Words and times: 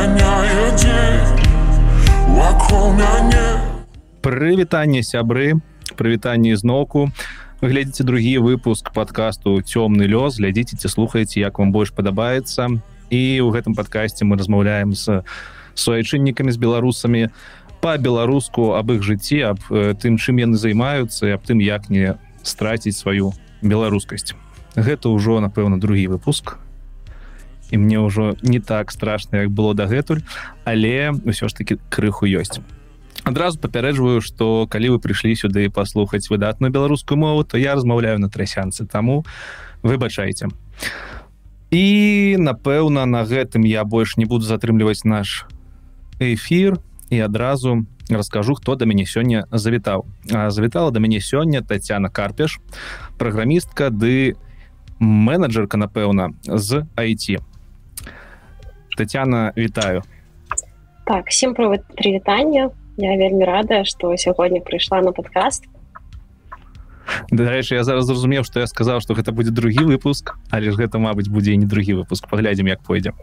мяняе 0.00 0.72
дзень 0.80 1.28
вакол 2.32 2.92
мяне 2.96 3.60
прывітанне 4.24 5.02
сябры 5.04 5.60
прывітанне 5.96 6.56
зноўку. 6.56 7.10
Глядзіце 7.60 8.04
другі 8.08 8.38
выпуск 8.40 8.92
подкасту 8.96 9.60
цёмны 9.60 10.08
лёс 10.08 10.40
глядзіце 10.40 10.80
ці 10.80 10.88
слухаеце 10.88 11.44
як 11.44 11.60
вам 11.60 11.72
больш 11.72 11.92
падабаецца. 11.92 12.80
І 13.12 13.20
ў 13.44 13.48
гэтым 13.52 13.76
падкасці 13.76 14.24
мы 14.24 14.40
размаўляем 14.40 14.96
з 14.96 15.20
суайчыннікамі 15.76 16.48
з 16.48 16.56
беларусамі 16.56 17.28
по-беларуску 17.84 18.72
аб 18.80 18.96
іх 18.96 19.04
жыцці 19.04 19.52
аб 19.52 19.60
э, 19.68 19.92
тым 20.00 20.16
чым 20.16 20.40
яны 20.40 20.56
займаюцца 20.56 21.28
і 21.28 21.36
аб 21.36 21.44
тым 21.44 21.60
як 21.60 21.92
не 21.92 22.16
страціць 22.40 22.96
сваю 22.96 23.36
беларускасць. 23.60 24.32
Гэта 24.80 25.12
ўжо 25.12 25.44
напэўна 25.44 25.76
другі 25.76 26.16
выпуск 26.16 26.56
і 27.70 27.76
мне 27.78 27.98
ўжо 27.98 28.34
не 28.42 28.60
так 28.60 28.90
страшна 28.90 29.46
як 29.46 29.50
было 29.50 29.74
дагэтуль 29.74 30.22
але 30.64 31.10
ўсё 31.12 31.48
ж 31.48 31.54
таки 31.54 31.78
крыху 31.88 32.26
ёсць. 32.26 32.60
Адразу 33.24 33.58
папярэджваю 33.58 34.20
что 34.20 34.66
калі 34.66 34.96
вы 34.96 34.98
прыйшлі 34.98 35.34
сюды 35.36 35.70
паслухаць 35.70 36.30
выдатную 36.30 36.70
беларускую 36.70 37.18
мову 37.18 37.44
то 37.44 37.58
я 37.58 37.74
размаўляю 37.74 38.18
на 38.18 38.28
трасянцы 38.28 38.86
таму 38.86 39.24
выбачайце. 39.82 40.48
І 41.70 42.36
напэўна 42.38 43.06
на 43.06 43.22
гэтым 43.22 43.62
я 43.62 43.84
больш 43.84 44.16
не 44.16 44.26
буду 44.26 44.44
затрымліваць 44.44 45.04
наш 45.04 45.46
эфир 46.18 46.78
і 47.10 47.20
адразу 47.20 47.86
раскажу 48.10 48.54
хто 48.54 48.74
да 48.74 48.86
мяне 48.86 49.06
сёння 49.06 49.46
завітаў. 49.52 50.06
Завітала 50.26 50.90
да 50.90 51.00
мяне 51.00 51.20
сёння 51.20 51.62
Тацяна 51.62 52.08
карпеш 52.10 52.58
праграмістка 53.18 53.90
ды 53.90 54.34
менеджерка 54.98 55.78
напэўна 55.78 56.34
з 56.44 56.86
IT 56.96 57.40
Тацяна 59.00 59.52
вітаю. 59.56 60.02
Так 61.06 61.26
всем 61.26 61.54
прывітання 61.54 62.70
я 62.96 63.16
вельмі 63.16 63.44
рада 63.44 63.84
что 63.84 64.16
сягоння 64.16 64.60
прыйшла 64.60 65.00
на 65.00 65.12
подкаст. 65.12 65.64
Дарэчы 67.32 67.74
я 67.80 67.84
зараз 67.84 68.04
зразумеў 68.04 68.44
что 68.44 68.60
я 68.60 68.66
сказаў 68.66 69.00
что 69.00 69.14
гэта 69.14 69.32
будзе 69.32 69.56
другі 69.56 69.88
выпуск 69.88 70.36
але 70.50 70.70
ж 70.70 70.76
гэта 70.76 70.98
Мабыць 70.98 71.32
будзе 71.32 71.56
не 71.56 71.64
другі 71.64 72.04
выпуск 72.04 72.28
паглядзім 72.28 72.68
як 72.68 72.84
пойдзе 72.84 73.16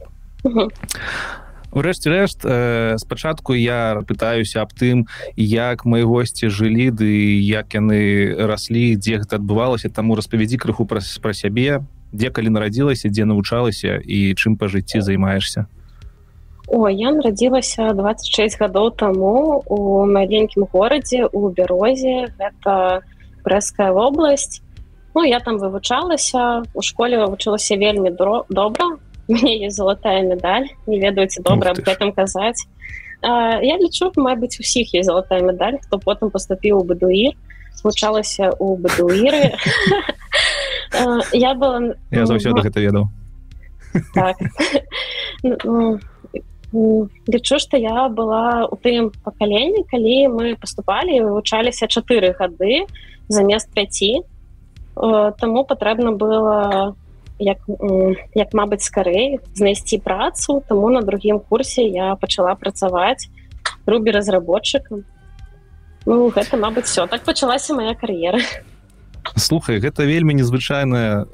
Урэшце 1.70 2.10
рэшт 2.10 2.42
э, 2.42 2.98
спачатку 2.98 3.54
я 3.54 4.02
пытаюся 4.02 4.66
аб 4.66 4.74
тым 4.74 5.06
як 5.38 5.86
мои 5.86 6.02
госці 6.02 6.50
жылі 6.50 6.90
ды 6.90 7.38
як 7.38 7.78
яны 7.78 8.34
раслі 8.34 8.98
дзе 8.98 9.22
гэта 9.22 9.38
адбывалася 9.38 9.94
таму 9.94 10.18
распавядзі 10.18 10.58
крыху 10.58 10.90
пра, 10.90 11.06
пра 11.22 11.34
сябе 11.38 11.86
дзе 12.12 12.30
калі 12.32 12.50
нарадзілася 12.56 13.10
дзе 13.12 13.26
навучалася 13.26 14.00
і 14.00 14.34
чым 14.36 14.56
па 14.56 14.72
жыцці 14.72 15.02
займаешься 15.04 15.68
О, 16.68 16.90
я 16.90 17.12
нарадзілася 17.16 17.94
26 17.96 18.60
гадоў 18.60 18.92
таму 19.00 19.64
у 19.66 20.06
маленькім 20.06 20.68
горадзе 20.72 21.26
у 21.32 21.50
бярозе 21.50 22.28
гэта 22.36 23.02
брэская 23.44 23.92
вобласць 23.92 24.62
Ну 25.16 25.24
я 25.24 25.40
там 25.40 25.58
вывучалася 25.58 26.64
у 26.74 26.82
школе 26.82 27.18
вывучылася 27.18 27.76
вельмі 27.76 28.12
добра 28.12 28.98
мне 29.28 29.66
есть 29.66 29.76
золотая 29.76 30.22
медаль. 30.24 30.68
Не 30.88 31.00
ведаеце 31.00 31.42
добра 31.44 31.72
об 31.72 31.80
гэтым 31.80 32.12
казаць 32.12 32.68
а, 33.22 33.60
я 33.64 33.78
лічу 33.78 34.12
Мабыць 34.16 34.60
усіх 34.60 34.94
есть 34.94 35.08
золотая 35.08 35.42
медаль. 35.42 35.80
Хто 35.84 36.00
потым 36.00 36.32
поступіў 36.32 36.80
у 36.80 36.84
бадуір 36.84 37.34
случалася 37.78 38.52
у 38.60 38.76
бадуіры 38.76 39.54
я 41.34 41.54
была 41.54 41.96
я 42.12 42.26
заўсёды 42.26 42.62
гэта 42.62 42.80
ведаў 42.82 43.08
так. 44.14 44.38
Лічу 46.74 47.60
что 47.60 47.78
я 47.78 48.10
была 48.10 48.66
у 48.66 48.76
тым 48.76 49.12
пакаленні 49.24 49.88
калі 49.88 50.28
мы 50.28 50.56
поступалі 50.60 51.16
вывучаліся 51.24 51.88
чатыры 51.88 52.36
гады 52.36 52.84
замест 53.30 53.72
5 53.72 54.28
таму 55.40 55.64
патрэбна 55.64 56.12
было 56.12 56.96
як 57.40 57.64
як 58.36 58.54
мабыць 58.54 58.84
скарэй 58.84 59.40
знайсці 59.56 59.98
працу 60.04 60.64
таму 60.68 60.90
на 60.90 61.02
другім 61.02 61.40
курсе 61.40 61.88
я 61.88 62.16
пачала 62.16 62.56
працаваць 62.56 63.32
рубі 63.86 64.12
разработчыкам 64.12 65.06
ну 66.06 66.28
гэта 66.36 66.58
мабыць 66.58 66.92
все 66.92 67.08
так 67.08 67.24
пачалася 67.24 67.74
моя 67.74 67.96
кар'ера. 67.96 68.40
Слухай 69.36 69.80
гэта 69.80 70.04
вельмі 70.04 70.34
незвычайная 70.34 71.28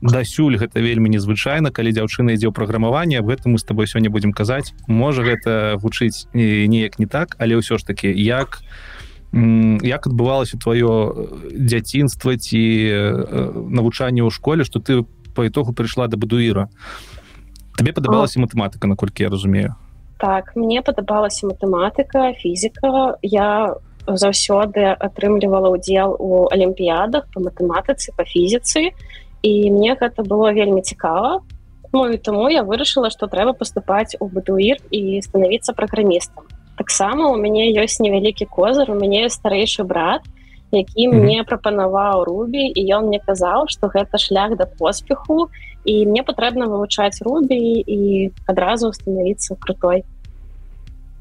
дасюль 0.00 0.58
гэта 0.60 0.80
вельмі 0.80 1.08
незвычайна 1.08 1.72
калі 1.72 1.92
дзяўчына 1.92 2.36
ідзе 2.36 2.48
ў 2.48 2.52
праграмаванне 2.52 3.18
об 3.20 3.32
гэтым 3.32 3.56
мы 3.56 3.58
с 3.58 3.64
тобой 3.64 3.86
сёння 3.86 4.10
будзем 4.10 4.32
казаць. 4.32 4.76
Можа 4.86 5.22
гэта 5.24 5.80
гучыць 5.80 6.28
неяк 6.34 6.98
не 6.98 7.06
так 7.06 7.36
але 7.38 7.56
ўсё 7.56 7.78
ж 7.78 7.84
таки 7.84 8.12
як 8.12 8.60
як 9.32 10.06
адбывалася 10.06 10.56
твоё 10.60 11.28
дзяцінства 11.52 12.36
ці 12.36 12.62
навучанне 13.72 14.22
ў 14.22 14.30
школе 14.30 14.64
что 14.64 14.80
ты 14.80 15.04
по 15.34 15.46
итогу 15.48 15.72
прыйшла 15.72 16.08
да 16.08 16.16
бадуіра? 16.16 16.68
Тебе 17.76 17.92
падабалася 17.92 18.40
матэматыка 18.40 18.88
наколькі 18.88 19.24
я 19.24 19.28
разумею? 19.28 19.76
Так 20.18 20.56
мне 20.56 20.80
падабалася 20.80 21.46
матэматыка 21.46 22.32
фізіка. 22.40 23.20
Я 23.20 23.76
заўсёды 24.06 24.86
атрымлівала 24.96 25.74
ўдзел 25.74 26.16
у 26.16 26.46
алімпіядах 26.48 27.26
по 27.34 27.42
матэматыцы 27.42 28.14
по 28.16 28.24
фізіцы 28.24 28.94
і 29.42 29.70
мне 29.70 29.96
гэта 30.00 30.22
было 30.22 30.52
вельмі 30.52 30.82
цікава 30.82 31.40
ну, 31.92 32.16
таму 32.18 32.48
я 32.48 32.62
вырашыла 32.62 33.10
што 33.10 33.26
трэба 33.26 33.52
паступаць 33.52 34.16
у 34.20 34.28
бытуір 34.28 34.78
і 34.90 35.20
станавіцца 35.22 35.72
праграмістам 35.72 36.44
таксама 36.78 37.30
у 37.32 37.36
мяне 37.36 37.72
ёсць 37.72 38.00
невялікі 38.00 38.46
козыр 38.46 38.90
у 38.90 38.98
мяне 38.98 39.28
старэйшы 39.28 39.84
брат 39.84 40.22
які 40.72 41.08
mm 41.08 41.12
-hmm. 41.12 41.22
мне 41.22 41.44
прапанаваў 41.44 42.24
рубі 42.24 42.64
і 42.74 42.94
ён 42.94 43.06
мне 43.06 43.20
казаў 43.26 43.66
што 43.68 43.86
гэта 43.86 44.18
шлях 44.18 44.56
да 44.56 44.66
поспеху 44.66 45.48
і 45.84 46.06
мне 46.06 46.22
патрэбна 46.22 46.66
вывучаць 46.66 47.22
рубі 47.22 47.84
і 47.86 48.30
адразу 48.46 48.92
становіцца 48.92 49.56
крутой. 49.60 50.04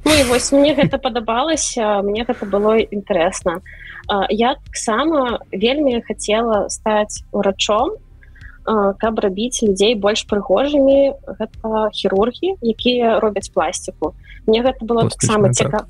Ну, 0.06 0.12
і 0.20 0.24
вось 0.24 0.52
мне 0.52 0.74
гэта 0.74 0.98
падабалася 0.98 2.02
мне 2.02 2.26
гэта 2.26 2.46
было 2.46 2.78
інтарэсна 2.78 3.62
я 4.30 4.56
таксама 4.66 5.40
вельмі 5.52 6.02
хацела 6.02 6.70
стаць 6.70 7.24
урачом 7.32 7.90
каб 8.66 9.20
рабіць 9.20 9.62
людзей 9.62 9.96
больш 9.96 10.26
прыгожымі 10.26 11.14
гэта 11.40 11.90
хірургі 11.94 12.58
якія 12.62 13.20
робяць 13.20 13.50
пластику. 13.54 14.16
Мне 14.48 14.62
гэта 14.66 14.82
было 14.86 15.10
таксама 15.10 15.54
цікава 15.54 15.86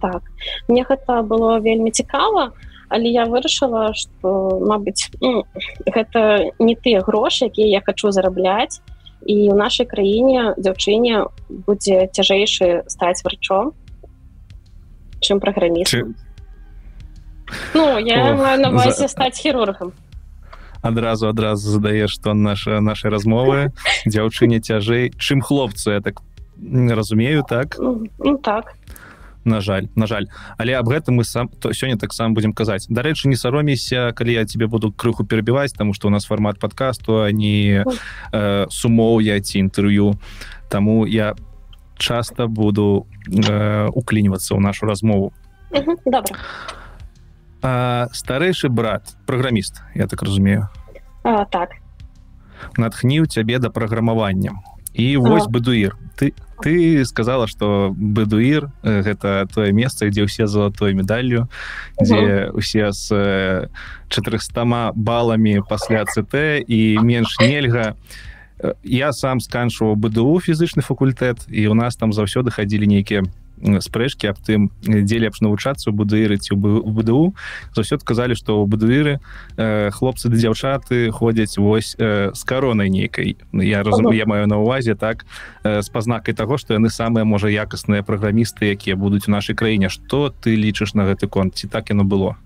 так. 0.00 0.22
Мне 0.68 0.84
гэта 0.84 1.22
было 1.22 1.60
вельмі 1.60 1.90
цікава 1.90 2.52
але 2.88 3.08
я 3.08 3.24
вырашыла 3.24 3.92
что 3.94 4.60
Мабыць 4.60 5.10
ну, 5.20 5.44
гэта 5.86 6.50
не 6.58 6.74
тыя 6.76 7.00
грошы 7.00 7.46
якія 7.46 7.68
я 7.68 7.80
хочу 7.84 8.10
зарабляць. 8.10 8.80
І 9.24 9.48
у 9.50 9.56
нашай 9.56 9.86
краіне 9.88 10.52
дзяўчыне 10.60 11.24
будзе 11.48 12.12
цяжэйшы 12.12 12.84
стаць 12.92 13.24
врачом 13.24 13.72
чым 15.24 15.40
праграміст 15.40 15.96
Ну 17.72 17.98
я 17.98 18.36
на 18.56 18.90
за... 18.92 19.08
стаць 19.08 19.40
хірургам 19.40 19.92
адразу 20.84 21.28
адразу 21.28 21.70
задаеш 21.70 22.10
что 22.10 22.34
наша 22.34 22.80
нашай 22.80 23.10
размовы 23.10 23.72
дзяўчыне 24.06 24.60
цяжэй. 24.60 25.10
Чым 25.16 25.40
хлопцу 25.40 25.90
я 25.90 26.00
так 26.00 26.20
разумею 26.60 27.42
так? 27.48 27.76
Ну, 27.78 28.38
так. 28.38 28.74
На 29.44 29.60
жаль 29.60 29.88
на 29.96 30.06
жаль. 30.06 30.28
Але 30.58 30.76
аб 30.76 30.88
гэтым 30.88 31.20
мы 31.20 31.24
сам 31.24 31.48
то 31.48 31.72
сёння 31.72 31.96
таксама 31.96 32.34
будзем 32.34 32.52
казаць. 32.52 32.86
Дарэчы 32.88 33.28
не 33.28 33.36
саромейся 33.36 34.12
калі 34.12 34.32
я 34.32 34.44
тебе 34.44 34.66
буду 34.66 34.92
крыху 34.92 35.24
перабіваць 35.24 35.72
тому 35.72 35.94
что 35.94 36.08
у 36.08 36.10
нас 36.10 36.24
фармат 36.24 36.58
подкасту 36.58 37.24
а 37.24 37.32
не 37.32 37.84
э, 38.32 38.66
сумоўя 38.68 39.40
ці 39.40 39.58
інтэрв'ю. 39.58 40.20
Таму 40.68 41.06
я 41.06 41.34
часто 41.96 42.46
буду 42.48 43.06
э, 43.26 43.88
уклінівацца 43.88 44.54
ў 44.54 44.60
нашу 44.60 44.86
размову. 44.86 45.32
Добра 46.04 46.36
старэйшы 48.12 48.68
брат 48.68 49.16
праграміст 49.26 49.80
я 49.94 50.06
так 50.06 50.22
разумею. 50.22 50.68
А, 51.24 51.44
так. 51.44 51.80
Натхніў 52.76 53.26
цябе 53.26 53.58
да 53.58 53.70
праграмавання 53.70 54.52
і 54.94 55.16
вось 55.16 55.46
бадуір 55.48 55.96
ты 56.16 56.32
ты 56.62 57.04
сказала 57.04 57.46
что 57.46 57.92
бадуір 57.96 58.70
гэта 58.82 59.48
тое 59.50 59.72
месца 59.72 60.06
дзе 60.06 60.28
ўсе 60.28 60.46
золотой 60.46 60.94
медаллю 60.94 61.48
дзе 61.98 62.50
усе 62.54 62.92
з 62.92 63.68
400 64.08 64.92
баламі 64.94 65.64
пасля 65.68 66.04
цт 66.04 66.62
і 66.68 66.98
менш 67.02 67.36
нельга. 67.40 67.96
Я 68.84 69.12
сам 69.12 69.40
сканчваў 69.40 69.96
бДУ 69.98 70.38
фізычны 70.38 70.80
факультэт 70.80 71.50
і 71.50 71.66
у 71.68 71.74
нас 71.74 71.96
там 71.96 72.12
заўсёды 72.12 72.54
хадзілі 72.54 72.86
нейкія 72.86 73.24
спрэчкі 73.64 74.30
аб 74.30 74.38
тым 74.44 74.68
дзе 74.84 75.18
лепш 75.18 75.40
навучацца 75.40 75.90
у 75.90 75.96
будырыць 75.96 76.52
у 76.52 76.56
БДУ. 76.58 77.34
Заўсёды 77.74 78.04
казалі 78.04 78.36
што 78.36 78.60
ў 78.60 78.68
бадуіры 78.68 79.14
э, 79.56 79.90
хлопцы 79.90 80.28
да 80.28 80.36
дзяўчаты 80.36 81.10
ходзяць 81.10 81.56
вось 81.56 81.96
э, 81.98 82.30
з 82.34 82.42
каронай 82.44 82.90
нейкай. 82.90 83.36
Я 83.52 83.82
разумею 83.82 84.16
я 84.16 84.26
маю 84.26 84.46
на 84.46 84.60
увазе 84.60 84.94
так 84.94 85.24
э, 85.64 85.82
з 85.82 85.88
пазнакай 85.88 86.34
таго 86.34 86.58
што 86.58 86.74
яны 86.74 86.90
самыя 86.90 87.24
можа 87.24 87.48
якасныя 87.48 88.04
праграмісты 88.04 88.70
якія 88.70 88.96
будуць 88.96 89.28
у 89.28 89.30
нашай 89.30 89.56
краіне. 89.56 89.88
Што 89.88 90.28
ты 90.28 90.56
лічыш 90.56 90.94
на 90.94 91.08
гэты 91.08 91.28
конт? 91.28 91.56
Ці 91.56 91.68
так 91.68 91.90
яно 91.90 92.04
было 92.04 92.36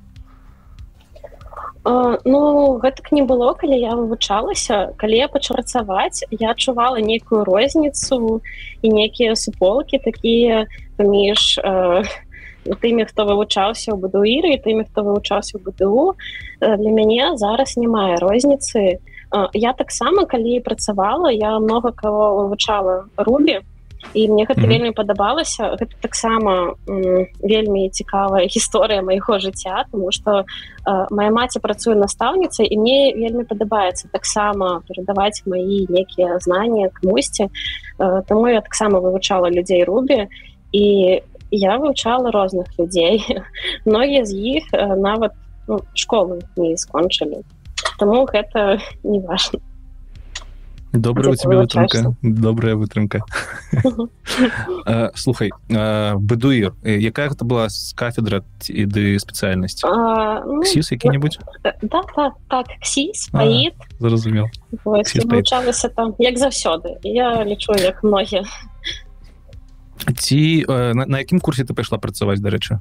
Ну 1.88 2.78
гэтак 2.82 3.12
не 3.16 3.22
было 3.24 3.54
калі 3.56 3.78
я 3.80 3.96
вывучалася. 3.96 4.92
Калі 5.00 5.16
я 5.16 5.28
пачу 5.32 5.54
працаваць 5.56 6.20
я 6.30 6.52
адчувала 6.52 7.00
нейкую 7.00 7.44
розніцу 7.48 8.40
і 8.82 8.88
нейкія 8.92 9.36
суполкі 9.36 9.98
такія 10.04 10.66
паміж 10.98 11.56
э, 11.64 12.04
тымі 12.84 13.08
хто 13.08 13.24
вывучаўся 13.24 13.96
ў 13.96 14.04
бадуіры 14.04 14.60
тымі 14.60 14.84
хто 14.84 15.00
вывучаўся 15.00 15.56
ў 15.56 15.64
БДУ. 15.64 16.12
Для 16.60 16.92
мяне 16.92 17.32
зараз 17.40 17.80
не 17.80 17.88
мае 17.88 18.20
розніцы. 18.20 19.00
Э, 19.32 19.48
я 19.56 19.72
таксама 19.72 20.28
калі 20.28 20.60
працавала 20.60 21.32
я 21.32 21.56
много 21.58 21.96
кого 21.96 22.44
вывучала 22.44 23.08
рубі 23.16 23.64
і 24.14 24.28
мне 24.28 24.44
гэта 24.44 24.60
mm 24.60 24.64
-hmm. 24.64 24.68
вельмі 24.68 24.90
падабалася 24.92 25.76
гэта 25.80 25.94
таксама 26.00 26.74
вельмі 27.42 27.90
цікавая 27.90 28.46
гісторыя 28.46 29.02
майго 29.02 29.38
жыцця 29.38 29.84
тому 29.92 30.12
что 30.12 30.44
э, 30.86 31.06
моя 31.10 31.30
маці 31.30 31.58
працуе 31.60 31.94
настаўніцай 31.94 32.66
і 32.70 32.78
мне 32.78 33.12
вельмі 33.16 33.44
падабаецца 33.44 34.08
таксама 34.12 34.82
перадаваць 34.88 35.42
мои 35.46 35.86
некія 35.88 36.38
знания 36.38 36.90
камусьці 36.92 37.48
э, 37.98 38.22
тому 38.28 38.48
я 38.48 38.60
таксама 38.60 38.98
вывучала 38.98 39.50
людзей 39.50 39.84
рубі 39.84 40.28
і 40.72 41.22
я 41.50 41.76
вывучала 41.76 42.30
розных 42.30 42.66
людзей 42.78 43.24
многія 43.84 44.24
з 44.24 44.32
іх 44.34 44.64
э, 44.72 44.96
нават 44.96 45.32
ну, 45.68 45.80
школы 45.94 46.40
не 46.56 46.76
скончылі 46.76 47.44
тому 47.98 48.26
гэта 48.26 48.80
не 49.02 49.20
важно 49.20 49.60
добрая 50.92 51.32
у 51.32 51.34
тебя 51.34 51.58
вытрымка 51.58 52.16
добрая 52.22 52.74
вытрымка 52.74 53.22
слухай 55.14 55.52
быдуір 55.68 56.74
якая 56.84 57.28
гэта 57.28 57.44
была 57.44 57.68
з 57.68 57.92
кафедра 57.94 58.42
іды 58.68 59.18
спецыяльнасць 59.18 59.84
ну, 59.84 60.64
сіс 60.64 60.92
які-небудзь 60.92 61.38
зразумел 64.00 64.46
там 65.88 66.14
як 66.18 66.38
заўсёды 66.38 66.96
я 67.02 67.44
лічу 67.44 67.72
як 67.76 68.02
многія 68.02 68.44
ці 70.16 70.64
на, 70.68 71.04
на 71.06 71.18
якім 71.18 71.40
курсе 71.40 71.64
ты 71.64 71.74
пайшла 71.74 71.98
працаваць 71.98 72.40
дарэчы 72.40 72.80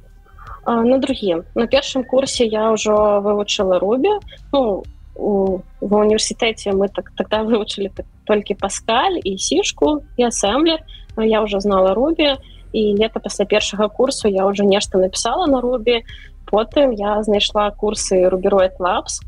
на 0.67 0.97
другім. 0.97 1.43
На 1.55 1.65
першым 1.67 2.03
курсе 2.03 2.45
я 2.45 2.71
ўжо 2.71 3.23
вывучыла 3.23 3.79
рубе 3.79 4.19
ну 4.51 4.83
у, 5.17 5.59
в 5.81 5.95
універсітэце 5.95 6.71
мы 6.71 6.87
так 6.89 7.11
тогда 7.17 7.43
вывучылі 7.43 7.89
так, 7.89 8.05
толькі 8.25 8.53
паскаль 8.53 9.17
і 9.23 9.37
сішку 9.37 10.05
і 10.17 10.29
асэмблер 10.29 10.79
я 11.17 11.41
уже 11.41 11.59
знала 11.59 11.93
рубі 11.93 12.37
і 12.73 12.81
лета 12.99 13.19
пасля 13.19 13.45
першага 13.45 13.87
курсу 13.89 14.27
я 14.27 14.45
уже 14.45 14.65
нешта 14.65 14.97
написала 14.97 15.47
на 15.47 15.61
рубі 15.61 16.03
потым 16.45 16.91
я 16.91 17.21
знайшла 17.23 17.71
курсы 17.71 18.29
рубероид 18.29 18.79
лапс 18.79 19.21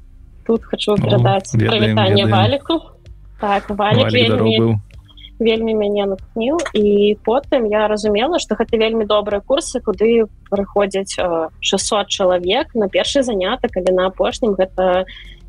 тут 0.46 0.66
хочу 0.66 0.96
перадаць 0.96 1.52
прывітанне 1.56 2.26
валіку 2.26 2.82
так 3.40 3.70
валік 3.70 4.12
вельмі, 4.12 4.78
вельмі 5.40 5.74
мяне 5.76 6.06
натхніў 6.06 6.60
і 6.74 7.18
потым 7.26 7.66
я 7.72 7.88
разумела 7.88 8.40
что 8.40 8.56
гэта 8.56 8.78
вельмі 8.78 9.06
добрыя 9.06 9.42
курсы 9.42 9.80
куды 9.82 10.28
прыходзяць 10.52 11.18
600 11.62 12.08
чалавек 12.08 12.76
на 12.76 12.90
першы 12.90 13.24
занятак 13.24 13.78
але 13.80 13.96
на 13.96 14.08
апошнім 14.08 14.56
гэта 14.60 15.06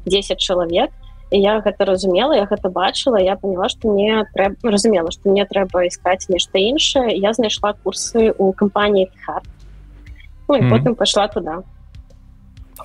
10 0.06 0.38
чалавек 0.38 0.90
і 1.30 1.38
я 1.38 1.60
гэта 1.60 1.84
разумела 1.84 2.34
я 2.34 2.44
гэта 2.44 2.70
бачыла 2.70 3.16
я 3.20 3.36
поняла 3.36 3.68
что 3.68 3.88
мне 3.92 4.24
трэба 4.34 4.56
разумела 4.62 5.10
что 5.10 5.30
мне 5.30 5.46
трэба 5.46 5.86
искать 5.86 6.26
нешта 6.28 6.58
іншае 6.58 7.16
я 7.16 7.32
знайшла 7.32 7.74
курсы 7.84 8.34
у 8.36 8.52
кампаніі 8.52 9.10
хат 9.24 9.44
ну, 10.48 10.56
mm 10.56 10.62
-hmm. 10.62 10.70
потым 10.70 10.94
пошла 10.94 11.28
туда 11.28 11.62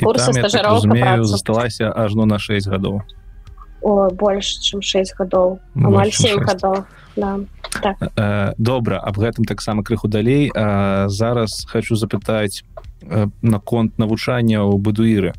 курсы 0.04 0.34
так 0.34 1.26
засталася 1.26 1.92
ажно 1.96 2.26
на 2.26 2.40
6 2.40 2.68
гадоў 2.68 3.02
больш 4.14 4.60
чым 4.62 4.82
6 4.82 5.16
гадоў 5.18 5.60
амаль 5.76 6.12
7 6.12 6.40
гадоў 6.40 6.84
да. 7.16 7.40
так. 7.82 7.96
э, 8.02 8.54
добра 8.58 9.00
аб 9.00 9.18
гэтым 9.18 9.46
таксама 9.46 9.84
крыху 9.84 10.08
далей 10.08 10.52
э, 10.54 11.06
зараз 11.08 11.66
хочу 11.70 11.96
запытаць 11.96 12.64
наконт 13.42 14.00
навучання 14.00 14.66
ў 14.66 14.78
бадуіры 14.82 15.34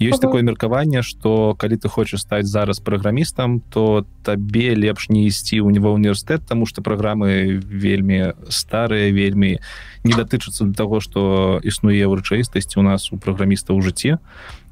ёсць 0.00 0.20
такое 0.20 0.42
меркаванне 0.42 1.02
что 1.02 1.54
калі 1.58 1.76
ты 1.76 1.88
хочаш 1.88 2.24
стаць 2.24 2.48
зараз 2.48 2.80
праграмістам 2.80 3.60
то 3.60 4.06
табе 4.24 4.74
лепш 4.74 5.08
не 5.08 5.28
ісці 5.28 5.60
ў 5.60 5.70
него 5.70 5.92
універсітэт 5.92 6.48
тому 6.48 6.66
что 6.66 6.82
праграмы 6.82 7.60
вельмі 7.60 8.32
старыя 8.48 9.12
вельмі 9.12 9.60
не 10.04 10.12
датычацца 10.12 10.64
до 10.64 10.74
того 10.74 11.00
что 11.00 11.60
існуе 11.62 12.04
ў 12.08 12.16
рэчаістасці 12.20 12.80
у 12.80 12.82
нас 12.82 13.12
у 13.12 13.18
праграміста 13.18 13.72
ў 13.76 13.84
жыцці. 13.84 14.16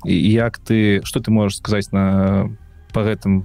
Як 0.04 0.58
ты 0.58 1.04
что 1.04 1.20
ты 1.20 1.30
можешь 1.30 1.58
сказаць 1.58 1.92
на 1.92 2.48
по 2.92 3.04
гэтым 3.04 3.44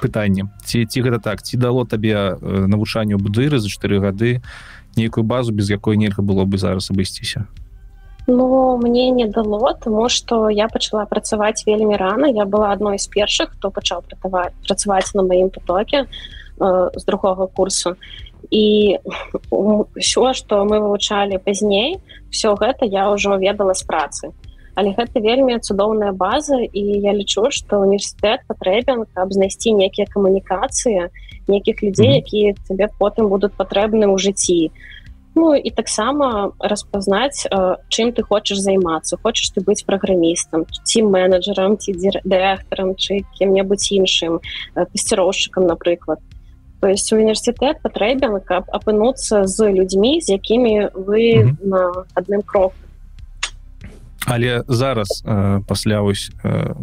пытанне 0.00 0.48
ці 0.64 0.86
ці 0.86 0.98
гэта 1.04 1.20
так? 1.20 1.42
Ці 1.42 1.56
дало 1.56 1.84
табе 1.84 2.14
э, 2.14 2.36
навучанню 2.40 3.18
будыры 3.18 3.60
за 3.60 3.68
чатыры 3.68 4.00
гады 4.00 4.40
нейкую 4.96 5.24
базу 5.24 5.52
без 5.52 5.68
якой 5.70 5.96
нельга 5.96 6.22
было 6.22 6.44
бы 6.44 6.58
зараз 6.58 6.90
абысціся 6.90 7.46
Ну 8.30 8.76
мне 8.76 9.10
не 9.10 9.26
дало 9.26 9.72
тому 9.72 10.08
что 10.08 10.50
я 10.50 10.68
пачала 10.68 11.04
працаваць 11.04 11.66
вельмі 11.66 11.96
рано. 11.96 12.26
Я 12.26 12.44
была 12.44 12.70
адной 12.70 12.98
з 12.98 13.08
першых 13.10 13.50
хто 13.50 13.70
пачаў 13.70 14.02
пратаваць 14.06 14.54
працаваць 14.62 15.14
на 15.14 15.22
маім 15.22 15.50
потоке 15.50 16.06
э, 16.06 16.90
з 16.94 17.04
другого 17.04 17.46
курсу 17.46 17.96
і 18.50 18.98
ўсё 19.50 20.32
что 20.32 20.64
мы 20.64 20.78
вывучалі 20.78 21.42
пазней 21.42 21.98
все 22.30 22.54
гэта 22.54 22.86
я 22.86 23.10
ўжо 23.10 23.34
ведала 23.34 23.74
з 23.74 23.82
працы. 23.82 24.30
Але 24.78 24.94
гэта 24.94 25.18
вельмі 25.18 25.58
цудоўная 25.58 26.12
база 26.12 26.62
і 26.62 26.82
я 27.02 27.12
лічу 27.12 27.50
что 27.50 27.82
універсітэт 27.82 28.46
патрэбен 28.46 29.10
каб 29.10 29.32
знайсці 29.34 29.74
некія 29.74 30.06
камунікацыі 30.06 31.10
нейкіх 31.50 31.82
людзей 31.82 32.22
якія 32.22 32.54
тебе 32.68 32.86
потым 32.94 33.26
будуць 33.26 33.58
патрэбны 33.58 34.06
ў 34.06 34.14
жыцці 34.22 34.70
то 34.70 34.90
Ну 35.34 35.54
і 35.54 35.70
таксама 35.70 36.52
распазнаць 36.58 37.46
чым 37.88 38.10
ты 38.10 38.22
хочаш 38.22 38.58
займацца 38.58 39.16
хочаш 39.22 39.54
ты 39.54 39.62
быць 39.62 39.86
праграмістам 39.86 40.66
ці 40.66 41.06
менеджерам 41.06 41.78
ці 41.78 41.94
дырэктарам 42.26 42.98
чы 42.98 43.22
кем-небудзь 43.38 43.94
іншым 43.94 44.42
тасціроўшчыкам 44.74 45.70
напрыклад 45.70 46.18
то 46.80 46.88
есть 46.88 47.12
універсітэт 47.12 47.78
патрэбен 47.82 48.40
каб 48.42 48.66
апынуцца 48.74 49.46
з 49.46 49.70
людзьмі 49.70 50.20
з 50.20 50.34
якімі 50.34 50.90
вы 50.98 51.22
mm 51.38 51.46
-hmm. 51.46 51.66
на 51.66 52.04
адным 52.18 52.42
кроку 52.42 52.74
але 54.26 54.64
зараз 54.68 55.22
э, 55.26 55.62
пасля 55.66 56.00
вось 56.00 56.30
э, 56.44 56.74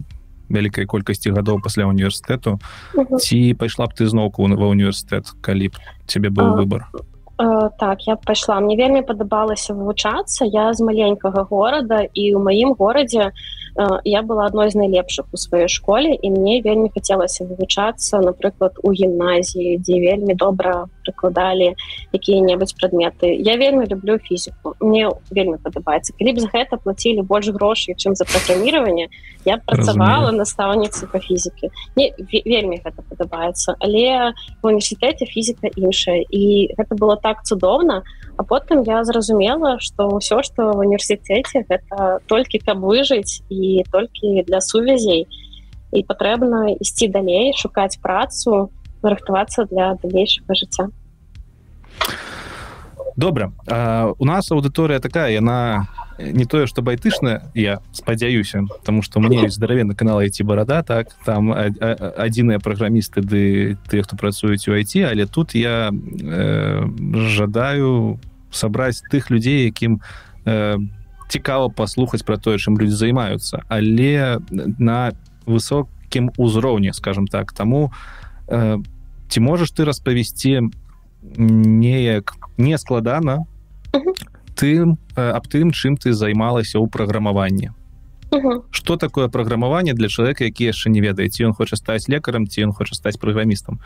вялікай 0.49 0.85
колькасці 0.85 1.31
гадоў 1.31 1.61
пасля 1.63 1.85
універсітэту 1.85 2.59
mm 2.95 3.05
-hmm. 3.05 3.19
ці 3.19 3.53
пайшла 3.53 3.85
б 3.85 3.93
ты 3.99 4.07
зноўку 4.07 4.47
ва 4.47 4.67
універсітэт 4.67 5.35
калі 5.41 5.67
б 5.67 5.75
цябе 6.05 6.29
быў 6.29 6.55
выбор 6.55 6.81
а 6.93 7.16
Э, 7.39 7.69
так 7.77 8.01
я 8.07 8.15
пайшла 8.15 8.59
мне 8.59 8.75
вельмі 8.75 9.01
падабалася 9.01 9.73
вывучацца. 9.73 10.45
Я 10.45 10.73
з 10.73 10.81
маленькага 10.81 11.45
горада 11.49 12.01
і 12.01 12.23
ў 12.33 12.39
маім 12.41 12.73
горадзе 12.73 13.31
Э, 13.77 13.99
я 14.03 14.21
была 14.23 14.45
адной 14.45 14.71
з 14.71 14.75
найлепшых 14.75 15.25
у 15.31 15.37
сваёй 15.37 15.67
школе 15.67 16.15
і 16.15 16.31
мне 16.31 16.61
вельмі 16.61 16.89
хацелася 16.89 17.45
вывучацца 17.45 18.17
напрыклад 18.25 18.73
у 18.81 18.89
гімназіі 18.89 19.77
дзе 19.77 20.01
вельмі 20.01 20.33
добра 20.33 20.89
прыкладалі 21.05 21.75
якія-небудзь 22.11 22.73
прадметы. 22.73 23.37
Я 23.37 23.55
вельмі 23.57 23.85
люблю 23.85 24.17
фізіку. 24.17 24.73
Мне 24.81 25.09
вельмі 25.29 25.61
падабаецца. 25.61 26.13
Калі 26.17 26.33
б 26.33 26.39
за 26.39 26.49
гэта 26.49 26.81
плацілі 26.81 27.21
больш 27.21 27.53
грошай 27.53 27.93
чым 27.93 28.15
за 28.15 28.25
праграміраванне 28.25 29.07
я 29.45 29.61
працавала 29.61 30.31
настаўніцы 30.31 31.05
по 31.07 31.19
фізікі. 31.19 31.69
Не 31.95 32.11
вельмі 32.45 32.81
гэта 32.81 33.05
падабаецца. 33.05 33.77
Але 33.77 34.33
в 34.61 34.73
універсітэце 34.73 35.29
фізіка 35.29 35.69
іншая 35.77 36.25
і 36.33 36.73
гэта 36.73 36.97
было 36.97 37.15
так 37.15 37.26
цудоўна 37.43 38.03
а 38.37 38.43
потым 38.43 38.83
я 38.85 39.03
зразумела 39.03 39.79
что 39.79 40.07
ўсё 40.13 40.43
что 40.45 40.71
в 40.71 40.79
універсітэце 40.85 41.65
гэта 41.65 42.21
толькі 42.29 42.61
каб 42.61 42.85
выжыць 42.85 43.41
і 43.49 43.83
толькі 43.91 44.45
для 44.45 44.61
сувязей. 44.61 45.27
І 45.91 46.03
патрэбна 46.03 46.77
ісці 46.77 47.07
далей 47.07 47.53
шукаць 47.57 47.97
працу 47.97 48.69
рыхтавацца 49.01 49.65
для 49.65 49.95
далейшага 50.03 50.53
жыцця 50.53 50.87
добра. 53.17 53.51
А, 53.67 54.13
у 54.17 54.25
нас 54.25 54.49
аўдыторыя 54.51 54.99
такая 54.99 55.33
яна 55.33 55.89
не 56.19 56.45
тое 56.45 56.65
что 56.65 56.81
байтышная 56.81 57.51
я 57.53 57.81
спадзяюся 57.91 58.65
тому 58.85 59.01
что 59.01 59.19
мне 59.19 59.45
ёсць 59.45 59.57
здаравенны 59.57 59.95
канал 59.95 60.19
айти 60.19 60.43
барада 60.43 60.81
так 60.83 61.13
там 61.25 61.51
адзіныя 61.51 62.59
праграмісты 62.59 63.21
ды 63.21 63.77
тыя 63.89 64.03
хто 64.03 64.17
працуюць 64.17 64.67
у 64.69 64.73
айти 64.73 65.01
але 65.01 65.25
тут 65.25 65.53
я 65.53 65.91
э, 65.91 66.85
жадаю 67.13 68.19
сабраць 68.51 69.03
тых 69.11 69.29
людзей 69.29 69.65
якім 69.65 70.01
э, 70.45 70.77
цікава 71.29 71.69
паслухаць 71.69 72.23
про 72.23 72.37
тое 72.37 72.57
чым 72.57 72.77
людзі 72.77 72.95
займаюцца 72.95 73.61
але 73.69 74.39
на 74.49 75.11
высокім 75.45 76.29
узроўні 76.37 76.93
скажем 76.93 77.27
так. 77.27 77.53
Таму 77.53 77.93
э, 78.47 78.77
ці 79.29 79.39
можаш 79.39 79.71
ты 79.71 79.85
распавесці 79.85 80.69
неяк 81.37 82.46
не 82.57 82.77
складана 82.77 83.45
тым 84.57 84.97
аб 85.15 85.47
тым 85.47 85.71
чым 85.71 85.97
ты 85.97 86.13
займалася 86.13 86.81
ў 86.81 86.89
праграмаванні. 86.89 87.71
Что 88.71 88.97
такое 88.97 89.29
праграмаванне 89.29 89.93
для 89.93 90.09
чалавека 90.09 90.43
які 90.43 90.73
яшчэ 90.73 90.89
не 90.89 91.01
ведае 91.01 91.29
ці 91.29 91.47
ён 91.47 91.53
хоча 91.53 91.77
стаць 91.77 92.09
лекарам 92.09 92.47
ці 92.47 92.67
ён 92.67 92.73
хоча 92.73 92.95
стаць 92.95 93.17
праграмістам? 93.17 93.79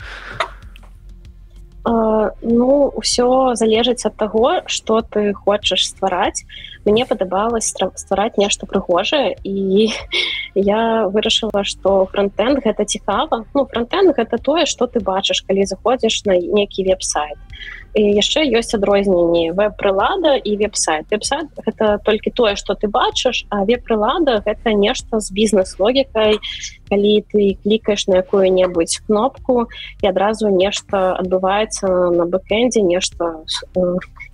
Uh, 1.82 2.30
ну 2.46 2.94
ўсё 2.94 3.58
залежыць 3.58 4.06
ад 4.06 4.14
таго 4.14 4.62
што 4.70 5.02
ты 5.02 5.34
хочаш 5.34 5.82
ствараць. 5.82 6.46
Мне 6.86 7.02
падабалось 7.06 7.74
ствараць 7.74 8.38
нешта 8.38 8.66
прыгожае 8.70 9.34
і 9.42 9.90
я 10.54 11.10
вырашыла 11.10 11.66
што 11.66 12.06
фронтенд 12.06 12.62
гэта 12.62 12.86
цікава. 12.86 13.44
Ну 13.54 13.66
фронтенд 13.66 14.14
гэта 14.14 14.38
тое 14.38 14.66
што 14.66 14.86
ты 14.86 15.02
бачыш 15.02 15.42
калі 15.42 15.66
заходзіш 15.66 16.22
на 16.24 16.38
нейкі 16.38 16.86
веб-сайт. 16.86 17.38
і 17.38 17.81
яшчэ 17.94 18.48
ёсць 18.56 18.72
адрозненні 18.72 19.52
веб-прылада 19.52 20.36
і 20.40 20.56
веб-сайт. 20.56 21.06
Веб-сайт 21.12 21.52
гэта 21.60 22.00
толькі 22.04 22.32
тое 22.32 22.56
што 22.56 22.74
ты 22.74 22.88
бачыш 22.88 23.44
а 23.52 23.64
веб-прылада 23.68 24.40
гэта 24.46 24.72
нешта 24.72 25.20
з 25.20 25.28
бізнес-логікай 25.32 26.40
калі 26.88 27.12
ты 27.28 27.56
клікаеш 27.60 28.08
на 28.08 28.24
якую-небудзь 28.24 29.04
кнопку 29.04 29.68
і 30.00 30.06
адразу 30.08 30.48
нешта 30.48 31.20
адбываецца 31.20 32.16
на 32.16 32.24
бэкэндзе 32.24 32.80
нешта 32.80 33.44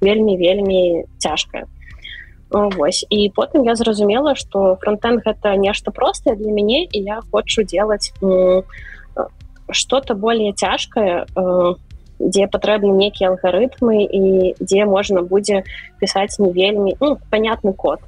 вельмі 0.00 0.38
вельмі 0.38 1.05
цяжкае 1.19 1.67
Вось 2.50 3.05
і 3.11 3.29
потым 3.35 3.67
я 3.67 3.75
зразумела 3.75 4.33
што 4.38 4.79
фронтен 4.81 5.21
гэта 5.21 5.57
нешта 5.57 5.91
простае 5.91 6.37
для 6.37 6.53
мяне 6.55 6.87
і 6.87 6.99
я 7.03 7.21
хочу 7.31 7.62
делать 7.62 8.15
что-то 9.71 10.15
более 10.15 10.53
цяжкое 10.55 11.27
дзе 12.19 12.47
патрэбны 12.51 12.93
нейкія 12.93 13.31
алгарытмы 13.31 14.05
і 14.05 14.55
дзе 14.61 14.85
можна 14.85 15.23
будзе 15.23 15.63
пісаць 16.01 16.39
не 16.39 16.53
вельмі 16.53 16.95
ну, 17.01 17.19
понятны 17.31 17.73
код. 17.73 18.01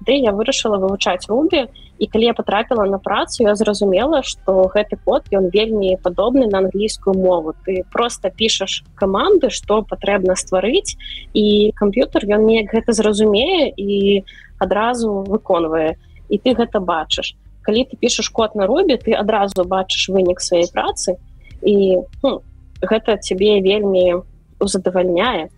Тады 0.00 0.18
я 0.22 0.32
вырашыла 0.32 0.78
вывучаць 0.78 1.26
рубі 1.28 1.66
і 1.98 2.06
калі 2.06 2.24
я 2.30 2.34
потрапіла 2.34 2.84
на 2.86 2.98
працу 2.98 3.42
я 3.42 3.54
зразумела 3.54 4.22
что 4.22 4.68
гэты 4.72 4.98
код 5.04 5.26
ён 5.32 5.48
вельмі 5.50 5.96
падобны 6.02 6.46
на 6.46 6.58
англійскую 6.58 7.16
мову. 7.16 7.54
Ты 7.64 7.84
просто 7.90 8.30
пішаш 8.30 8.84
каманды 8.94 9.50
что 9.50 9.82
патрэбна 9.82 10.36
стварыць 10.36 10.96
і 11.32 11.72
камп'ютар 11.74 12.28
ён 12.28 12.46
неяк 12.46 12.70
гэта 12.70 12.92
зразумее 12.92 13.72
і 13.76 14.24
адразу 14.58 15.24
выконвае 15.26 15.96
і 16.28 16.38
ты 16.38 16.54
гэта 16.54 16.80
бачыш 16.80 17.34
калі 17.66 17.82
ты 17.90 17.96
пішаш 17.98 18.28
код 18.30 18.54
на 18.54 18.66
рубе 18.66 18.96
ты 18.96 19.12
адразу 19.12 19.64
бачыш 19.64 20.08
вынік 20.08 20.40
сваёй 20.40 20.70
працы 20.72 21.18
і 21.62 21.98
ну, 22.22 22.42
гэта 22.82 23.16
цябе 23.16 23.60
вельмі 23.60 24.22
задавальняе. 24.60 25.48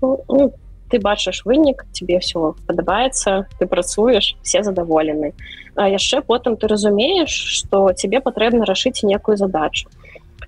Ну, 0.00 0.20
ну, 0.28 0.52
ты 0.90 1.00
бачыш 1.00 1.42
вынік 1.44 1.86
тебе 1.92 2.20
все 2.20 2.54
падабаецца 2.68 3.46
ты 3.58 3.66
працуеш 3.66 4.36
все 4.42 4.62
задаволены. 4.62 5.32
Яшчэ 5.76 6.22
потым 6.22 6.56
ты 6.56 6.68
разумееш 6.68 7.30
что 7.30 7.92
тебе 7.92 8.20
патрэбна 8.20 8.64
рашыць 8.64 9.02
некую 9.02 9.36
задачу. 9.36 9.88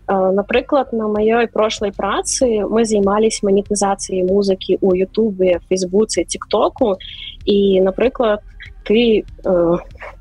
Напрыклад 0.06 0.92
на 0.92 1.08
маёй 1.08 1.49
прошлой 1.49 1.90
працы 1.90 2.62
мы 2.62 2.85
займались 2.85 3.42
манетызацыяй 3.42 4.23
музыкі 4.23 4.78
у 4.80 4.94
Ютубе 4.94 5.58
фейсбуце 5.68 6.25
тиктоку. 6.25 6.99
І 7.44 7.80
напрыклад 7.80 8.42
ты 8.87 9.25
э, 9.25 9.76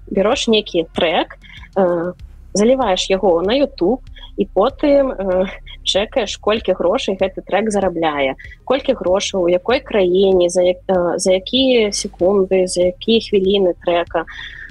берешь 0.10 0.48
некі 0.48 0.88
трек 0.96 1.38
э, 1.78 2.14
заліваеш 2.56 3.10
яго 3.10 3.42
на 3.44 3.54
YouTube 3.60 4.00
і 4.38 4.48
потым 4.48 5.12
э, 5.12 5.48
чекаеш 5.84 6.38
колькі 6.38 6.74
грошай 6.74 7.16
гэты 7.20 7.44
трек 7.44 7.72
зарабляе 7.72 8.36
колькі 8.64 8.96
грошаў 8.96 9.44
у 9.44 9.50
якой 9.52 9.80
краіне 9.80 10.50
за, 10.50 10.64
як, 10.64 10.80
э, 10.88 11.20
за 11.20 11.36
якія 11.36 11.92
секунды 11.92 12.68
за 12.68 12.96
якія 12.96 13.20
хвіліны 13.20 13.76
трека. 13.84 14.26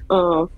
Э, 0.09 0.49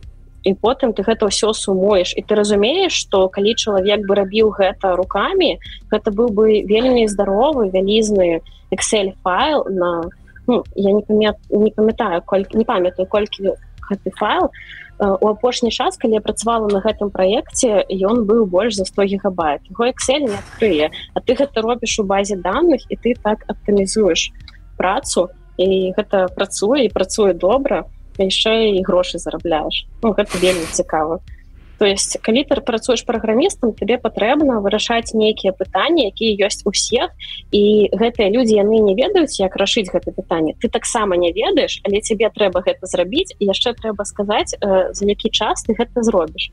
і 0.46 0.54
потым 0.54 0.94
ты 0.94 1.02
гэта 1.02 1.26
ўсё 1.26 1.50
сумуеш. 1.50 2.14
І 2.14 2.22
ты 2.22 2.38
разумееш 2.38 2.94
что 2.94 3.28
калі 3.28 3.54
чалавек 3.54 4.06
бы 4.06 4.14
рабіў 4.14 4.54
гэта 4.54 4.94
руками 4.94 5.58
гэта 5.90 6.14
быў 6.14 6.30
бы 6.30 6.62
вельмі 6.62 7.10
здаровы 7.10 7.70
вялізны 7.70 8.42
excel 8.70 9.14
файл 9.22 9.66
на 9.66 10.10
ну, 10.46 10.62
я 10.74 10.92
не 10.92 11.02
памят 11.02 11.36
не 11.50 11.70
памятаю 11.70 12.22
колькі 12.22 12.58
не 12.58 12.64
памятаю 12.64 13.06
колькі 13.06 13.58
гэты 13.90 14.10
файл 14.14 14.50
то 14.50 14.85
у 15.00 15.28
апошні 15.28 15.70
час 15.70 15.96
калі 15.96 16.18
я 16.18 16.20
працавала 16.20 16.68
на 16.72 16.80
гэтым 16.80 17.10
праекце 17.10 17.84
ён 17.90 18.24
быў 18.24 18.46
больш 18.46 18.76
за 18.76 18.84
100 18.84 19.04
гигабайт 19.12 19.60
его 19.70 19.84
excel 19.84 20.24
не 20.24 20.36
адкрые 20.36 20.90
а 21.14 21.20
ты 21.20 21.36
гэта 21.36 21.60
робіш 21.60 21.98
у 22.00 22.04
базе 22.04 22.36
данных 22.36 22.86
і 22.88 22.96
ты 22.96 23.14
так 23.14 23.44
аптымізуеш 23.48 24.32
працу 24.76 25.28
і 25.56 25.92
гэта 25.96 26.28
працуе 26.32 26.84
і 26.84 26.92
працуе 26.92 27.32
добра 27.32 27.84
яшчэ 28.18 28.76
і 28.76 28.82
грошы 28.82 29.18
зарабляеш. 29.18 29.86
Ну, 30.02 30.12
гэта 30.16 30.38
вельмі 30.40 30.64
цікава 30.72 31.20
то 31.78 31.84
есть 31.84 32.18
калі 32.22 32.44
ты 32.44 32.60
працуеш 32.60 33.04
праграмістам 33.04 33.72
тебе 33.72 33.98
патрэбна 33.98 34.60
вырашаць 34.60 35.14
нейкія 35.14 35.52
пытанні 35.52 36.08
якія 36.08 36.46
ёсць 36.46 36.62
у 36.64 36.70
всех 36.70 37.10
і 37.52 37.90
гэтыя 37.92 38.30
людзі 38.30 38.60
яны 38.60 38.80
не 38.80 38.94
ведаюць 38.94 39.40
як 39.40 39.56
рашыць 39.56 39.90
гэта 39.92 40.12
пытанне 40.12 40.54
ты 40.60 40.68
таксама 40.68 41.16
не 41.16 41.32
ведаеш 41.32 41.80
але 41.84 42.00
тебе 42.00 42.30
трэба 42.30 42.62
гэта 42.64 42.86
зрабіць 42.86 43.36
яшчэ 43.40 43.74
трэба 43.74 44.04
сказаць 44.04 44.56
э, 44.56 44.92
за 44.92 45.04
які 45.04 45.30
час 45.30 45.64
ты 45.64 45.74
гэта 45.76 46.02
зробіш 46.02 46.52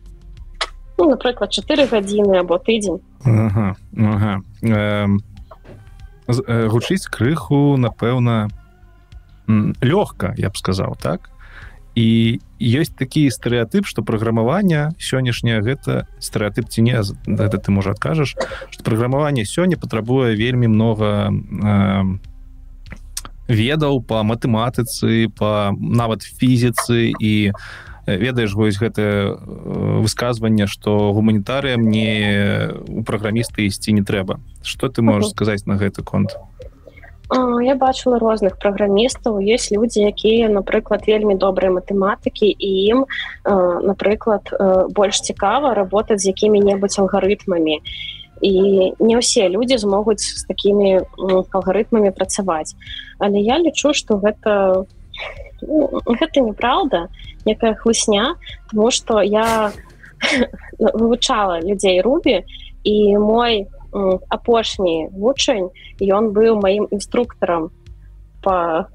ну, 0.97 1.09
напрыклад 1.09 1.51
4 1.51 1.87
гадзіны 1.87 2.37
або 2.37 2.57
тыдзень. 2.57 3.01
Ага, 3.25 3.75
ага. 3.97 4.41
Э, 4.61 5.07
э, 6.27 6.67
гучыць 6.67 7.07
крыху 7.09 7.77
напэўна 7.77 8.49
лёгка 9.81 10.33
я 10.37 10.49
б 10.49 10.55
сказаў 10.57 10.95
так? 11.01 11.29
І 11.95 12.39
ёсць 12.63 12.95
такі 12.95 13.27
стэеатып 13.27 13.83
што 13.83 14.03
праграмаванне 14.07 14.95
сённяшняе 14.95 15.59
гэта 15.59 16.07
стэеатып 16.23 16.71
ці 16.71 16.81
не 16.87 16.95
гэта 17.27 17.59
ты 17.59 17.75
можа 17.75 17.91
адкажаш 17.91 18.35
што 18.71 18.79
праграмаванне 18.87 19.43
сёння 19.43 19.75
патрабуе 19.75 20.35
вельмі 20.39 20.71
много 20.71 21.27
э, 21.27 22.03
ведаў 23.51 24.01
по 24.01 24.23
матэматыцы 24.23 25.27
по 25.35 25.75
нават 25.75 26.23
фізіцы 26.23 27.11
і 27.19 27.51
ведаеш 28.05 28.53
вось 28.53 28.79
гэта 28.79 29.39
высказванне 29.43 30.67
што 30.67 31.11
гуманітарыям 31.15 31.87
не 31.87 32.71
у 32.87 33.03
праграмісты 33.03 33.67
ісці 33.67 33.95
не 33.95 34.03
трэба. 34.03 34.39
Что 34.63 34.89
ты 34.89 35.01
можаш 35.01 35.31
сказаць 35.31 35.65
на 35.65 35.79
гэты 35.79 36.03
конт? 36.03 36.35
у 36.35 36.52
я 37.31 37.75
бачыла 37.75 38.19
розных 38.19 38.59
праграмістаў 38.59 39.39
есть 39.39 39.71
людзі 39.71 40.03
якія 40.03 40.49
напрыклад 40.49 41.07
вельмі 41.07 41.35
добрыя 41.35 41.71
матэматыкі 41.71 42.51
і 42.51 42.69
ім 42.91 43.05
напрыклад 43.45 44.51
больш 44.91 45.21
цікава 45.21 45.73
работаць 45.73 46.21
з 46.21 46.35
якімі-небудзь 46.35 46.99
алгарытмамі 46.99 47.79
і 48.43 48.53
не 48.99 49.15
ўсе 49.15 49.47
людзі 49.47 49.79
змогуць 49.79 50.21
з 50.21 50.43
такімі 50.43 51.07
алгарытмамі 51.55 52.11
працаваць 52.11 52.75
але 53.19 53.39
я 53.39 53.57
лічу 53.57 53.93
что 53.93 54.19
гэта 54.19 54.83
ну, 55.61 56.01
гэта 56.05 56.43
неправда 56.43 57.07
некая 57.45 57.73
хлусня 57.73 58.35
тому 58.71 58.91
что 58.91 59.21
я 59.21 59.71
вывучала 60.79 61.63
людзей 61.63 62.01
рубі 62.01 62.43
і 62.83 63.17
мой 63.17 63.63
у 63.63 63.82
апошні 64.29 65.09
вучань 65.11 65.69
ён 66.01 66.33
быў 66.33 66.61
маім 66.61 66.87
інструктарам 66.91 67.69
по 68.41 68.85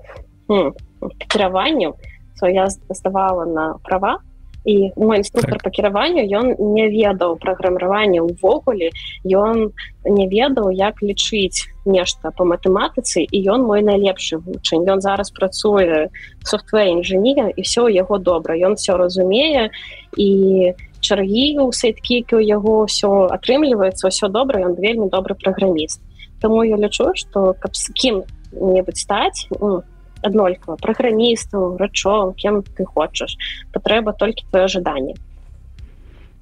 кіраванню 1.28 1.94
то 2.40 2.48
я 2.48 2.68
здавала 2.68 3.46
на 3.46 3.74
права 3.82 4.18
і 4.64 4.92
мой 4.96 5.16
інструктор 5.16 5.52
так. 5.52 5.62
по 5.62 5.70
кіраванню 5.70 6.22
ён 6.28 6.54
не 6.74 6.88
ведаў 6.90 7.38
праграмаванне 7.38 8.20
ўвогуле 8.20 8.90
ён 9.24 9.72
не 10.04 10.26
ведаў 10.28 10.70
як 10.70 11.00
лічыць 11.02 11.64
нешта 11.86 12.30
по 12.36 12.44
матэматыцы 12.44 13.24
і 13.24 13.38
ён 13.48 13.64
мой 13.64 13.82
найлепшы 13.82 14.36
вучань 14.36 14.84
ён 14.84 15.00
зараз 15.00 15.30
працуе 15.30 16.10
софтвер 16.44 16.90
інжынія 16.90 17.48
і 17.56 17.60
все 17.62 17.88
яго 17.88 18.18
добра 18.18 18.58
ён 18.58 18.74
все 18.74 18.98
разумее 18.98 19.70
і 20.16 20.28
не 20.28 20.87
чаргі 21.08 21.64
у 21.64 21.72
сайткікі 21.72 22.36
у 22.36 22.42
яго 22.44 22.84
ўсё 22.84 23.32
атрымліваецца 23.32 24.12
ўсё 24.12 24.28
добра 24.28 24.60
ён 24.68 24.76
вельмі 24.76 25.08
добры 25.08 25.34
праграміст 25.34 26.04
Таму 26.38 26.62
я 26.62 26.76
лічу 26.76 27.16
што 27.18 27.54
каб 27.58 27.74
з 27.74 27.90
кім-небудзь 27.96 29.02
стаць 29.02 29.48
ну, 29.50 29.82
аднолькава 30.22 30.76
праграмістаў 30.76 31.80
рачом 31.80 32.34
кем 32.36 32.62
ты 32.62 32.84
хочаш 32.84 33.36
патрэба 33.72 34.12
толькі 34.12 34.44
твоё 34.52 34.68
жаданне 34.68 35.16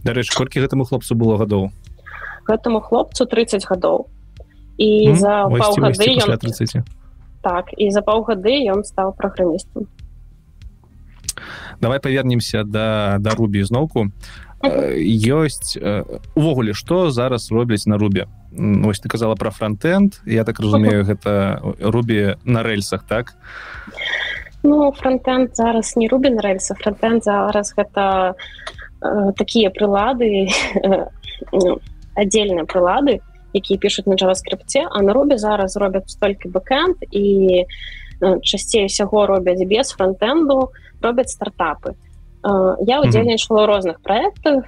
Дарэч 0.04 0.30
колькі 0.34 0.66
гэтаму 0.66 0.84
хлопцу 0.84 1.14
было 1.14 1.38
гадоў 1.38 1.70
гэтаму 2.46 2.80
хлопцу 2.80 3.26
30 3.26 3.66
гадоў 3.66 4.06
і 4.78 5.10
mm, 5.10 5.16
за 5.16 5.34
паўгады 5.50 6.10
ён... 6.26 6.38
30 6.38 6.82
так 7.42 7.70
і 7.76 7.90
за 7.90 8.02
паўгады 8.02 8.58
ён 8.72 8.82
стаў 8.84 9.14
праграмістам 9.14 9.86
давай 11.80 12.00
павернемся 12.00 12.64
да 12.64 13.18
да 13.20 13.34
рубі 13.34 13.62
зноўку 13.62 14.08
ёсць 14.66 15.76
увогуле 16.34 16.74
што 16.74 17.10
зараз 17.10 17.50
робяць 17.50 17.86
на 17.86 17.98
рубе? 17.98 18.26
Ось 18.84 19.00
ты 19.00 19.08
казала 19.08 19.34
про 19.34 19.50
фронтенд 19.50 20.20
я 20.26 20.44
так 20.44 20.60
разумею 20.60 21.04
гэта 21.08 21.60
рубі 21.80 22.36
на 22.44 22.62
рэльсах 22.62 23.04
так? 23.08 23.34
Ну 24.62 24.92
фронтенд 24.92 25.56
зараз 25.56 25.96
не 25.96 26.08
рубі 26.08 26.30
на 26.30 26.42
рэльса 26.42 26.74
фронтенд 26.74 27.24
зараз 27.24 27.74
гэта 27.76 28.34
э, 29.02 29.32
такія 29.36 29.70
прылады 29.70 30.48
ну, 31.52 31.78
аддзельныя 32.14 32.64
прылады 32.64 33.20
якія 33.54 33.78
пишутць 33.78 34.08
на 34.08 34.16
джаваскрыпце 34.16 34.86
а 34.90 35.02
на 35.02 35.12
рубе 35.12 35.38
зараз 35.38 35.76
робяць 35.76 36.16
толькі 36.20 36.48
бэкенд 36.48 37.04
і 37.10 37.64
часцей 38.42 38.86
усяго 38.86 39.26
робяць 39.26 39.64
без 39.68 39.92
фронтенду 39.92 40.72
робяць 41.02 41.30
стартапы 41.30 41.94
я 42.86 43.00
удзельнічала 43.02 43.64
ў 43.64 43.66
розных 43.66 43.96
проектах 44.02 44.62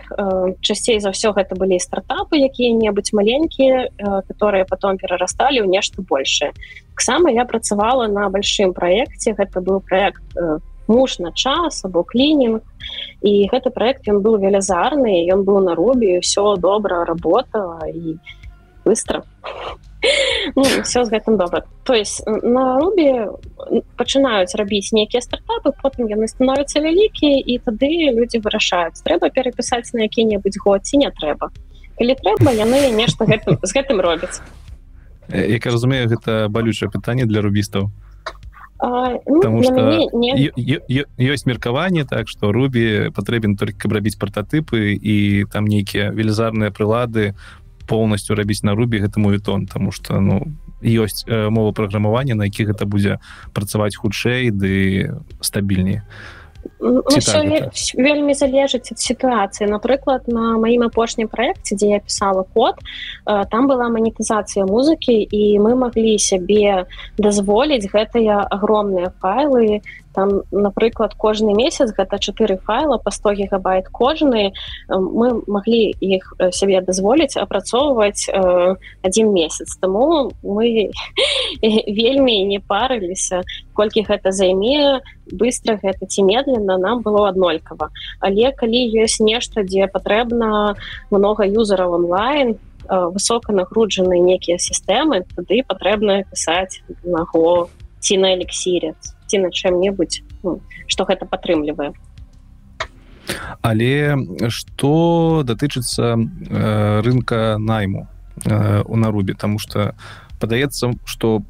часцей 0.61 0.99
за 0.99 1.15
ўсё 1.15 1.31
гэта 1.31 1.55
былі 1.55 1.79
стартапы 1.79 2.41
якія-небудзь 2.43 3.15
маленькія 3.15 3.89
которые 4.27 4.65
потом 4.67 4.99
перарасталі 4.99 5.63
ў 5.63 5.71
нешта 5.71 6.03
большее. 6.03 6.51
Таксама 6.99 7.31
я 7.31 7.45
працавала 7.45 8.11
на 8.11 8.27
большим 8.29 8.75
проекте. 8.75 9.35
Гэта 9.39 9.63
быў 9.63 9.79
проект 9.79 10.27
муж 10.89 11.19
на 11.19 11.31
час 11.33 11.85
або 11.85 12.03
клінінг 12.03 12.65
і 13.23 13.33
гэты 13.53 13.71
проект 13.71 14.09
ён 14.09 14.25
быў 14.25 14.41
велізарны 14.41 15.29
ён 15.31 15.45
быў 15.45 15.61
на 15.63 15.77
рубі 15.79 16.19
все 16.25 16.57
добра 16.57 17.05
работала 17.05 17.85
і 17.87 18.17
быстро 18.85 19.23
ну, 20.57 20.63
все 20.83 21.05
з 21.05 21.11
гэтым 21.11 21.37
добра 21.37 21.65
то 21.85 21.95
есть 21.95 22.23
на 22.27 22.79
рубе 22.79 23.29
пачынаюць 23.97 24.55
рабіць 24.55 24.93
нейкія 24.93 25.21
стартапы 25.21 25.75
потым 25.83 26.07
яны 26.07 26.29
становятся 26.29 26.81
вялікія 26.81 27.43
і 27.43 27.59
тады 27.59 27.91
люди 28.15 28.39
вырашаюць 28.39 29.03
трэба 29.03 29.31
перапісаць 29.31 29.93
на 29.93 30.07
які-небудзь 30.07 30.59
год 30.63 30.87
ці 30.87 31.03
не 31.03 31.11
трэба 31.11 31.51
калі 31.99 32.15
трэба 32.15 32.55
яны 32.55 32.91
нешта 32.95 33.27
гэтым 33.27 33.59
з 33.63 33.71
гэтым 33.75 34.01
робяць 34.01 34.39
як 35.29 35.67
я 35.67 35.71
разумею 35.73 36.09
гэта 36.09 36.47
балючае 36.49 36.91
пытанне 36.91 37.27
для 37.27 37.43
рубістаў 37.43 37.91
ну, 38.81 39.43
ёсць 41.19 41.47
меркаванне 41.47 42.05
так 42.05 42.29
что 42.29 42.53
рубі 42.53 43.11
патрэбен 43.11 43.57
только 43.57 43.75
каб 43.75 43.99
рабіць 43.99 44.15
прататыпы 44.15 44.95
і 44.95 45.45
там 45.51 45.67
нейкія 45.67 46.15
велізарныя 46.15 46.71
прылады 46.71 47.35
полностью 47.89 48.37
рабіць 48.37 48.63
на 48.63 48.75
рубе 48.77 49.01
гэта 49.01 49.21
мой 49.21 49.41
тон 49.41 49.67
тому 49.67 49.91
что 49.91 50.21
ну 50.21 50.47
ёсць 50.83 51.25
э, 51.27 51.51
мова 51.51 51.73
праграмавання 51.73 52.35
на 52.35 52.45
якіх 52.45 52.69
гэта 52.69 52.87
будзе 52.87 53.19
працаваць 53.53 53.97
хутчэй 53.97 54.51
ды 54.51 55.11
стабільней. 55.41 56.03
Ну, 56.81 57.03
так, 57.03 57.73
вельмі 57.95 58.35
залежыць 58.35 58.93
ад 58.93 58.99
сітуацыі. 58.99 59.67
Напрыклад 59.67 60.29
на 60.29 60.59
маім 60.59 60.87
апошнім 60.87 61.29
проекте 61.29 61.75
дзе 61.75 61.99
я 61.99 62.01
писала 62.01 62.45
код 62.55 62.79
э, 63.27 63.45
там 63.51 63.67
была 63.67 63.89
манетызацыя 63.91 64.67
музыкі 64.67 65.17
і 65.27 65.59
мы 65.59 65.75
маглі 65.75 66.19
сябе 66.19 66.87
дазволіць 67.19 67.91
гэтыя 67.91 68.47
агромныя 68.47 69.11
файлы 69.19 69.83
там 70.19 70.43
напрыклад 70.51 71.15
кожны 71.15 71.55
месяц 71.55 71.95
гэта 71.95 72.19
чатыры 72.19 72.59
файла 72.59 72.99
по 72.99 73.11
100 73.11 73.33
гигабайт 73.39 73.87
кожны. 73.89 74.53
Мы 74.91 75.43
маглі 75.47 75.95
іх 76.03 76.35
сябе 76.51 76.81
дазволіць 76.83 77.39
апрацоўваць 77.39 78.27
э, 78.27 78.75
один 79.03 79.33
месяц. 79.33 79.79
Тому 79.79 80.33
мы 80.43 80.91
вельмі 81.63 82.43
не 82.51 82.59
парыліся 82.59 83.43
колькі 83.75 84.03
гэта 84.11 84.33
займе 84.33 85.07
быстро 85.31 85.79
гэта 85.79 86.11
ці 86.11 86.27
медленно 86.27 86.79
нам 86.79 87.03
было 87.03 87.29
аднолькава. 87.29 87.91
Але 88.19 88.51
калі 88.51 88.81
ёсць 88.99 89.23
нешта 89.23 89.63
дзе 89.63 89.87
патрэбна 89.87 90.75
много 91.15 91.47
юзераў 91.47 91.95
онлайн 91.95 92.59
высока 92.91 93.53
нагруджаны 93.53 94.19
некія 94.19 94.59
сістэмы 94.59 95.23
тады 95.37 95.63
патрэбна 95.63 96.25
пісаць 96.27 96.83
наго 97.05 97.71
ці 98.01 98.19
на 98.19 98.35
элексірец 98.35 99.15
ці 99.29 99.45
на 99.45 99.51
чым-небудзь 99.53 100.23
ну, 100.43 100.61
што 100.89 101.05
гэта 101.05 101.29
падтрымлівае 101.29 101.93
але 103.63 104.17
что 104.49 105.43
датычыцца 105.45 106.17
э, 106.17 107.01
рынка 107.05 107.57
найму 107.59 108.09
э, 108.45 108.83
у 108.83 108.97
нарубе 108.97 109.35
тому 109.35 109.59
что 109.59 109.95
падаецца 110.41 110.95
что 111.05 111.43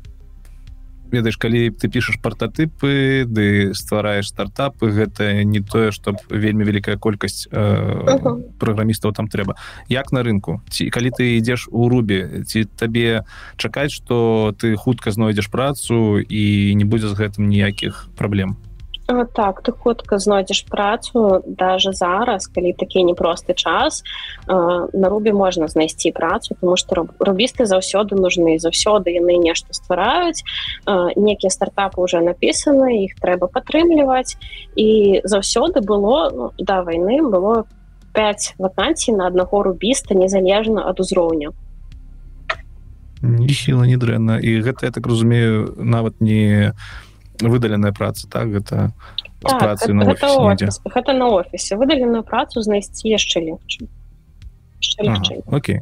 ведаеш 1.11 1.37
калі 1.37 1.71
ты 1.71 1.89
пішаш 1.89 2.19
партатыпы 2.23 3.25
ды 3.27 3.75
ствараеш 3.75 4.29
стартапы 4.29 4.91
гэта 4.93 5.45
не 5.45 5.61
тое 5.61 5.91
што 5.93 6.15
вельмі 6.31 6.65
вялікая 6.65 6.97
колькасць 6.97 7.49
э, 7.51 7.59
-huh. 7.59 8.43
праграмістаў 8.59 9.13
там 9.13 9.29
трэба. 9.29 9.55
Як 9.89 10.13
на 10.13 10.23
рынку? 10.23 10.61
Ці 10.71 10.91
калі 10.91 11.11
ты 11.11 11.39
ідзеш 11.39 11.69
у 11.73 11.89
рубе 11.89 12.45
ці 12.47 12.65
табе 12.65 13.25
чакаць 13.57 13.93
што 13.93 14.55
ты 14.59 14.77
хутка 14.77 15.11
знойдзеш 15.11 15.47
працу 15.47 16.21
і 16.21 16.75
не 16.75 16.85
будзе 16.85 17.09
з 17.09 17.15
гэтым 17.15 17.49
ніякіх 17.49 18.09
праблем 18.17 18.57
так 19.09 19.63
ты 19.63 19.73
хутка 19.73 20.19
знойдзеш 20.19 20.69
працу 20.69 21.43
даже 21.47 21.93
зараз 21.93 22.47
калі 22.47 22.73
такі 22.73 23.05
непросты 23.05 23.55
час 23.55 24.03
на 24.47 25.09
рубе 25.09 25.33
можна 25.33 25.69
знайсці 25.69 26.13
працу 26.13 26.57
тому 26.61 26.77
что 26.77 27.09
рубісты 27.19 27.65
заўсёды 27.65 28.21
нужны 28.21 28.61
заўсёды 28.61 29.17
яны 29.17 29.41
нешта 29.41 29.73
ствараюць 29.73 30.45
некія 31.17 31.49
стартапы 31.49 32.05
уже 32.05 32.21
напісаны 32.21 33.09
іх 33.09 33.17
трэба 33.17 33.49
падтрымліваць 33.49 34.37
і 34.77 35.21
заўсёды 35.25 35.81
было 35.81 36.29
ну, 36.29 36.53
да 36.59 36.83
войны 36.85 37.25
было 37.25 37.65
5 38.13 38.55
вакансій 38.59 39.13
на 39.13 39.27
аднаго 39.27 39.63
рубіста 39.63 40.15
незалежна 40.15 40.85
ад 40.85 41.01
узроўня 41.01 41.57
не 43.23 43.55
сіла 43.57 43.89
не 43.89 43.97
дрэнна 43.97 44.37
і 44.37 44.61
гэта 44.61 44.85
я 44.85 44.93
так 44.93 45.07
разумею 45.07 45.73
нават 45.81 46.21
не 46.21 46.69
не 46.69 46.73
выдаленая 47.41 47.93
праца 47.93 48.29
так? 48.29 48.49
Гэта 48.49 48.93
так, 49.41 49.59
працы 49.59 49.93
на 49.93 50.05
гэта, 50.05 50.33
офіс, 50.35 50.81
гэта 50.85 51.13
на 51.13 51.29
офісе 51.29 51.77
выдаленую 51.77 52.23
працу 52.23 52.63
знайсці 52.63 53.09
яшчэ 53.09 53.41
легче. 53.41 53.89
Окей 55.51 55.81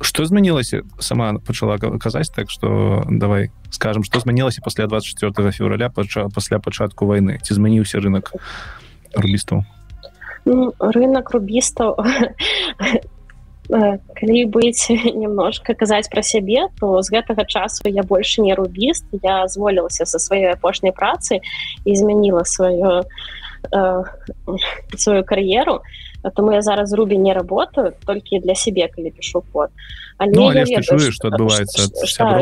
что 0.00 0.24
змянілася 0.24 0.82
сама 0.98 1.38
пачала 1.38 1.78
казаць 1.78 2.30
так 2.30 2.50
что 2.50 3.04
давай 3.08 3.50
скажем 3.70 4.04
что 4.04 4.20
змянілася 4.20 4.60
пасля 4.64 4.86
24 4.86 5.52
февраля 5.52 5.88
пача, 5.88 6.28
пасля 6.28 6.58
пачатку 6.58 7.06
войны? 7.06 7.38
Ці 7.42 7.54
змяніўся 7.54 7.98
рынок 8.00 8.32
рубістаў 9.14 9.64
ну, 10.44 10.72
рынок 10.78 11.30
рубістаў 11.30 11.96
калі 13.68 14.44
быць 14.46 14.86
немножко 15.22 15.74
казаць 15.74 16.08
пра 16.10 16.22
сябе 16.22 16.68
то 16.80 17.02
з 17.02 17.10
гэтага 17.10 17.44
часу 17.44 17.88
я 17.88 18.02
больше 18.02 18.42
не 18.42 18.54
рубіст 18.54 19.04
я 19.22 19.46
зволілася 19.48 20.06
со 20.06 20.18
сваёй 20.18 20.52
апошняй 20.54 20.92
працы 20.92 21.40
і 21.84 21.96
змяніла 21.96 22.44
сваю 22.44 23.02
э, 23.72 24.02
сваю 24.96 25.24
кар'еру 25.24 25.82
тому 26.34 26.52
я 26.52 26.62
зараз 26.62 26.92
рубі 26.92 27.18
не 27.18 27.34
работаю 27.34 27.92
толькі 28.06 28.38
для 28.38 28.54
сябе 28.54 28.88
калі 28.88 29.10
пишу 29.10 29.42
код 29.52 29.70
ну, 30.18 30.50
что 31.12 31.28
адбываецца 31.28 31.82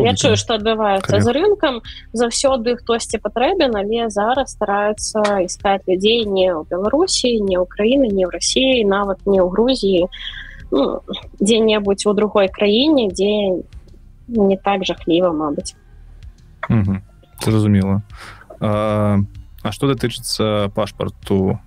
я 0.04 0.14
чую 0.14 0.36
что 0.36 0.54
адбываецца 0.54 1.20
за 1.20 1.32
рынкам 1.32 1.80
заўсёды 2.12 2.76
хтосьці 2.76 3.18
патрэбен 3.18 3.72
але 3.76 4.10
зараз 4.10 4.52
стараюцца 4.52 5.44
искать 5.44 5.82
людзей 5.88 6.24
не 6.24 6.52
ў 6.52 6.68
беларусі 6.68 7.40
не 7.40 7.56
украіны 7.56 8.12
не 8.12 8.28
ў 8.28 8.30
россии 8.30 8.84
нават 8.84 9.24
не 9.24 9.40
ў 9.40 9.48
грузіі 9.48 10.04
а 10.04 10.43
ну, 10.74 11.00
дзе-небудзь 11.40 12.06
у 12.06 12.12
другой 12.12 12.48
краіне 12.48 13.08
дзе 13.14 13.62
не 14.26 14.56
так 14.56 14.84
жахліва 14.84 15.30
Мабыць 15.30 15.78
зразумела 17.40 18.02
а, 18.60 19.20
а 19.62 19.72
что 19.72 19.86
датычыцца 19.86 20.70
пашпарту 20.74 21.60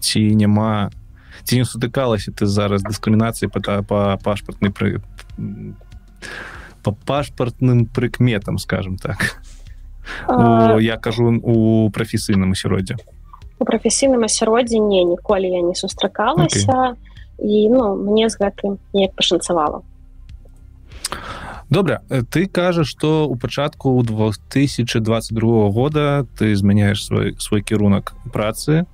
ці 0.00 0.20
няма 0.34 0.90
ці 1.44 1.60
не 1.60 1.66
сутыкалася 1.68 2.32
ты 2.32 2.46
зараз 2.46 2.80
дыскрымінацыі 2.86 3.52
па, 3.52 3.82
па 3.82 4.16
пашпартнай 4.24 4.72
пры 4.72 5.04
по 6.82 6.92
пашпартным 6.92 7.86
прыкметам 7.86 8.58
скажем 8.58 8.96
так? 8.96 9.42
А... 10.28 10.78
я 10.80 10.96
кажу 10.96 11.28
у 11.42 11.90
прафесійным 11.90 12.56
асяроддзе 12.56 12.96
у 13.58 13.64
прафесійным 13.64 14.24
асяроддзе 14.24 14.78
не 14.78 15.04
ніколі 15.04 15.50
я 15.50 15.60
не 15.60 15.74
сустракалася. 15.74 16.72
Okay 16.72 17.15
і 17.38 17.68
ну 17.68 17.96
мне 17.96 18.28
з 18.28 18.38
гэтым 18.38 18.78
неяк 18.92 19.14
пашанцавала. 19.14 19.82
Добра 21.70 22.02
ты 22.30 22.46
кажаш 22.46 22.88
что 22.88 23.28
у 23.28 23.36
пачатку 23.36 23.90
у 23.90 24.02
2022 24.02 25.68
года 25.70 26.26
ты 26.38 26.54
змяняешь 26.54 27.04
свой 27.04 27.34
свой 27.38 27.62
кірунак 27.62 28.14
працы. 28.32 28.86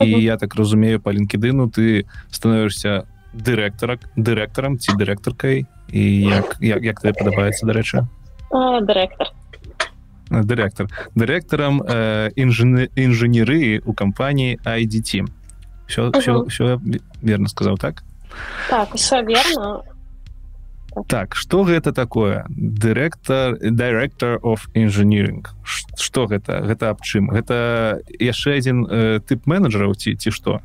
І 0.00 0.10
я 0.10 0.36
так 0.36 0.54
разумею 0.54 1.00
по 1.00 1.10
лінкедыну 1.10 1.70
ты 1.70 2.04
становішся 2.30 3.06
дырэктарак 3.32 4.00
дырэктарам 4.16 4.78
ці 4.78 4.92
дырэктаркай. 4.92 5.66
І 5.88 6.20
як 6.20 6.56
як, 6.60 6.82
як 6.82 7.00
тебе 7.00 7.12
падабаецца 7.14 7.66
дарэчы? 7.66 8.06
Дырэктар. 8.50 9.32
Дырэктар. 10.30 10.90
Дырэктарам 11.14 11.82
э, 11.86 12.30
інжыны 12.34 12.90
інжынерыі 12.96 13.86
у 13.86 13.94
кампаніі 13.94 14.58
IDT 14.64 15.22
все 15.86 16.02
Мгм. 16.08 16.20
все 16.20 16.44
все 16.48 16.80
верно 17.22 17.48
сказаў 17.48 17.76
так? 17.78 18.02
Так, 18.70 18.94
все 18.94 19.22
верно. 19.22 19.82
так 21.08 21.34
что 21.36 21.62
гэта 21.64 21.92
такое? 21.92 22.46
Дырэктар 22.48 23.58
директор 23.60 24.38
of 24.42 24.60
engineering. 24.74 25.44
Что 25.64 26.26
гэта 26.26 26.60
гэта 26.64 26.90
аб 26.90 27.02
чым 27.02 27.28
гэта 27.28 28.00
яшчэ 28.18 28.56
адзін 28.56 28.86
э, 28.88 29.20
тып 29.20 29.46
менеджераў 29.46 29.94
ці 29.94 30.16
ці 30.16 30.30
што 30.30 30.60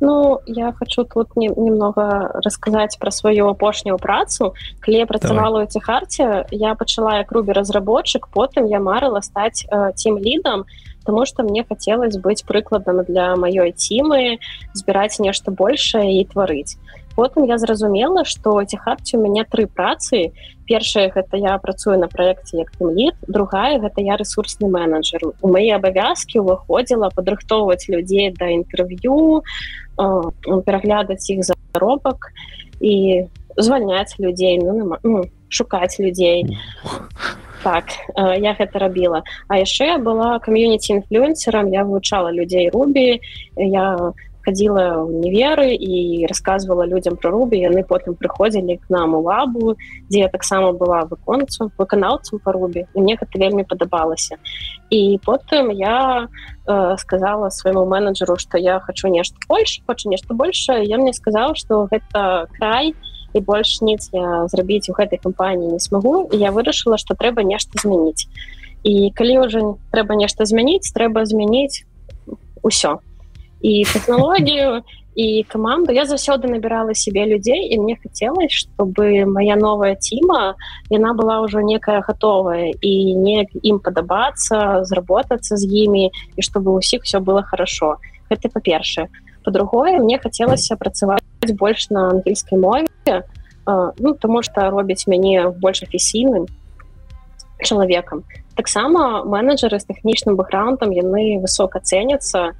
Ну, 0.00 0.38
я 0.46 0.72
хочу 0.72 1.02
тут 1.04 1.34
не, 1.36 1.48
немного 1.48 2.30
рассказать 2.44 2.96
про 3.00 3.10
свою 3.10 3.48
апошнюю 3.48 3.98
працу. 3.98 4.54
Калі 4.78 4.96
я 4.96 5.06
працавала 5.06 5.64
ў 5.64 5.66
Ціхарце, 5.66 6.46
я 6.54 6.74
пачала 6.78 7.18
як 7.18 7.32
рубі 7.32 7.50
разработчик, 7.50 8.28
потым 8.30 8.66
я 8.70 8.78
марыла 8.78 9.20
стаць 9.22 9.66
э, 9.66 9.90
тим 9.96 10.18
лідам, 10.18 10.64
тому 11.08 11.24
что 11.24 11.42
мне 11.42 11.64
хацелось 11.64 12.20
быць 12.20 12.44
прыкладам 12.44 13.00
для 13.08 13.32
маёй 13.32 13.72
цімы, 13.72 14.36
збіраць 14.76 15.16
нешта 15.24 15.48
большее 15.50 16.20
і 16.20 16.28
тварыць. 16.28 16.76
Потым 17.16 17.48
я 17.48 17.56
зразумела, 17.56 18.28
што 18.28 18.60
ў 18.60 18.68
Ціхарце 18.68 19.16
у 19.16 19.24
мяне 19.24 19.48
тры 19.48 19.64
працы. 19.64 20.36
Першая 20.68 21.08
гэта 21.08 21.40
я 21.40 21.56
працую 21.56 21.96
на 21.96 22.12
праекце 22.12 22.60
як 22.60 22.76
лід, 22.76 23.16
другая 23.24 23.80
гэта 23.80 24.04
я 24.04 24.20
рэсурсны 24.20 24.68
менеджер. 24.68 25.32
У 25.40 25.48
мае 25.48 25.72
абавязкі 25.80 26.44
ўваходзіла 26.44 27.08
падрыхтоўваць 27.16 27.88
людзей 27.88 28.28
да 28.36 28.52
інтэрв'ю, 28.52 29.40
э, 29.40 30.60
пераглядаць 30.60 31.24
іх 31.32 31.40
заробак 31.48 32.36
і 32.84 33.24
звальняць 33.56 34.12
людзей 34.20 34.60
ну, 34.60 34.92
ну, 35.02 35.24
шукаць 35.48 35.98
людзей 35.98 36.44
так 37.68 37.84
э, 38.16 38.40
я 38.40 38.56
гэта 38.56 38.80
рабіла. 38.80 39.22
А 39.48 39.60
яшчэ 39.60 39.92
я 39.92 39.98
была 40.00 40.40
кам'юніці 40.40 40.96
інфлюэнсерам 40.96 41.68
я 41.68 41.84
вывучала 41.84 42.32
людзей 42.32 42.72
рубі 42.72 43.20
я 43.56 44.14
хадзіла 44.48 45.04
ў 45.04 45.20
неверы 45.20 45.76
і 45.76 46.24
рассказывала 46.24 46.88
людзям 46.88 47.20
пра 47.20 47.28
рубі 47.28 47.60
яны 47.60 47.84
потым 47.84 48.16
прыходзілі 48.16 48.80
к 48.80 48.88
нам 48.88 49.12
у 49.12 49.20
лабу 49.20 49.76
дзе 50.08 50.24
я 50.24 50.28
таксама 50.32 50.72
была 50.72 51.04
выконцам 51.04 51.68
выканаўцам 51.76 52.40
па 52.40 52.56
рубі 52.56 52.88
і 52.96 53.04
мне 53.04 53.20
гэта 53.20 53.36
вельмі 53.36 53.68
падабалася. 53.68 54.40
І 54.88 55.20
потым 55.20 55.68
я 55.76 56.24
э, 56.64 56.96
сказала 56.96 57.50
свайму 57.50 57.84
менеджеру 57.84 58.40
что 58.40 58.56
я 58.56 58.80
хочу 58.80 59.12
нешта 59.12 59.36
больше 59.48 59.84
хочу 59.86 60.08
нешта 60.08 60.32
большее 60.32 60.88
я 60.88 60.96
мне 60.96 61.12
сказал 61.12 61.54
что 61.54 61.84
гэта 61.92 62.48
край 62.56 62.96
і 62.96 63.17
больш 63.34 63.80
ніц 63.84 64.08
я 64.12 64.48
зрабіць 64.48 64.88
у 64.88 64.96
гэтай 64.96 65.20
кампаніі 65.20 65.76
не 65.76 65.80
смогу 65.80 66.28
і 66.32 66.36
я 66.40 66.50
вырашыла 66.50 66.96
что 66.96 67.14
трэба 67.14 67.44
нешта 67.44 67.76
змяніць. 67.76 68.26
І 68.82 69.12
калі 69.14 69.44
уже 69.44 69.60
трэба 69.92 70.16
нешта 70.16 70.48
змяніць 70.48 70.92
трэба 70.96 71.26
змяніць 71.28 71.84
усё. 72.62 72.98
І 73.60 73.84
тэхналогію 73.84 74.82
і 75.18 75.44
каманду. 75.50 75.92
Я 75.92 76.06
заўсёды 76.06 76.46
набірала 76.46 76.94
сябе 76.94 77.26
людзей 77.26 77.74
і 77.74 77.78
мне 77.82 77.98
хацелось 77.98 78.54
чтобы 78.54 79.26
моя 79.26 79.56
новая 79.56 79.98
ціма 79.98 80.54
яна 80.90 81.12
была 81.12 81.42
ўжо 81.42 81.60
некая 81.60 82.00
гатовая 82.06 82.72
і 82.80 82.92
неяк 83.18 83.50
ім 83.62 83.82
падабацца 83.82 84.86
зработацца 84.86 85.58
з 85.58 85.66
імі 85.66 86.14
і 86.36 86.40
чтобы 86.40 86.70
ўсіх 86.78 87.02
все 87.02 87.18
было 87.18 87.42
хорошо. 87.42 87.98
Гэта 88.30 88.48
па-першае. 88.48 89.10
По-другое 89.44 89.98
мне 89.98 90.22
хацелася 90.22 90.76
працаваць 90.76 91.27
больш 91.46 91.90
на 91.90 92.10
ангельскай 92.10 92.58
мове 92.58 92.86
э, 93.06 93.22
ну 93.98 94.14
тому 94.14 94.42
что 94.42 94.70
робіць 94.70 95.06
мяне 95.06 95.48
больш 95.48 95.82
афісійным 95.82 96.46
чалавекам 97.62 98.24
таксама 98.56 99.24
менеджеры 99.24 99.78
з 99.78 99.86
тэхнічным 99.86 100.36
бэкграундам 100.36 100.90
яны 100.90 101.38
высока 101.38 101.80
цэняцца 101.80 102.54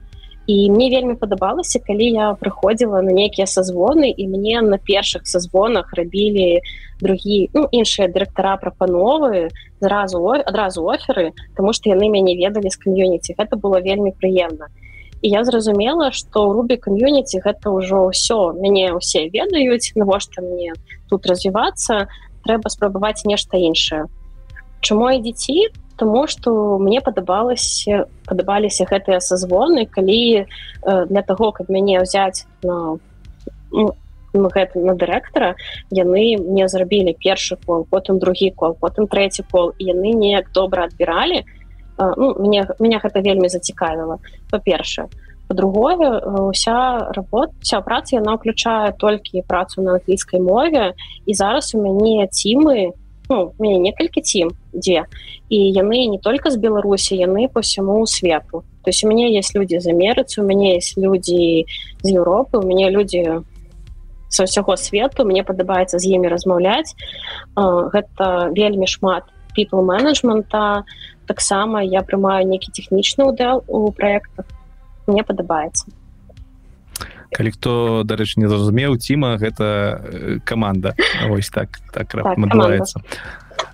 і 0.49 0.71
мне 0.73 0.89
вельмі 0.89 1.15
падабалася 1.15 1.81
калі 1.85 2.07
я 2.09 2.33
прыходзіла 2.41 3.03
на 3.03 3.13
нейкія 3.13 3.47
сазвоны 3.47 4.11
і 4.11 4.29
мне 4.29 4.63
на 4.63 4.79
першых 4.79 5.27
сазвонах 5.27 5.93
рабілі 5.93 6.63
другі 7.01 7.51
ну, 7.55 7.69
іншыя 7.71 8.09
дырэктара 8.09 8.57
прапановы 8.57 9.51
зразу 9.81 10.23
адразу 10.31 10.87
оферы 10.89 11.33
тому 11.57 11.73
что 11.73 11.91
яны 11.91 12.09
мяне 12.09 12.37
ведалі 12.39 12.71
з 12.71 12.77
кам'юніці 12.77 13.35
гэта 13.39 13.57
было 13.57 13.81
вельмі 13.81 14.15
прыемна 14.15 14.71
і 14.71 14.88
я 15.23 15.45
зразумела 15.45 16.13
что 16.13 16.53
рубі 16.53 16.77
кам'юніці 16.77 17.43
гэта 17.45 17.71
ўжо 17.75 18.11
ўсё 18.11 18.55
мяне 18.55 18.95
ўсе 18.95 19.29
ведаюць 19.29 19.93
навошта 19.95 20.43
мне 20.43 20.73
тут 21.11 21.27
развівацца 21.27 22.07
трэба 22.47 22.71
спрабаваць 22.71 23.25
нешта 23.25 23.59
іншае 23.59 24.07
чаму 24.81 25.11
і 25.11 25.23
дзеці 25.23 25.75
тому 25.99 26.27
что 26.27 26.79
мне 26.79 27.01
падабалася 27.01 28.07
падабаліся 28.27 28.87
гэтыя 28.87 29.19
сазвоны 29.19 29.87
калі 29.87 30.47
э, 30.47 30.47
для 31.11 31.23
того 31.23 31.51
каб 31.53 31.69
мяне 31.69 31.99
ўзяць 32.03 32.47
на 32.63 32.99
ну, 33.73 33.95
ну, 34.33 34.49
гэта 34.55 34.79
на 34.79 34.95
дырэктара 34.95 35.55
яны 35.91 36.39
мне 36.39 36.69
зрабілі 36.69 37.17
першы 37.19 37.59
кол 37.67 37.85
потым 37.91 38.19
другі 38.23 38.55
кол 38.55 38.79
потым 38.79 39.11
трэці 39.11 39.43
кол 39.51 39.75
і 39.79 39.91
яны 39.91 40.15
неяк 40.15 40.53
добра 40.55 40.87
адбіралі 40.87 41.45
ну, 41.99 42.35
мне 42.39 42.67
меня 42.79 43.01
гэта 43.03 43.21
вельмі 43.21 43.49
зацікавіла 43.49 44.19
па-першае. 44.51 45.09
По-другое 45.49 46.21
уся 46.49 47.11
работа 47.17 47.53
вся 47.61 47.81
праца 47.81 48.17
яна 48.17 48.37
ўключае 48.37 48.93
толькі 49.01 49.43
працу 49.49 49.83
на 49.83 49.97
англійскай 49.97 50.41
мове 50.41 50.93
і 51.27 51.33
зараз 51.35 51.75
у 51.75 51.83
мяне 51.83 52.29
цімы 52.29 52.93
ну, 53.31 53.53
у 53.57 53.63
мяне 53.63 53.79
некалькі 53.91 54.21
цім 54.21 54.53
дзе 54.73 55.09
і 55.49 55.59
яны 55.73 56.05
не 56.07 56.19
только 56.21 56.51
з 56.51 56.61
беларусі 56.61 57.17
яны 57.17 57.49
по 57.49 57.61
всему 57.61 58.05
свету. 58.07 58.65
То 58.85 58.91
есть 58.91 59.05
у 59.05 59.09
мяне 59.09 59.33
есть 59.33 59.55
люди 59.55 59.81
з 59.81 59.89
амерыцы 59.89 60.41
у 60.41 60.45
мяне 60.45 60.77
есть 60.77 60.97
люди 60.97 61.67
з 62.03 62.09
Еўропы 62.13 62.61
у 62.61 62.67
мяне 62.67 62.91
люди 62.91 63.41
са 64.29 64.45
ўсяго 64.45 64.77
свету 64.77 65.25
мне 65.25 65.43
падабаецца 65.43 65.99
з 65.99 66.05
імі 66.13 66.29
размаўляць. 66.29 66.93
А, 67.57 67.89
гэта 67.89 68.53
вельмі 68.53 68.87
шмат 68.87 69.25
people 69.57 69.83
менеджмента 69.83 70.85
таксама 71.29 71.85
я 71.85 72.01
прымаю 72.03 72.49
нейкі 72.49 72.73
тэхнічны 72.73 73.29
ўдел 73.29 73.63
у 73.69 73.93
проектах 73.93 74.49
мне 75.07 75.23
падабаецца. 75.23 75.93
Калі 77.29 77.51
хто 77.53 78.03
дарэчы 78.09 78.41
не 78.41 78.49
зразумеў 78.49 78.97
ціма 78.97 79.37
гэта 79.37 80.01
э, 80.01 80.39
каманда. 80.45 80.97
Ось 81.29 81.53
так 81.53 81.77
так 81.93 82.09
Так, 82.09 82.39
адбываецца. 82.39 83.05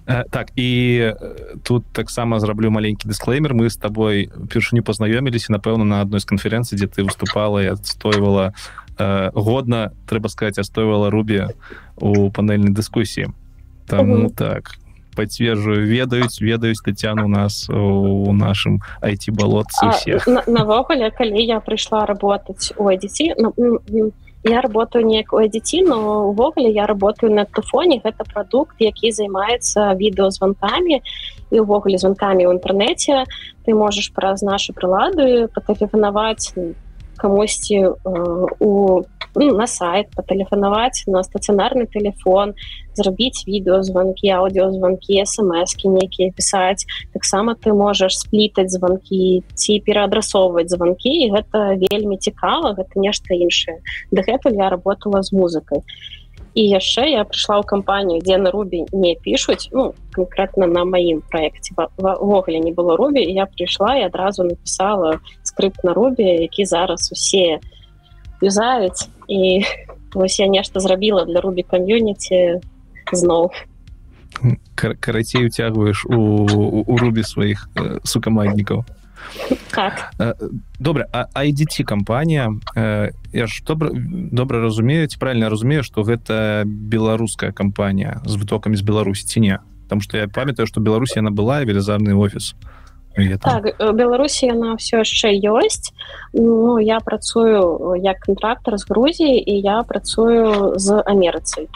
Э, 0.07 0.25
так 0.31 0.51
і 0.57 0.71
э, 1.01 1.15
тут 1.63 1.87
таксама 1.93 2.41
зраблю 2.41 2.71
маленькі 2.71 3.09
дысклеймер. 3.09 3.55
Мы 3.55 3.71
з 3.71 3.77
табой 3.77 4.29
першыню 4.51 4.83
пазнаёміліся 4.83 5.55
напэўна 5.55 5.85
на 5.85 6.01
адной 6.03 6.21
з 6.21 6.27
канферэнцый 6.27 6.77
дзе 6.77 6.91
ты 6.91 7.07
выступала 7.07 7.63
і 7.63 7.79
адстойвала 7.79 8.53
э, 8.99 9.31
годна 9.35 9.93
трэба 10.11 10.29
сказать 10.29 10.59
адстойвала 10.59 11.11
рубі 11.11 11.55
у 11.97 12.31
панельнай 12.31 12.75
дыскусіі. 12.75 13.31
Таму 13.87 14.17
Мгм. 14.17 14.31
так 14.31 14.77
пацверджую 15.17 15.87
ведаюць 15.87 16.41
ведаюць 16.41 16.83
Тацяну 16.85 17.25
у 17.25 17.29
нас 17.29 17.69
у 17.71 18.33
нашым 18.33 18.81
айти 19.01 19.31
балотцы 19.31 19.83
А, 19.83 19.91
всех. 19.93 20.27
на- 20.27 20.45
навогуле 20.47 21.11
калі 21.11 21.43
я 21.45 21.61
прыйшла 21.61 22.07
работать 22.07 22.73
у 22.77 22.89
ADT 22.89 23.35
ну, 23.39 23.55
я 24.45 24.61
работаю 24.61 25.07
неяк 25.07 25.33
у 25.33 25.41
ADT 25.41 25.87
но 25.87 26.29
увогуле 26.29 26.71
я 26.71 26.87
работаю 26.87 27.33
на 27.33 27.45
туфоне 27.45 28.01
гэта 28.05 28.25
прадукт 28.33 28.77
які 28.79 29.11
займаецца 29.13 29.95
відэозванкамі 29.97 31.01
і 31.51 31.61
увогуле 31.61 31.97
званкамі 31.99 32.45
ў 32.47 32.59
інтэрнэце 32.61 33.25
ты 33.65 33.75
можаш 33.75 34.13
праз 34.13 34.43
нашы 34.43 34.73
прылады 34.77 35.49
патэлефанаваць 35.49 36.53
камусьці 37.17 37.77
э, 37.85 37.91
у 38.61 39.03
ну, 39.35 39.55
на 39.57 39.67
сайт 39.67 40.11
патэлефанаваць 40.15 41.05
на 41.07 41.23
стацыянарны 41.27 41.87
телефон 41.91 42.55
зрабіць 42.95 43.43
відэозванкі 43.51 44.31
аўдыозванкі 44.39 45.19
смскі 45.27 45.91
нейкія 45.99 46.31
пісаць 46.31 46.87
таксама 47.13 47.57
ты 47.59 47.75
можаш 47.75 48.19
сплітаць 48.23 48.71
званкі 48.71 49.43
ці 49.55 49.81
пераадрасоўваць 49.87 50.71
званкі 50.71 51.15
і 51.27 51.31
гэта 51.35 51.65
вельмі 51.83 52.19
цікава 52.19 52.75
гэта 52.79 52.95
нешта 53.07 53.35
іншае 53.35 53.81
дагэтуль 54.15 54.61
я 54.63 54.71
работала 54.71 55.23
з 55.23 55.35
музыкай 55.35 55.83
і 55.83 56.24
яшчэ 56.63 57.11
я 57.11 57.25
прыйшла 57.27 57.59
ў 57.59 57.65
кампанію 57.67 58.23
дзе 58.23 58.39
на 58.39 58.51
рубі 58.55 58.87
не 58.93 59.15
пішуць 59.19 59.69
ну 59.73 59.95
конкретно 60.15 60.67
на 60.67 60.85
маім 60.85 61.23
проекте. 61.27 61.75
Ввогуле 61.99 62.61
не 62.61 62.71
было 62.71 62.97
рубі 62.97 63.19
і 63.23 63.35
я 63.35 63.47
прыйшла 63.51 63.99
і 63.99 64.07
адразу 64.07 64.45
написала 64.45 65.19
скрипт 65.43 65.85
на 65.85 65.95
рубі 65.95 66.23
які 66.23 66.65
зараз 66.65 67.11
усе 67.13 67.59
юзаюць 68.43 69.11
і 69.29 69.63
вось 70.15 70.39
я 70.45 70.47
нешта 70.47 70.81
зрабіла 70.81 71.25
для 71.25 71.41
рубі 71.41 71.63
кам'юніці 71.63 72.61
зноў. 73.13 73.51
Кар- 74.75 74.97
карацей 74.99 75.47
уцягваеш 75.47 76.07
у, 76.07 76.15
у, 76.15 76.83
у 76.87 76.97
рубі 76.99 77.23
сваіх 77.23 77.69
э, 77.77 77.99
сукаманднікаў 78.05 78.85
так. 79.71 80.11
Добра 80.79 81.07
а 81.13 81.45
IDT 81.45 81.85
кампанія 81.85 82.53
э, 82.77 83.11
я 83.33 83.47
ж 83.47 83.63
добра 83.67 83.91
добра 84.33 84.61
разумею 84.61 85.09
ці 85.09 85.19
правильно 85.19 85.49
разумею 85.49 85.83
што 85.83 86.03
гэта 86.03 86.65
беларуская 86.67 87.53
кампанія 87.53 88.21
з 88.25 88.37
вытокамі 88.37 88.77
з 88.77 88.83
беларусі 88.83 89.27
ці 89.27 89.41
не 89.41 89.59
там 89.89 90.01
что 90.01 90.17
я 90.17 90.29
памятаю 90.29 90.67
что 90.67 90.81
беларусі 90.81 91.19
она 91.19 91.31
была 91.31 91.65
велізарны 91.65 92.15
офіс 92.15 92.55
так, 93.41 93.95
беларусі 93.95 94.47
яна 94.47 94.75
все 94.77 95.03
яшчэ 95.03 95.39
ёсць 95.39 95.95
ну 96.33 96.79
я 96.79 97.01
працую 97.01 97.95
як 98.03 98.19
контрактор 98.21 98.79
з 98.79 98.87
Грузіі 98.91 99.39
і 99.39 99.61
я 99.61 99.83
працую 99.83 100.79
з 100.79 101.03
амерыцай 101.07 101.69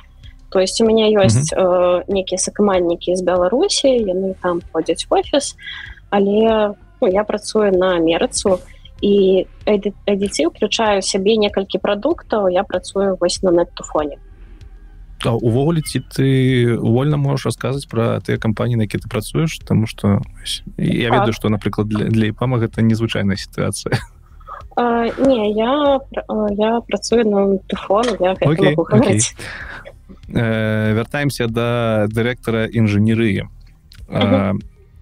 то 0.50 0.61
есть 0.61 0.80
у 0.80 0.87
меня 0.87 1.06
ёсць 1.06 1.52
uh 1.52 1.58
-huh. 1.58 2.02
э, 2.02 2.04
некія 2.08 2.38
сакамальнікі 2.38 3.16
з 3.16 3.22
беларусі 3.22 3.88
яны 3.88 4.34
там 4.42 4.61
ходзяць 4.72 5.06
в 5.11 5.14
офіс 5.14 5.56
але 6.11 6.68
ну, 6.68 6.74
я 7.06 7.24
працую 7.24 7.70
на 7.72 7.96
амерыцу 7.96 8.58
і 9.00 9.46
дзяцей 9.66 10.46
уключаю 10.46 11.02
сябе 11.02 11.37
некалькі 11.37 11.78
прадуктаў 11.78 12.48
я 12.48 12.64
працую 12.64 13.16
вось 13.20 13.42
на 13.42 13.50
неттуфоне 13.50 14.18
увогуле 15.26 15.82
ці 15.82 16.00
ты 16.00 16.78
вольна 16.78 17.16
можаш 17.18 17.50
расказаць 17.50 17.90
пра 17.90 18.22
тыя 18.22 18.38
кампаніі 18.38 18.78
на 18.78 18.82
які 18.87 19.02
ты 19.02 19.08
працуеш? 19.08 19.58
Тому 19.66 19.87
что 19.87 20.22
я 20.76 21.11
ведаю 21.11 21.32
что 21.32 21.48
напрыклад 21.48 21.88
для, 21.88 22.06
для 22.06 22.26
іпама 22.30 22.58
гэта 22.58 22.82
незвычайная 22.82 23.37
сітуацыя. 23.37 23.98
Не 24.78 25.50
я 25.50 25.98
я 26.54 26.80
працую 26.80 27.26
на 27.26 27.58
туфон 27.66 28.06
okay, 28.06 28.74
okay. 28.76 29.18
э, 30.28 30.94
вяртаемся 30.94 31.46
до 31.46 31.52
да 31.54 32.06
дырэктара 32.06 32.70
інжынерыі 32.70 33.50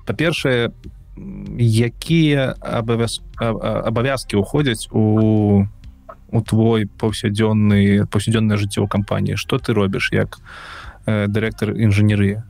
па-першае 0.07 0.73
якія 1.17 2.55
абавязкі 2.61 4.37
ўходзяць 4.37 4.89
у 4.93 5.67
у 6.33 6.43
твой 6.43 6.87
паўсядзённы 6.87 8.05
паўсядзённае 8.11 8.59
жыццё 8.59 8.85
ў 8.85 8.89
кампаніі? 8.91 9.41
Что 9.41 9.59
ты 9.59 9.73
робіш 9.73 10.11
як 10.13 10.39
э, 11.07 11.27
дырэктар 11.31 11.73
інжынерыі? 11.73 12.43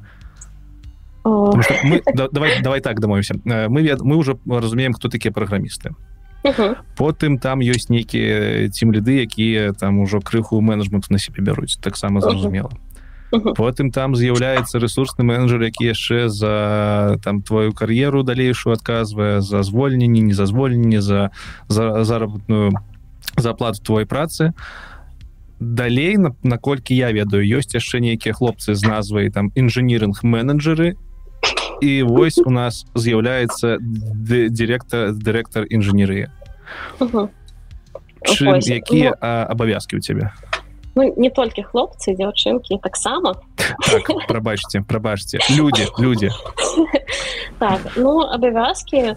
Мы, 1.27 2.03
да, 2.15 2.29
давай 2.33 2.63
давай 2.63 2.81
так 2.81 3.01
дамовімся. 3.01 3.37
Э, 3.45 3.69
мы 3.69 3.83
вед, 3.83 4.01
мы 4.01 4.17
уже 4.17 4.37
разумеем 4.49 4.95
хто 4.95 5.09
такія 5.09 5.33
праграмісты. 5.33 5.95
Потым 6.97 7.39
там 7.39 7.61
ёсць 7.61 7.91
нейкія 7.91 8.71
цім 8.71 8.93
ліды 8.93 9.23
якія 9.23 9.73
там 9.73 9.99
ужо 10.01 10.21
крыху 10.21 10.61
менеджмент 10.61 11.11
на 11.11 11.19
себе 11.19 11.43
бяруць. 11.43 11.77
Таксама 11.77 12.21
зразумела. 12.21 12.71
uh 12.71 12.75
-huh 12.75 12.86
потым 13.31 13.91
там 13.91 14.15
з'яўляецца 14.15 14.79
ресурсны 14.79 15.25
менеджер 15.25 15.63
які 15.63 15.93
яшчэ 15.93 16.29
за 16.29 17.19
там 17.25 17.43
твою 17.43 17.73
кар'еру 17.73 18.23
далейшую 18.23 18.75
адказвае 18.75 19.41
за 19.41 19.63
звольненне 19.63 20.21
не 20.21 20.33
за 20.33 20.47
звольненне 20.47 21.01
за 21.01 21.31
за 21.69 22.05
заработную 22.05 22.73
заплату 23.37 23.83
твой 23.83 24.07
працы. 24.07 24.55
Далей 25.59 26.19
наколькі 26.43 26.95
я 26.95 27.13
ведаю 27.13 27.41
ёсць 27.41 27.73
яшчэ 27.73 28.01
нейкія 28.01 28.35
хлопцы 28.37 28.75
з 28.75 28.85
назвай 28.85 29.31
там 29.33 29.49
інжынірынг 29.57 30.21
менеджеры 30.21 30.97
і 31.81 32.03
вось 32.03 32.37
у 32.39 32.51
нас 32.51 32.85
з'яўляецца 32.95 33.81
дырэктар 33.81 35.17
дырэктар 35.17 35.65
інжынерыі 35.65 36.29
якія 38.69 39.17
абавязкі 39.49 39.97
у 39.97 40.01
цябе 40.01 40.29
ну, 40.97 41.13
не 41.17 41.31
толькі 41.31 41.63
хлопцы 41.63 42.17
дзяўчынкі 42.17 42.81
таксама 42.83 43.37
так, 43.57 44.09
прабачце 44.29 44.81
прабачце 44.81 45.39
люди 45.57 45.87
люди. 45.99 46.31
Так 47.59 47.81
ну 47.97 48.21
абавязкі 48.21 49.17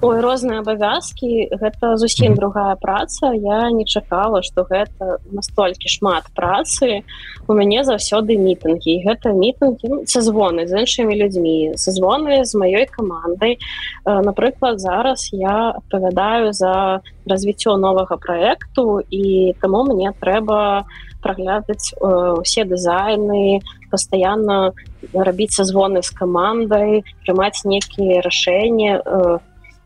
ой 0.00 0.20
розныя 0.24 0.60
абавязкі 0.64 1.52
гэта 1.52 1.96
зусім 2.00 2.32
другая 2.34 2.76
праца. 2.80 3.32
Я 3.36 3.68
не 3.70 3.84
чакала 3.84 4.40
что 4.42 4.64
гэта 4.64 5.20
настолькі 5.28 5.88
шмат 5.88 6.24
працы. 6.32 7.04
У 7.44 7.52
мяне 7.52 7.84
заўсёды 7.84 8.40
мітынгі. 8.40 9.04
Гэта 9.04 9.36
мітынгі 9.36 10.08
са 10.08 10.24
звоны 10.24 10.64
з 10.64 10.80
іншымі 10.80 11.12
людзьмі. 11.12 11.76
Са 11.76 11.92
звоны 11.92 12.40
з 12.44 12.56
маёй 12.56 12.88
камандай. 12.88 13.60
Напрыклад 14.04 14.80
зараз 14.80 15.28
я 15.32 15.76
адпавядаю 15.76 16.56
за 16.56 17.04
развіццё 17.26 17.76
новага 17.76 18.16
проекту 18.16 19.00
і 19.10 19.54
таму 19.60 19.84
мне 19.84 20.12
трэба 20.20 20.84
праглядаць 21.24 21.96
усе 22.00 22.64
дызайны 22.68 23.64
пастаянна 23.90 24.76
рабіць 25.14 25.56
созвоны 25.56 26.04
з 26.04 26.12
камандай 26.12 27.02
прымаць 27.24 27.64
нейкія 27.64 28.20
рашэнні 28.20 29.00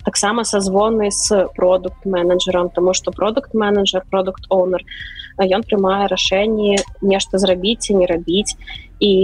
таксама 0.04 0.44
созвоны 0.44 1.10
з 1.10 1.46
продукт 1.54 2.04
менеджером 2.04 2.70
тому 2.70 2.94
что 2.94 3.12
продукт 3.12 3.54
менеджер 3.54 4.02
продукт 4.10 4.50
оунер 4.50 4.82
ён 5.38 5.62
прымае 5.62 6.10
рашэнні 6.10 6.82
нешта 7.02 7.38
зрабіць 7.38 7.90
і 7.90 8.02
не 8.02 8.06
рабіць 8.06 8.58
і 8.98 9.14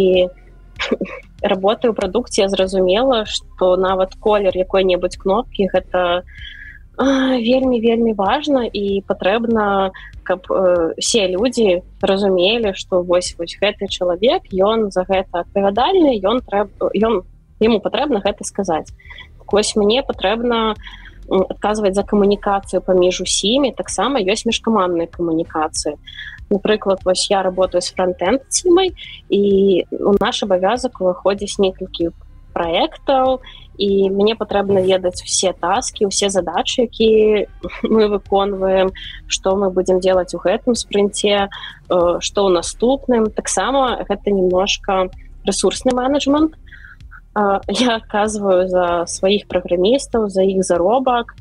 работы 1.54 1.90
ў 1.90 1.94
прадукце 1.98 2.46
зразумела 2.48 3.24
что 3.26 3.74
нават 3.76 4.14
колер 4.20 4.54
якой-небудзь 4.54 5.18
кнопки 5.18 5.66
гэта 5.66 6.22
не 6.22 6.54
вельмі 6.98 7.80
вельмі 7.80 8.12
важна 8.14 8.64
і 8.66 9.02
патрэбна 9.06 9.90
каб 10.22 10.46
все 10.96 11.28
людзі 11.28 11.82
разумелі 12.00 12.74
что 12.74 13.02
вось 13.02 13.34
вось 13.38 13.58
гэты 13.60 13.88
чалавек 13.88 14.46
ён 14.52 14.90
за 14.90 15.04
гэта 15.04 15.42
адпавядальны 15.44 16.20
ён 16.22 16.40
трэба 16.40 16.90
ён 16.94 17.22
ему 17.60 17.80
патрэбна 17.80 18.20
гэта 18.24 18.44
сказаць. 18.44 18.90
Вось 19.50 19.76
мне 19.76 20.02
патрэбна 20.02 20.74
адказваць 21.28 21.94
за 21.94 22.02
камунікацыю 22.02 22.82
паміж 22.84 23.20
усімі 23.24 23.72
таксама 23.72 24.20
ёсць 24.20 24.44
міжкамандныя 24.46 25.08
камунікацыі. 25.08 25.96
Напрыклад 26.50 27.00
вось 27.04 27.30
я 27.30 27.42
работаю 27.42 27.80
с 27.80 27.90
фронтенд 27.90 28.44
цімай 28.48 28.92
і 29.28 29.84
у 29.90 30.14
наш 30.20 30.42
абавязак 30.42 31.00
уваходзіць 31.00 31.58
некалькі 31.58 32.12
проектаў 32.52 33.40
і 33.40 33.63
мне 33.78 34.34
патрэбна 34.34 34.80
ведаць 34.80 35.22
усе 35.22 35.52
таскі 35.52 36.06
усе 36.06 36.30
задачи 36.30 36.86
які 36.86 37.46
мы 37.82 38.08
выконваем 38.08 38.92
что 39.26 39.56
мы 39.56 39.70
будем 39.70 40.00
делать 40.00 40.34
у 40.34 40.38
гэтым 40.38 40.74
спрынце 40.74 41.48
что 41.88 42.38
ў 42.46 42.50
наступным 42.52 43.30
таксама 43.30 44.04
гэта 44.08 44.30
немножко 44.30 45.10
ресурсны 45.44 45.92
менеджмент. 45.94 46.54
Я 47.68 47.96
оказываю 47.96 48.68
за 48.68 49.06
сваіх 49.06 49.48
праграмістаў 49.48 50.28
за 50.30 50.42
іх 50.42 50.62
заробак 50.62 51.34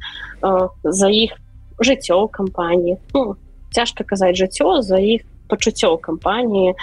за 0.83 1.09
іх 1.09 1.37
жыццё 1.79 2.27
кампаніі 2.27 2.97
ну, 3.13 3.37
цяжка 3.71 4.03
казаць 4.03 4.37
жыццё 4.37 4.81
за 4.81 4.97
іх 4.97 5.21
пачуццё 5.49 5.97
кампаніі 5.97 6.73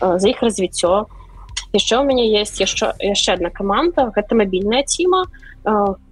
за 0.00 0.28
іх 0.28 0.42
развіццё 0.42 1.10
яшчэ 1.72 2.00
у 2.00 2.04
мяне 2.04 2.28
есть 2.28 2.60
яшчэ 2.60 2.94
яшчэ 2.98 3.34
одна 3.38 3.50
команда. 3.50 4.10
Гэта 4.14 4.34
мабільная 4.34 4.82
ціма 4.82 5.26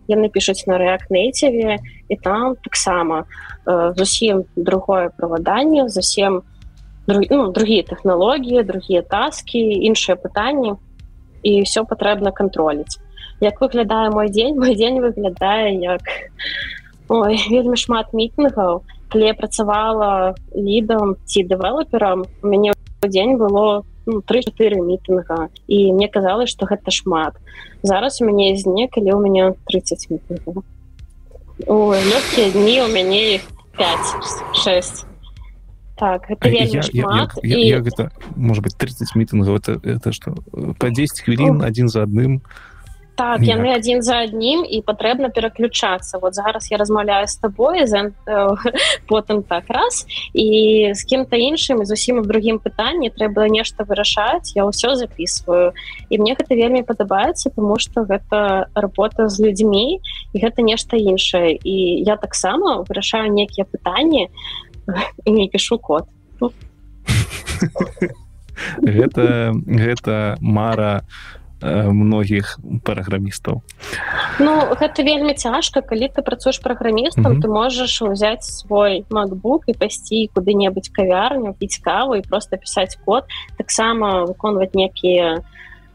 яны 0.09 0.29
пішуць 0.33 0.67
на 0.67 0.79
рэакнейціве 0.79 1.79
і 2.09 2.17
там 2.17 2.57
таксама 2.65 3.25
зусім 3.97 4.45
другое 4.57 5.11
праваданне 5.17 5.89
зусім 5.89 6.43
ну, 7.07 7.53
другие 7.53 7.83
тэхналогіі 7.85 8.65
другія 8.65 9.03
таскі 9.03 9.61
іншыя 9.61 10.17
пытанні 10.17 10.77
і 11.43 11.63
все 11.63 11.85
патрэбна 11.85 12.33
кантроліць 12.33 13.01
як 13.41 13.61
выглядае 13.61 14.09
мой 14.11 14.29
дзень 14.29 14.57
мой 14.63 14.75
дзень 14.75 15.01
выглядае 15.01 15.77
як 15.77 16.03
Ой, 17.09 17.41
вельмі 17.49 17.77
шмат 17.81 18.13
мітынгаў. 18.13 18.83
Калі 19.09 19.33
працавала 19.41 20.37
лідам 20.53 21.17
ці 21.25 21.41
дэвелоперам 21.49 22.29
у 22.29 22.47
мяне 22.53 22.77
дзень 23.01 23.41
было 23.41 23.81
ну, 24.09 24.23
3-4 24.25 24.81
мітынга 24.81 25.49
і 25.69 25.93
мне 25.93 26.09
казалось 26.09 26.51
что 26.51 26.65
гэта 26.67 26.91
шмат. 26.91 27.37
Зараз 27.83 28.21
у 28.21 28.25
мяне 28.25 28.57
з 28.57 28.67
некалі 28.67 29.13
у 29.13 29.21
меня 29.21 29.53
30 29.69 30.09
мітынгаў 30.11 30.65
лёгкія 31.69 32.51
дні 32.53 32.83
у 32.83 32.89
мяне 32.89 33.35
их 33.35 33.43
5-6 33.77 35.05
так 35.99 36.31
это 36.31 36.49
я, 36.49 36.63
я, 36.63 36.83
я, 36.93 37.29
я, 37.43 37.57
і... 37.57 37.67
я, 37.67 37.81
гэта 37.81 38.11
может 38.37 38.63
быть 38.63 38.77
30 38.79 39.17
мітынгаў 39.17 39.57
это, 39.57 39.81
это 39.83 40.13
что 40.13 40.37
по 40.79 40.91
10 40.91 41.21
хвілін 41.21 41.63
один 41.63 41.89
за 41.89 42.03
адным 42.03 42.41
то 42.41 42.47
так 43.19 43.43
Ніяк. 43.43 43.59
яны 43.59 43.75
адзін 43.75 43.99
за 44.07 44.23
аднім 44.23 44.63
і 44.63 44.79
патрэбна 44.87 45.35
пераключацца 45.35 46.23
вот 46.23 46.39
зараз 46.39 46.71
я 46.71 46.79
размаўляю 46.79 47.27
з 47.27 47.37
табой 47.43 47.83
за 47.87 48.15
э, 48.27 48.57
потым 49.11 49.43
так 49.43 49.67
раз. 49.69 50.07
І 50.33 50.93
з 50.95 51.03
кем-то 51.03 51.35
іншым 51.35 51.83
і 51.83 51.85
зусім 51.85 52.23
у 52.23 52.23
другім 52.23 52.63
пытанні 52.63 53.11
трэба 53.11 53.51
нешта 53.51 53.83
вырашаць 53.83 54.55
я 54.55 54.63
ўсё 54.63 54.95
записываю. 54.95 55.75
І 56.09 56.23
мне 56.23 56.39
гэта 56.39 56.55
вельмі 56.55 56.87
падабаецца 56.87 57.51
тому 57.51 57.83
что 57.83 58.07
гэта 58.07 58.71
работа 58.79 59.27
з 59.27 59.43
людзьмі 59.43 59.99
і 60.33 60.37
гэта 60.39 60.63
нешта 60.63 60.95
іншае. 60.95 61.59
І 61.59 62.07
я 62.07 62.15
таксама 62.15 62.87
вырашаю 62.87 63.35
некія 63.35 63.67
пытанні 63.67 64.31
і 65.27 65.31
не 65.31 65.49
пишу 65.51 65.79
код 65.83 66.07
гэта 68.83 69.53
гэта 69.67 70.37
мара 70.41 71.03
многіх 71.63 72.59
праграмістаў 72.85 73.63
Ну 74.39 74.53
гэта 74.79 75.03
вельмі 75.03 75.35
цяжка 75.35 75.83
калі 75.83 76.09
ты 76.09 76.23
працуеш 76.23 76.59
праграмістам 76.59 77.25
mm 77.25 77.37
-hmm. 77.37 77.43
ты 77.43 77.49
можаш 77.49 78.03
узяць 78.03 78.47
свой 78.47 79.05
MacBook 79.11 79.67
і 79.67 79.73
пайсці 79.73 80.31
куды-небудзь 80.35 80.89
кавярню 80.89 81.55
піць 81.59 81.79
каву 81.79 82.17
і 82.17 82.23
просто 82.23 82.57
пісаць 82.57 82.99
код 83.05 83.25
таксама 83.57 84.25
выконваць 84.25 84.75
некія 84.75 85.43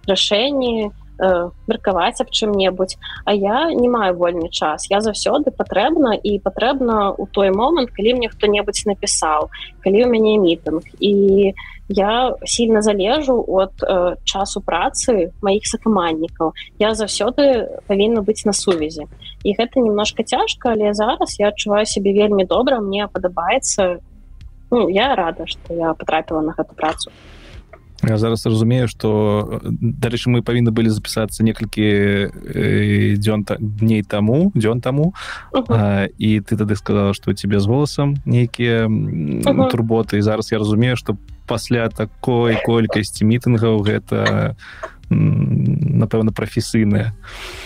рашэнні 0.08 0.91
Э, 1.21 1.49
меркаваць 1.67 2.21
аб 2.21 2.32
чым-небудзь 2.34 2.97
А 3.26 3.34
я 3.34 3.71
не 3.71 3.88
маю 3.88 4.17
вольны 4.17 4.49
час. 4.49 4.89
Я 4.89 4.97
заўсёды 4.97 5.52
патрэбна 5.54 6.17
і 6.17 6.39
патрэбна 6.41 7.13
у 7.13 7.28
той 7.28 7.52
момант 7.54 7.91
калі 7.93 8.17
мне 8.17 8.30
хто-небудзь 8.30 8.89
напісаў 8.89 9.54
калі 9.86 10.06
у 10.06 10.10
мяне 10.10 10.41
мітынг. 10.41 10.82
І 10.99 11.54
я 11.88 12.34
сильно 12.45 12.82
залежу 12.82 13.45
от 13.47 13.78
э, 13.84 14.15
часу 14.26 14.62
працы 14.65 15.30
маіх 15.41 15.69
сакаманднікаў. 15.69 16.54
Я 16.80 16.97
заўсёды 16.97 17.69
павінна 17.86 18.26
быць 18.26 18.45
на 18.45 18.54
сувязі. 18.54 19.06
І 19.45 19.54
гэта 19.54 19.86
немножко 19.86 20.23
цяжка 20.23 20.73
але 20.73 20.97
зараз 20.97 21.38
я 21.39 21.54
адчуваю 21.54 21.86
сябе 21.86 22.13
вельмі 22.13 22.45
добра 22.45 22.80
мне 22.80 23.08
падабаецца. 23.08 24.02
Ну, 24.71 24.89
я 24.89 25.13
рада 25.15 25.45
что 25.45 25.73
я 25.73 25.93
потрапіла 25.93 26.41
на 26.41 26.58
гэту 26.58 26.73
працу. 26.73 27.12
Я 27.12 27.33
зараз 28.04 28.46
разумею 28.46 28.88
что 28.88 29.62
дарэчы 29.63 30.30
мы 30.30 30.42
павінны 30.42 30.72
былі 30.72 30.89
запісацца 30.89 31.44
некалькі 31.44 31.88
э, 32.30 33.16
дзён 33.18 33.46
дней 33.60 34.04
таму 34.04 34.52
дзён 34.56 34.82
таму 34.82 35.13
uh 35.54 35.66
-huh. 35.66 36.10
і 36.18 36.39
ты 36.42 36.56
тады 36.58 36.76
сказала 36.76 37.13
что 37.13 37.34
тебе 37.34 37.60
з 37.60 37.66
голасам 37.66 38.16
нейкія 38.26 38.86
uh 38.88 39.44
-huh. 39.44 39.72
турботы 39.72 40.18
і 40.18 40.22
зараз 40.22 40.52
я 40.52 40.58
разумею 40.58 40.96
что 40.96 41.18
пасля 41.46 41.89
такой 41.89 42.58
колькасці 42.66 43.26
мітынгаў 43.26 43.84
гэта 43.84 44.56
напэўна 45.10 46.32
прафесійная 46.32 47.13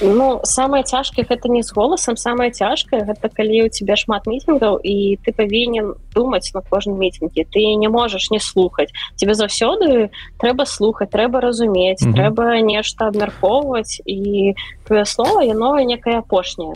Ну 0.02 0.42
самое 0.44 0.84
цяжкае 0.84 1.26
гэта 1.30 1.50
не 1.50 1.64
з 1.64 1.74
голасам 1.74 2.18
самое 2.18 2.52
цяжкае 2.52 3.06
гэта 3.06 3.30
калі 3.30 3.66
у 3.66 3.70
тебя 3.70 3.96
шмат 3.96 4.28
мітынгаў 4.28 4.80
і 4.84 5.18
ты 5.24 5.34
павінен 5.34 5.96
думаць 6.14 6.52
на 6.54 6.62
кожным 6.62 7.00
мітинге 7.00 7.46
ты 7.50 7.76
не 7.76 7.90
можаш 7.90 8.30
не 8.32 8.40
слухаць. 8.40 8.90
Тебе 9.16 9.34
заўсёды 9.34 10.10
трэба 10.38 10.66
слухаць 10.66 11.10
трэба 11.10 11.42
разумець 11.42 12.04
mm 12.04 12.12
-hmm. 12.12 12.16
трэба 12.16 12.62
нешта 12.62 13.08
абмяркоўваць 13.08 14.02
і 14.06 14.54
твоё 14.88 15.06
слово 15.06 15.42
яно 15.42 15.80
некае 15.80 16.18
апошняе. 16.18 16.74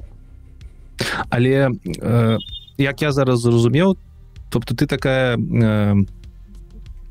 Але 1.29 1.69
э, 1.69 2.37
як 2.77 3.01
я 3.01 3.11
зараз 3.11 3.41
зразумеў 3.41 3.97
тобто 4.49 4.75
ты 4.75 4.87
такая 4.87 5.37
э, 5.37 5.95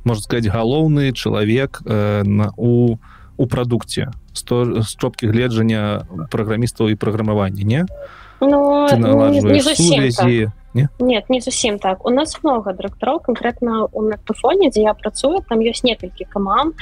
можно 0.04 0.22
сказать 0.22 0.46
галоўны 0.46 1.12
чалавек 1.12 1.82
э, 1.86 2.22
на 2.24 2.52
у 2.56 2.92
у 2.92 2.96
прадукце. 3.46 4.10
Стопкі 4.32 5.26
гледжання 5.26 6.06
праграмістаў 6.30 6.90
і 6.90 6.94
праграмавання 6.94 7.64
не? 7.64 7.86
Ну, 8.40 8.88
не 9.42 9.60
сувязі, 9.60 10.44
так. 10.44 10.52
не? 10.74 10.88
нет 10.98 11.30
не 11.30 11.40
зусім 11.40 11.78
так. 11.78 12.06
У 12.06 12.10
нас 12.10 12.38
много 12.42 12.72
дырэктараў 12.72 13.20
конкретно 13.20 13.88
у 13.92 14.02
нетфоне 14.02 14.70
дзе 14.70 14.82
я 14.82 14.94
працую 14.94 15.42
там 15.48 15.60
ёсць 15.60 15.84
некалькі 15.84 16.24
каманд 16.24 16.74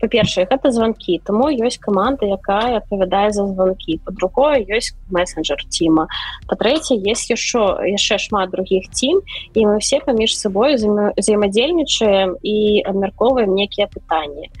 по-першае 0.00 0.46
гэта 0.46 0.70
звонки 0.70 1.20
тому 1.24 1.50
ёсць 1.50 1.80
команда 1.80 2.26
якая 2.26 2.78
адпавядае 2.78 3.32
за 3.32 3.46
звонки. 3.46 4.00
По-другое 4.04 4.62
ёсць 4.68 4.94
мессенджер 5.10 5.64
ціма 5.68 6.06
по-трэцяе 6.46 7.00
есть 7.00 7.30
еще 7.30 7.80
яшчэ 7.82 8.18
шмат 8.18 8.50
других 8.50 8.90
цім 8.92 9.20
і 9.54 9.66
мы 9.66 9.78
все 9.78 10.00
паміж 10.00 10.36
сабой 10.38 10.76
взаемадзейнічаем 10.76 12.36
і 12.42 12.82
абмярковаем 12.86 13.54
некія 13.54 13.88
пытанні 13.88 14.52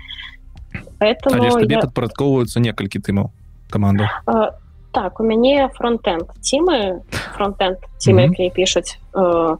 то 0.72 0.80
поэтому 0.98 1.58
я... 1.68 1.80
падпарадковваюцца 1.80 2.60
некалькі 2.60 3.00
тымаў 3.00 3.30
каманду 3.70 4.04
а, 4.26 4.54
так 4.92 5.20
у 5.20 5.24
мяне 5.24 5.68
фронтенд 5.74 6.30
цімы 6.40 7.02
фронтенд 7.34 7.78
цімы 7.98 8.22
mm 8.22 8.26
-hmm. 8.26 8.32
якія 8.32 8.50
пішуць 8.50 8.98
э, 9.14 9.56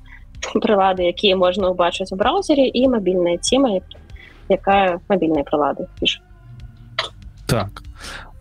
прылады 0.62 1.02
якія 1.02 1.36
можна 1.36 1.70
ўбачыць 1.70 2.12
у 2.12 2.16
браузере 2.16 2.70
і 2.74 2.88
мабільная 2.88 3.38
цема 3.38 3.80
якая 4.48 4.98
мабільныя 5.08 5.44
прылады 5.44 5.86
піш 6.00 6.20
так. 7.46 7.82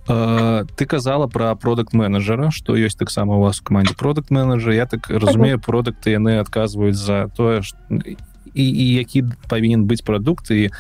Uh, 0.08 0.66
ты 0.76 0.86
казала 0.86 1.28
про 1.28 1.56
продукт 1.56 1.94
менеджера 1.94 2.52
что 2.52 2.76
ёсць 2.76 2.98
таксама 2.98 3.38
у 3.38 3.42
вас 3.42 3.60
команде 3.60 3.94
продукт 3.94 4.32
менеджер. 4.32 4.72
Я 4.72 4.86
так 4.86 5.10
разумею 5.10 5.60
продукты 5.60 6.10
яны 6.10 6.40
адказваюць 6.40 6.98
за 6.98 7.28
тое 7.38 7.62
і, 8.54 8.70
і 8.70 8.94
які 8.94 9.24
павінен 9.50 9.86
быць 9.86 10.06
прадукт 10.06 10.52
і 10.52 10.68
у, 10.68 10.74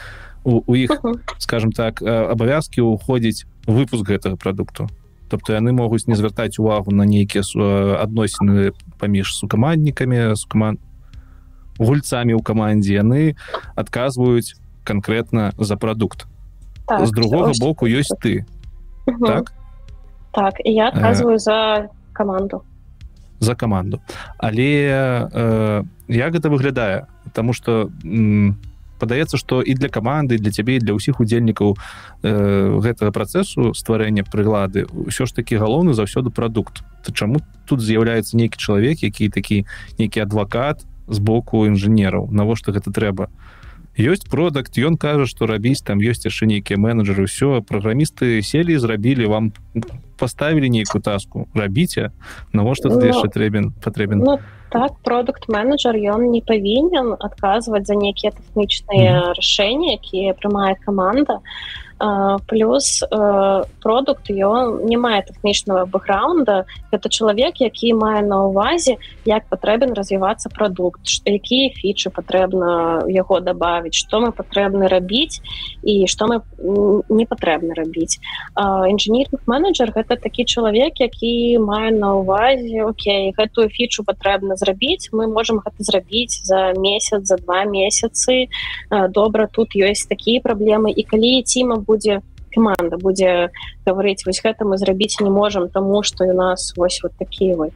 у 0.43 0.75
іх 0.75 1.02
скажем 1.38 1.71
так 1.71 2.02
абавязки 2.02 2.82
уходзіць 2.82 3.45
выпуск 3.67 4.08
гэтага 4.08 4.36
продукту 4.36 4.88
тобто 5.30 5.54
яны 5.54 5.71
могуць 5.71 6.08
не 6.08 6.15
звяртаць 6.15 6.60
увагу 6.60 6.91
на 6.91 7.06
нейкія 7.06 7.43
адносіны 8.02 8.71
паміж 8.97 9.36
сукаманднікамі 9.36 10.36
с 10.36 10.45
команд 10.45 10.80
гульцамі 11.80 12.36
ў 12.36 12.41
камандзе. 12.43 12.99
Яны 12.99 13.39
адказваюць 13.73 14.60
конкретно 14.84 15.56
за 15.58 15.80
продукт 15.80 16.28
так, 16.86 17.08
з 17.08 17.12
другого 17.12 17.56
ось... 17.56 17.60
боку 17.60 17.88
ёсць 17.88 18.12
ты. 18.19 18.45
Угу. 19.08 19.25
так? 19.25 19.54
Так 20.36 20.60
я 20.67 20.89
адказваю 20.89 21.39
э... 21.39 21.39
за 21.39 21.89
команду. 22.13 22.63
За 23.39 23.56
команду. 23.56 24.04
Але 24.38 25.32
э, 25.32 25.84
як 26.10 26.36
гэта 26.36 26.52
выглядае? 26.52 27.08
Потому 27.23 27.54
что 27.54 27.89
у 28.04 28.54
падаецца 28.99 29.39
что 29.39 29.62
і 29.62 29.73
для 29.73 29.89
каманды 29.89 30.38
для 30.38 30.51
цябе 30.51 30.79
для 30.83 30.93
ўсіх 30.93 31.23
удзельнікаў 31.23 31.73
э, 31.73 31.79
гэтага 32.83 33.12
працэсу 33.15 33.73
стварэння 33.73 34.27
прылады 34.27 34.85
ўсё 34.91 35.25
ж 35.25 35.31
таки 35.33 35.55
галоўны 35.55 35.95
заўсёды 35.95 36.29
прадукт. 36.29 36.83
То 37.03 37.15
чаму 37.15 37.39
тут 37.65 37.79
з'яўляецца 37.79 38.35
нейкі 38.35 38.59
чалавек 38.59 39.03
які 39.03 39.29
такі 39.29 39.63
нейкі 39.97 40.19
адвакат 40.27 40.83
з 41.07 41.17
боку 41.19 41.65
інжынераў? 41.65 42.27
Навошта 42.29 42.75
гэта 42.75 42.91
трэба 42.91 43.31
ёсць 43.99 44.23
продукт 44.23 44.77
ён 44.79 44.95
кажа 44.95 45.27
что 45.27 45.45
рабіць 45.45 45.83
там 45.83 45.99
ёсць 45.99 46.23
яшчэ 46.23 46.47
нейкія 46.47 46.79
менеджеры 46.79 47.27
ўсё 47.27 47.59
праграмісты 47.67 48.39
селі 48.41 48.79
зрабілі 48.79 49.27
вам 49.27 49.51
поставілі 50.19 50.69
нейкую 50.69 51.01
таску. 51.01 51.47
Рабіце 51.55 52.12
навошта 52.53 52.89
ну, 52.89 52.99
яшчэ 53.03 53.27
трэбен 53.27 53.71
патрэбен 53.83 54.23
ну, 54.23 54.39
так 54.71 54.95
продукт 55.03 55.49
менеджер 55.49 55.95
ён 55.95 56.31
не 56.31 56.41
павінен 56.41 57.15
адказваць 57.19 57.88
за 57.88 57.95
нейкія 57.95 58.31
тэхнічныя 58.31 59.12
mm 59.12 59.19
-hmm. 59.19 59.33
рашэнні 59.35 59.88
якія 59.99 60.33
прымае 60.33 60.75
каманда 60.85 61.39
плюс 62.47 63.03
продукт 63.81 64.29
ён 64.29 64.85
не 64.88 64.97
мае 64.97 65.21
тэхнічнага 65.27 65.85
бэкграунда. 65.85 66.65
Это 66.91 67.09
чалавек 67.09 67.59
які 67.59 67.93
мае 67.93 68.21
на 68.23 68.47
увазе 68.47 68.97
як 69.25 69.43
патрэбен 69.51 69.93
развівацца 69.93 70.49
прадукт 70.49 71.03
якія 71.25 71.69
фічы 71.75 72.09
патрэбна 72.09 73.03
яго 73.07 73.39
добавить 73.39 73.93
что 73.93 74.19
мы 74.19 74.31
патрэбны 74.31 74.88
рабіць 74.88 75.41
і 75.83 76.07
что 76.07 76.27
мы 76.27 76.41
не 77.09 77.25
патрэбна 77.25 77.75
рабіць 77.75 78.19
інжынерных 78.55 79.43
менеджер 79.45 79.91
гэта 79.91 80.15
такі 80.15 80.45
чалавек 80.45 80.99
які 80.99 81.59
мае 81.59 81.91
на 81.91 82.15
увазе 82.15 82.83
Окей 82.83 83.33
гэтую 83.35 83.69
фічу 83.69 84.03
патрэбна 84.03 84.55
зрабіць 84.55 85.12
мы 85.12 85.27
можем 85.27 85.59
гэта 85.59 85.83
зрабіць 85.83 86.41
за 86.47 86.73
месяц 86.77 87.27
за 87.27 87.38
два 87.38 87.65
месяцы 87.65 88.47
добра 88.89 89.47
тут 89.51 89.75
ёсць 89.75 90.07
такія 90.07 90.39
праблемы 90.39 90.91
і 90.91 91.03
калі 91.03 91.43
ціма 91.43 91.75
будзе 91.89 92.21
команда 92.54 92.97
будзе 92.97 93.49
гаварыць 93.86 94.25
вось 94.25 94.41
гэта 94.45 94.65
мы 94.65 94.78
зрабіць 94.78 95.19
не 95.21 95.30
можем 95.30 95.69
тому 95.69 96.04
что 96.04 96.25
у 96.25 96.34
нас 96.34 96.73
вось 96.78 97.02
вот 97.04 97.13
такие 97.17 97.56
вот 97.56 97.73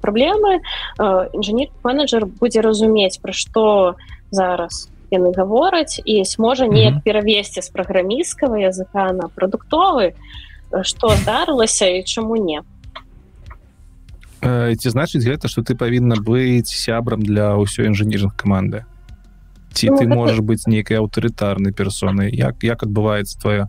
проблемы 0.00 0.60
інжынер 0.98 1.68
менеджер 1.84 2.26
будзе 2.26 2.60
разумець 2.60 3.18
про 3.18 3.32
что 3.32 3.96
зараз 4.30 4.88
яны 5.10 5.32
гавораць 5.34 6.00
і 6.04 6.24
сможа 6.24 6.66
неяк 6.66 6.94
mm 6.94 6.98
-hmm. 6.98 7.02
перавесці 7.02 7.62
з 7.62 7.68
праграмісткага 7.68 8.56
языка 8.58 9.12
на 9.12 9.28
прадуктовы 9.34 10.12
что 10.82 11.08
здарылася 11.08 11.86
і 11.86 12.02
чаму 12.02 12.36
не. 12.36 12.62
Ці 14.76 14.88
значыць 14.88 15.26
гэта 15.26 15.48
что 15.48 15.62
ты 15.62 15.74
павінна 15.74 16.14
быць 16.16 16.72
сябрам 16.72 17.22
для 17.22 17.56
ўсёй 17.56 17.86
інжынерных 17.86 18.32
каманды 18.36 18.84
ці 19.72 19.90
ну, 19.90 19.98
ты. 19.98 20.08
можаш 20.08 20.40
быць 20.40 20.66
нейкай 20.66 20.98
аўтарытарнай 20.98 21.72
персонай 21.72 22.30
як 22.34 22.62
як 22.62 22.82
адбываецца 22.82 23.38
твоя 23.40 23.68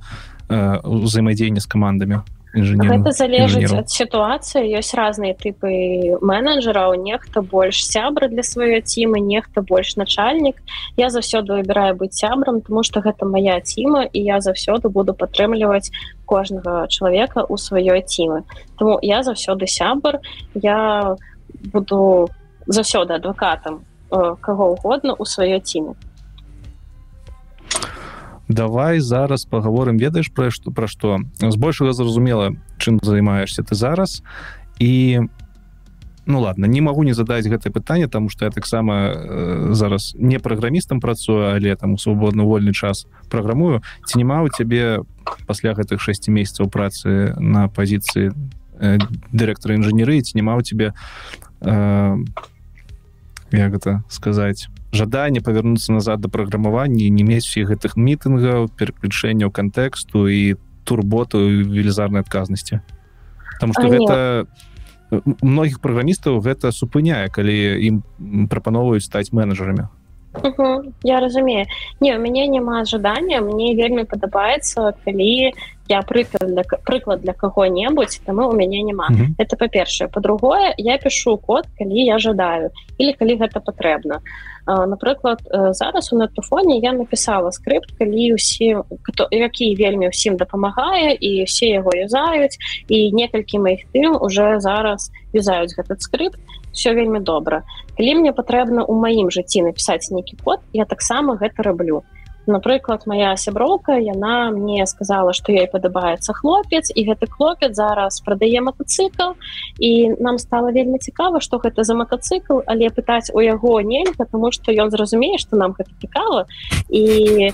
э, 0.50 0.80
ўзаемадзеянне 0.84 1.62
з 1.62 1.68
камандамі 1.68 2.22
гэта 2.54 3.12
залежыць 3.16 3.72
ад 3.72 3.88
сітуацыі 3.88 4.76
ёсць 4.76 4.92
разныя 4.92 5.36
тыпы 5.40 6.20
менеджераў 6.20 7.00
нехта 7.00 7.42
больш 7.42 7.80
сябры 7.88 8.28
для 8.28 8.44
сваёй 8.44 8.82
цімы 8.84 9.24
нехта 9.24 9.64
больш 9.64 9.96
начальнік 9.96 10.60
я 11.00 11.08
заўсёды 11.08 11.64
выбіраю 11.64 11.96
быць 11.96 12.20
сябрам 12.20 12.60
тому 12.60 12.84
что 12.84 13.00
гэта 13.00 13.24
моя 13.26 13.62
ціма 13.62 14.04
і 14.04 14.20
я 14.20 14.42
заўсёды 14.44 14.90
буду 14.90 15.14
падтрымліваць 15.14 15.92
кожнага 16.26 16.88
чалавека 16.92 17.48
у 17.48 17.56
сваёй 17.56 18.04
цімы 18.04 18.44
тому 18.76 19.00
я 19.02 19.24
заўсёды 19.24 19.68
сябар 19.68 20.20
я 20.54 21.16
буду 21.72 22.28
заўсёды 22.68 23.16
адвакатам 23.16 23.88
каго 24.12 24.72
угодно 24.76 25.16
у 25.18 25.26
сваёй 25.26 25.60
ціне 25.60 25.96
давай 28.52 29.00
зараз 29.00 29.46
паговорым 29.46 29.98
ведаеш 29.98 30.32
пра 30.32 30.52
што 30.52 30.72
пра 30.72 30.88
што? 30.88 31.24
Збольшага 31.40 31.94
зразумела 31.94 32.52
чым 32.78 33.00
займаешься 33.02 33.64
ты 33.64 33.76
зараз. 33.76 34.24
І 34.80 35.22
ну 36.26 36.40
ладно 36.42 36.66
не 36.66 36.82
магу 36.82 37.04
не 37.04 37.14
задаць 37.14 37.48
гэтае 37.48 37.72
пытанне 37.72 38.08
тому 38.08 38.30
что 38.30 38.46
я 38.46 38.52
таксама 38.52 38.94
э, 38.94 39.74
зараз 39.74 40.14
не 40.18 40.40
праграмістам 40.40 41.00
працую 41.00 41.56
але 41.56 41.76
там 41.76 41.94
у 41.94 41.98
свабодны 41.98 42.44
вольны 42.44 42.74
час 42.74 43.08
праграмую. 43.30 43.82
Ці 44.06 44.18
няма 44.18 44.44
у 44.44 44.50
цябе 44.50 45.02
пасля 45.48 45.74
гэтых 45.74 46.02
6 46.02 46.30
месяцаў 46.30 46.70
працы 46.70 47.34
на 47.40 47.68
пазіцыі 47.68 48.32
э, 48.80 49.00
дырэктара 49.32 49.76
інжынерыі 49.76 50.22
ці 50.22 50.38
няма 50.38 50.56
у 50.56 50.62
тебе 50.62 50.94
э, 51.62 52.18
як 53.52 53.72
гэта 53.76 54.04
сказаць 54.10 54.68
жаданне 54.92 55.42
павярнуцца 55.42 55.94
назад 55.94 56.22
да 56.22 56.30
праграмавання 56.30 57.10
не 57.10 57.24
мець 57.24 57.46
всіх 57.48 57.72
гэтых 57.72 57.96
мітынгаў 57.96 58.70
переключэнняў 58.76 59.52
кантэксту 59.52 60.28
і 60.28 60.56
турботу 60.84 61.40
велізарнай 61.48 62.22
адказнасці. 62.22 62.82
Таму 63.60 63.74
что 63.74 63.88
гэта 63.88 64.18
многіх 65.42 65.80
праграмістаў 65.80 66.40
гэта 66.40 66.72
супыняе 66.72 67.28
калі 67.30 67.56
ім 67.84 68.48
прапановваюць 68.48 69.04
стаць 69.04 69.32
менеджерамі 69.32 69.92
Угу, 70.34 70.94
я 71.04 71.20
разумею. 71.20 71.66
Не 72.00 72.18
у 72.18 72.20
мяне 72.22 72.48
няма 72.48 72.86
жадання 72.86 73.42
мне 73.42 73.76
вельмі 73.76 74.04
падабаецца 74.04 74.94
калі 75.06 75.52
я 75.92 76.02
прыклад 76.08 76.48
для 76.56 76.64
прыклад 76.64 77.22
для 77.22 77.34
каго-небудзь 77.34 78.22
таму 78.26 78.48
у 78.50 78.56
мяне 78.56 78.84
няма 78.84 79.10
mm 79.10 79.16
-hmm. 79.16 79.28
это 79.38 79.58
па-першае 79.60 80.08
по-другое 80.08 80.74
я 80.78 80.98
пишу 80.98 81.38
код 81.38 81.68
калі 81.80 82.06
я 82.06 82.18
жадаю 82.20 82.70
или 82.98 83.14
калі 83.14 83.36
гэта 83.36 83.60
патрэбна 83.60 84.20
напрыклад 84.68 85.42
зараз 85.72 86.14
у 86.14 86.18
нетфоне 86.18 86.78
я 86.80 86.94
написала 86.94 87.52
скрипт 87.52 87.92
калі 87.98 88.34
усе 88.34 88.84
хто 89.04 89.28
які 89.32 89.76
вельмі 89.76 90.12
ўсім 90.14 90.38
дапамагае 90.38 91.18
і 91.18 91.44
все 91.46 91.82
яго 91.82 91.92
юзаюць 91.96 92.58
і 92.88 93.12
некалькі 93.12 93.60
моихх 93.60 93.90
тым 93.94 94.18
уже 94.22 94.60
зараз 94.60 95.12
юзаюць 95.34 95.76
гэтый 95.78 96.00
скрипт. 96.00 96.40
Все 96.72 96.94
вельмі 96.94 97.20
добра 97.20 97.64
калі 97.98 98.16
мне 98.24 98.32
патрэбна 98.32 98.88
у 98.88 98.96
маім 98.96 99.32
жыцці 99.32 99.68
напісаць 99.68 100.12
нейкі 100.12 100.38
код 100.44 100.60
я 100.74 100.86
таксама 100.86 101.36
гэта 101.36 101.64
раблю 101.64 102.02
то 102.02 102.11
напрыклад 102.48 103.06
моя 103.06 103.36
сяброўка 103.38 103.98
яна 103.98 104.52
мне 104.52 104.86
сказала 104.86 105.34
что 105.34 105.52
ёй 105.52 105.68
падабаецца 105.68 106.34
хлопец 106.34 106.92
і 106.94 107.06
гэты 107.06 107.30
хлопец 107.30 107.76
зараз 107.76 108.22
прадае 108.22 108.62
мотоцикл 108.62 109.38
і 109.80 110.16
нам 110.20 110.38
стало 110.38 110.72
вельмі 110.72 111.00
цікава 111.00 111.40
что 111.40 111.58
гэта 111.58 111.84
за 111.84 111.96
мотоцикл 111.96 112.62
але 112.66 112.90
пытаць 112.90 113.32
у 113.34 113.42
яго 113.42 113.82
нельга 113.82 114.26
потому 114.26 114.52
что 114.52 114.72
ён 114.72 114.92
зразумее 114.92 115.38
что 115.38 115.56
нам 115.56 115.76
гэта 115.78 115.92
цікава. 116.02 116.46
І 116.90 117.52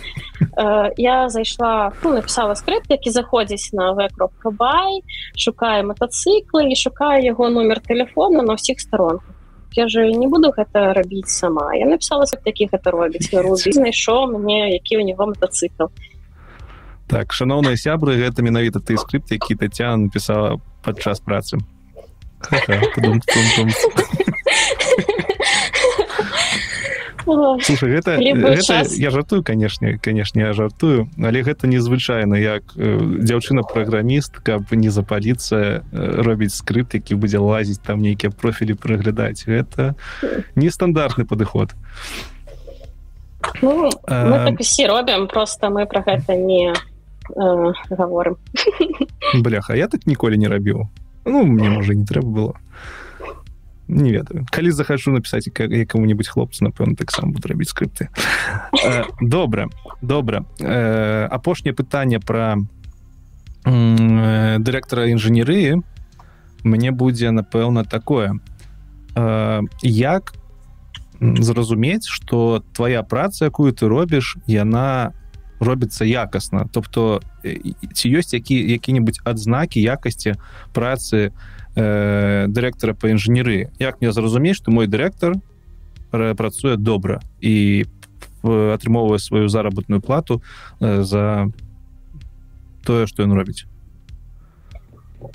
э, 0.57 0.91
я 0.97 1.29
зайшла 1.29 1.91
ну, 2.03 2.13
написала 2.13 2.55
скрипт 2.55 2.89
які 2.89 3.09
заходзіць 3.09 3.73
на 3.73 3.95
кропка 4.15 4.51
бай 4.51 5.03
шукае 5.35 5.83
мотоциклы 5.83 6.71
і 6.71 6.75
шукаю 6.75 7.23
яго 7.23 7.49
номер 7.49 7.79
телефона 7.79 8.43
на 8.43 8.53
ўсіх 8.53 8.79
сторонках 8.79 9.36
я 9.75 9.87
же 9.87 10.11
не 10.11 10.27
буду 10.27 10.51
гэта 10.51 10.93
рабіць 10.93 11.29
сама. 11.29 11.73
Я 11.75 11.85
написала 11.85 12.25
такі 12.25 12.69
гэта 12.71 12.91
робіць 12.91 13.29
знайшоў 13.73 14.37
мне 14.37 14.73
які 14.73 14.97
у 14.97 15.01
него 15.01 15.25
мотоцикл 15.25 15.85
так 17.07 17.31
шаноўныя 17.31 17.79
сябры 17.79 18.19
гэта 18.19 18.43
менавіта 18.43 18.79
ты 18.79 18.97
скрипт 18.97 19.31
які 19.31 19.55
татя 19.55 19.95
написала 19.95 20.59
падчас 20.83 21.19
працы 21.19 21.57
Слушай, 27.61 27.91
гэта, 27.91 28.17
гэта 28.17 28.87
я 28.95 29.11
жартую 29.11 29.43
канешне 29.43 29.97
канешне 29.97 30.47
я 30.47 30.53
жартую 30.53 31.09
але 31.19 31.43
гэта 31.43 31.67
незвычайна 31.67 32.39
як 32.39 32.63
э, 32.75 32.97
дзяўчына 33.19 33.67
праграміст 33.67 34.39
каб 34.39 34.71
не 34.71 34.89
запаліцца 34.89 35.55
э, 35.55 35.81
робіць 36.23 36.55
скрипт 36.55 36.95
які 36.95 37.15
будзе 37.15 37.39
лазіць 37.43 37.83
там 37.83 37.99
нейкія 38.01 38.31
профілі 38.31 38.79
праглядаць 38.79 39.43
гэта 39.43 39.95
нестандартны 40.55 41.25
падыход. 41.25 41.75
Ну, 43.61 43.89
так 44.07 44.59
усе 44.59 44.87
робім 44.87 45.27
просто 45.27 45.69
мы 45.69 45.85
про 45.85 46.01
гэта 46.01 46.35
не 46.35 46.71
э, 46.71 47.73
гаворым. 47.89 48.37
Бляха 49.43 49.75
я 49.75 49.87
так 49.87 50.07
ніколі 50.07 50.37
не 50.37 50.47
рабіў. 50.47 50.87
Ну 51.25 51.43
мне 51.43 51.69
можа 51.69 51.93
не 51.93 52.05
трэба 52.05 52.27
было 52.27 52.55
не 53.87 54.11
ведаю. 54.11 54.45
Калі 54.51 54.71
захачу 54.71 55.11
напісаць 55.11 55.47
якому-нибудь 55.57 56.27
хлопцу 56.27 56.65
напэўна 56.65 56.95
таксама 56.95 57.31
буду 57.31 57.47
рабіць 57.47 57.69
скрипты 57.69 58.09
э, 58.83 59.03
добра 59.21 59.69
добра. 60.01 60.45
Э, 60.59 61.27
апошняе 61.31 61.73
пытанне 61.73 62.19
про 62.19 62.57
дырэктара 63.63 65.11
інжынерыі 65.11 65.83
мне 66.63 66.91
будзе 66.91 67.31
напэўна 67.31 67.83
такое. 67.83 68.39
Э, 69.15 69.61
як 69.81 70.33
зразумець 71.19 72.07
что 72.07 72.63
твоя 72.75 73.03
праца 73.03 73.45
якую 73.45 73.71
ты 73.73 73.87
робіш 73.87 74.37
яна 74.47 75.13
робіцца 75.59 76.05
якасна? 76.05 76.67
Тобто 76.71 77.21
ці 77.93 78.05
ёсць 78.11 78.33
які 78.33 78.55
які-нибудь 78.55 79.21
адзнакі 79.23 79.79
якасці 79.79 80.35
працы 80.73 81.31
на 81.31 81.56
э, 81.77 82.45
дырэктара 82.49 82.97
по 82.97 83.07
інжынеры 83.13 83.69
як 83.77 84.01
мне 84.01 84.11
зразумець 84.11 84.57
что 84.57 84.71
мой 84.71 84.89
дырэктар 84.89 85.37
працуе 86.09 86.77
добра 86.77 87.21
і 87.39 87.85
атрымоўвае 88.41 89.19
сваю 89.19 89.47
заработную 89.47 90.01
плату 90.01 90.41
э, 90.79 91.03
за 91.03 91.51
тое 92.85 93.05
что 93.07 93.23
ён 93.23 93.33
робіць. 93.33 93.65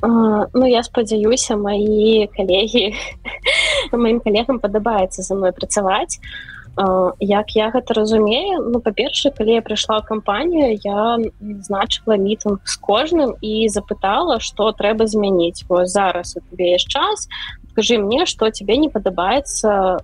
Ну 0.02 0.66
я 0.66 0.82
спадзяюся 0.82 1.56
мои 1.56 2.26
калегі 2.34 2.94
маім 3.92 4.20
калегам 4.20 4.58
падабаецца 4.58 5.22
за 5.22 5.34
мной 5.34 5.52
працаваць 5.52 6.18
як 7.20 7.56
я 7.56 7.70
гэта 7.70 7.94
разумею 7.94 8.72
ну 8.72 8.80
па-перша 8.80 9.30
калі 9.30 9.60
я 9.60 9.62
прыйшла 9.62 10.00
ў 10.00 10.08
кампанію 10.08 10.78
я 10.80 11.20
значыла 11.68 12.16
мітынг 12.16 12.64
з 12.64 12.76
кожным 12.80 13.36
і 13.44 13.68
запытала 13.68 14.40
что 14.40 14.72
трэба 14.72 15.06
змяніць. 15.06 15.64
Вось 15.68 15.92
зараз 15.92 16.36
у 16.36 16.40
тебе 16.40 16.72
есть 16.72 16.88
час 16.88 17.28
скажи 17.72 17.98
мне 17.98 18.24
что 18.26 18.50
тебе 18.50 18.76
не 18.76 18.88
падабаецца 18.88 20.00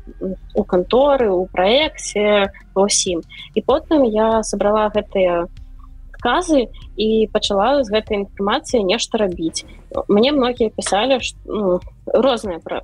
у 0.55 0.65
канторы 0.65 1.33
у 1.33 1.47
праекце 1.47 2.53
усім 2.75 3.25
і 3.55 3.61
потым 3.65 4.05
я 4.05 4.43
сабрала 4.43 4.93
гэтыя 4.93 5.49
казы 6.21 6.69
і 6.97 7.29
пачала 7.33 7.83
з 7.85 7.95
гэтай 7.95 8.27
інфармацыі 8.27 8.83
нешта 8.83 9.19
рабіць. 9.19 9.65
Мне 10.09 10.33
многія 10.33 10.69
пісалі 10.71 11.23
ну, 11.47 11.81
розныя 12.11 12.59
пра 12.59 12.83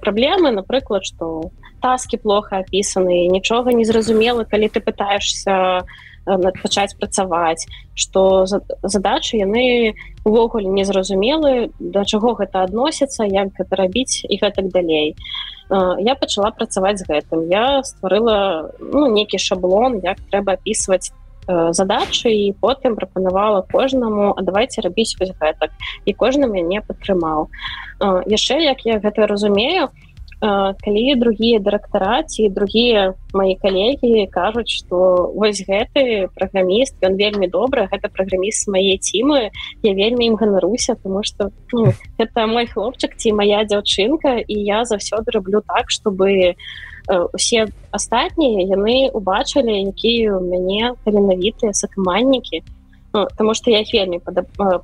праблемы 0.00 0.50
напрыклад 0.50 1.04
что 1.04 1.50
таски 1.80 2.16
плохо 2.16 2.62
опісаны 2.64 3.28
нічога 3.28 3.72
не 3.72 3.84
зразумела 3.84 4.44
калі 4.44 4.68
ты 4.68 4.80
пытаешься 4.80 5.84
э, 6.26 6.52
пачаць 6.62 6.96
працаваць 6.98 7.66
что 7.94 8.46
задачи 8.46 9.36
яны 9.36 9.94
увогуле 10.24 10.68
незразумелы 10.68 11.70
да 11.78 12.04
чаго 12.04 12.34
гэта 12.34 12.62
адносіцца 12.64 13.24
як 13.24 13.54
гэта 13.58 13.76
рабіць 13.76 14.24
і 14.24 14.36
гэтак 14.36 14.68
далей. 14.68 15.16
Э, 15.70 15.96
я 16.00 16.14
пачала 16.14 16.50
працаваць 16.50 16.98
з 16.98 17.06
гэтым. 17.08 17.46
Я 17.48 17.82
стварыла 17.82 18.72
ну, 18.80 19.06
нейкі 19.10 19.38
шаблон 19.38 20.00
як 20.02 20.18
трэба 20.30 20.58
опісваць 20.58 21.10
э, 21.10 21.25
задачы 21.48 22.30
і 22.32 22.54
потым 22.60 22.96
прапанавала 22.96 23.62
кожнаму 23.62 24.34
а 24.36 24.42
давайте 24.42 24.82
рабіць 24.82 25.16
вось 25.20 25.32
гэтак 25.40 25.70
і 26.04 26.12
кожны 26.12 26.46
мяне 26.50 26.82
падтрымаў. 26.82 27.48
Яшчэ 28.26 28.60
як 28.62 28.84
я 28.86 28.98
гэта 28.98 29.26
разумею 29.26 29.88
то 29.88 30.06
калі 30.40 31.14
другія 31.16 31.58
дырэктара 31.64 32.22
ці 32.28 32.48
другія 32.52 33.14
мои 33.32 33.56
калегі 33.56 34.28
кажуць 34.28 34.68
что 34.68 35.32
вось 35.32 35.64
гэты 35.64 36.28
праграміст 36.36 37.00
ён 37.00 37.16
вельмі 37.16 37.48
добры 37.48 37.88
гэта 37.88 38.12
праграміст 38.12 38.68
мае 38.68 39.00
цімы 39.00 39.48
я 39.82 39.92
вельмі 39.96 40.28
ім 40.28 40.36
ганаруся 40.36 40.94
потому 40.94 41.24
что 41.24 41.50
ну, 41.72 41.92
это 42.18 42.46
мой 42.46 42.66
хлопчык 42.66 43.16
ці 43.16 43.32
моя 43.32 43.64
дзяўчынка 43.64 44.44
і 44.44 44.56
я 44.60 44.84
заўсёды 44.84 45.32
раблю 45.32 45.64
так 45.64 45.88
чтобы 45.88 46.54
усе 47.08 47.66
астатнія 47.90 48.66
яны 48.66 49.10
убачылі 49.12 49.72
якія 49.90 50.36
у 50.36 50.40
мяне 50.44 50.94
таленавітыя 51.04 51.72
сакаманнікі 51.72 52.62
Ну, 53.16 53.24
потому 53.24 53.54
что 53.54 53.70
я 53.70 53.80
их 53.80 53.94
вельмі 53.94 54.20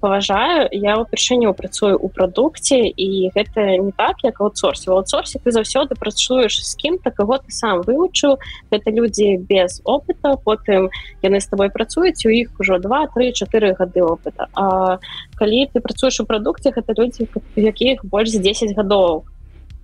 паважаю 0.01 0.69
я 0.73 0.97
упершыню 0.97 1.53
працую 1.53 1.99
у 1.99 2.09
прадукце 2.09 2.89
і 2.89 3.29
гэта 3.35 3.77
не 3.77 3.93
так 3.93 4.25
як 4.25 4.41
аутсорсе 4.41 4.91
в 4.91 4.95
аутсорсе 4.95 5.39
ты 5.39 5.53
заўсёды 5.53 5.93
працуеш 6.01 6.65
з 6.65 6.75
кім-то 6.77 7.11
кого 7.11 7.37
ты 7.37 7.51
сам 7.53 7.83
вывучыў 7.83 8.39
это 8.71 8.91
людзі 8.91 9.37
без 9.37 9.83
опыта. 9.85 10.41
Потым 10.45 10.89
яны 11.21 11.41
з 11.41 11.47
тобой 11.47 11.69
працуюць 11.69 12.25
у 12.25 12.31
іх 12.31 12.49
ужо 12.59 12.79
два 12.79 13.07
три 13.13 13.35
чатыры 13.37 13.77
гады 13.77 14.01
опыта. 14.01 14.49
А 14.57 14.97
калі 15.37 15.69
ты 15.69 15.81
працуеш 15.81 16.21
у 16.21 16.25
прадукце 16.25 16.73
гэта 16.73 16.97
людзі 16.97 17.29
якіх 17.57 18.01
больш 18.05 18.31
за 18.31 18.39
10 18.39 18.73
гадоў 18.73 19.29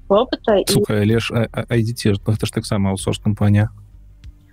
опыта 0.08 0.62
лишь 1.04 1.30
айдзіце 1.32 2.16
гэта 2.24 2.46
ж 2.46 2.52
таксама 2.52 2.90
аутсорс 2.90 3.18
кампанія 3.18 3.70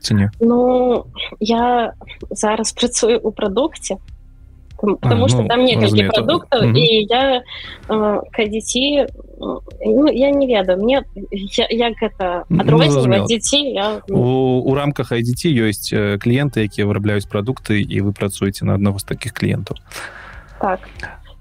ці 0.01 0.13
не 0.13 0.27
ну 0.39 1.05
я 1.39 1.93
зараз 2.29 2.71
працую 2.73 3.19
у 3.19 3.31
прадукце 3.31 3.97
потому 4.75 5.25
а, 5.25 5.29
что 5.29 5.41
ну, 5.41 5.47
там 5.47 5.65
некалькі 5.65 6.03
продуктов 6.03 6.61
это... 6.61 6.77
і 6.77 7.07
я 7.09 7.43
э, 7.89 8.19
кадзіці 8.31 9.05
ну, 9.85 10.07
я 10.11 10.31
не 10.31 10.47
ведаю. 10.47 10.83
Мне 10.83 11.03
я, 11.31 11.67
як 11.69 11.93
гэта 12.01 12.43
адрозніваць 12.49 13.21
ну, 13.21 13.25
дзяцей 13.25 13.73
я... 13.73 14.01
у, 14.09 14.59
у 14.59 14.75
рамках 14.75 15.11
айдзіці 15.11 15.47
ёсць 15.47 15.89
кліенты 16.19 16.67
якія 16.67 16.87
вырабляюць 16.87 17.27
прадукты 17.27 17.81
і 17.81 18.01
вы 18.01 18.11
працуеце 18.11 18.65
на 18.65 18.75
аднаго 18.75 18.99
з 18.99 19.03
таких 19.03 19.33
кліентаў 19.33 19.77
так. 20.59 20.79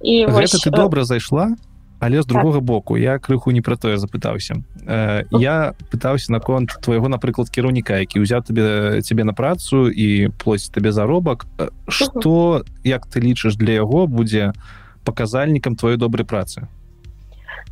І 0.01 0.27
вось... 0.27 0.55
ты 0.55 0.71
добра 0.71 1.05
зайшла 1.05 1.57
але 2.05 2.23
з 2.23 2.27
другога 2.27 2.59
так. 2.59 2.65
боку 2.65 2.97
я 2.97 3.19
крыху 3.19 3.51
не 3.51 3.61
пра 3.61 3.77
тое 3.77 3.97
запытаўся. 3.97 4.61
Э, 4.87 5.25
я 5.31 5.75
пытаўся 5.91 6.33
наконт 6.33 6.77
твайго 6.85 7.09
напрыклад 7.09 7.49
кіраўніка 7.49 7.97
які 8.05 8.21
ўзяў 8.21 8.45
табе 8.45 9.01
цябе 9.01 9.25
на 9.25 9.33
працу 9.33 9.89
і 9.89 10.29
плоць 10.37 10.69
табе 10.69 10.93
заробак. 10.93 11.47
Что 11.89 12.65
як 12.85 13.07
ты 13.07 13.21
лічыш 13.25 13.57
для 13.57 13.73
яго 13.81 14.07
будзе 14.07 14.53
паказальнікам 15.05 15.77
твоей 15.77 15.97
добрай 15.97 16.29
працы? 16.29 16.69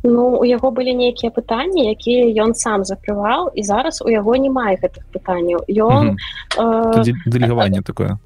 Ну 0.03 0.41
у 0.41 0.45
яго 0.45 0.71
былі 0.71 0.97
нейкія 0.97 1.31
пытанні 1.31 1.93
якія 1.93 2.27
ён 2.43 2.57
сам 2.57 2.83
закрываў 2.83 3.53
і 3.53 3.63
зараз 3.63 4.01
у 4.01 4.09
яго 4.09 4.35
не 4.35 4.49
мае 4.49 4.81
гэтых 4.81 5.05
пытанняў. 5.13 5.61
Ён 5.69 6.17
э, 6.57 7.13
дэлегаванне 7.29 7.85
такое 7.85 8.17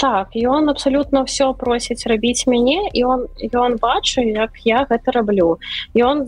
так 0.00 0.32
ён 0.34 0.70
абсолютно 0.70 1.24
все 1.28 1.52
просіць 1.52 2.06
рабіць 2.08 2.46
мяне 2.48 2.88
і 2.92 3.04
он 3.04 3.26
ён 3.52 3.76
бачу 3.76 4.24
як 4.24 4.56
я 4.64 4.86
гэта 4.88 5.12
раблю 5.12 5.60
ён 5.92 6.24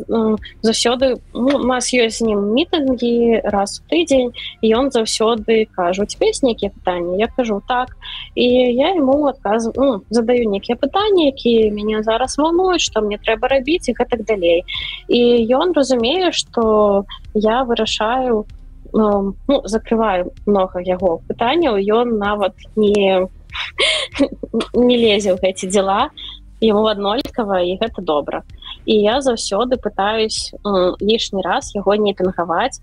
заўсёды 0.60 1.16
ну, 1.32 1.58
нас 1.64 1.88
ёсць 1.96 2.20
з 2.20 2.28
ним 2.28 2.52
мітынгі 2.52 3.40
раз 3.48 3.80
у 3.80 3.88
тыдзень 3.88 4.36
і 4.60 4.66
ён 4.76 4.92
заўсёды 4.92 5.66
кажу 5.72 6.04
тебе 6.04 6.28
есть 6.28 6.44
нейкія 6.44 6.70
пытанні 6.70 7.16
я 7.18 7.28
кажу 7.32 7.62
так 7.68 7.96
і 8.34 8.44
я 8.76 8.92
ему 8.92 9.24
адказ 9.32 9.72
ну, 9.76 10.02
задаю 10.10 10.48
нейкія 10.52 10.76
пытанні 10.76 11.32
якія 11.32 11.72
мяне 11.72 12.02
зараз 12.02 12.36
волнуюць 12.36 12.84
что 12.84 13.00
мне 13.00 13.16
трэба 13.16 13.48
рабіць 13.48 13.88
і 13.88 13.96
гэтак 13.96 14.24
далей. 14.28 14.64
І 15.08 15.48
ён 15.48 15.72
разумее 15.72 16.32
что 16.32 17.04
я 17.34 17.64
вырашаю 17.64 18.44
ну, 18.92 19.62
закрываю 19.64 20.32
много 20.46 20.80
яго 20.84 21.20
пытанняў 21.28 21.80
ён 21.80 22.18
нават 22.18 22.52
не 22.76 23.28
не 24.74 24.96
лезе 24.96 25.32
ў 25.34 25.38
гэці 25.40 25.68
дзела 25.68 26.10
ему 26.62 26.86
аднолькава 26.86 27.62
і 27.66 27.78
гэта 27.80 28.02
добра 28.02 28.42
і 28.86 28.98
я 28.98 29.20
заўсёды 29.20 29.78
пытаюсь 29.78 30.54
лішні 31.00 31.42
раз 31.42 31.74
яго 31.74 31.94
не 31.94 32.14
пінгаваць 32.14 32.80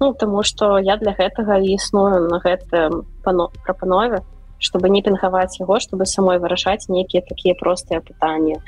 ну 0.00 0.12
тому 0.14 0.42
что 0.42 0.78
я 0.78 0.96
для 0.96 1.12
гэтага 1.12 1.58
існую 1.60 2.28
на 2.28 2.38
гэтым 2.38 3.06
прапанове 3.22 4.22
чтобы 4.58 4.88
не 4.88 5.02
пінгаваць 5.02 5.58
яго 5.60 5.80
чтобы 5.80 6.06
самой 6.06 6.38
вырашаць 6.38 6.88
нейкія 6.88 7.22
такія 7.22 7.54
простыя 7.54 8.00
пытанні 8.00 8.60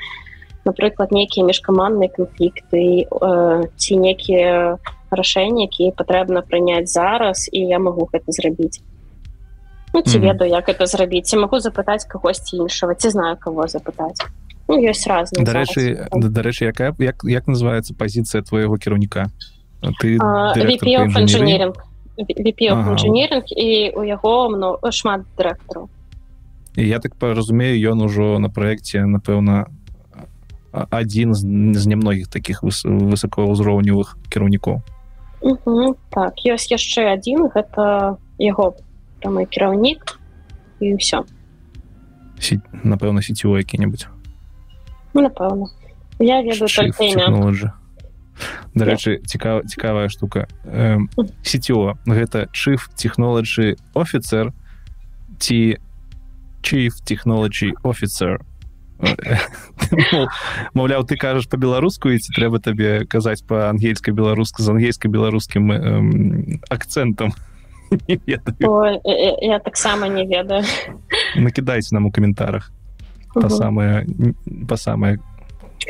напрыклад 0.65 1.11
нейкія 1.11 1.45
міжкамандныя 1.45 2.09
канфлікты 2.09 3.05
э, 3.05 3.67
ці 3.77 3.93
некія 3.97 4.77
рашэнні 5.11 5.69
якія 5.69 5.91
патрэбна 5.91 6.41
прыняць 6.41 6.89
зараз 6.89 7.49
і 7.51 7.61
я 7.61 7.79
могу 7.79 8.09
гэта 8.11 8.31
зрабіць 8.33 8.81
ну, 9.95 10.01
ці 10.03 10.19
ведаю 10.19 10.51
як 10.51 10.69
это 10.69 10.85
зрабіць 10.85 11.31
ці 11.31 11.39
могу 11.39 11.59
запытаць 11.59 12.05
кагосьці 12.07 12.57
іншого. 12.57 12.93
Ці 12.93 13.09
знаю 13.09 13.37
кого 13.39 13.67
запытаць 13.67 14.19
ну, 14.67 14.77
ёсць 14.81 15.05
раз 15.07 15.31
дарэчы 15.31 16.09
дарэчы 16.11 16.65
якая 16.65 16.93
як 16.99 17.23
як 17.23 17.47
называется 17.47 17.93
пазіцыя 17.93 18.41
твоего 18.41 18.77
кіраўніка 18.77 19.29
ты 20.01 20.17
інжынеринг 20.17 21.77
інжынеринг 22.17 23.45
і 23.53 23.91
у 23.95 24.01
яго 24.03 24.49
мно 24.49 24.79
шмат 24.91 25.21
дырэктару 25.37 25.89
я 26.75 26.99
так 26.99 27.13
разумею 27.21 27.77
ён 27.91 28.01
ужо 28.01 28.39
на 28.39 28.49
проекте 28.49 29.05
напэўна 29.05 29.67
один 30.91 31.33
з 31.33 31.85
немногіх 31.87 32.27
таких 32.27 32.63
высокоўзроўневых 32.63 34.17
кіраўнікоў 34.29 34.81
так. 36.09 36.33
Ёсць 36.41 36.73
яшчэ 36.73 37.13
один 37.13 37.47
гэта 37.53 38.17
яго 38.41 38.73
мой 39.23 39.45
кіраўнік 39.45 40.19
і 40.81 40.95
ўсё 40.99 41.23
напэўна 42.83 43.21
сетевой 43.21 43.63
які-небудзь 43.63 44.11
ну, 45.13 45.21
напэўна 45.23 45.71
я 46.19 46.43
ведаю 46.43 46.67
дарэчы 48.75 49.23
цікава 49.23 49.63
цікавая 49.63 50.09
штука. 50.09 50.47
Сетева 51.43 51.95
гэта 52.05 52.51
чыф 52.51 52.91
технологі 52.95 53.79
офіцер 53.95 54.51
ці 55.39 55.79
chief 56.65 56.97
technology 57.05 57.71
officer. 57.83 58.41
Маўляў 60.73 61.05
ты 61.05 61.15
кажаш 61.15 61.45
по-беларуску 61.47 62.09
і 62.09 62.17
ці 62.17 62.33
трэба 62.33 62.59
табе 62.59 63.05
казаць 63.05 63.43
па-ангельскай 63.45 64.15
беларуска 64.15 64.63
з 64.63 64.71
ангельска-беларускім 64.73 65.69
акцэнтам 66.71 67.35
я 68.07 69.59
таксама 69.59 70.07
не 70.07 70.25
ведаю. 70.25 70.63
Накидайте 71.35 71.95
нам 71.95 72.05
у 72.05 72.11
каментарах 72.11 72.71
по 73.33 73.49
самое 73.49 74.07
по 74.67 74.77
самое 74.77 75.19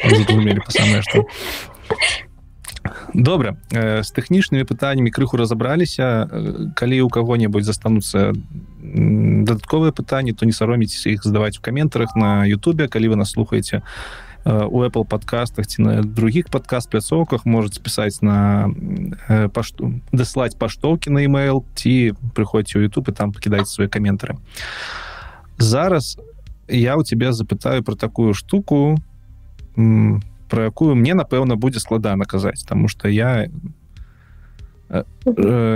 по 0.04 0.72
самое 0.72 1.02
что. 1.02 1.26
Добра 3.14 3.56
з 3.72 4.10
тэхнічнымі 4.14 4.68
пытаннямі 4.68 5.10
крыху 5.10 5.38
разабраліся 5.40 6.28
калі 6.76 7.02
у 7.02 7.10
кого-небудзь 7.10 7.66
застануцца 7.66 8.34
дадатковыя 8.84 9.96
пытанні 9.96 10.34
то 10.34 10.46
не 10.46 10.52
сароміцеся 10.52 11.10
іх 11.10 11.24
задаваць 11.24 11.58
у 11.58 11.62
каментарах 11.62 12.16
на 12.16 12.46
Ютубе 12.46 12.88
калі 12.88 13.14
вы 13.14 13.16
нас 13.16 13.32
слухаеце 13.32 13.82
у 14.46 14.84
Apple 14.84 15.06
подкастах 15.06 15.68
ці 15.68 15.82
на 15.82 16.02
других 16.02 16.50
подкаст 16.50 16.90
пляцоўках 16.90 17.46
можете 17.46 17.82
пісаць 17.82 18.22
на 18.22 18.70
пашту 19.54 20.02
даслаць 20.12 20.54
паштоўкі 20.54 21.10
на 21.10 21.26
email 21.26 21.66
ці 21.74 22.14
прыходзьце 22.38 22.78
ў 22.78 22.86
YouTube 22.86 23.10
і 23.10 23.18
там 23.18 23.34
пакідаць 23.34 23.74
свае 23.74 23.90
каментары 23.90 24.38
зараз 25.58 26.22
я 26.70 26.96
у 26.96 27.04
тебя 27.04 27.34
запытаю 27.34 27.82
про 27.82 27.96
такую 27.96 28.38
штуку 28.38 29.02
про 29.76 30.64
якую 30.70 30.94
мне 30.94 31.18
напэўна 31.18 31.58
будзе 31.58 31.82
складана 31.82 32.26
казаць 32.26 32.62
тому 32.70 32.88
что 32.88 33.10
я 33.10 33.50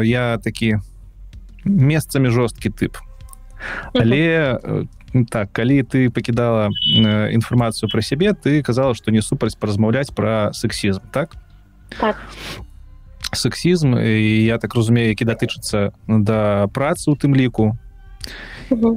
я 0.06 0.38
такі 0.38 0.78
месцамі 1.66 2.30
жорсткі 2.30 2.70
тып 2.70 3.02
але 3.98 4.62
так 5.30 5.52
калі 5.52 5.84
ты 5.84 6.10
пакідала 6.10 6.70
э, 6.70 7.32
інфармацыю 7.34 7.90
пра 7.90 8.02
сябе 8.02 8.34
ты 8.34 8.62
казала 8.62 8.94
што 8.94 9.12
не 9.12 9.22
супраць 9.22 9.56
паразмаўляць 9.56 10.14
пра 10.16 10.54
сексізм 10.54 11.02
так? 11.12 11.36
Так. 12.00 12.18
Сексізм 13.34 13.98
і 13.98 14.46
я 14.46 14.58
так 14.58 14.76
разумею 14.76 15.10
які 15.10 15.26
датычыцца 15.26 15.92
да 16.08 16.68
працы 16.74 17.10
у 17.12 17.16
тым 17.16 17.36
ліку. 17.36 17.78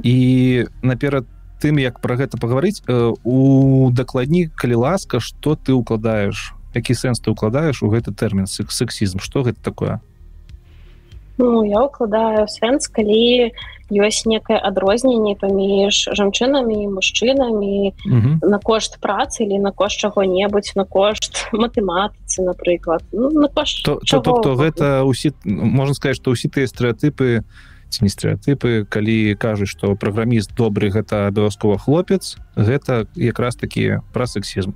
І 0.03 0.65
наперад 0.81 1.25
тым 1.61 1.79
як 1.79 1.99
пра 1.99 2.15
гэта 2.19 2.37
пагаварыць 2.37 2.83
э, 2.87 3.13
у 3.23 3.89
дакладні 3.91 4.51
калі 4.53 4.75
ласка 4.75 5.19
што 5.19 5.55
ты 5.55 5.73
укладаеш 5.73 6.53
які 6.73 6.93
сэнс 6.93 7.19
ты 7.23 7.31
укладаеш 7.31 7.83
у 7.83 7.89
гэты 7.89 8.11
тэрмін 8.11 8.47
сексізм 8.47 9.23
што 9.23 9.43
гэта 9.47 9.61
такое 9.63 10.01
Ну 11.37 11.63
я 11.63 11.81
укладаю 11.83 12.47
сэнс 12.47 12.87
калі 12.87 13.53
ёсць 13.93 14.25
некае 14.25 14.57
адрозненне 14.57 15.35
паміж 15.37 16.13
жанчынамі 16.17 16.77
і 16.83 16.87
мужчынамі. 16.93 17.93
На 18.41 18.59
кошт 18.59 18.97
працы 19.01 19.43
или 19.45 19.57
на 19.57 19.71
кошт 19.71 19.99
чаго-небудзь 19.99 20.75
на 20.75 20.85
кошт 20.85 21.49
матэматыцы 21.51 22.41
напрыклад. 22.41 23.03
Ну, 23.11 23.49
тобто 23.53 24.55
гэта 24.55 25.03
усі 25.03 25.33
можна 25.45 25.93
сказать 25.93 26.17
что 26.17 26.31
ўсі 26.31 26.49
тыя 26.49 26.69
стэеатыпы 26.69 27.43
ці 27.93 27.99
не 28.01 28.09
стэеатыпы 28.09 28.89
калі 28.89 29.37
кажуць 29.37 29.69
что 29.69 29.93
праграміст 29.95 30.53
добры 30.57 30.89
гэта 30.89 31.29
абавязкова 31.29 31.77
хлопец 31.77 32.37
гэта 32.57 33.05
якраз 33.13 33.55
такі 33.55 34.01
пра 34.13 34.25
сексізм 34.25 34.73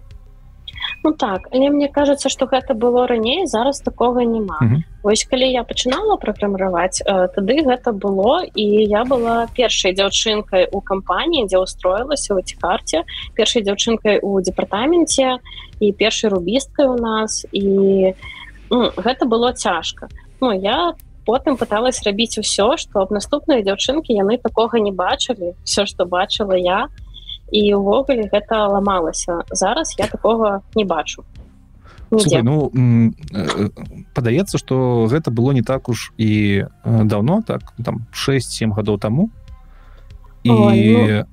Ну 1.04 1.12
так 1.12 1.48
але 1.52 1.70
мне 1.70 1.88
кажется 1.88 2.30
что 2.30 2.46
гэта 2.46 2.74
было 2.74 3.08
раней 3.08 3.48
зараз 3.48 3.80
такого 3.80 4.22
няма 4.22 4.60
mm 4.62 4.70
-hmm. 4.70 4.84
Вось 5.04 5.24
калі 5.24 5.52
я 5.52 5.64
пачынала 5.64 6.18
праграмаваць 6.18 7.02
тады 7.36 7.64
гэта 7.64 7.92
было 7.92 8.44
і 8.56 8.66
я 8.90 9.04
была 9.04 9.48
першай 9.56 9.94
дзяўчынкай 9.94 10.68
у 10.72 10.82
кампаніі 10.82 11.48
дзе 11.48 11.58
устроілася 11.58 12.34
у 12.34 12.42
цікарце 12.42 13.04
першай 13.36 13.64
дзяўчынкай 13.64 14.20
у 14.22 14.42
дэпартаменце 14.42 15.38
і 15.80 15.92
першай 15.94 16.30
рубісткай 16.30 16.88
у 16.88 16.96
нас. 16.96 17.46
І 17.52 18.14
ну, 18.70 18.92
гэта 18.98 19.26
было 19.26 19.54
цяжка. 19.54 20.08
Ну 20.42 20.52
я 20.52 20.94
потым 21.26 21.58
пыталась 21.58 22.04
рабіць 22.04 22.40
усё 22.40 22.78
што 22.78 23.04
аб 23.04 23.12
наступныя 23.12 23.64
дзяўчынкі 23.64 24.14
яны 24.14 24.38
такога 24.38 24.80
не 24.80 24.92
бачылі. 24.92 25.56
Все 25.64 25.86
што 25.86 26.06
бачыла 26.06 26.56
я 26.56 26.88
то 26.88 27.07
і 27.52 27.74
увогуле 27.76 28.30
гэта 28.34 28.68
ламалася. 28.68 29.42
Зараз 29.52 29.96
я 30.00 30.08
такого 30.08 30.62
не 30.76 30.86
бачу. 30.86 31.24
Слухай, 32.10 32.42
ну 32.42 32.72
падаецца 34.14 34.58
что 34.58 35.08
гэта 35.12 35.32
было 35.32 35.52
не 35.52 35.62
так 35.62 35.90
уж 35.90 36.14
і 36.18 36.64
давно 36.86 37.42
так 37.46 37.74
там 37.84 38.06
6-7 38.14 38.72
гадоў 38.74 39.00
таму. 39.00 39.30
І 40.44 40.50
Ой, 40.52 40.92
ну... 40.94 41.26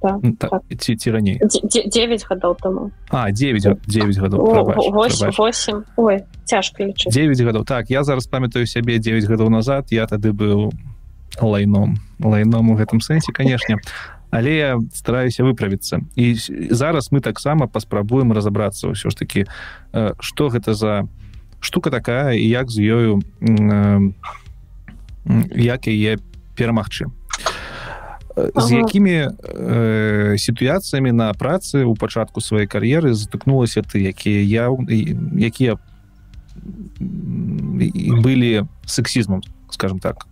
так, 0.00 0.18
Ну, 0.22 0.32
так, 0.32 0.50
так. 0.50 0.62
ці, 0.78 0.96
ці 0.96 1.10
раней? 1.10 1.38
Дзе- 1.42 1.66
дзе- 1.66 1.88
9 1.90 2.26
гадоў 2.30 2.56
таму. 2.60 2.90
А 3.10 3.30
9 3.30 3.66
га- 3.66 3.76
9 3.86 4.18
гадоў 4.18 4.40
О, 4.40 4.50
прабач, 4.50 4.76
вось- 4.90 5.18
прабач. 5.18 5.38
восемь 5.38 5.82
ой 5.96 6.22
цяжка 6.44 6.84
лічыць 6.84 7.12
9 7.14 7.40
гадоў. 7.40 7.64
Так 7.64 7.90
я 7.90 8.04
зараз 8.04 8.26
памятаю 8.26 8.66
сябе 8.66 8.98
9 8.98 9.24
гадоў 9.24 9.50
назад 9.50 9.86
я 9.90 10.06
тады 10.06 10.32
быў 10.32 10.72
лайном. 11.40 11.98
Лайном 12.22 12.70
у 12.70 12.74
гэтым 12.76 13.00
сэнсе 13.00 13.32
канешне 13.32 13.76
але 14.30 14.54
я 14.56 14.80
стараюся 14.92 15.44
выправіцца. 15.44 16.00
І 16.16 16.34
зараз 16.70 17.12
мы 17.12 17.20
таксама 17.20 17.66
паспрабуем 17.66 18.32
разаобрацца 18.32 18.92
ўсё 18.92 19.10
ж 19.10 19.14
таки 19.16 19.46
э, 19.92 20.12
што 20.20 20.48
гэта 20.48 20.74
за 20.74 21.08
штука 21.60 21.90
такая 21.90 22.36
і 22.36 22.44
як 22.44 22.70
з 22.70 22.78
ёю 22.84 23.12
э, 23.40 24.12
як 25.56 25.88
яе 25.88 26.18
перамагчы. 26.56 27.08
Э, 28.36 28.52
з 28.54 28.84
якімі 28.84 29.32
э, 29.32 30.36
сітуацыямі 30.36 31.12
на 31.12 31.32
працы 31.32 31.88
ў 31.88 31.96
пачатку 31.96 32.40
сваёй 32.40 32.68
кар'еры 32.68 33.16
затыкнулася 33.16 33.80
ты 33.80 34.04
якія 34.04 34.44
я 34.44 34.64
якія 35.40 35.80
былі 37.00 38.68
сексізмом 38.84 39.40
скажем 39.70 39.98
так. 39.98 40.26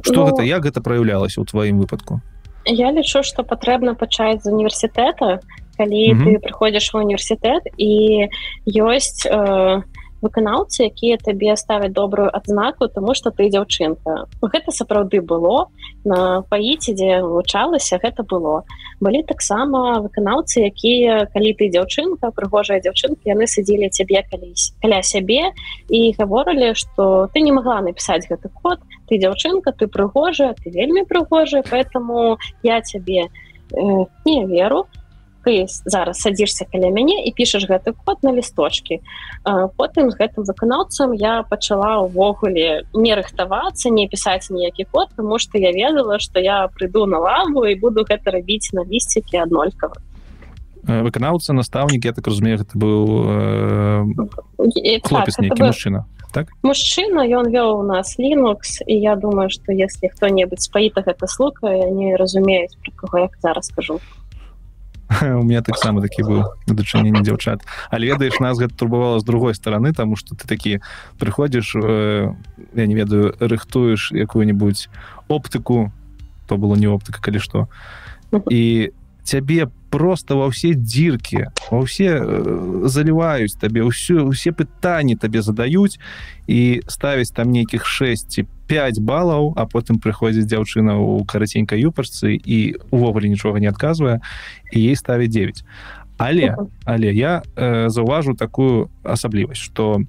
Что 0.00 0.24
Ну, 0.24 0.32
гэта 0.32 0.42
як 0.42 0.64
гэта 0.64 0.80
праяўлялася 0.80 1.44
ў 1.44 1.44
тваім 1.44 1.84
выпадку 1.84 2.24
Я 2.64 2.92
лічу, 2.92 3.22
што 3.22 3.42
патрэбна 3.42 3.94
пачаць 3.94 4.42
з 4.44 4.52
універсітэта, 4.52 5.40
калі 5.78 6.02
Мгм. 6.14 6.24
ты 6.24 6.30
прыходзіш 6.38 6.94
ва 6.94 7.00
універсітэт 7.00 7.74
і 7.78 8.28
ёсць 8.66 9.26
э, 9.26 9.82
выканаўцы, 10.22 10.86
якія 10.86 11.18
табе 11.18 11.56
ставяць 11.58 11.92
добрую 11.92 12.30
адзнаку, 12.30 12.86
таму 12.88 13.14
што 13.18 13.34
ты 13.34 13.50
дзяўчынка. 13.50 14.30
Гэта 14.40 14.70
сапраўды 14.70 15.20
было 15.20 15.66
на 16.06 16.46
паіце, 16.48 16.94
дзе 16.94 17.20
вывучалася, 17.26 17.98
гэта 17.98 18.22
было. 18.22 18.62
Былі 19.02 19.26
таксама 19.26 19.98
выканаўцы, 19.98 20.70
якія 20.70 21.26
калі 21.34 21.52
ты 21.58 21.68
дзяўчынка, 21.74 22.30
прыгожая 22.30 22.78
дзяўчынка, 22.78 23.26
яны 23.26 23.50
садзілі 23.50 23.90
цябе 23.90 24.22
калісь 24.30 24.72
каля 24.80 25.02
сябе 25.02 25.50
і 25.90 26.14
гаворылі, 26.14 26.78
што 26.78 27.26
ты 27.34 27.42
не 27.42 27.50
магла 27.50 27.82
напісаць 27.82 28.30
гэты 28.30 28.46
код, 28.62 28.78
ты 29.12 29.20
дзяўчынка, 29.20 29.76
ты 29.76 29.88
прыгожая, 29.92 30.56
ты 30.56 30.72
вельмі 30.72 31.04
прыгожая, 31.04 31.62
поэтому 31.68 32.38
я 32.62 32.80
цябе 32.80 33.28
э, 33.28 33.28
не 34.24 34.46
веру. 34.46 34.86
Ты 35.44 35.66
зараз 35.84 36.22
садзішся 36.22 36.64
каля 36.72 36.88
мяне 36.88 37.20
і 37.28 37.32
пішаш 37.36 37.66
гэты 37.68 37.92
код 37.92 38.22
на 38.22 38.32
лісточки 38.32 39.02
потым 39.76 40.14
з 40.14 40.14
гэтым 40.14 40.46
выканаўцам 40.46 41.18
я 41.18 41.42
пачала 41.42 41.98
ўвогуле 42.06 42.86
не 42.94 43.12
рыхтавацца 43.18 43.90
не 43.90 44.06
пісаць 44.06 44.54
ніякі 44.54 44.86
код 44.94 45.10
тому 45.16 45.42
что 45.42 45.58
я 45.58 45.74
ведала 45.74 46.22
что 46.22 46.38
я 46.38 46.70
прыйду 46.70 47.10
на 47.10 47.18
лаву 47.18 47.66
і 47.66 47.74
буду 47.74 48.06
гэта 48.06 48.30
рабіць 48.30 48.70
на 48.70 48.86
лісцікі 48.86 49.42
аднолькава. 49.42 49.98
Э, 49.98 50.11
выканаўца 50.82 51.52
настаўнік 51.52 52.04
я 52.04 52.12
так 52.12 52.26
разумею 52.26 52.58
гэта 52.58 52.74
быў 52.74 53.02
э, 53.28 55.00
хлопец 55.06 55.36
так, 55.36 55.42
нейкі 55.42 55.62
мужчына 55.62 56.06
мужчына 56.62 57.22
ён 57.22 57.52
вёў 57.52 57.80
у 57.80 57.86
нас 57.86 58.18
Linux 58.18 58.82
і 58.86 58.98
я 58.98 59.16
думаю 59.16 59.50
что 59.50 59.72
если 59.72 60.08
хто-небудзь 60.08 60.66
спаіта 60.66 61.02
гэта 61.06 61.26
слухае 61.26 61.90
не 61.90 62.16
разумеюць 62.16 62.74
про 62.82 62.92
кого 62.96 63.18
як 63.18 63.38
зараз 63.42 63.66
скажу 63.66 64.00
у 65.22 65.42
меня 65.42 65.62
таксама 65.62 66.02
такі 66.02 66.22
быў 66.22 66.42
дачыненне 66.66 67.22
дзяўчат 67.22 67.62
але 67.90 68.10
ведаеш 68.10 68.40
нас 68.40 68.58
гэта 68.58 68.74
турбавала 68.74 69.20
з 69.20 69.24
другой 69.24 69.54
стороны 69.54 69.92
тому 69.92 70.16
что 70.16 70.34
ты 70.34 70.48
такі 70.48 70.80
прыходзіш 71.18 71.76
э, 71.76 72.34
я 72.74 72.86
не 72.86 72.94
ведаю 72.94 73.34
рыхтуеш 73.38 74.10
якую-нибудь 74.10 74.88
оптыку 75.28 75.92
то 76.48 76.56
было 76.56 76.74
не 76.74 76.86
оптыка 76.86 77.22
калі 77.22 77.38
што 77.38 77.68
і 78.50 78.90
цябе 79.24 79.68
просто 79.90 80.40
ва 80.40 80.48
ўсе 80.48 80.72
дзіркі 80.72 81.52
ва 81.68 81.78
ўсе 81.84 82.16
э, 82.16 82.88
заліваюць 82.88 83.60
табе 83.60 83.84
ўсё 83.84 84.24
усе 84.32 84.50
пытанні 84.56 85.20
табе 85.20 85.44
задаюць 85.44 86.00
і 86.48 86.80
ставіць 86.88 87.30
там 87.36 87.52
нейкіх 87.52 87.84
6 87.86 88.32
ці 88.32 88.40
5 88.66 89.04
балаў 89.04 89.52
а 89.56 89.68
потым 89.68 90.00
прыходзіць 90.00 90.48
дзяўчына 90.48 90.96
ў 90.96 91.28
караценькай 91.28 91.84
юпарцы 91.84 92.34
і 92.34 92.80
увогуле 92.90 93.28
нічога 93.28 93.60
не 93.60 93.68
адказвае 93.68 94.24
і 94.72 94.78
ей 94.80 94.96
ставіць 94.96 95.30
9 95.30 95.64
але 96.16 96.56
але 96.84 97.12
я 97.12 97.42
э, 97.56 97.88
заўважу 97.88 98.34
такую 98.34 98.90
асаблівасць 99.04 99.60
что 99.60 100.00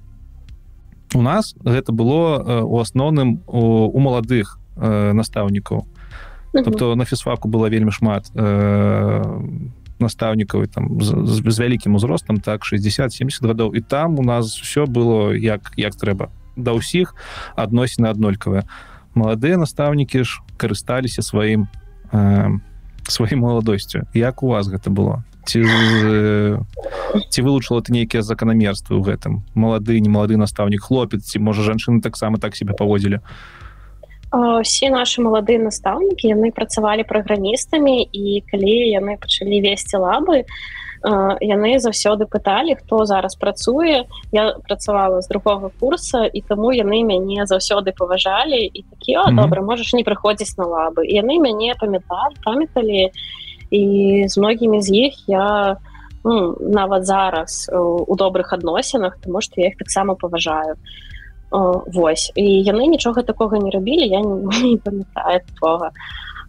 у 1.14 1.22
нас 1.22 1.54
гэта 1.60 1.92
было 1.92 2.40
э, 2.40 2.60
у 2.64 2.80
асноўным 2.80 3.44
у, 3.46 3.92
у 3.92 3.98
маладых 4.00 4.58
э, 4.76 5.12
настаўнікаў 5.12 5.86
тобто 6.62 6.94
на 6.96 7.04
фізфаку 7.04 7.48
было 7.48 7.68
вельмі 7.68 7.90
шмат 7.90 8.30
э, 8.34 9.22
настаўнікаў 9.98 10.66
там 10.66 11.00
з, 11.00 11.14
з, 11.26 11.58
вялікім 11.58 11.94
узростам 11.94 12.40
так 12.40 12.62
60-70 12.62 13.46
гадоў 13.46 13.74
і 13.74 13.80
там 13.80 14.18
у 14.18 14.22
нас 14.22 14.54
все 14.60 14.86
было 14.86 15.34
як 15.34 15.72
як 15.76 15.94
трэба 15.94 16.30
да 16.56 16.74
ўсіх 16.74 17.14
адносіны 17.56 18.10
аднолькавыя 18.10 18.66
маладыя 19.14 19.56
настаўнікі 19.56 20.24
ж 20.24 20.42
карысталіся 20.56 21.22
сваім 21.22 21.66
э, 22.12 22.50
сваім 23.08 23.38
маладосцю 23.40 24.06
як 24.14 24.42
у 24.42 24.48
вас 24.48 24.68
гэта 24.68 24.90
было 24.90 25.24
ці 25.44 25.62
э, 25.62 26.58
ці 27.30 27.42
вылучыла 27.42 27.82
ты 27.82 27.92
нейкія 27.92 28.22
заканамерствы 28.22 28.98
ў 28.98 29.02
гэтым? 29.04 29.42
Малады 29.54 30.00
не 30.00 30.08
малады 30.10 30.36
настаўнік 30.40 30.82
хлопец 30.82 31.22
ці 31.28 31.38
можа 31.38 31.62
жанчыны 31.62 32.00
таксама 32.00 32.38
так 32.38 32.56
себе 32.56 32.74
паводзілі 32.74 33.20
усе 34.34 34.90
наши 34.90 35.22
маладыя 35.22 35.58
настаўнікі 35.62 36.28
яны 36.28 36.50
працавалі 36.50 37.06
праграмістамі 37.06 38.02
і 38.02 38.42
калі 38.50 38.76
яны 38.90 39.16
пачалі 39.20 39.60
весці 39.62 40.02
лабы 40.02 40.44
яны 41.40 41.78
заўсёды 41.78 42.24
пыталі 42.24 42.74
хто 42.80 43.04
зараз 43.04 43.36
працуе 43.36 44.04
я 44.32 44.44
працавала 44.64 45.20
з 45.20 45.28
другога 45.28 45.70
курса 45.80 46.24
і 46.24 46.40
таму 46.40 46.72
яны 46.72 47.04
мяне 47.04 47.44
заўсёды 47.44 47.92
паважалі 47.92 48.56
і 48.64 48.84
такі 48.90 49.16
о, 49.20 49.30
добра 49.30 49.62
можаш 49.62 49.92
не 49.92 50.04
прыходзіць 50.04 50.56
на 50.56 50.64
лабы 50.64 51.04
і 51.04 51.20
яны 51.20 51.38
мяне 51.38 51.76
памяталі 51.76 52.34
памяталі 52.44 53.12
і 53.70 53.82
з 54.28 54.34
многімі 54.38 54.80
з 54.80 54.88
іх 55.08 55.14
я 55.28 55.76
ну, 56.24 56.56
нават 56.60 57.04
зараз 57.04 57.68
у 57.72 58.16
добрых 58.16 58.56
адносінах 58.56 59.20
тому 59.20 59.44
што 59.44 59.60
я 59.60 59.68
іх 59.68 59.76
таксама 59.76 60.14
паважаю 60.14 60.80
Вось. 61.50 62.32
І 62.34 62.44
яны 62.62 62.86
нічога 62.86 63.22
такога 63.22 63.58
не 63.58 63.70
рабілі 63.70 64.06
я 64.08 64.20
не, 64.20 64.36
не 64.74 64.78
памятаю 64.78 65.40
такога. 65.54 65.90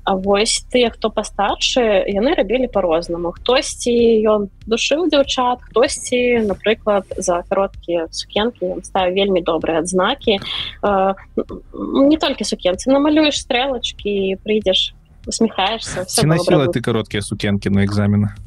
А 0.06 0.14
вось 0.14 0.62
тыя 0.70 0.94
хто 0.94 1.10
пастаршы 1.10 1.82
яны 2.06 2.38
рабілі 2.38 2.70
по-рознаму 2.70 3.34
хтосьці 3.34 3.94
ён 4.30 4.54
душыў 4.70 5.10
дзяўчат 5.10 5.66
хтосьці 5.66 6.46
напрыклад 6.46 7.10
за 7.18 7.42
кароткія 7.50 8.06
сукенкі 8.14 8.86
ставіў 8.86 9.18
вельмі 9.18 9.42
добрыя 9.42 9.82
адзнакі. 9.82 10.38
Не 10.86 12.18
толькі 12.22 12.46
сукенцы. 12.46 12.94
Намалюеш 12.94 13.42
стрэлачкі 13.42 14.38
прыйдзеш 14.46 14.94
усміхаешься 15.26 16.06
насіла 16.24 16.70
ты 16.70 16.82
кароткія 16.82 17.22
сукенкі 17.22 17.70
на 17.70 17.86
экзамены? 17.86 18.38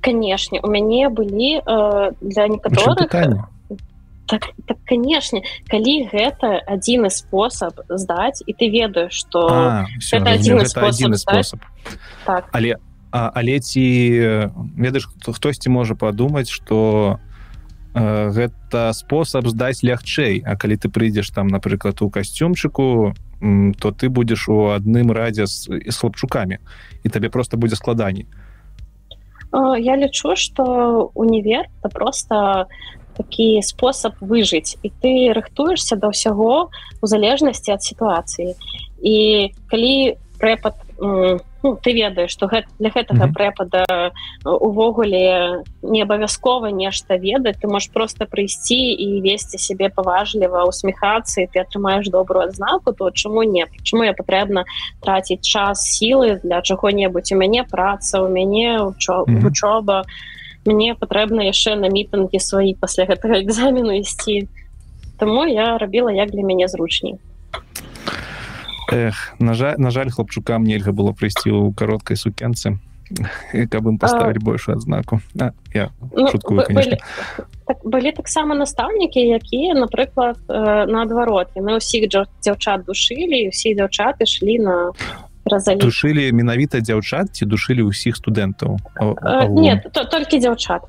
Канешне 0.00 0.60
у 0.62 0.70
мяне 0.70 1.10
былі 1.10 1.58
э, 1.58 2.12
для 2.20 2.48
некаторых 2.48 3.10
так, 4.30 4.54
так 4.66 4.78
канешне 4.86 5.42
калі 5.66 6.06
гэта 6.12 6.62
адзіны 6.62 7.10
спосаб 7.10 7.82
здаць 7.90 8.42
і 8.46 8.52
ты 8.54 8.70
ведаеш 8.70 9.12
что 9.12 9.46
а, 9.50 9.86
всё, 9.98 10.22
это 10.22 10.38
адзіны 10.38 10.66
спосаб, 10.66 11.16
спосаб. 11.16 11.60
так. 12.24 12.48
але 12.52 12.78
а, 13.10 13.30
але 13.34 13.58
ці 13.58 13.82
ведаеш 14.78 15.10
хто 15.10 15.32
хтосьці 15.32 15.68
можа 15.68 15.94
падумаць 15.98 16.48
что 16.48 17.18
э, 17.94 18.30
гэта 18.30 18.92
спосаб 18.94 19.48
здаць 19.48 19.82
лягчэй 19.82 20.46
А 20.46 20.54
калі 20.54 20.78
ты 20.78 20.88
прыйдзеш 20.88 21.34
там 21.34 21.48
напрыклад 21.48 22.02
у 22.02 22.10
касцюмчыку 22.10 23.14
то 23.80 23.90
ты 23.90 24.08
будзеш 24.08 24.48
у 24.48 24.70
адным 24.70 25.10
радзе 25.10 25.46
з, 25.46 25.66
з 25.66 25.96
хлапчукамі 25.96 26.58
і 27.02 27.08
табе 27.08 27.30
просто 27.30 27.56
будзе 27.56 27.76
складаней 27.76 28.26
я 29.78 29.96
лічу 29.96 30.36
что 30.36 31.10
універ 31.14 31.66
это 31.82 31.88
просто 31.88 32.66
такі 33.20 33.60
спосаб 33.60 34.16
выжыць. 34.24 34.80
І 34.80 34.88
ты 34.88 35.12
рыхтуешься 35.36 36.00
да 36.00 36.08
ўсяго 36.08 36.72
у 36.72 37.06
залежнасці 37.06 37.76
ад 37.76 37.84
сітуацыі. 37.84 38.56
І 39.04 39.52
калі 39.68 40.16
прэпад 40.40 40.74
ну, 41.62 41.76
ты 41.82 41.92
ведаеш 41.92 42.32
что 42.32 42.46
гэта 42.46 42.66
для 42.78 42.88
гэтага 42.88 43.24
mm 43.24 43.28
-hmm. 43.28 43.36
прэпада 43.36 44.10
увогуле 44.44 45.62
не 45.82 46.02
абавязкова 46.02 46.70
нешта 46.70 47.16
ведаць 47.16 47.56
ты 47.62 47.68
можешь 47.68 47.92
просто 47.92 48.24
прыйсці 48.24 48.80
і 49.04 49.20
весці 49.20 49.58
сябе 49.58 49.88
паважліва 49.88 50.64
усміхацца 50.64 51.40
і 51.40 51.48
ты 51.52 51.64
атрымаеш 51.64 52.10
добрую 52.10 52.44
адзнаку 52.44 52.92
то 52.92 53.10
чаму 53.10 53.42
не? 53.42 53.66
Чаму 53.82 54.04
я 54.04 54.12
патрэбна 54.12 54.64
траціць 55.00 55.44
час 55.44 55.84
сілы 55.92 56.40
для 56.44 56.62
чаго-небудзь? 56.62 57.32
У 57.32 57.36
мяне 57.36 57.64
праца 57.70 58.22
у 58.22 58.28
мяне 58.28 58.80
вучоба 59.42 59.96
mm 59.98 60.04
-hmm. 60.04 60.30
Мне 60.64 60.94
патрэбна 60.94 61.46
яшчэ 61.48 61.76
на 61.76 61.88
мітынгі 61.88 62.40
сваі 62.40 62.76
пасля 62.80 63.06
гэтага 63.08 63.40
экзамену 63.40 63.96
ісці. 64.00 64.48
Таму 65.18 65.44
я 65.46 65.78
рабіла 65.78 66.12
як 66.12 66.30
для 66.30 66.42
мяне 66.42 66.68
зручней. 66.68 67.20
Эх, 68.90 69.34
на 69.38 69.54
жаль 69.54 69.78
на 69.78 69.90
жаль 69.90 70.10
хлопчукам 70.10 70.64
нельга 70.64 70.92
было 70.92 71.12
прыйсці 71.12 71.50
ў 71.50 71.72
кароткай 71.74 72.18
сукенцы 72.18 72.76
каб 73.72 73.86
ім 73.86 73.98
паставілі 73.98 74.38
большую 74.42 74.76
адзнаку. 74.76 75.20
Я 75.74 75.90
ну, 76.14 76.28
шуткую, 76.30 76.66
былі, 76.70 76.98
так, 77.66 77.78
былі 77.84 78.12
таксама 78.12 78.54
настаўнікі 78.54 79.20
якія 79.38 79.74
напрыклад 79.74 80.38
наадварот 80.48 81.54
яны 81.58 81.78
ўсіх 81.78 82.10
дзяўчат 82.10 82.86
душылі 82.86 83.50
усе 83.50 83.74
дзяўчаты 83.74 84.26
шлі 84.26 84.58
на 84.62 84.76
душылі 85.80 86.30
менавіта 86.32 86.80
дзяўчат 86.80 87.34
ці 87.34 87.44
душылі 87.44 87.90
ўсіх 87.90 88.16
студэнтаў 88.16 88.78
нет 89.56 89.86
то, 89.92 90.04
толькі 90.04 90.38
дзяўчат 90.38 90.82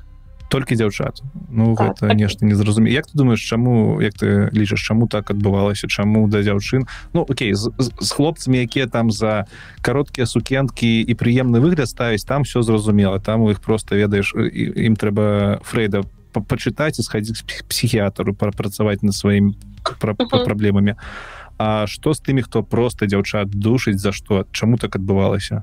толькі 0.52 0.76
дзяўчат 0.76 1.24
Ну 1.48 1.76
так, 1.76 1.96
гэта 1.96 2.12
так. 2.12 2.16
нешта 2.16 2.44
не 2.44 2.54
зразуме 2.54 2.92
Як 2.92 3.06
ты 3.06 3.16
думаешь 3.16 3.40
чаму 3.40 4.00
як 4.00 4.12
ты 4.14 4.52
лічыш 4.52 4.84
чаму 4.84 5.08
так 5.08 5.32
адбывалася 5.32 5.88
чаму 5.88 6.28
да 6.28 6.44
дзяўчын 6.44 6.84
Ну 7.16 7.24
Окей 7.24 7.54
з, 7.54 7.72
з, 7.78 7.88
з 7.88 8.10
хлопцамі 8.12 8.60
якія 8.60 8.86
там 8.86 9.10
за 9.10 9.48
кароткія 9.80 10.26
сукенкі 10.26 11.00
і 11.00 11.12
прыемны 11.16 11.60
выгляд 11.64 11.88
ставіць 11.88 12.24
там 12.28 12.44
все 12.44 12.62
зразумела 12.62 13.18
там 13.18 13.42
у 13.42 13.50
іх 13.50 13.60
просто 13.60 13.96
ведаеш 13.96 14.36
ім 14.36 14.96
трэба 14.96 15.64
фрейда 15.64 16.04
пачытаць 16.32 17.00
і 17.00 17.02
схадзіць 17.02 17.44
псіхіатру 17.68 18.34
прапрацаваць 18.36 19.02
на 19.02 19.12
сваім 19.12 19.56
пра, 20.00 20.12
uh 20.12 20.28
-huh. 20.28 20.44
праблемамі 20.44 20.94
А 20.96 21.41
што 21.86 22.14
з 22.14 22.24
тымі 22.26 22.42
хто 22.46 22.62
просто 22.62 23.06
дзяўчат 23.06 23.54
душыць 23.54 24.00
за 24.00 24.12
што? 24.12 24.44
Чаму 24.52 24.78
так 24.78 24.96
адбывалася 24.96 25.62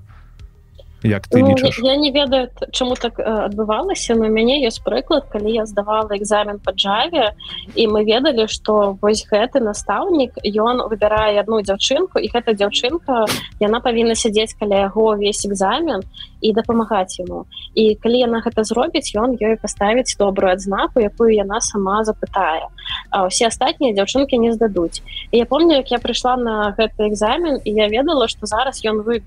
як 1.04 1.28
ты 1.28 1.40
ну, 1.40 1.56
лічыш 1.56 1.80
я 1.84 1.96
не 1.96 2.12
ведаю 2.12 2.50
чаму 2.72 2.96
так 2.96 3.20
адбывалася 3.20 4.16
но 4.16 4.28
мяне 4.28 4.60
ёсць 4.68 4.82
прыклад 4.84 5.30
калі 5.32 5.52
я 5.52 5.66
здавала 5.66 6.12
экзамен 6.18 6.60
по 6.60 6.72
джаве 6.72 7.36
і 7.76 7.88
мы 7.88 8.04
ведалі 8.04 8.48
что 8.48 8.98
вось 9.02 9.26
гэты 9.30 9.60
настаўнік 9.60 10.40
ён 10.44 10.84
выбірае 10.90 11.40
одну 11.40 11.62
дзяўчынку 11.62 12.20
і 12.20 12.28
гэта 12.28 12.54
дзяўчынка 12.54 13.26
яна 13.60 13.80
павінна 13.80 14.16
сядзець 14.16 14.56
каля 14.60 14.90
яго 14.92 15.16
увесь 15.16 15.46
экзамен 15.46 16.04
і 16.42 16.54
дапамагаць 16.54 17.20
ему 17.20 17.46
і 17.76 17.96
калі 17.96 18.20
яна 18.20 18.42
гэта 18.44 18.64
зробіць 18.64 19.16
ён 19.16 19.40
ёй 19.40 19.56
паставіць 19.56 20.16
добрую 20.20 20.52
адзнаку 20.52 21.00
якую 21.00 21.32
яна 21.32 21.62
сама 21.62 22.04
запытае. 22.04 22.68
А 23.12 23.28
ўсе 23.28 23.48
астатнія 23.48 23.94
дзяўчынкі 23.94 24.40
не 24.40 24.52
здадуць. 24.54 25.04
І 25.32 25.44
я 25.44 25.46
помню 25.46 25.80
як 25.80 25.92
я 25.92 26.00
прыйшла 26.00 26.36
на 26.36 26.76
гэты 26.78 27.08
экзамен 27.08 27.62
і 27.64 27.72
я 27.72 27.88
ведала 27.88 28.28
что 28.28 28.46
зараз 28.46 28.84
ён 28.84 29.04
вы 29.04 29.24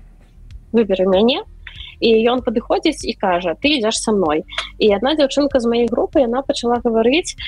выберы 0.73 1.05
мяне 1.05 1.45
і 2.03 2.09
ён 2.27 2.43
падыходзіць 2.43 3.07
і 3.07 3.13
кажа 3.15 3.55
ты 3.55 3.79
ідзеш 3.79 4.01
со 4.03 4.11
мной 4.11 4.43
і 4.77 4.91
одна 4.95 5.15
дзяўчынка 5.15 5.63
з 5.63 5.71
моей 5.71 5.87
групы 5.87 6.19
яна 6.23 6.43
пачала 6.43 6.81
гаварыць 6.83 7.39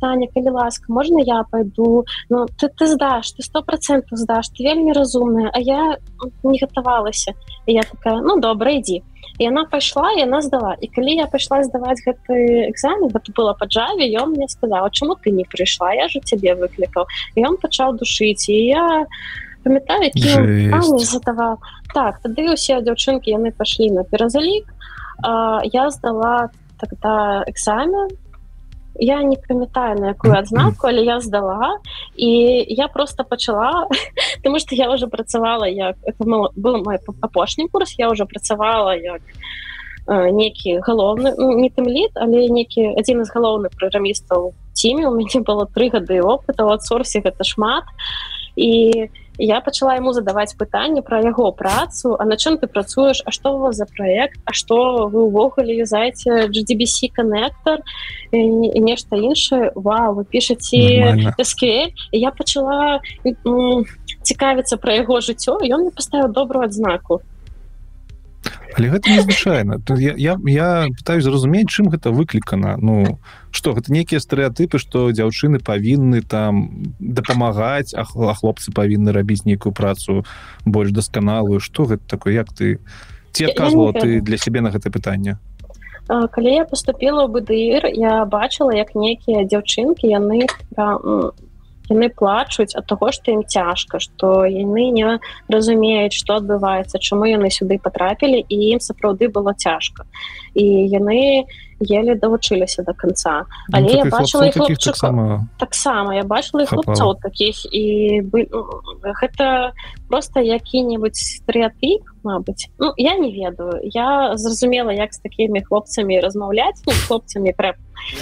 таня 0.00 0.28
калі 0.32 0.56
ласка 0.56 0.88
можна 0.88 1.20
я 1.26 1.44
пойду 1.50 2.04
Ну 2.30 2.46
ты 2.58 2.68
ты 2.68 2.86
здаш 2.86 3.32
ты 3.36 3.42
сто 3.42 3.62
процентов 3.62 4.18
здаш 4.18 4.48
ты 4.56 4.64
вельмі 4.64 4.92
разумная 4.92 5.50
а 5.52 5.58
я 5.60 5.98
не 6.42 6.58
гатавалася. 6.58 7.34
Я 7.66 7.82
такая 7.82 8.20
ну 8.20 8.40
добра 8.40 8.72
ідзі 8.72 9.02
і 9.38 9.48
она 9.48 9.64
пайшла 9.64 10.12
яна 10.16 10.40
здала. 10.42 10.76
І 10.80 10.88
калі 10.88 11.16
я 11.16 11.26
пайшла 11.26 11.62
здаваць 11.64 12.00
гэты 12.04 12.68
экзамен 12.68 13.08
гэта 13.08 13.32
было 13.36 13.54
па 13.56 13.66
джаве 13.66 14.08
ён 14.20 14.36
мне 14.36 14.48
сказала 14.48 14.90
чаму 14.90 15.16
ты 15.16 15.30
не 15.30 15.44
прыйшла? 15.44 15.92
Я 15.94 16.08
же 16.08 16.20
цябе 16.20 16.54
выклікаў 16.54 17.06
ён 17.36 17.56
пачаў 17.56 17.96
душыць. 17.96 18.48
І 18.48 18.56
я 18.66 18.80
я 18.80 19.06
памятаю 19.64 20.10
задавал 20.98 21.58
так 21.94 22.20
тады 22.22 22.52
усе 22.52 22.80
дзяўчынкі 22.80 23.30
яны 23.36 23.52
пашлі 23.52 23.90
на 23.90 24.04
перазалік 24.04 24.66
я 25.72 25.90
здала 25.90 26.50
тогда 26.80 27.44
экзамен 27.46 28.08
я 28.94 29.22
не 29.22 29.36
памятаю 29.36 30.00
на 30.00 30.06
якую 30.08 30.34
адзнаку 30.34 30.88
але 30.88 31.04
я 31.04 31.20
здала. 31.20 31.78
І 32.16 32.28
я 32.68 32.88
просто 32.88 33.24
пачала 33.24 33.88
потому 34.36 34.58
что 34.64 34.74
я 34.74 34.90
уже 34.90 35.06
працавала 35.06 35.68
як 35.68 35.96
это 36.02 36.24
был 36.56 36.84
мой 36.84 36.98
апошні 37.20 37.68
курс 37.68 37.94
я 37.98 38.10
уже 38.10 38.24
працавала 38.24 38.94
як 38.94 39.22
некі 40.06 40.80
галоўны 40.80 41.34
ну, 41.38 41.56
не 41.56 41.70
тым 41.70 41.86
літ 41.86 42.10
але 42.14 42.48
некі 42.48 42.98
адзін 42.98 43.24
з 43.24 43.30
галоўных 43.30 43.70
праграмістаў 43.78 44.52
ціме 44.72 45.06
у 45.06 45.14
мяне 45.14 45.40
было 45.40 45.66
тры 45.66 45.90
гады 45.90 46.20
опыта 46.22 46.64
от 46.64 46.82
сорсе 46.82 47.20
гэта 47.20 47.44
шмат. 47.44 47.84
І 48.56 49.08
я 49.29 49.29
пачала 49.64 49.96
ему 49.96 50.12
задаваць 50.12 50.54
пытанне 50.56 51.02
про 51.02 51.20
яго 51.22 51.52
працу 51.52 52.16
а 52.18 52.24
на 52.24 52.36
чым 52.36 52.58
ты 52.58 52.66
працуеш 52.66 53.22
А 53.24 53.30
что 53.30 53.56
у 53.56 53.58
вас 53.58 53.76
за 53.76 53.86
проект 53.86 54.40
А 54.44 54.52
что 54.52 55.08
вы 55.08 55.24
увогуле 55.24 55.76
юзаеце 55.78 56.48
GDBC 56.48 57.12
коннектор 57.12 57.80
нешта 58.32 59.16
іншае 59.16 59.72
Вау 59.74 60.14
вы 60.14 60.24
пішаце 60.24 61.92
я 62.12 62.30
пачала 62.30 63.00
цікавіцца 64.22 64.76
про 64.76 64.92
яго 64.92 65.20
жыццё 65.20 65.58
ён 65.62 65.80
мне 65.80 65.90
поставіў 65.90 66.28
добрую 66.32 66.64
адзнаку 66.64 67.22
але 68.76 68.88
гэта 68.88 69.10
незвычайна. 69.10 69.80
Я, 69.98 70.14
я, 70.16 70.36
я 70.46 70.86
пытаюсь 70.96 71.24
зразумець 71.24 71.68
чым 71.68 71.90
гэта 71.90 72.10
выклікана. 72.10 72.76
Ну 72.78 73.18
что 73.50 73.74
гэта 73.74 73.92
некія 73.92 74.20
стэеатыпы 74.20 74.78
что 74.78 75.10
дзяўчыны 75.10 75.58
павінны 75.58 76.22
там 76.22 76.94
дапамагаць 76.98 77.94
а 77.94 78.04
хлопцы 78.04 78.72
павінны 78.72 79.12
рабіць 79.12 79.44
нейкую 79.44 79.72
працу 79.72 80.24
больш 80.64 80.90
дасканалую. 80.90 81.60
Что 81.60 81.84
гэта 81.84 82.02
такое? 82.06 82.34
Як 82.34 82.52
ты 82.52 82.78
ці 83.32 83.50
адказвала 83.50 83.92
ты 83.92 84.20
для 84.20 84.38
сябе 84.38 84.60
на 84.60 84.70
гэта 84.70 84.90
пытанне? 84.90 85.38
Калі 86.10 86.50
я 86.50 86.64
поступила 86.64 87.26
ў 87.26 87.30
бДр 87.30 87.86
я 87.94 88.24
бачыла 88.26 88.74
як 88.74 88.94
некія 88.94 89.46
дзяўчынкі 89.46 90.10
яны 90.10 90.50
яны 91.90 92.08
плачуць 92.08 92.74
ад 92.78 92.86
таго 92.86 93.10
што 93.12 93.34
ім 93.34 93.42
цяжка 93.44 94.00
што 94.00 94.46
яны 94.46 94.90
не 94.94 95.18
разумеюць 95.52 96.16
што 96.16 96.38
адбываецца 96.40 96.98
чаму 96.98 97.26
яны 97.30 97.50
сюды 97.50 97.78
патрапілі 97.82 98.44
і 98.46 98.56
ім 98.76 98.80
сапраўды 98.80 99.28
было 99.28 99.54
цяжка. 99.54 100.06
І 100.54 100.64
яны 100.90 101.44
еле 101.80 102.14
давучыліся 102.14 102.82
до 102.82 102.92
конца 102.92 103.46
ну, 103.68 103.78
але 103.78 103.88
ну, 103.88 103.96
я 103.96 104.04
бачыла 104.04 104.50
таксама 104.52 105.48
таксама 105.58 106.14
я 106.14 106.24
бачыла 106.24 106.66
хлопцоў 106.66 107.16
таких 107.22 107.64
і 107.72 108.20
бы, 108.20 108.46
гэта 109.20 109.72
просто 110.08 110.40
які-небудзь 110.40 111.40
стэеатып 111.40 112.04
Мабыць. 112.22 112.68
Ну 112.78 112.92
я 112.98 113.16
не 113.16 113.32
ведаю. 113.32 113.80
Я 113.82 114.36
зразумела 114.36 114.92
як 114.92 115.14
з 115.14 115.18
такімі 115.18 115.64
хлопцамі 115.64 116.20
размаўляць 116.20 116.82
ну, 116.86 116.92
хлопцамі 117.08 117.52
прэп 117.56 117.76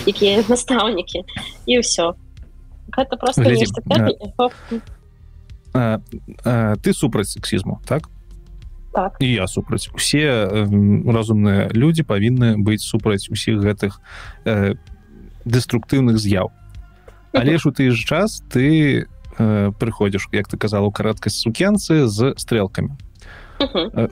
якія 0.06 0.44
настаўнікі 0.48 1.24
і 1.66 1.82
ўсё 1.82 2.14
гэта 2.98 3.16
просто 3.16 3.42
Глядзі, 3.46 3.66
а, 3.88 4.10
а, 5.72 6.00
а, 6.44 6.76
ты 6.76 6.92
супраць 6.92 7.30
сексізму 7.30 7.80
так? 7.86 8.10
Так. 8.92 9.16
І 9.20 9.32
я 9.32 9.46
супраць 9.46 9.88
усе 9.94 10.26
э, 10.26 10.66
разумныя 11.06 11.68
людзі 11.70 12.02
павінны 12.02 12.56
быць 12.56 12.82
супраць 12.82 13.28
усіх 13.28 13.60
гэтых 13.60 14.00
э, 14.44 14.74
дэструктыўных 15.44 16.18
з'яў 16.18 16.50
але 17.36 17.58
ж 17.58 17.68
у 17.68 17.70
ты 17.70 17.92
ж 17.92 18.00
час 18.02 18.42
ты 18.48 19.04
э, 19.04 19.70
прыходзіш 19.78 20.32
як 20.32 20.48
ты 20.48 20.56
казала 20.56 20.88
у 20.88 20.90
караткай 20.90 21.30
сукенцы 21.30 22.08
з 22.08 22.34
стрелкамі 22.40 22.96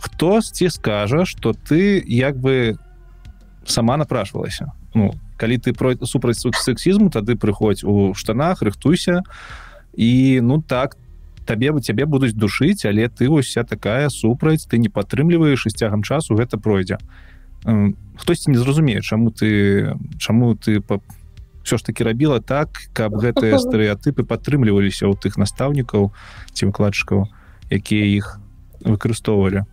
хто 0.01 0.41
ці 0.41 0.69
скажа 0.69 1.25
что 1.25 1.51
ты 1.51 1.99
як 2.05 2.37
бы 2.37 2.77
сама 3.65 3.97
напрашвалася 3.97 4.71
ну 4.95 5.17
калі 5.37 5.59
ты 5.59 5.73
про 5.73 5.95
супраць 6.03 6.41
сексізму 6.41 7.11
тады 7.11 7.37
прыходзь 7.37 7.85
у 7.85 8.15
штанах 8.15 8.63
рыхтуйся. 8.63 9.23
І 9.97 10.41
ну 10.43 10.61
так 10.63 10.97
табе 11.47 11.73
бы 11.73 11.81
цябе 11.81 12.05
будуць 12.05 12.35
душыць 12.35 12.85
але 12.85 13.09
ты 13.09 13.29
вось 13.29 13.55
такая 13.69 14.09
супраць 14.09 14.67
ты 14.67 14.79
не 14.79 14.89
падтрымліваеш 14.89 15.67
і 15.67 15.71
з 15.71 15.75
цягам 15.75 16.03
часу 16.03 16.35
гэта 16.35 16.59
пройдзе. 16.59 16.99
Хтосьці 18.17 18.51
не 18.51 18.59
зразумее 18.59 19.01
чаму 19.01 19.31
ты 19.31 19.95
чаму 20.19 20.57
ты 20.57 20.81
па 20.81 21.01
все 21.63 21.79
ж 21.79 21.85
таки 21.85 22.05
рабіла 22.05 22.41
так 22.41 22.91
каб 22.93 23.15
гэтыя 23.19 23.59
стэеатыпы 23.63 24.23
падтрымліваліся 24.23 25.07
ў 25.07 25.19
тых 25.19 25.39
настаўнікаў 25.39 26.13
ці 26.53 26.63
выкладчыкаў 26.71 27.27
якія 27.71 28.07
іх 28.07 28.39
выкарыстоўвалі 28.87 29.67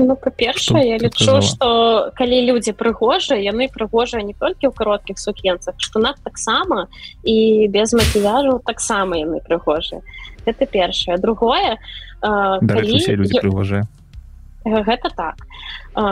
Ну 0.00 0.16
па-першае 0.16 0.82
я 0.88 0.96
лічу 0.96 1.40
што 1.44 1.68
калі 2.16 2.40
людзі 2.48 2.72
прыгожыя 2.72 3.36
яны 3.44 3.68
прыгожыя 3.68 4.24
не 4.24 4.32
толькі 4.32 4.70
ў 4.70 4.72
кароткіх 4.72 5.20
сукенцах 5.20 5.76
што 5.76 6.00
нас 6.00 6.16
таксама 6.24 6.88
і 7.20 7.68
без 7.68 7.92
макіяжу 7.92 8.56
таксама 8.64 9.20
яны 9.20 9.44
прыгожыя 9.44 10.00
это 10.48 10.64
першае 10.64 11.20
другое 11.20 11.76
прыгожыя 12.24 13.84
гэта 14.60 15.08
так. 15.16 15.36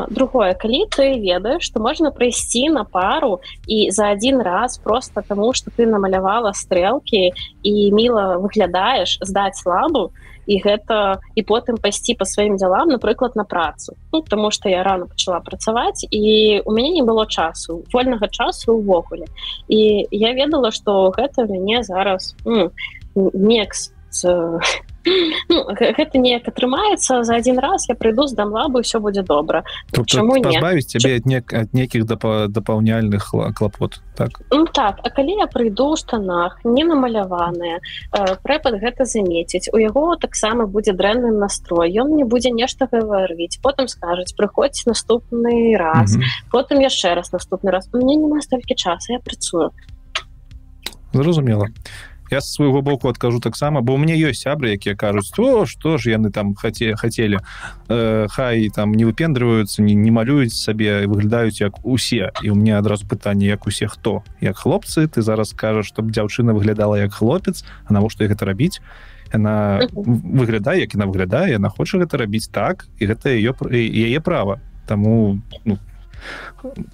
Другое 0.09 0.53
калі 0.57 0.85
ты 0.93 1.17
ведаеш 1.21 1.65
што 1.65 1.81
можна 1.81 2.13
прыйсці 2.13 2.69
на 2.77 2.85
пару 2.85 3.41
і 3.65 3.89
за 3.89 4.13
один 4.13 4.41
раз 4.45 4.77
просто 4.77 5.25
таму 5.25 5.53
что 5.57 5.73
ты 5.73 5.89
намалявала 5.89 6.53
стрэлкі 6.53 7.33
і 7.65 7.73
міла 7.97 8.37
выглядаеш 8.37 9.17
здаць 9.25 9.57
слабу 9.65 10.13
то 10.13 10.29
і 10.49 10.57
гэта 10.65 11.21
і 11.37 11.45
потым 11.45 11.77
пайсці 11.77 12.17
по 12.17 12.25
сваім 12.25 12.57
дзелам 12.57 12.89
напрыклад 12.89 13.37
на 13.37 13.45
працу. 13.45 13.95
Ну, 14.13 14.23
тому 14.25 14.51
что 14.51 14.69
я 14.69 14.83
рано 14.83 15.07
пачала 15.07 15.41
працаваць 15.45 16.09
і 16.09 16.63
у 16.65 16.73
мяне 16.73 16.91
не 16.91 17.05
было 17.05 17.29
часу 17.29 17.85
вольнага 17.93 18.29
часу 18.29 18.81
увогуле. 18.81 19.29
І 19.69 20.09
я 20.11 20.33
ведала 20.33 20.73
что 20.73 21.13
гэта 21.13 21.45
мяне 21.45 21.85
зараз 21.85 22.35
некс 23.15 23.93
з 24.11 24.59
ну, 25.49 25.65
гэта 25.75 26.19
неяк 26.19 26.49
атрымаецца 26.49 27.23
за 27.25 27.35
один 27.35 27.59
раз 27.59 27.89
я 27.89 27.95
прыйду 27.95 28.27
здам 28.27 28.53
лабы 28.53 28.83
все 28.83 29.01
будзе 29.01 29.23
добра 29.23 29.65
пазбавіць 29.93 30.89
цябе 30.89 31.17
ад 31.17 31.27
не 31.27 31.43
ад 31.43 31.73
нейкіх 31.73 32.05
дапаўняльных 32.07 33.31
клапот 33.57 34.01
так? 34.17 34.41
Ну, 34.51 34.67
так 34.67 34.99
а 35.05 35.11
калі 35.11 35.39
я 35.39 35.47
прыйду 35.47 35.95
ў 35.95 35.97
штанах 35.97 36.59
не 36.65 36.85
намаляваныя 36.85 37.79
э, 37.79 38.37
прэпад 38.43 38.81
гэта 38.83 39.05
замеціць 39.05 39.71
у 39.73 39.79
яго 39.79 40.17
таксама 40.17 40.67
будзе 40.67 40.93
дрэнны 40.93 41.31
настрой 41.39 41.95
ён 41.95 42.17
не 42.17 42.25
будзе 42.25 42.51
нешта 42.51 42.89
гаварыць 42.91 43.63
потым 43.63 43.87
скажуць 43.89 44.35
прыходзь 44.35 44.87
наступны 44.87 45.77
раз 45.77 46.17
mm 46.17 46.21
-hmm. 46.21 46.51
потым 46.51 46.81
яшчэ 46.81 47.15
раз. 47.15 47.33
Наступны 47.33 47.71
раз 47.71 47.89
мне 47.93 48.17
няма 48.17 48.41
столькі 48.41 48.75
часа 48.75 49.13
я 49.13 49.19
працую. 49.19 49.71
Зразумела 51.13 51.67
я 52.31 52.41
с 52.41 52.53
свайго 52.53 52.83
боку 52.83 53.09
адкажу 53.09 53.41
таксама 53.41 53.81
бо 53.81 53.95
у 53.95 53.99
мне 53.99 54.17
ёсць 54.17 54.45
сябры 54.45 54.77
якія 54.77 54.95
кажуць 54.97 55.31
то 55.35 55.67
что 55.67 55.99
ж 55.99 56.11
яны 56.11 56.31
там 56.31 56.55
хаце 56.55 56.95
хацелі 56.97 57.39
э, 57.89 58.27
хай 58.31 58.69
там 58.69 58.93
не 58.93 59.05
выпендрываюцца 59.05 59.83
не, 59.83 59.95
не 59.95 60.11
малююць 60.11 60.55
сабе 60.55 61.07
выглядаюць 61.07 61.61
як 61.61 61.85
усе. 61.85 62.31
І 62.43 62.51
у 62.51 62.55
меня 62.55 62.79
адразу 62.79 63.07
пытанне 63.07 63.47
як 63.47 63.67
усе 63.67 63.87
хто 63.87 64.23
як 64.41 64.57
хлопцы? 64.57 65.09
Ты 65.09 65.23
зараз 65.23 65.53
кажаш 65.53 65.87
чтоб 65.89 66.11
дзяўчына 66.11 66.53
выглядала 66.53 66.97
як 66.97 67.13
хлопец 67.13 67.65
а 67.87 67.93
навошта 67.93 68.27
гэта 68.27 68.45
рабіць? 68.45 68.81
Она 69.33 69.81
выглядае 69.93 70.81
як 70.81 70.95
яна 70.95 71.07
выглядае 71.07 71.53
яна 71.53 71.69
хоча 71.69 71.99
гэта 71.99 72.19
рабіць 72.19 72.49
так 72.49 72.87
і 72.99 73.07
гэта 73.07 73.31
ее 73.31 73.55
яе 73.73 74.21
права. 74.21 74.61
Таму 74.87 75.41
ну, 75.65 75.79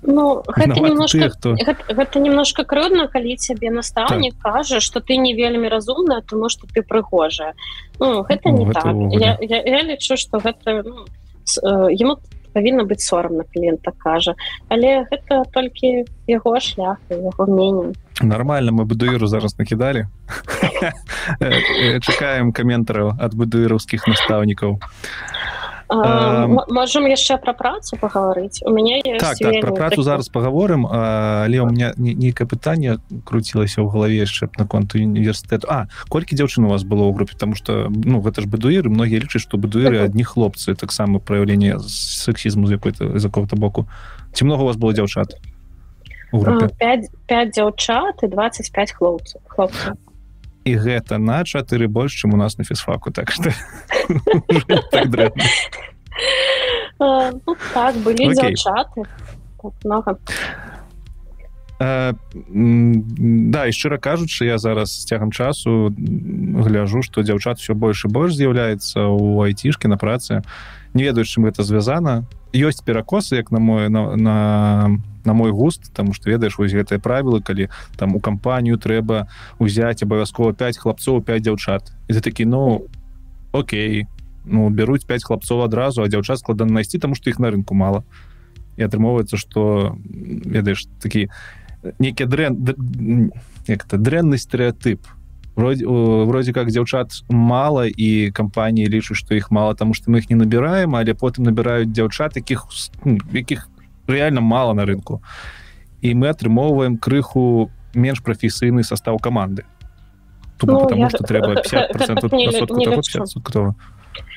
Ну 0.02 0.42
гэта 0.46 0.80
немножко, 0.80 1.18
тых, 1.18 1.32
хто... 1.38 1.54
гэта, 1.54 1.82
гэта 1.88 2.20
немножко 2.20 2.64
крыўдна 2.64 3.08
калі 3.08 3.36
цябе 3.36 3.70
настаўнік 3.70 4.34
так. 4.34 4.52
кажа 4.52 4.80
что 4.80 5.00
ты 5.00 5.16
не 5.16 5.34
вельмі 5.34 5.68
разумная 5.68 6.20
тому 6.20 6.48
что 6.48 6.66
ты 6.66 6.82
прыгожая. 6.82 7.54
Ну, 7.98 8.22
гэта 8.22 8.50
ну, 8.50 8.58
не 8.58 8.64
гэта 8.66 8.82
так. 8.82 8.96
я, 9.12 9.38
я, 9.40 9.62
я 9.62 9.82
лічу 9.82 10.16
что 10.16 10.38
гэта 10.38 10.84
ну, 10.84 11.06
ему 11.88 12.18
павінна 12.52 12.84
быць 12.84 13.02
сорамна 13.02 13.44
кліента 13.52 13.92
кажа 13.98 14.36
але 14.68 15.08
гэта 15.10 15.44
толькі 15.50 16.04
яго 16.28 16.60
шлях 16.60 16.98
яго 17.10 17.46
мнение. 17.46 17.94
Нормально 18.20 18.72
мы 18.72 18.84
будуіру 18.84 19.26
зараз 19.26 19.58
накідалі 19.58 20.06
э, 21.40 21.50
э, 21.50 22.00
чакаем 22.00 22.52
каментараў 22.52 23.16
ад 23.18 23.34
будуіраўскіх 23.34 24.06
настаўнікаў 24.06 24.78
а 24.78 25.63
можем 26.70 27.06
яшчэ 27.06 27.36
про 27.36 27.52
працу 27.52 27.96
паговорыць 28.00 28.62
у 28.64 28.70
мяне 28.70 29.02
так, 29.18 29.36
так, 29.36 29.60
про 29.60 29.72
працу 29.72 30.00
такі... 30.00 30.08
зараз 30.08 30.28
паговорым 30.28 30.86
але 30.88 31.60
у 31.60 31.66
меня 31.66 31.92
нейкае 31.96 32.48
пытанне 32.48 32.98
круцілася 33.24 33.82
ў 33.82 33.90
галаве 33.90 34.16
яшчэ 34.24 34.48
наконт 34.58 34.94
універсітэту 34.94 35.66
А 35.68 35.86
колькі 36.08 36.36
дзяўчын 36.36 36.64
у 36.64 36.70
вас 36.70 36.84
было 36.84 37.08
ў 37.08 37.14
групе 37.14 37.34
тому 37.36 37.54
что 37.54 37.88
ну 37.90 38.20
гэта 38.20 38.42
ж 38.42 38.46
бадуіры 38.46 38.90
многія 38.90 39.20
лічаць 39.20 39.42
што 39.42 39.58
бадуіры 39.58 40.04
адні 40.04 40.24
хлопцы. 40.24 40.74
Таксама 40.74 41.18
праяўленне 41.18 41.78
сексізму 41.88 42.66
з 42.66 42.78
якой-то 42.78 43.18
з 43.18 43.22
какого-то 43.22 43.56
боку. 43.56 43.88
Ці 44.32 44.44
много 44.44 44.62
у 44.62 44.66
вас 44.66 44.76
было 44.76 44.92
дзяўчат 44.92 45.36
5 46.32 47.10
5 47.26 47.50
дзяўчат 47.54 48.22
і 48.22 48.26
25 48.28 48.92
хлопцаў 48.92 49.40
хлопцаў 49.46 49.94
і 50.64 50.76
гэта 50.76 51.18
на 51.18 51.44
чатыры 51.44 51.88
больш 51.88 52.12
чым 52.12 52.34
у 52.34 52.36
нас 52.36 52.58
на 52.58 52.64
фізфаку 52.64 53.10
так 53.10 53.30
что 53.30 53.50
так, 54.90 55.08
ну, 56.98 57.56
так 57.72 57.96
былі 57.96 58.54
чаты 58.54 59.04
много 59.84 60.18
да 61.80 63.66
і 63.66 63.72
шчыра 63.74 63.98
кажучы 63.98 64.46
я 64.46 64.58
зараз 64.58 64.94
з 64.94 65.04
цягам 65.04 65.32
часу 65.32 65.90
гляжу 65.90 67.02
што 67.02 67.22
дзяўчат 67.22 67.58
все 67.58 67.74
больш 67.74 68.04
і 68.06 68.08
больш 68.08 68.38
з'яўляецца 68.38 69.10
у 69.10 69.42
айцішкі 69.42 69.88
на 69.88 69.98
працы. 69.98 70.42
Не 70.94 71.02
ведаю 71.02 71.26
чым 71.26 71.50
гэта 71.50 71.66
звязана. 71.66 72.24
Ёсць 72.54 72.84
перакосы 72.86 73.36
як 73.36 73.50
на 73.50 73.58
мой 73.58 73.88
на, 73.90 74.14
на 74.16 74.36
на 75.26 75.34
мой 75.34 75.52
густ 75.52 75.92
там 75.92 76.12
что 76.12 76.30
ведаеш 76.30 76.58
вось 76.58 76.72
гэтыя 76.72 76.98
правілы 76.98 77.42
калі 77.42 77.68
там 77.96 78.16
у 78.16 78.20
кампанію 78.20 78.78
трэба 78.78 79.28
узяць 79.58 80.02
абавязкова 80.02 80.52
5 80.52 80.78
хлапцоў 80.78 81.22
5 81.22 81.42
дзяўчат. 81.42 81.92
І 82.08 82.12
ты 82.12 82.20
такі 82.20 82.44
ну 82.44 82.86
Окей 83.52 84.06
ну 84.44 84.68
бяруць 84.70 85.04
5 85.04 85.24
хлапцоў 85.24 85.64
адразу 85.64 86.02
а 86.02 86.08
дзяўчат 86.08 86.38
складана 86.38 86.72
найсці 86.80 86.98
тому 86.98 87.14
что 87.14 87.30
іх 87.30 87.38
на 87.38 87.50
рынку 87.50 87.74
мало 87.74 88.04
і 88.76 88.84
атрымоўваецца 88.84 89.36
что 89.36 89.96
ведаеш 90.04 90.86
такі 91.00 91.28
нейкі 91.98 92.24
дрэн 92.28 93.32
як-то 93.68 93.96
дрэнны 93.96 94.36
стэеотып 94.36 95.06
вроде 95.56 95.86
вроде 95.86 96.52
как 96.52 96.68
дзяўчат 96.68 97.24
мало 97.28 97.86
і 97.86 98.30
кампаніі 98.30 98.88
лічу 98.88 99.14
что 99.14 99.34
іх 99.34 99.50
мало 99.50 99.74
тому 99.74 99.94
что 99.94 100.10
мы 100.10 100.18
их 100.18 100.30
не 100.30 100.36
набираем 100.36 100.96
але 100.96 101.14
потым 101.14 101.44
набираюць 101.44 101.92
дзяўчат 101.92 102.34
таких 102.34 102.66
якіх 103.32 103.68
реально 104.06 104.40
мало 104.40 104.72
на 104.74 104.84
рынку. 104.84 105.22
І 106.00 106.14
мы 106.14 106.28
атрымоўваем 106.28 106.98
крыху 106.98 107.70
менш 107.94 108.22
прафесійны 108.22 108.82
состав 108.82 109.20
команды. 109.20 109.64
Ну, 110.62 110.80
потому 110.80 111.02
я... 111.02 111.10
что 111.10 111.24
трэба 111.24 111.54
50 111.62 113.34
кто 113.44 113.74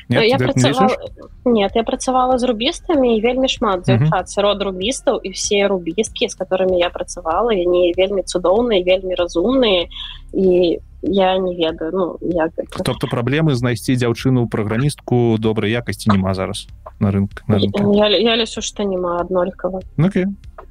нет, 0.10 0.24
я 0.24 0.38
працавала... 0.38 0.98
не 1.46 1.52
нет 1.52 1.72
я 1.76 1.84
працавала 1.84 2.38
з 2.38 2.44
рубістамі 2.44 3.22
вельмі 3.22 3.48
шмат 3.48 3.86
дзяўчат 3.86 4.30
сярод 4.30 4.62
рубістаў 4.62 5.20
і 5.24 5.30
все 5.30 5.68
рубісткі 5.68 6.28
з 6.28 6.36
которыми 6.36 6.80
я 6.80 6.90
працавала 6.90 7.54
не 7.54 7.94
вельмі 7.98 8.24
цудоўныя 8.24 8.84
вельмі 8.84 9.16
разумныя 9.16 9.88
і 10.34 10.80
я 11.02 11.38
не 11.38 11.56
ведаю 11.56 11.92
ну 11.94 12.18
як 12.22 12.52
тобто 12.84 13.08
праблемы 13.08 13.56
знайсці 13.56 13.96
дзяўчыну 13.96 14.48
праграмістку 14.48 15.38
добрай 15.40 15.72
якасці 15.72 16.10
няма 16.10 16.34
зараз 16.34 16.68
на 17.00 17.12
рынок 17.12 17.44
на 17.48 17.58
я, 17.58 18.08
я 18.10 18.36
лічу 18.36 18.62
што 18.62 18.84
няма 18.84 19.22
аднолькава 19.22 19.82
okay. 19.98 20.26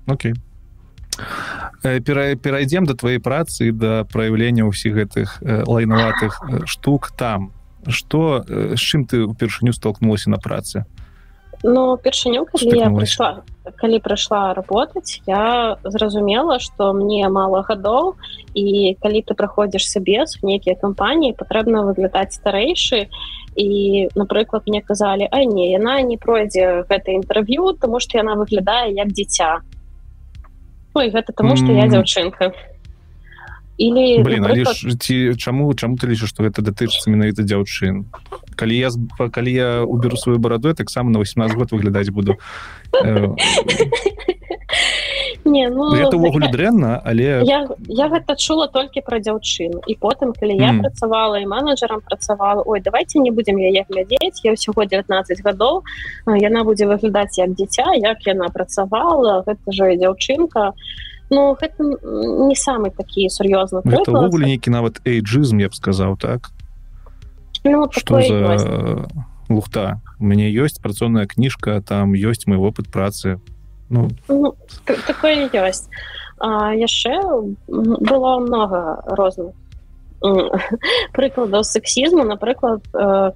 okay. 0.06 0.34
Пера, 1.82 2.36
перайдзем 2.36 2.84
да 2.84 2.94
твоей 2.94 3.18
працы 3.18 3.72
да 3.72 4.04
праяўлення 4.04 4.66
ўсіх 4.66 5.00
гэтых 5.00 5.40
э, 5.40 5.64
лайнаватых 5.64 6.42
э, 6.42 6.66
штук 6.66 7.12
там 7.16 7.52
что 7.88 8.44
з 8.46 8.74
э, 8.74 8.76
чым 8.76 9.06
ты 9.06 9.24
упершыню 9.24 9.72
столкнулася 9.72 10.30
на 10.30 10.36
працы 10.36 10.84
Ну 11.66 11.98
першыню 11.98 12.46
калі 12.46 12.78
я 12.78 12.88
прыйшла 12.94 13.42
калі 13.74 13.98
прыйшла 13.98 14.54
работаць 14.54 15.18
я 15.26 15.76
зразумела 15.82 16.60
што 16.62 16.92
мне 16.94 17.26
мала 17.26 17.64
гадоў 17.66 18.14
і 18.54 18.94
калі 19.02 19.22
ты 19.26 19.34
праходзіш 19.34 19.88
сабес 19.90 20.38
в 20.38 20.46
нейкія 20.46 20.78
кампаніі 20.78 21.34
патрэбна 21.34 21.82
выглядаць 21.88 22.38
старэйшы 22.38 23.10
і 23.58 23.68
напрыклад 24.14 24.70
мне 24.70 24.78
казалі 24.78 25.26
а 25.26 25.42
не 25.42 25.72
яна 25.72 25.98
не 26.06 26.14
пройдзе 26.14 26.86
гэта 26.86 27.18
інтэрв'ю 27.18 27.74
тому 27.82 27.98
што 27.98 28.22
яна 28.22 28.38
выглядае 28.38 28.94
як 28.94 29.10
дзіця 29.10 29.58
Ну 30.94 31.02
і 31.02 31.10
гэта 31.12 31.34
таму 31.36 31.58
што 31.60 31.74
я 31.74 31.90
дзяўчынка 31.90 32.54
или 33.78 34.22
Блин, 34.22 34.42
напрыклад... 34.42 34.76
ці 34.76 35.34
чаму 35.36 35.74
чаму 35.74 35.96
ты 35.96 36.08
лічыш 36.08 36.32
што 36.32 36.48
гэта 36.48 36.64
датычыцца 36.64 37.10
менавіта 37.12 37.44
дзяўчын? 37.44 38.08
Калі 38.56 38.76
я 38.76 38.88
калі 39.30 39.52
я 39.52 39.82
уберу 39.84 40.16
сваю 40.16 40.38
бараду 40.38 40.74
таксама 40.74 41.10
на 41.10 41.18
18 41.18 41.56
год 41.56 41.72
выглядаць 41.72 42.10
буду. 42.10 42.36
Э, 43.04 43.28
не 45.44 45.68
ну 45.68 45.94
это 45.94 46.16
увогуле 46.16 46.48
дрэнна 46.48 47.00
але 47.04 47.44
я, 47.44 47.68
я 47.88 48.08
гэта 48.08 48.36
чула 48.36 48.68
толькі 48.68 49.00
пра 49.04 49.20
дзяўчыну. 49.20 49.80
І 49.86 49.94
потым 50.00 50.32
калі 50.32 50.56
я 50.56 50.72
mm. 50.72 50.80
працавала 50.80 51.38
і 51.38 51.46
менеджерам 51.46 52.00
працавала 52.00 52.62
Ой 52.66 52.80
давайте 52.80 53.18
не 53.18 53.30
будзем 53.30 53.60
яе 53.60 53.84
глядзець 53.88 54.40
я 54.44 54.56
ўсяго 54.56 54.88
19 54.88 55.44
гадоў 55.44 55.82
яна 56.26 56.64
будзе 56.64 56.86
выглядаць 56.86 57.38
як 57.38 57.52
дзіця 57.52 57.92
як 58.00 58.26
яна 58.26 58.48
працавала 58.48 59.44
гэта 59.46 59.72
же 59.72 59.96
дзяўчынка 59.96 60.72
Ну 61.30 61.56
гэта 61.58 61.82
не 61.82 62.54
самы 62.54 62.90
такі 62.90 63.26
сур'ёзны 63.28 63.82
увогуле 63.82 64.46
нейкі 64.46 64.70
нават 64.70 65.02
эйджызм 65.04 65.58
я 65.58 65.68
б 65.68 65.74
сказаў 65.74 66.16
так? 66.16 66.50
Ну, 67.64 67.90
что 67.90 68.22
за 68.22 69.08
лухта? 69.48 70.00
У 70.20 70.24
мяне 70.24 70.46
ёсць 70.50 70.78
працоўная 70.78 71.26
кніжка 71.26 71.82
там 71.82 72.14
ёсць 72.14 72.46
мой 72.46 72.58
опыт 72.58 72.88
працы. 72.88 73.40
Ну, 73.90 74.10
ну 74.28 74.54
такое 74.86 75.50
ёсць 75.50 75.90
яшчэ 76.38 77.18
было 77.66 78.38
много 78.38 79.02
розных 79.06 79.54
прыкладаў 81.12 81.64
сексізму 81.64 82.24
напрыклад 82.24 82.82
э, 82.94 83.32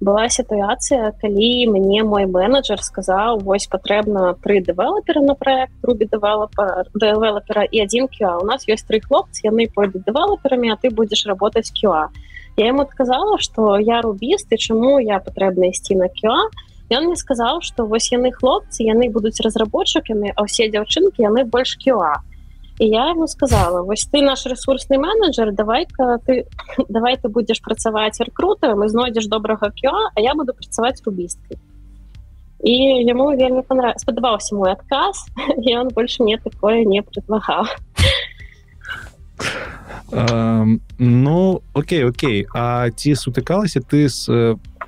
была 0.00 0.28
сітуацыя 0.28 1.12
калі 1.20 1.66
мне 1.70 2.02
мой 2.02 2.26
менеджер 2.26 2.82
сказаў 2.82 3.38
вось 3.46 3.66
патрэбна 3.70 4.34
тры 4.42 4.60
дэвелопера 4.60 5.22
на 5.22 5.34
проект 5.34 5.78
рубі 5.82 6.08
дэвелопера 6.10 6.84
дэвелопера 6.94 7.62
і 7.62 7.82
один 7.82 8.08
кюа 8.08 8.38
у 8.42 8.44
нас 8.44 8.66
ёсць 8.66 8.84
тры 8.84 9.00
хлопцы 9.00 9.46
яны 9.46 9.70
пойдуць 9.70 10.04
дэвелоперамі 10.04 10.74
а 10.74 10.76
ты 10.76 10.90
будзеш 10.90 11.26
работаць 11.26 11.70
кюа 11.70 12.10
я 12.56 12.68
ему 12.68 12.82
адказала 12.82 13.38
что 13.38 13.78
я 13.78 14.02
рубіст 14.02 14.50
і 14.50 14.58
чаму 14.58 14.98
я 14.98 15.20
патрэбна 15.22 15.70
ісці 15.70 15.94
на 15.94 16.08
кюа 16.10 16.50
ён 16.90 17.06
мне 17.06 17.16
сказаў 17.16 17.62
что 17.62 17.86
вось 17.86 18.10
яны 18.12 18.34
хлопцы 18.34 18.82
яны 18.82 19.08
будуць 19.08 19.40
разработчыкамі 19.40 20.34
а 20.34 20.42
ўсе 20.42 20.68
дзяўчынкі 20.74 21.22
яны 21.22 21.46
больш 21.46 21.78
кюа 21.78 22.18
і 22.78 22.86
я 22.86 23.10
ему 23.10 23.26
сказала 23.26 23.82
вось 23.82 24.06
ты 24.12 24.22
наш 24.22 24.46
ресурсны 24.46 24.98
менеджер 24.98 25.52
давай-ка 25.52 26.18
ты 26.26 26.46
давай 26.88 27.16
ты 27.16 27.28
будзеш 27.28 27.60
працаваць 27.60 28.20
рекрутарам 28.20 28.84
і 28.84 28.88
знойдзеш 28.88 29.26
добрага 29.26 29.70
кё 29.70 29.92
а 30.14 30.20
я 30.20 30.34
буду 30.34 30.54
працаваць 30.54 31.02
рубісткай 31.06 31.58
і 32.64 32.74
яму 33.06 33.36
вельмі 33.36 33.62
понрав... 33.62 33.94
спадабаўся 33.96 34.56
мой 34.56 34.72
адказ 34.72 35.26
і 35.62 35.76
он 35.76 35.88
больше 35.88 36.22
мне 36.22 36.38
такое 36.38 36.84
не 36.84 37.02
предлагаў 37.02 37.66
ну 40.98 41.62
окей 41.72 42.04
окей. 42.04 42.46
А 42.54 42.90
ці 42.90 43.14
сутыкалася 43.14 43.80
ты 43.80 44.08
с 44.08 44.28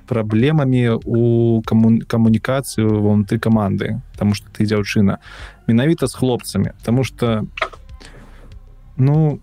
праблемамі 0.06 1.02
у 1.04 1.62
каму 1.66 1.98
камунікацыю 2.06 3.02
вонутры 3.02 3.38
каманды 3.38 4.00
тому 4.16 4.34
что 4.34 4.46
ты 4.54 4.64
дзяўчына 4.64 5.18
менавіта 5.66 6.06
з 6.06 6.14
хлопцамі 6.14 6.70
тому 6.84 7.04
что 7.04 7.46
ну 8.96 9.40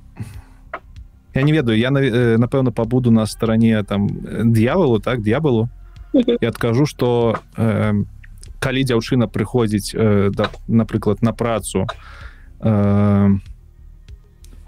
я 1.34 1.42
не 1.42 1.52
ведаю 1.52 1.78
я 1.78 1.92
напэўна 1.92 2.72
пабуду 2.72 3.12
на 3.12 3.26
старане 3.26 3.84
там 3.84 4.08
д'яволу 4.54 5.00
так 5.00 5.22
д'ябалу 5.22 5.70
я 6.14 6.50
адкажу 6.50 6.86
что 6.86 7.40
э, 7.58 7.94
калі 8.60 8.84
дзяўчына 8.84 9.28
прыходзіць 9.28 9.92
э, 9.94 10.30
да, 10.32 10.50
напрыклад 10.68 11.22
на 11.22 11.34
працу 11.34 11.88
э, 12.62 13.30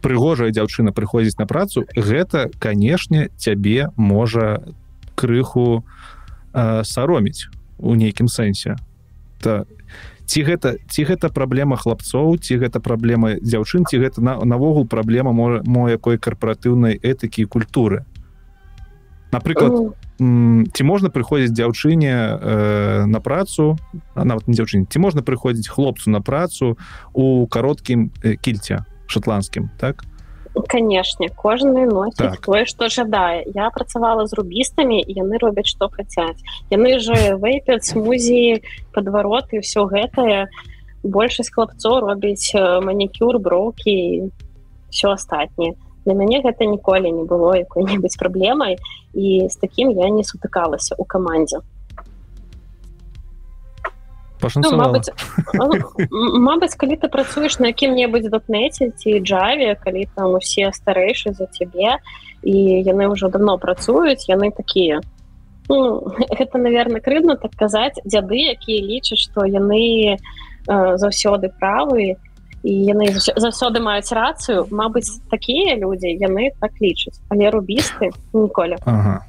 прыгожая 0.01 0.51
дзяўчына 0.51 0.91
прыходзіць 0.91 1.39
на 1.39 1.47
працу 1.47 1.85
гэта 1.95 2.51
канешне 2.59 3.29
цябе 3.37 3.89
можа 3.95 4.61
крыху 5.15 5.85
э, 6.53 6.83
сароміць 6.83 7.47
у 7.79 7.95
нейкім 7.95 8.27
сэнсе 8.27 8.75
то 9.39 9.65
ці 10.25 10.43
гэта 10.43 10.75
ці 10.89 11.05
гэта 11.05 11.29
праблема 11.29 11.77
хлапцоў 11.77 12.37
ці 12.37 12.57
гэта 12.61 12.79
праблема 12.79 13.35
дзяўчын 13.39 13.85
ці 13.85 14.01
гэта 14.01 14.21
на 14.21 14.37
навогул 14.45 14.87
праблема 14.87 15.31
можа 15.31 15.61
мо 15.65 15.89
якой 15.89 16.17
карпаратыўнай 16.17 16.99
этыкі 17.01 17.45
культуры. 17.45 18.05
Напрыклад 19.31 19.95
ці 20.17 20.83
можна 20.87 21.11
прыходзіць 21.11 21.51
дзяўчыне 21.51 22.13
э, 22.15 23.05
на 23.05 23.19
працу 23.19 23.75
нават 24.15 24.47
не 24.47 24.55
дзяўчыне 24.55 24.87
ці 24.87 24.99
можна 24.99 25.21
прыходзіць 25.21 25.67
хлопцу 25.67 26.09
на 26.09 26.21
працу 26.21 26.77
у 27.13 27.47
кароткім 27.47 28.11
э, 28.23 28.35
кільце 28.39 28.85
шотландскім 29.07 29.69
так 29.77 30.07
канешне 30.67 31.29
кожны 31.29 31.85
носіць 31.85 32.17
так. 32.17 32.41
тое 32.45 32.63
што 32.65 32.89
жадае 32.89 33.43
я 33.55 33.69
працавала 33.69 34.25
з 34.27 34.33
рубістамі 34.39 35.03
яны 35.07 35.37
робяць 35.41 35.67
што 35.67 35.89
хацяць 35.89 36.39
яны 36.71 36.99
же 36.99 37.35
вейпяць 37.41 37.95
музеі 37.95 38.63
падвароты 38.95 39.59
ўсё 39.59 39.85
гэтае 39.91 40.47
большасць 41.03 41.51
хлапцоў 41.53 41.99
робіць 42.07 42.55
манікюр 42.55 43.39
броўкі 43.39 44.31
все 44.89 45.07
астатніе 45.13 45.75
для 46.05 46.13
мяне 46.13 46.41
гэта 46.41 46.65
ніколі 46.65 47.11
не 47.11 47.23
было 47.23 47.57
якой-небудзь 47.57 48.17
праблемай 48.17 48.77
і 49.13 49.47
з 49.49 49.55
такім 49.61 49.91
я 49.97 50.09
не 50.09 50.23
сутыкалася 50.23 50.95
у 50.97 51.03
камандзе 51.03 51.61
ну, 54.55 54.77
Мабыць, 54.77 55.09
Мабыць 56.11 56.75
калі 56.75 56.95
ты 56.99 57.07
працуеш 57.09 57.59
на 57.59 57.71
якім-небудзь 57.71 58.29
датнеце 58.29 58.91
ці 58.91 59.19
джаве 59.19 59.75
калі 59.81 60.07
там 60.15 60.35
усе 60.35 60.71
старэйшы 60.75 61.33
за 61.33 61.47
цябе 61.47 61.97
і 62.43 62.55
яны 62.85 63.09
ўжо 63.09 63.29
давно 63.29 63.57
працуюць 63.57 64.27
яны 64.27 64.51
такія 64.51 65.01
ну, 65.69 66.13
гэта 66.19 66.57
наверное 66.57 67.01
крыдна 67.01 67.35
так 67.35 67.55
казаць 67.57 67.97
дзяды 68.05 68.53
якія 68.53 68.81
лічаць 68.85 69.23
што 69.23 69.45
яны 69.45 70.15
э, 70.15 70.17
заўсёды 70.67 71.49
правы 71.59 72.15
і 72.65 72.73
яны 72.89 73.13
заўсёды 73.17 73.79
маюць 73.79 74.11
рацыю 74.11 74.67
Мабыць 74.71 75.21
такія 75.31 75.77
людзі 75.77 76.11
яны 76.11 76.51
так 76.59 76.71
лічаць 76.81 77.17
але 77.29 77.49
рубісты 77.49 78.11
ніколі 78.33 78.77
ага. 78.85 79.21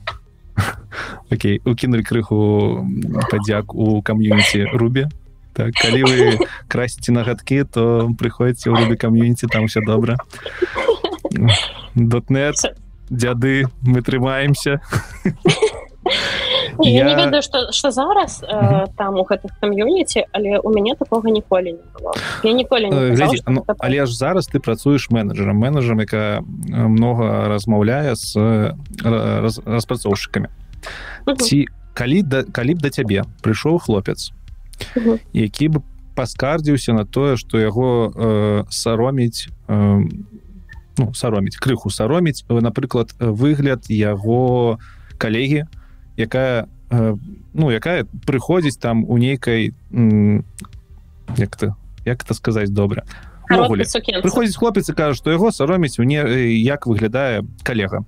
Окей 1.32 1.60
укінули 1.64 2.02
крыху 2.02 2.86
падзяк 3.30 3.74
у 3.74 4.02
кам'юніці 4.02 4.72
рубе 4.74 5.08
так 5.52 5.72
калі 5.74 6.02
вы 6.04 6.38
красіце 6.68 7.12
нагадкі 7.12 7.64
то 7.64 8.12
прыходзіце 8.18 8.70
ў 8.70 8.76
рубе 8.76 8.96
кам'юніці 8.96 9.48
там 9.48 9.66
все 9.66 9.80
добра 9.80 10.16
дотнет 11.94 12.60
дзяды 13.10 13.68
мы 13.82 14.02
трымаемся 14.02 14.80
я... 16.80 16.90
я 16.90 17.04
не 17.04 17.14
ведаю 17.14 17.42
что 17.42 17.72
что 17.72 17.90
зараз 17.90 18.42
э, 18.42 18.86
там 18.96 19.14
у 19.16 19.24
гэтых 19.24 19.50
кам'юніці 19.60 20.24
але 20.32 20.58
у 20.58 20.70
мяне 20.70 20.94
такого 20.94 21.28
ніколі 21.28 21.72
не 21.72 21.84
было. 21.94 22.14
Я 22.44 22.52
ніколі 22.52 22.84
не 22.90 23.10
казал, 23.10 23.28
Глядзі, 23.28 23.42
ну, 23.46 23.64
але 23.78 24.06
ж 24.06 24.16
зараз 24.16 24.48
ты 24.48 24.58
працуеш 24.58 25.10
менеджером 25.10 25.56
менеджером 25.56 26.00
яка 26.00 26.42
много 26.68 27.48
размаўляе 27.48 28.16
с 28.16 28.36
раз, 29.02 29.60
распрацоўшчыкамі 29.66 30.48
ці 31.38 31.66
калі 31.94 32.22
да 32.22 32.44
калі 32.44 32.74
б 32.74 32.78
да 32.84 32.90
цябе 32.90 33.24
прыйшоў 33.42 33.78
хлопец 33.78 34.30
які 35.32 35.68
бы 35.68 35.82
паскардзіўся 36.16 36.92
на 36.92 37.04
тое 37.04 37.36
что 37.36 37.58
яго 37.58 38.12
э, 38.14 38.64
сароміць 38.70 39.48
э, 39.68 40.00
ну, 40.98 41.14
сароміць 41.14 41.56
крыху 41.56 41.90
сароміць 41.90 42.44
напрыклад 42.48 43.12
выгляд 43.20 43.88
яго 43.88 44.78
калегі 45.18 45.66
якая 46.16 46.68
ну 46.90 47.70
якая 47.70 48.06
прыходзіць 48.26 48.78
там 48.78 49.04
у 49.04 49.18
нейкай 49.18 49.74
як 51.36 51.56
ты 51.56 51.74
як 52.04 52.22
это 52.22 52.34
сказаць 52.34 52.70
добра? 52.70 53.04
Прыходзіць 53.48 54.56
хлопец 54.56 54.88
і 54.88 54.92
кажа 54.92 55.14
што 55.14 55.30
яго 55.30 55.50
сароміць 55.50 55.98
мне 55.98 56.22
як 56.62 56.86
выглядае 56.86 57.42
калега. 57.62 58.04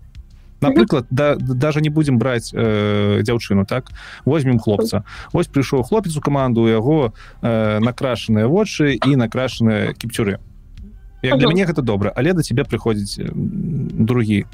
Напрыклад 0.61 1.06
да 1.11 1.36
даже 1.36 1.80
не 1.80 1.88
будемм 1.88 2.18
браць 2.18 2.50
э, 2.52 3.22
дзяўчыну 3.22 3.64
так? 3.64 3.90
Возьмем 4.24 4.59
хлопца. 4.59 5.04
Ось 5.32 5.46
прыйшоў 5.46 5.82
хлопец 5.82 6.16
у 6.16 6.20
каманду 6.20 6.66
яго 6.66 7.14
э, 7.42 7.78
накрашаныя 7.78 8.46
вочы 8.46 8.98
і 8.98 9.16
накрашаныя 9.16 9.94
кіпцюры. 9.94 10.38
Як 11.22 11.38
для 11.38 11.48
мяне 11.48 11.66
гэта 11.66 11.82
добра 11.82 12.12
але 12.14 12.32
да 12.32 12.42
цябе 12.42 12.62
прыходзіць 12.62 13.22
другі 13.34 14.46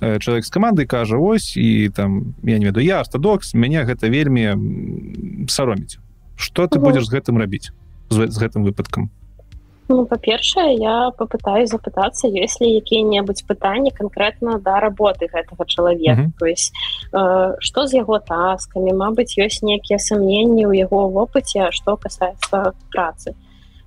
чалавек 0.00 0.44
з 0.44 0.50
камандай 0.50 0.86
кажа 0.86 1.18
ось 1.18 1.56
і 1.56 1.88
там 1.90 2.34
я 2.44 2.58
не 2.58 2.66
ведаю 2.66 2.86
я 2.86 3.00
астадокс 3.00 3.54
мяне 3.54 3.82
гэта 3.84 4.08
вельмі 4.08 5.46
сароміць 5.48 5.98
что 6.36 6.66
ты 6.66 6.78
будзеш 6.78 7.06
з 7.06 7.18
гэтым 7.18 7.38
рабіць 7.38 7.70
з, 8.10 8.30
з 8.30 8.36
гэтым 8.38 8.64
выпадкам? 8.64 9.10
Ну, 9.88 10.04
па-першае 10.04 10.76
я 10.76 11.10
попытаюсь 11.16 11.70
запытацца 11.72 12.28
если 12.28 12.68
якія-небудзь 12.76 13.48
пытанні 13.48 13.90
конкретно 13.90 14.58
да 14.60 14.80
работы 14.80 15.28
гэтага 15.32 15.64
чалавека. 15.64 16.30
То 16.38 16.46
есть 16.46 16.72
э, 17.12 17.56
что 17.58 17.86
з 17.86 17.94
яго 17.96 18.18
таскамі 18.20 18.92
Мабыць 18.92 19.40
ёсць 19.40 19.64
нейкія 19.64 19.98
сомненні 19.98 20.68
ў 20.68 20.84
яго 20.84 21.08
вопыце 21.08 21.72
что 21.72 21.96
касается 21.96 22.74
працы. 22.92 23.34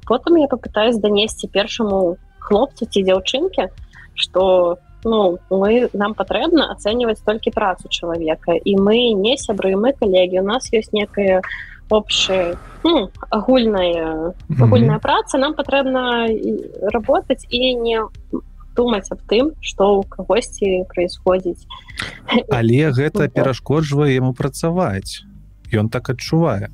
Потым 0.09 0.41
я 0.41 0.47
попытаюсь 0.47 0.97
данесці 0.97 1.47
першаму 1.53 2.17
хлопцу 2.39 2.89
ці 2.89 3.05
дзяўчынке 3.05 3.69
что 4.15 4.73
у 4.73 4.90
ну 5.03 5.39
мы 5.49 5.89
нам 5.93 6.13
патрэбна 6.13 6.71
ацэньваць 6.71 7.23
толькі 7.25 7.51
працу 7.51 7.89
чалавека 7.89 8.53
і 8.53 8.75
мы 8.77 9.13
не 9.13 9.37
сябры 9.37 9.75
мы 9.75 9.93
калегі 9.93 10.39
у 10.39 10.47
нас 10.47 10.69
ёсць 10.73 10.93
некая 10.93 11.41
общая 11.89 12.57
ну, 12.83 13.09
агульная 13.29 14.33
агульная 14.59 14.97
mm 14.97 14.97
-hmm. 14.97 15.01
праца. 15.01 15.37
Нам 15.37 15.53
патрэбна 15.53 16.27
работаць 16.93 17.45
і 17.49 17.75
не 17.75 18.01
думаць 18.75 19.11
аб 19.11 19.19
тым 19.27 19.51
что 19.61 19.99
у 19.99 20.03
кагосьці 20.03 20.85
происходзіць 20.95 21.67
але 22.49 22.91
гэта 22.97 23.27
перашкоджвае 23.27 24.15
яму 24.15 24.33
працаваць 24.33 25.23
ён 25.73 25.89
так 25.89 26.09
адчувае 26.09 26.69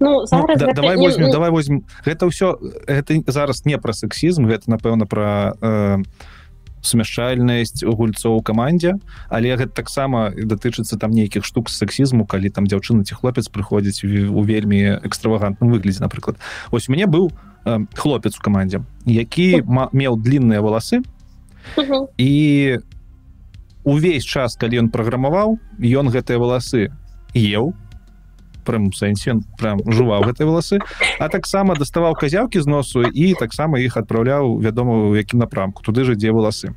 Ну, 0.00 0.26
зараз 0.26 0.60
ну, 0.60 0.66
да, 0.66 0.72
давай 0.72 0.96
возьмем 0.96 1.26
не... 1.26 1.32
давай 1.32 1.50
возьмем. 1.50 1.82
Гэта 2.06 2.26
ўсё 2.26 2.58
гэта 2.86 3.18
зараз 3.26 3.66
не 3.66 3.78
пра 3.78 3.92
сексізм 3.92 4.46
гэта 4.46 4.70
напэўна 4.70 5.06
пра 5.06 5.54
э, 5.58 5.98
сумяшчальнасць 6.88 7.84
у 7.84 7.92
гульцоў 7.92 8.40
у 8.40 8.42
камандзе. 8.42 8.96
Але 9.28 9.54
гэта 9.56 9.76
таксама 9.76 10.32
датычыцца 10.32 10.96
там 10.96 11.12
нейкіх 11.12 11.44
штук 11.44 11.68
сексізму 11.68 12.24
калі 12.24 12.48
там 12.48 12.64
дзяўчына 12.64 13.04
ці 13.04 13.20
хлопец 13.20 13.52
прыходзіць 13.52 14.04
у 14.04 14.40
вельмі 14.42 14.98
экстравагантным 15.04 15.68
выглядзе 15.68 16.00
напрыклад. 16.00 16.40
Ось 16.72 16.88
у 16.88 16.92
мяне 16.92 17.06
быў 17.06 17.28
э, 17.64 17.84
хлопец 17.94 18.36
у 18.38 18.42
камандзе 18.42 18.80
які 19.04 19.62
меў 19.92 20.16
длинныя 20.16 20.60
валасы. 20.60 21.02
І 22.18 22.78
увесь 23.84 24.24
час 24.24 24.56
калі 24.56 24.84
ён 24.84 24.88
праграмаваў 24.92 25.58
ён 25.80 26.12
гэтыя 26.12 26.38
валасы 26.38 26.92
еў 27.34 27.74
прям 28.68 28.92
сэнсе 28.92 29.40
прям 29.56 29.80
жуваў 29.80 30.28
гэтай 30.28 30.44
валасы 30.44 30.78
а 31.16 31.28
таксама 31.32 31.76
даставаў 31.78 32.12
казяўкі 32.20 32.60
з 32.60 32.68
носу 32.68 33.02
і 33.08 33.32
таксама 33.40 33.80
іх 33.80 33.96
адпраўляў 33.96 34.60
вядома 34.60 35.08
у 35.08 35.16
якім 35.16 35.40
напрамку 35.40 35.82
туды 35.82 36.04
же 36.04 36.14
дзе 36.20 36.36
валасы. 36.36 36.76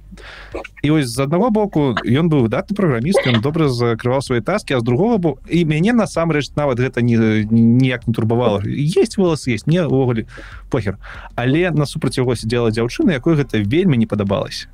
І 0.82 0.92
ось 0.96 1.12
з 1.12 1.20
аднаго 1.20 1.52
боку 1.52 1.94
ён 2.00 2.32
быў 2.32 2.48
выдатны 2.48 2.76
праграміст 2.80 3.28
ён 3.28 3.42
добра 3.44 3.68
закрываў 3.68 4.24
свае 4.24 4.40
таскі 4.40 4.80
а 4.80 4.80
з 4.80 4.88
другого 4.88 5.18
боку 5.18 5.40
і 5.52 5.66
мяне 5.68 5.92
насамрэч 5.92 6.56
нават 6.56 6.80
гэта 6.80 7.04
не 7.04 7.46
ніяк 7.52 8.08
не 8.08 8.14
турбавала. 8.14 8.64
Есть 8.66 9.18
волос 9.18 9.48
есть 9.48 9.68
мне 9.68 9.84
увогуле 9.84 10.28
похер. 10.70 10.98
Але 11.36 11.72
насупраць 11.72 12.18
яго 12.18 12.36
сидела 12.36 12.72
дзяўчына 12.72 13.12
якой 13.12 13.36
гэта 13.36 13.60
вельмі 13.60 13.98
не 13.98 14.08
падабалось 14.08 14.68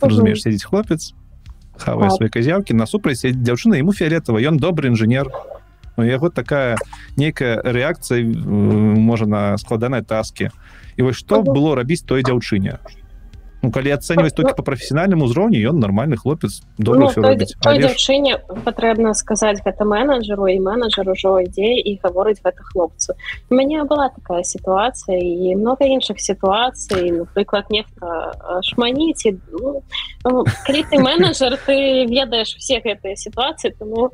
разумееш 0.00 0.42
сядзець 0.42 0.64
хлопец 0.64 1.12
хавае 1.80 2.10
свае 2.16 2.28
казяўкі 2.32 2.76
насупраць 2.76 3.24
дзяўчына 3.24 3.80
ему 3.80 3.92
фіолетава 3.96 4.40
ён 4.40 4.60
добры 4.60 4.92
інжынер. 4.92 5.28
у 5.28 5.59
яго 6.06 6.30
такая 6.30 6.76
нейкая 7.16 7.60
рэакцыя 7.64 8.24
можа 9.10 9.26
на 9.26 9.58
складанай 9.58 10.02
таскі 10.02 10.50
і 10.96 11.02
вось 11.02 11.20
што 11.20 11.42
было 11.42 11.74
рабіць 11.76 12.04
той 12.04 12.22
дзяўчыне 12.22 12.78
ну, 13.62 13.70
калі 13.70 13.92
ацэньваць 13.92 14.32
только 14.34 14.54
по 14.54 14.62
прафесіянальным 14.62 15.22
узроўні 15.22 15.60
ён 15.60 15.78
нормальный 15.78 16.16
хлопец 16.16 16.62
ну, 16.78 17.10
дзяўчыне 17.12 18.40
патрэбна 18.64 19.12
сказаць 19.14 19.60
гэта 19.64 19.84
менеджеру 19.84 20.48
і 20.48 20.58
менеджер 20.64 21.08
ужо 21.10 21.40
ідзе 21.44 21.76
і 21.76 21.98
гаворыць 22.02 22.40
гэта 22.40 22.64
хлопцу 22.72 23.14
у 23.50 23.54
мяне 23.54 23.84
была 23.84 24.08
такая 24.08 24.42
сітуацыя 24.44 25.18
і 25.20 25.54
много 25.60 25.84
іншых 25.84 26.20
сітуацый 26.20 27.10
напрыклад 27.10 27.68
нехта 27.70 28.60
шманіць 28.64 29.28
ну, 29.52 29.82
ну, 30.24 30.44
калі 30.66 30.84
ты 30.88 30.98
менеджер 30.98 31.58
ты 31.66 32.06
ведаеш 32.08 32.56
все 32.56 32.80
гэтыя 32.80 33.16
сітуацыі 33.16 33.76
тому 33.78 34.10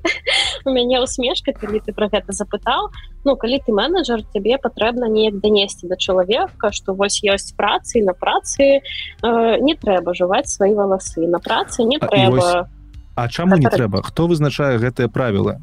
у 0.65 0.71
мяне 0.71 1.01
усмешка 1.01 1.53
калі 1.53 1.79
ты 1.87 1.95
про 1.95 2.11
гэта 2.11 2.35
запытаў 2.35 2.91
ну 3.25 3.37
калі 3.37 3.63
ты 3.63 3.71
менеджер 3.73 4.27
тебе 4.35 4.59
патрэбна 4.59 5.07
неяк 5.07 5.39
данесці 5.39 5.87
да 5.87 5.97
чалавека 5.97 6.73
что 6.73 6.95
вось 6.95 7.23
ёсць 7.23 7.55
працы 7.55 8.03
на 8.03 8.15
працы 8.15 8.83
э, 8.83 9.36
не 9.61 9.75
трэба 9.75 10.15
жываць 10.15 10.49
свае 10.49 10.75
валасы 10.75 11.27
на 11.27 11.39
працы 11.39 11.85
не 11.85 11.99
трэба 11.99 12.69
А 13.17 13.29
чаму 13.29 13.57
не 13.57 13.69
трэба 13.69 14.03
хто 14.05 14.27
вызначае 14.29 14.77
гэтыя 14.79 15.09
правілы 15.09 15.57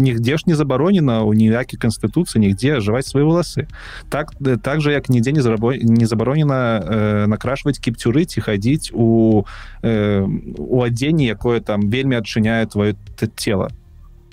нігдзе 0.00 0.36
ж 0.38 0.42
не 0.46 0.54
забаронена 0.54 1.22
ў 1.22 1.36
ніякай 1.38 1.78
канстытуцыі 1.78 2.42
нігдзе 2.42 2.80
жываць 2.80 3.06
свае 3.06 3.24
валасы. 3.24 3.68
Так 4.10 4.34
так 4.62 4.80
же 4.80 4.92
як 4.92 5.08
нідзе 5.08 5.32
не 5.32 5.42
зарабо 5.42 5.74
не 5.74 6.06
забаронена 6.06 6.80
э, 6.80 7.26
накрашваць 7.26 7.78
кіпцюры 7.78 8.24
ці 8.24 8.40
хадзіць 8.40 8.90
у 8.94 9.44
э, 9.82 10.24
у 10.58 10.82
адзенні 10.82 11.26
якое 11.26 11.60
там 11.60 11.90
вельмі 11.90 12.16
адчыняе 12.16 12.66
твоё 12.66 12.94
цела 13.36 13.70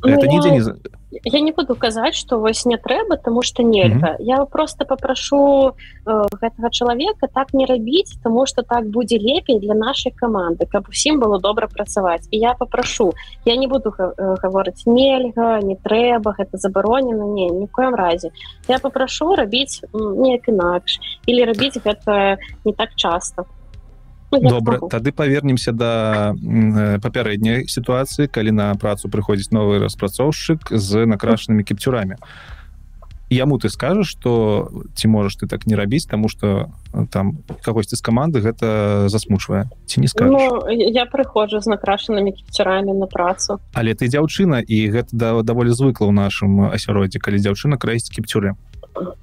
ну, 0.03 0.09
это 0.09 0.27
нідзе 0.27 0.51
не 0.51 0.61
я 1.23 1.39
не 1.41 1.51
буду 1.51 1.75
казаць 1.75 2.15
что 2.15 2.39
вось 2.39 2.65
не 2.65 2.77
трэба 2.77 3.17
тому 3.17 3.41
что 3.41 3.63
нельга. 3.63 4.07
Mm 4.07 4.15
-hmm. 4.15 4.15
я 4.19 4.45
просто 4.45 4.85
попрошу 4.85 5.71
э, 6.05 6.25
гэтага 6.41 6.69
чалавека 6.71 7.27
так 7.33 7.53
не 7.53 7.65
рабіць 7.65 8.17
тому 8.23 8.45
что 8.45 8.61
так 8.61 8.85
будзе 8.85 9.17
лепей 9.17 9.59
для 9.59 9.73
нашай 9.73 10.13
команды 10.21 10.65
каб 10.71 10.85
усім 10.89 11.19
было 11.19 11.39
добра 11.39 11.67
працаваць. 11.67 12.27
І 12.31 12.37
я 12.37 12.53
попрошу 12.53 13.13
я 13.45 13.55
не 13.55 13.67
буду 13.67 13.93
э, 13.99 14.35
гаворыць 14.43 14.83
нельга 14.85 15.59
не 15.61 15.75
трэба 15.75 16.35
гэта 16.39 16.57
забаронена. 16.57 17.25
Не 17.25 17.49
ні 17.49 17.65
в 17.65 17.71
коем 17.71 17.95
разе. 17.95 18.29
Я 18.67 18.79
попрошу 18.79 19.35
рабіць 19.35 19.81
неяк 19.93 20.47
інакш. 20.47 20.99
Или 21.27 21.45
рабіць 21.45 21.77
гэта 21.85 22.37
не 22.65 22.73
так 22.73 22.89
часто 22.95 23.45
Ну, 23.45 23.60
добра 24.39 24.79
тады 24.89 25.11
павернемся 25.11 25.71
да 25.71 26.33
э, 26.33 26.99
папярэдняй 27.01 27.67
сітуацыі 27.67 28.27
калі 28.27 28.51
на 28.51 28.75
працу 28.75 29.09
прыходзіць 29.09 29.51
новы 29.51 29.79
распрацоўшчык 29.83 30.71
з 30.71 31.05
накрашанымі 31.05 31.63
кіпцюрамі. 31.63 32.15
Яму 33.31 33.59
ты 33.59 33.69
скажаш 33.69 34.11
что 34.11 34.71
ці 34.95 35.07
можаш 35.07 35.35
ты 35.39 35.47
так 35.47 35.67
не 35.67 35.75
рабіць 35.75 36.05
тому 36.05 36.29
что 36.29 36.71
э, 36.93 37.07
там 37.11 37.43
кагосьці 37.61 37.95
з 37.95 38.01
каманды 38.01 38.39
гэта 38.39 39.09
засмучвае. 39.09 39.69
Ці 39.85 40.01
не 40.01 40.07
скажу 40.07 40.31
ну, 40.31 40.69
я 40.71 41.05
прыходжу 41.05 41.59
з 41.59 41.67
накрашанымі 41.67 42.31
кіпцюрамі 42.31 42.93
на 42.93 43.07
працу. 43.07 43.59
Але 43.73 43.93
ты 43.93 44.07
дзяўчына 44.07 44.63
і 44.63 44.77
гэта 44.91 45.09
да, 45.11 45.41
даволі 45.43 45.71
звыкла 45.71 46.07
ў 46.07 46.13
нашым 46.15 46.71
асяроддзе 46.71 47.19
калі 47.19 47.39
дзяўчына 47.39 47.77
краіць 47.77 48.11
кіпцюры 48.11 48.55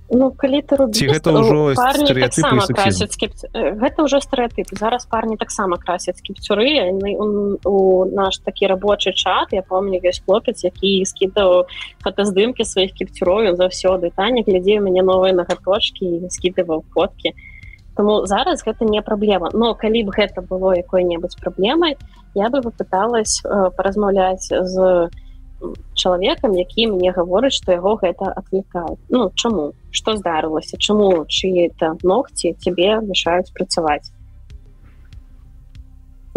Ну 0.08 0.30
калі 0.32 0.62
ты 0.64 0.76
рубіш, 0.80 1.12
гэта 1.12 1.28
ўжо 1.36 1.76
гэта 3.52 3.98
ўжо 4.00 4.18
стэеатып 4.24 4.72
зараз 4.72 5.04
парні 5.04 5.36
таксама 5.36 5.76
красяць 5.76 6.24
кіпцюры 6.24 6.88
у 7.68 8.08
наш 8.08 8.40
такі 8.40 8.72
рабочы 8.72 9.12
чат 9.12 9.52
я 9.52 9.60
помню 9.60 10.00
ёсць 10.00 10.24
хлопец 10.24 10.64
які 10.64 11.04
скідаў 11.04 11.68
фотаздымкі 12.00 12.64
сваіх 12.64 12.96
кіпцюрою 12.96 13.52
заўсёды 13.60 14.08
таня 14.16 14.40
глядзі 14.46 14.80
у 14.80 14.88
мяне 14.88 15.04
новыя 15.04 15.36
нагаточки 15.36 16.24
скідываў 16.32 16.88
фоткі. 16.96 17.36
Таму 17.92 18.24
зараз 18.30 18.62
гэта 18.62 18.86
не 18.86 19.02
праблема. 19.02 19.50
Но 19.52 19.74
калі 19.74 20.06
б 20.06 20.14
гэта 20.14 20.40
было 20.40 20.72
якой-небудзь 20.78 21.36
праблемай 21.36 21.98
я 22.34 22.48
бы 22.48 22.62
попыталась 22.62 23.42
э, 23.44 23.70
паразмаўляць 23.76 24.48
з 24.48 25.10
чалавекам 25.94 26.54
які 26.54 26.86
мне 26.94 27.12
гаворыць 27.12 27.56
што 27.56 27.72
яго 27.72 27.96
гэта 27.96 28.32
адвлекае 28.32 28.96
Ну 29.08 29.30
чаму 29.34 29.72
что 29.90 30.16
здарылася 30.16 30.76
чаму 30.78 31.24
чые 31.26 31.68
это 31.68 31.96
ногці 32.02 32.54
цябе 32.58 33.00
мешаюць 33.00 33.52
працаваць 33.52 34.12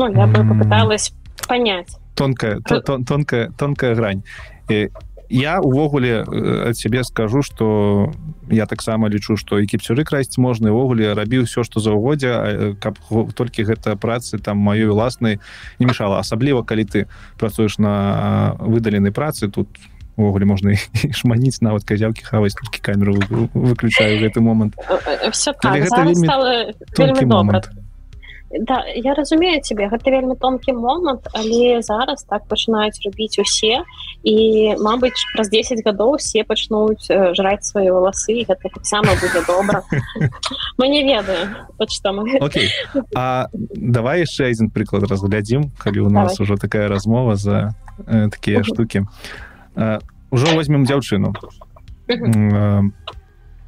ну, 0.02 0.12
я 0.12 0.26
бы 0.26 0.48
попыталась 0.48 1.14
понять. 1.48 1.98
Тонкая 2.16 2.60
тон, 2.60 3.06
тонкая 3.06 3.52
тонкая 3.58 3.96
грань. 3.96 4.24
І 4.70 4.90
я 5.32 5.60
увогуле 5.62 6.22
ад 6.68 6.78
сябе 6.78 7.04
скажу 7.04 7.42
что 7.42 8.12
я 8.50 8.66
таксама 8.66 9.10
лічу 9.10 9.38
что 9.38 9.60
і 9.60 9.66
кіпцюры 9.66 10.04
красці 10.04 10.42
можна 10.42 10.72
увогуле 10.72 11.14
рабіў 11.14 11.48
все 11.48 11.64
что 11.64 11.80
заўгоддзя 11.80 12.76
каб 12.84 13.00
толькі 13.34 13.64
гэта 13.64 13.96
працы 13.96 14.38
там 14.40 14.60
маёй 14.60 14.92
уласнай 14.92 15.40
не 15.80 15.86
мешала. 15.86 16.20
Асабліва 16.20 16.64
калі 16.64 16.84
ты 16.84 17.08
працуеш 17.40 17.80
на 17.80 18.56
выдаленай 18.60 19.12
працы 19.12 19.48
тут 19.48 19.68
увогуле 20.18 20.46
можна 20.46 20.76
шманіць 21.16 21.62
нават 21.62 21.88
казяўкі 21.88 22.28
хаваць 22.28 22.54
толькі 22.60 22.84
камеру 22.84 23.16
выключаю 23.56 24.20
гэты 24.20 24.42
момант. 24.42 24.76
Все 25.32 25.54
так, 25.54 25.80
вельмі 26.98 27.26
добра 27.26 27.64
Да, 28.60 28.84
я 28.96 29.14
разумею 29.14 29.62
тебе 29.62 29.88
гэта 29.88 30.12
вельмі 30.12 30.36
тонкі 30.36 30.74
момант 30.76 31.28
але 31.32 31.80
зараз 31.80 32.24
так 32.28 32.44
пачынаюць 32.52 33.00
рабіць 33.06 33.40
усе 33.40 33.80
і 34.28 34.76
Мабыць 34.76 35.24
праз 35.32 35.48
10 35.48 35.80
гадоў 35.86 36.20
все 36.20 36.44
пачнуць 36.44 37.08
э, 37.08 37.32
жраць 37.32 37.64
свае 37.64 37.96
валасы 37.96 38.44
гэта 38.44 38.68
таксама 38.68 39.16
будзе 39.24 39.40
добра 39.48 39.84
мы 40.78 40.92
не 40.92 41.04
ведаем 41.08 41.56
okay. 42.44 42.68
А 43.16 43.48
давай 43.54 44.28
яшчэ 44.28 44.52
адзін 44.52 44.68
прыклад 44.68 45.08
разглядзім 45.08 45.72
калі 45.80 46.00
у 46.00 46.10
нас 46.10 46.36
давай. 46.36 46.44
ужо 46.44 46.60
такая 46.60 46.90
размова 46.92 47.36
за 47.36 47.72
э, 48.04 48.30
такія 48.30 48.60
uh 48.60 48.64
-huh. 48.64 48.68
штуки 48.68 49.06
ўжо 50.32 50.56
возьмем 50.56 50.84
дзяўчыну 50.84 51.32
uh 51.32 52.20
-huh. 52.20 52.92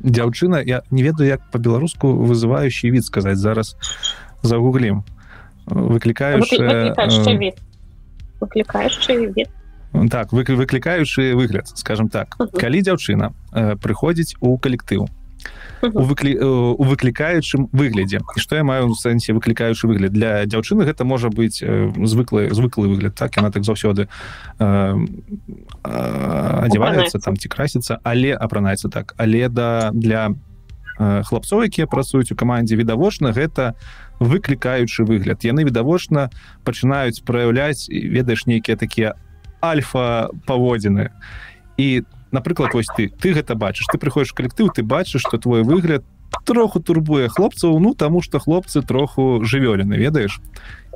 дзяўчына 0.04 0.60
я 0.66 0.84
не 0.92 1.04
ведаю 1.04 1.30
як 1.30 1.52
по-беларуску 1.52 2.08
вызывающий 2.12 2.92
від 2.92 3.06
сказаць 3.06 3.40
зараз 3.40 3.76
у 3.80 4.23
загуглим. 4.44 5.04
Выклікаеш 5.66 6.50
так 10.10 10.34
выклікаючы 10.34 11.36
выгляд 11.36 11.68
скажем 11.68 12.10
так. 12.10 12.36
Калі 12.60 12.82
дзяўчына 12.82 13.32
прыходзіць 13.80 14.36
у 14.42 14.58
калектыў 14.58 15.08
у 15.84 16.04
выклі 16.04 16.36
у 16.40 16.84
выклікаючым 16.84 17.68
выглядзе 17.72 18.20
і 18.36 18.40
што 18.40 18.56
я 18.56 18.64
маю 18.64 18.90
у 18.90 18.96
сэнсе 18.96 19.34
выклікаючы 19.34 19.88
выгляд? 19.88 20.12
Для 20.12 20.46
дзяўчыны 20.46 20.84
гэта 20.84 21.04
можа 21.04 21.30
быць 21.30 21.64
звыклы 21.64 22.50
звыклы 22.52 22.88
выгляд 22.88 23.16
так 23.16 23.36
яна 23.38 23.52
так 23.52 23.64
заўсёды 23.64 24.08
адзяваецца 25.84 27.20
там 27.20 27.38
ці 27.38 27.48
красіцца 27.50 28.00
але 28.04 28.34
апранаецца 28.36 28.90
так. 28.90 29.14
Але 29.18 29.50
да 29.50 29.92
для 29.94 30.36
хлапцоў 30.98 31.64
якія 31.68 31.88
працуюць 31.88 32.32
у 32.32 32.36
камандзе 32.36 32.76
відавочна 32.76 33.32
гэта 33.34 33.74
выклікаючы 34.20 35.04
выгляд. 35.04 35.44
Яны 35.44 35.64
відавочна 35.64 36.30
пачынаюць 36.64 37.24
праяўляць 37.26 37.90
ведаеш 37.90 38.46
нейкія 38.46 38.78
такія 38.78 39.16
альфа 39.64 40.30
паводзіны 40.46 41.10
і 41.78 42.04
напрыклад 42.32 42.74
вось 42.74 42.92
ты 42.98 43.08
ты 43.08 43.34
гэта 43.34 43.56
бачыш 43.56 43.88
ты 43.92 43.98
прыходзіш 43.98 44.34
калектыў 44.34 44.70
ты 44.76 44.84
бачыш 44.84 45.24
что 45.24 45.38
твой 45.38 45.64
выгляд 45.64 46.04
троху 46.46 46.80
турбуе 46.80 47.30
хлопцаў 47.30 47.80
ну 47.80 47.94
таму 47.94 48.22
что 48.22 48.40
хлопцы 48.40 48.82
троху 48.82 49.46
жывёлены 49.46 49.96
ведаеш? 49.96 50.42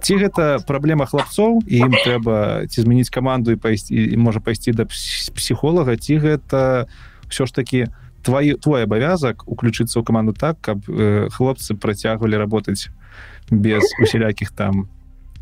Ці 0.02 0.18
гэта 0.18 0.60
праблема 0.68 1.06
хлапцоў 1.06 1.64
і 1.66 1.78
ім 1.88 1.94
трэба 1.94 2.68
ці 2.68 2.82
змяніць 2.82 3.10
каманду 3.10 3.56
і 3.56 3.62
пайсці 3.62 3.96
і 3.96 4.18
можа 4.18 4.44
пайсці 4.44 4.76
да 4.76 4.86
псіхолага 4.86 5.96
ці 5.96 6.18
гэта 6.20 6.90
ўсё 7.30 7.46
ж 7.48 7.54
таки 7.54 7.88
твой 8.22 8.60
твой 8.60 8.84
абавязак 8.84 9.48
уключыцца 9.48 10.02
ў 10.02 10.04
каманду 10.04 10.34
так 10.34 10.60
каб 10.62 10.84
э, 10.90 11.30
хлопцы 11.32 11.78
працягвалі 11.80 12.36
работаць 12.36 12.92
без 13.52 13.84
усялякіх 14.02 14.52
там 14.52 14.88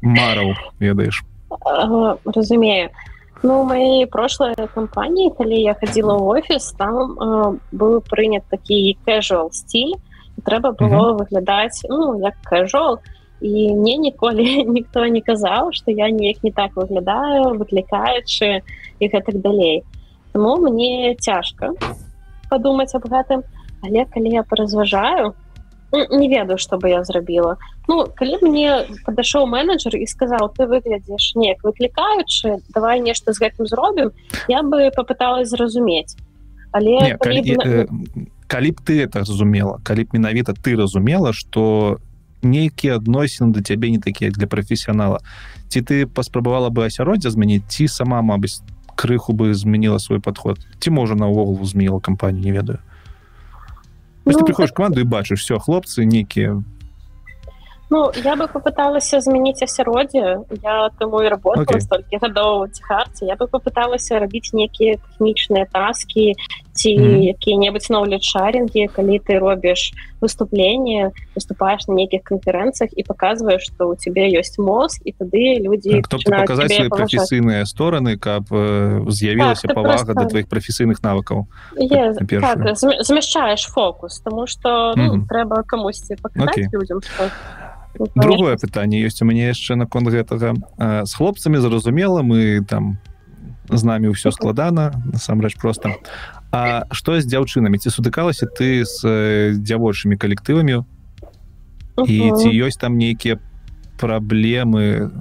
мараў 0.02 0.54
ведаеш. 0.80 1.24
Разумею. 2.26 2.90
Ну 3.44 3.64
моей 3.64 4.06
прошлой 4.06 4.56
кампаніі 4.56 5.34
калі 5.38 5.58
я 5.60 5.74
хадзіла 5.78 6.18
ў 6.18 6.40
офіс 6.40 6.72
там 6.80 7.14
э, 7.14 7.28
быў 7.72 8.02
прынят 8.02 8.46
такі 8.50 8.98
casual 9.06 9.52
стиль 9.52 9.94
трэба 10.42 10.72
было 10.72 11.14
угу. 11.14 11.24
выглядаць 11.24 11.86
ну 11.90 12.20
як 12.22 12.36
casual. 12.46 12.98
І 13.42 13.76
мне 13.76 13.98
ніколі 13.98 14.64
ніхто 14.76 15.06
не 15.08 15.22
казаў 15.22 15.74
что 15.74 15.92
я 15.92 16.10
неяк 16.10 16.42
не 16.44 16.52
так 16.52 16.74
выглядаю 16.76 17.54
выклікаючы 17.60 18.62
і 19.00 19.06
гэтак 19.06 19.42
далей. 19.42 19.84
Таму 20.34 20.58
мне 20.58 21.16
цяжка 21.20 21.74
падумаць 22.50 22.96
аб 22.96 23.06
гэтым. 23.06 23.44
Але 23.84 24.06
калі 24.06 24.30
я 24.32 24.44
паразважаю 24.44 25.36
не 26.12 26.28
ведаю 26.30 26.58
что 26.58 26.78
бы 26.78 26.90
я 26.90 27.04
зрабіла 27.04 27.58
ну 27.88 28.06
калі 28.16 28.38
мне 28.42 28.86
падышоў 29.06 29.48
менеджер 29.48 29.96
і 29.96 30.06
сказаў 30.06 30.52
ты 30.58 30.68
выглядзеш 30.68 31.36
неяк 31.36 31.64
выклікаючы 31.64 32.62
давай 32.70 33.00
нешта 33.00 33.34
з 33.34 33.42
гэтым 33.42 33.68
зробім 33.68 34.12
я 34.48 34.64
бы 34.64 34.92
попыталась 34.96 35.50
зразумець 35.50 36.16
але 36.72 36.92
не, 36.92 37.18
калі, 37.18 37.42
б... 37.56 37.88
калі 38.48 38.72
б 38.72 38.78
ты 38.84 39.00
это 39.08 39.20
разумела. 39.20 39.80
Калі 39.84 40.04
б 40.04 40.08
менавіта 40.14 40.54
ты 40.54 40.76
разумела 40.76 41.32
что 41.34 42.00
нейкія 42.44 43.00
адносіны 43.00 43.54
да 43.54 43.62
цябе 43.64 43.92
не 43.92 44.00
такія 44.00 44.32
для 44.32 44.48
прафесіянала 44.48 45.20
ці 45.70 45.82
ты 45.82 46.06
паспрабавала 46.06 46.70
бы 46.70 46.86
асяроддзя 46.86 47.32
змяніць 47.32 47.64
ці 47.70 47.88
сама 47.88 48.22
мабыць 48.22 48.60
крыху 48.96 49.34
бы 49.34 49.54
змяніла 49.54 50.00
свой 50.00 50.20
подход. 50.20 50.60
Ці 50.80 50.90
можа 50.90 51.16
наогул 51.16 51.64
змела 51.64 52.00
кампанію 52.00 52.44
не 52.44 52.52
ведаю 52.52 52.80
ну, 54.34 54.40
ты 54.40 54.46
приходишь 54.46 54.72
так... 54.72 54.78
команду 54.78 55.02
і 55.02 55.04
бачыш 55.04 55.42
все 55.42 55.60
хлопцы 55.60 56.06
нейкія 56.06 56.64
Ну 57.92 58.10
я 58.18 58.34
бы 58.36 58.48
попыталася 58.50 59.22
змяніць 59.22 59.62
асяроддзе 59.62 60.42
я 60.64 60.90
таму 60.98 61.22
і 61.22 61.30
работала 61.30 61.78
okay. 61.78 61.86
столькі 61.86 62.18
гадоў 62.18 62.68
ціхарці 62.74 63.30
я 63.30 63.36
бы 63.38 63.46
попыталася 63.46 64.18
рабіць 64.20 64.54
нейкія 64.58 64.98
тэхнічныя 64.98 65.70
таскі 65.70 66.34
ці 66.76 66.92
mm 67.00 67.16
якія-небудзь 67.36 67.90
ноўля 67.90 68.20
шарингі 68.20 68.92
калі 68.92 69.18
ты 69.24 69.40
робіш 69.40 69.96
выступленне 70.20 71.16
выступаешь 71.34 71.88
на 71.88 71.96
нейкіх 71.96 72.28
канферэнцыях 72.28 72.92
і 72.92 73.02
показваешь 73.08 73.64
что 73.64 73.88
у 73.90 73.96
тебе 73.96 74.28
ёсць 74.36 74.60
мозг 74.60 75.00
і 75.08 75.16
тады 75.16 75.64
людзі 75.64 76.04
так, 76.04 76.20
показаць 76.22 76.76
свои 76.76 76.90
прафесійныя 76.92 77.64
стороны 77.66 78.20
каб 78.20 78.52
э, 78.52 79.08
з'явілася 79.08 79.68
так, 79.68 79.76
павага 79.76 80.04
просто... 80.04 80.14
да 80.14 80.26
твоих 80.28 80.48
прафесійных 80.52 81.00
навыкаў 81.00 81.48
так, 81.80 82.78
змяшчаешь 82.78 83.66
фокус 83.72 84.20
тому 84.20 84.48
что 84.48 84.94
ну, 84.96 85.04
mm 85.04 85.12
-hmm. 85.12 85.28
трэба 85.28 85.64
камусьці 85.64 86.16
okay. 86.16 86.68
людям 86.74 87.00
Ну, 88.00 88.08
другое 88.16 88.58
пытанне 88.58 89.00
ёсць 89.08 89.24
у 89.24 89.26
мяне 89.26 89.48
яшчэ 89.48 89.76
наконт 89.76 90.08
гэтага 90.12 90.54
з 91.06 91.14
хлопцамі 91.16 91.58
зразумела 91.58 92.22
мы 92.22 92.60
там 92.66 92.98
з 93.70 93.84
намі 93.84 94.14
ўсё 94.14 94.32
складана 94.32 94.94
насамрэч 95.14 95.58
просто 95.58 95.96
А 96.56 96.88
што 96.96 97.20
з 97.20 97.28
дзяўчынамі 97.28 97.76
ці 97.84 97.92
сутыкалася 97.92 98.48
ты 98.48 98.88
з 98.88 99.04
дзявочымі 99.60 100.16
калектывамі 100.16 100.88
і 102.08 102.18
ці 102.32 102.48
ёсць 102.48 102.80
там 102.80 102.96
нейкія 102.96 103.44
праблемы 104.00 105.12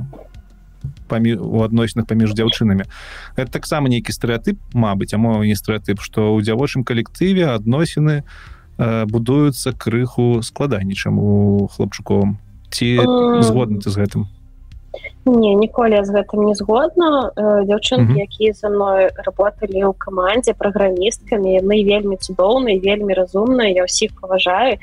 памі... 1.10 1.34
у 1.34 1.66
адносінах 1.66 2.06
паміж 2.06 2.38
дзяўчынамі 2.38 2.86
это 3.34 3.50
таксама 3.50 3.90
нейкі 3.90 4.14
стэеатып 4.14 4.62
Мабыць 4.78 5.10
а 5.14 5.18
мо 5.18 5.42
не 5.42 5.58
стэеатып 5.58 5.98
што 5.98 6.30
ў 6.38 6.46
дзявочым 6.46 6.86
калектыве 6.86 7.50
адносіны 7.50 8.22
будуюцца 8.78 9.74
крыху 9.74 10.42
складаней 10.42 10.94
чым 10.94 11.18
у 11.18 11.66
хлопчуковым. 11.70 12.38
Ці 12.70 12.86
згодны 13.42 13.78
ты 13.78 13.90
з 13.90 13.98
гэтым 14.02 14.26
не 15.24 15.54
ніколі 15.54 16.04
з 16.04 16.12
гэтым 16.12 16.44
не 16.46 16.54
згодна. 16.54 17.32
Дзяўчынкі 17.36 18.20
якія 18.20 18.52
за 18.52 18.68
мной 18.68 19.08
работалі 19.16 19.80
ў 19.88 19.92
камандзе 19.96 20.54
праграмісткамі 20.54 21.58
яны 21.60 21.80
вельмі 21.84 22.16
цудоўныя 22.20 22.80
вельмі 22.80 23.14
разумныя 23.14 23.72
я 23.72 23.88
ўсіх 23.88 24.12
паважаю 24.20 24.78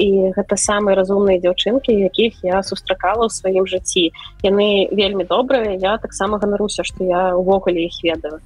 і 0.00 0.32
гэта 0.32 0.56
самыя 0.56 0.96
разумныя 0.96 1.38
дзяўчынкі 1.38 1.92
якіх 1.92 2.40
я 2.42 2.62
сустракала 2.64 3.28
ў 3.28 3.30
сваім 3.30 3.68
жыцці 3.68 4.10
яны 4.42 4.88
вельмі 4.88 5.28
добрыя 5.28 5.76
я 5.76 5.98
таксама 6.00 6.40
ганаруся 6.40 6.84
што 6.84 7.04
я 7.04 7.36
увогуле 7.36 7.86
іх 7.86 8.00
ведаю 8.02 8.40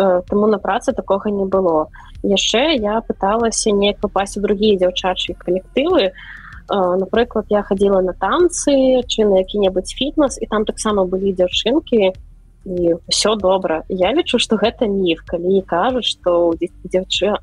Таму 0.00 0.46
на 0.48 0.56
працы 0.56 0.96
такога 0.96 1.28
не 1.28 1.44
было 1.44 1.92
яшчэ 2.24 2.80
я 2.80 3.04
пыталася 3.04 3.70
неяк 3.76 4.00
папасть 4.00 4.40
у 4.40 4.40
другія 4.40 4.80
дзяўчачыя 4.80 5.36
калектывы 5.36 6.08
а 6.08 6.39
напрыклад 6.70 7.46
я 7.50 7.62
хадзіла 7.62 8.00
на 8.02 8.12
танцы 8.12 9.02
чы 9.06 9.26
на 9.26 9.42
які-небудзь 9.42 9.94
фітнес 9.94 10.38
і 10.40 10.46
там 10.46 10.64
таксама 10.64 11.04
былі 11.04 11.34
дзяўчынкі 11.34 12.12
і 12.64 12.94
все 13.08 13.36
добра 13.36 13.82
я 13.88 14.12
лічу 14.12 14.38
что 14.38 14.56
гэта 14.56 14.86
міф 14.86 15.22
калі 15.26 15.62
кажуць 15.66 16.06
что 16.06 16.54
дзяўчы 16.84 17.34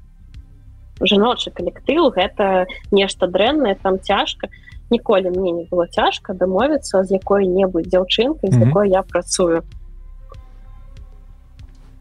жаночы 1.02 1.52
калектыў 1.52 2.10
гэта 2.16 2.66
нешта 2.92 3.28
дрэннае 3.28 3.76
там 3.76 4.00
цяжка 4.00 4.48
ніколі 4.90 5.30
мне 5.36 5.52
не 5.52 5.66
было 5.70 5.88
цяжка 5.88 6.34
дамовіцца 6.34 7.04
з 7.04 7.20
якой-небудзь 7.20 7.92
дзяўчынкай 7.92 8.52
з 8.52 8.58
якой 8.64 8.90
я 8.90 9.04
працую 9.04 9.64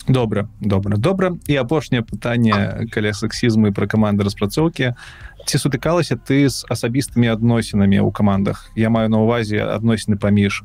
добра 0.08 0.48
добра 0.60 0.96
добра. 0.96 1.36
І 1.46 1.56
апошняе 1.56 2.02
пытанне 2.02 2.86
каля 2.90 3.12
сексізму 3.12 3.72
пра 3.72 3.86
каманды 3.86 4.24
распрацоўкі 4.24 4.94
ці 5.46 5.56
сутыкалася 5.58 6.16
ты 6.18 6.48
з 6.50 6.66
асабістымі 6.70 7.30
адносінамі 7.30 8.02
ў 8.02 8.10
камандах 8.10 8.70
я 8.76 8.90
маю 8.90 9.08
на 9.08 9.22
увазе 9.22 9.62
адносіны 9.62 10.18
паміж 10.18 10.62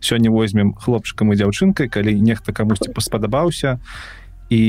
сёння 0.00 0.30
возьмем 0.30 0.72
хлопчыкам 0.74 1.32
і 1.32 1.36
дзяўчынкай 1.36 1.88
калі 1.88 2.16
нехта 2.20 2.52
камусьці 2.52 2.92
паспадабаўся 2.92 3.80
і 4.48 4.60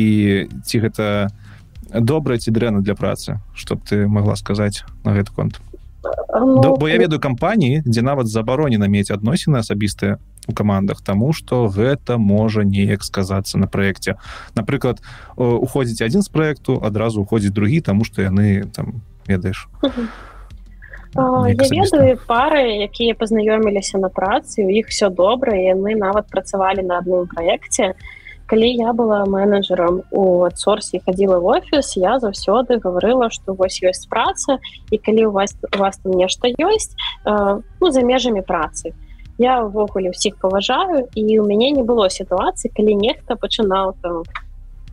ці 0.64 0.76
гэта 0.80 1.32
добра 1.92 2.38
ці 2.38 2.52
дрэнна 2.52 2.84
для 2.84 2.96
працы 2.96 3.40
чтоб 3.56 3.84
ты 3.84 4.08
могла 4.08 4.36
сказаць 4.36 4.84
на 5.04 5.16
гэты 5.16 5.32
конт 5.36 5.60
ну, 6.04 6.76
бо 6.78 6.88
я 6.88 6.98
ведаю 6.98 7.20
кампаніі 7.20 7.84
дзе 7.88 8.02
нават 8.02 8.28
забаронена 8.28 8.88
мець 8.88 9.12
адносіны 9.12 9.60
асабістыя 9.60 10.20
у 10.48 10.54
камандах 10.54 11.02
тому 11.02 11.34
что 11.34 11.68
гэта 11.68 12.18
можа 12.18 12.64
неяк 12.64 13.04
сказацца 13.04 13.58
на 13.58 13.68
проекте 13.68 14.18
напрыклад 14.56 15.02
уходзіць 15.38 16.02
адзін 16.02 16.22
з 16.22 16.30
проекту 16.30 16.80
адразу 16.84 17.22
уходзіць 17.22 17.54
другі 17.54 17.82
тому 17.82 18.04
что 18.04 18.22
яны 18.22 18.66
там 18.74 19.02
ведаеш. 19.28 19.68
Я 21.14 21.56
ведаю 21.56 22.18
пары 22.28 22.88
якія 22.88 23.14
пазнаёміліся 23.20 24.00
на 24.00 24.08
працы 24.08 24.64
у 24.64 24.70
іх 24.72 24.88
все 24.88 25.10
добра 25.10 25.54
яны 25.54 25.96
нават 25.96 26.32
працавалі 26.32 26.88
на 26.88 27.04
адным 27.04 27.28
праекце. 27.28 27.94
Калі 28.48 28.68
я 28.68 28.92
была 28.92 29.24
менеджером 29.26 30.04
у 30.12 30.44
адсорсе 30.44 31.00
хадзіла 31.00 31.40
в 31.40 31.46
офіс 31.46 31.96
я 31.96 32.20
заўсёды 32.20 32.80
гаварыла 32.80 33.30
что 33.30 33.54
вось 33.54 33.84
ёсць 33.84 34.08
праца 34.08 34.60
і 34.92 34.98
калі 34.98 35.28
у 35.28 35.32
вас 35.32 35.56
у 35.76 35.78
вас 35.78 36.00
там 36.00 36.16
нешта 36.16 36.48
ёсць 36.48 36.96
ну 37.28 37.92
за 37.92 38.02
межамі 38.04 38.42
працы 38.42 38.96
я 39.42 39.58
ўвогуле 39.66 40.14
ўсіх 40.14 40.38
паважаю 40.38 41.10
і 41.18 41.26
у 41.42 41.50
мяне 41.50 41.74
не 41.74 41.84
было 41.84 42.10
сітуацыі 42.14 42.70
калі 42.78 42.96
нехта 43.02 43.36
пачынаў 43.36 43.98
там 44.02 44.24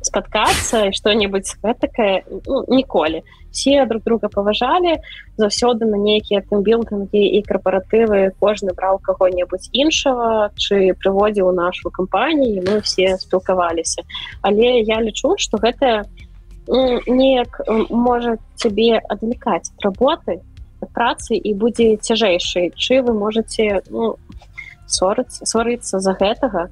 спаткацца 0.01 0.93
что-нибудь 0.93 1.49
гэтакае 1.63 2.25
ну, 2.47 2.65
ніколі 2.69 3.23
все 3.51 3.85
друг 3.87 4.03
друга 4.05 4.29
паважалі 4.29 4.99
заўсёды 5.37 5.85
на 5.91 5.99
нейкія 5.99 6.41
тымбілдынгі 6.49 7.23
і 7.37 7.43
карпаратывы 7.43 8.33
кожны 8.41 8.73
браў 8.79 9.03
каго-небудзь 9.03 9.69
іншага 9.73 10.51
чы 10.57 10.95
прыводзіў 11.03 11.53
нашу 11.53 11.91
кампанію 11.91 12.63
мы 12.65 12.81
все 12.81 13.19
спілкаваліся 13.19 14.07
але 14.43 14.81
я 14.81 15.03
лічу 15.03 15.35
что 15.37 15.59
гэта 15.59 16.07
неяк 16.69 17.61
можа 17.91 18.37
цябе 18.57 19.01
адвлекаць 19.01 19.73
работы 19.83 20.41
працы 20.87 21.35
і 21.35 21.55
будзе 21.55 21.97
цяжэйшай. 21.97 22.73
Чы 22.77 23.03
вы 23.03 23.15
можете 23.15 23.83
ну, 23.91 24.17
ссорыцца 24.89 26.01
за 26.01 26.13
гэтага. 26.13 26.69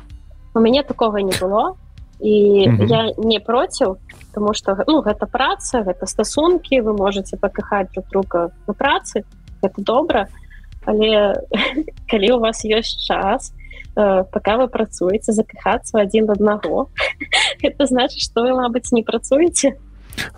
У 0.54 0.60
мяне 0.60 0.82
такога 0.82 1.22
не 1.22 1.32
было. 1.40 1.76
І 2.20 2.66
mm 2.68 2.76
-hmm. 2.76 2.86
я 2.88 3.12
не 3.18 3.40
проціў 3.40 3.96
тому 4.36 4.52
что 4.52 4.76
ну 4.86 5.00
гэта 5.00 5.24
праца 5.24 5.80
гэта 5.80 6.04
стасункі 6.04 6.84
вы 6.84 6.92
можете 6.92 7.40
пакахаць 7.40 7.88
друг 7.92 8.04
друга 8.12 8.50
на 8.68 8.74
працы 8.74 9.24
это 9.62 9.80
добра. 9.80 10.28
Але 10.84 11.40
калі 12.10 12.32
у 12.32 12.38
вас 12.38 12.60
ёсць 12.64 13.00
час 13.08 13.52
э, 13.96 14.24
пока 14.30 14.58
вы 14.60 14.68
працуеце 14.68 15.32
закахацца 15.32 16.04
адзін 16.04 16.30
аднаго 16.30 16.92
это 17.62 17.86
значит 17.86 18.20
что 18.20 18.44
вы 18.44 18.52
мабыць 18.52 18.92
не 18.92 19.02
працуеце 19.02 19.80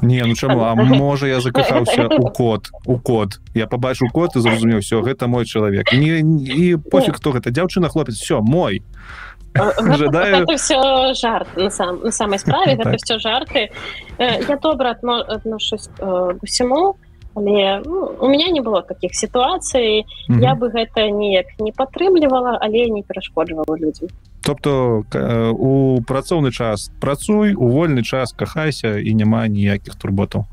не 0.02 0.22
ну 0.24 0.34
чаму? 0.34 0.64
А 0.64 0.74
можа 0.74 1.26
я 1.26 1.40
закахаўся 1.40 2.08
у 2.08 2.28
код 2.30 2.70
у 2.86 2.98
код. 2.98 3.40
Я 3.54 3.66
побачыў 3.66 4.10
код 4.12 4.36
і 4.36 4.40
зразумеў 4.40 4.80
все 4.80 5.02
гэта 5.02 5.26
мой 5.26 5.44
чалавек 5.44 5.92
не 5.92 6.20
і 6.20 6.76
пофиг 6.76 7.16
хто 7.16 7.32
гэта. 7.32 7.50
Дзяўчына 7.50 7.88
хлопец 7.88 8.14
все 8.14 8.40
мой 8.40 8.82
жадаю. 9.98 10.46
все 10.56 11.14
жарт 11.14 11.48
на 11.56 11.70
сам 11.70 12.00
на 12.02 12.10
самой 12.10 12.38
справе 12.38 12.76
гэта 12.80 12.96
все 12.96 13.18
жарты. 13.18 13.70
Я 14.18 14.56
добра 14.62 14.90
отношусь 14.90 15.88
к 15.98 16.36
усяму 16.42 16.96
але 17.38 17.82
ну, 17.84 18.16
у 18.20 18.28
меня 18.28 18.48
не 18.50 18.60
было 18.60 18.82
таких 18.82 19.14
сітуацый 19.14 20.06
я 20.28 20.54
бы 20.54 20.70
гэта 20.70 21.10
неяк 21.10 21.46
не 21.58 21.72
падтрымлівала 21.72 22.58
але 22.60 22.90
не 22.90 23.02
перашкоджвала 23.02 23.76
людзям 23.76 24.08
тобто 24.42 25.04
у 25.52 26.00
працоўны 26.02 26.50
час 26.50 26.90
працуй 27.00 27.54
у 27.54 27.68
вольны 27.68 28.02
час 28.02 28.32
кахайся 28.32 28.98
і 28.98 29.14
няма 29.14 29.46
ніякіх 29.48 29.94
турботаў 29.94 30.46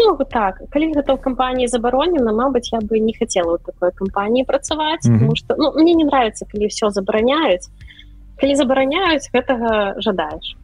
Ну, 0.00 0.16
так 0.24 0.62
калі 0.72 0.96
гэта 0.96 1.12
ў 1.12 1.20
кампаніі 1.20 1.68
забаронена 1.68 2.32
Мабыць 2.32 2.72
я 2.72 2.80
бы 2.80 2.96
не 3.04 3.12
хацела 3.12 3.56
ў 3.56 3.64
такой 3.64 3.92
кампаніі 3.92 4.44
працаваць 4.48 5.04
mm 5.04 5.12
-hmm. 5.12 5.18
потому 5.18 5.36
что 5.36 5.54
ну, 5.58 5.72
мне 5.76 5.94
не 5.94 6.04
нравится 6.04 6.46
калі 6.46 6.66
все 6.66 6.90
забараняюць 6.90 7.68
калі 8.40 8.54
забараняюць 8.56 9.28
гэтага 9.34 10.00
жадаеш 10.00 10.56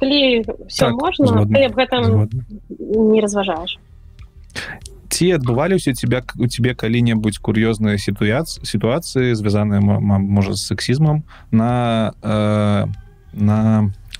калі 0.00 0.44
все 0.66 0.86
так, 0.86 0.94
можна 0.94 1.44
ты 1.44 1.66
об 1.66 1.74
гэтым 1.76 2.04
згодна. 2.04 2.42
не 3.12 3.20
разважаешь 3.20 3.78
ці 5.18 5.34
адбываліся 5.34 5.90
у 5.90 5.98
тебя 5.98 6.22
у 6.38 6.46
тебе 6.46 6.78
калі-небудзь 6.78 7.42
кур'ёзныя 7.42 7.98
сітуацыі 7.98 8.62
сітуацыі 8.62 9.34
звязаныя 9.34 9.82
можа 9.82 10.54
з 10.54 10.62
сексізмам 10.62 11.26
на 11.50 12.14
э, 12.22 12.86
на 13.34 13.58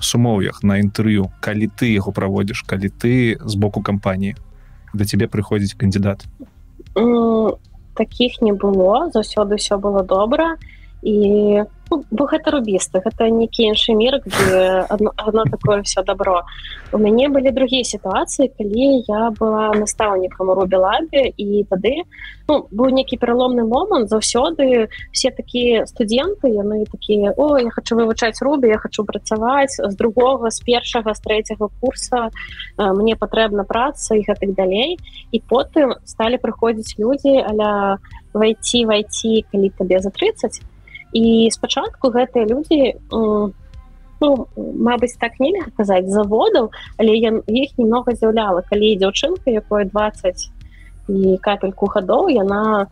сумоўях 0.03 0.66
на 0.66 0.83
інтэрв'ю 0.83 1.31
калі 1.39 1.70
ты 1.70 1.95
яго 1.95 2.11
праводзіш 2.11 2.66
калі 2.66 2.91
ты 2.91 3.39
з 3.39 3.55
боку 3.55 3.79
кампаніі 3.79 4.35
да 4.95 5.05
тебе 5.05 5.31
прыходзіць 5.31 5.79
кандидат. 5.79 6.27
Таких 7.95 8.43
не 8.43 8.53
было. 8.53 9.11
Заўсёды 9.15 9.57
все 9.57 9.79
было 9.79 10.03
добра 10.03 10.57
і 11.03 11.62
ну, 11.62 11.66
бо 11.90 12.27
гэта 12.28 12.52
рубісты 12.52 13.01
гэта 13.05 13.28
нейкі 13.32 13.73
іншы 13.73 13.94
мір 13.97 14.20
где 14.24 14.85
одно, 14.89 15.12
одно 15.16 15.44
такое 15.44 15.82
все 15.82 16.02
добро. 16.02 16.44
У 16.93 16.98
мяне 16.98 17.28
былі 17.28 17.51
другія 17.51 17.85
сітуацыі 17.85 18.52
калі 18.59 19.05
я 19.09 19.31
была 19.39 19.73
настаўнікам 19.74 20.51
рубелабе 20.51 21.32
і 21.36 21.65
тады 21.70 22.05
ну, 22.48 22.66
быў 22.70 22.93
нейкі 22.93 23.16
пераломны 23.16 23.65
момант 23.65 24.09
заўсёды 24.09 24.89
все 25.12 25.31
такія 25.31 25.86
студенты 25.86 26.52
яны 26.52 26.85
такія 26.90 27.32
о 27.36 27.59
я 27.59 27.70
хочу 27.70 27.97
вывучаць 27.97 28.40
рубі 28.43 28.69
я 28.69 28.78
хочу 28.78 29.05
працаваць 29.05 29.77
з 29.77 29.94
другого 29.97 30.51
з 30.51 30.60
першага 30.60 31.15
з 31.15 31.20
трэцяга 31.20 31.69
курса 31.81 32.31
мне 32.77 33.16
патрэбна 33.16 33.65
праца 33.65 34.15
і 34.15 34.24
гэтак 34.24 34.55
далей 34.55 34.98
і 35.32 35.40
потым 35.40 35.97
сталі 36.05 36.36
прыходзіць 36.36 36.97
людзі 36.98 37.36
аля 37.44 37.98
войти 38.32 38.85
войти 38.86 39.44
калі 39.52 39.73
табе 39.77 40.01
за 40.01 40.10
30 40.10 40.60
і 41.12 41.48
спачатку 41.52 42.10
гэтыя 42.10 42.44
людзі 42.48 42.94
ну, 43.10 44.47
Мабыць 44.59 45.16
так 45.20 45.39
нельга 45.39 45.70
казаць 45.76 46.10
заводаў 46.10 46.70
але 46.98 47.16
я 47.16 47.32
іх 47.47 47.78
немного 47.78 48.12
з'яўляла. 48.12 48.62
Калі 48.66 48.97
дзяўчынка 48.98 49.51
якое 49.51 49.85
20 49.86 50.48
і 51.09 51.39
капельку 51.40 51.86
гадоў 51.86 52.28
яна 52.28 52.89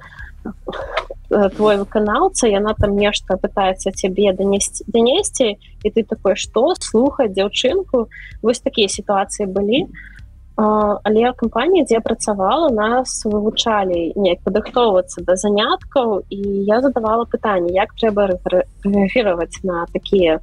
твой 1.28 1.76
выканаўца 1.82 2.46
яна 2.46 2.72
там 2.78 2.94
нешта 2.96 3.36
пытаецца 3.36 3.90
цябе 3.90 4.32
данесці 4.32 4.86
данесці 4.86 5.58
і 5.82 5.88
ты 5.90 6.06
такой 6.06 6.36
што 6.36 6.74
слухаць 6.78 7.34
дзяўчынку? 7.34 8.06
Вось 8.42 8.62
такія 8.62 8.88
сітуацыі 8.88 9.50
былі. 9.50 9.86
то 9.90 10.15
але 10.56 11.32
кампанія 11.36 11.84
дзе 11.84 12.00
працавала 12.00 12.72
нас 12.72 13.20
вывучалі 13.28 14.16
неяк 14.16 14.40
падрыхтоўвацца 14.40 15.20
да 15.20 15.36
заняткаў 15.36 16.24
і 16.32 16.40
я 16.64 16.80
задавала 16.80 17.28
пытанне 17.28 17.76
як 17.76 17.92
трэба 18.00 18.40
рэагировать 18.48 19.60
на 19.62 19.84
такія 19.92 20.40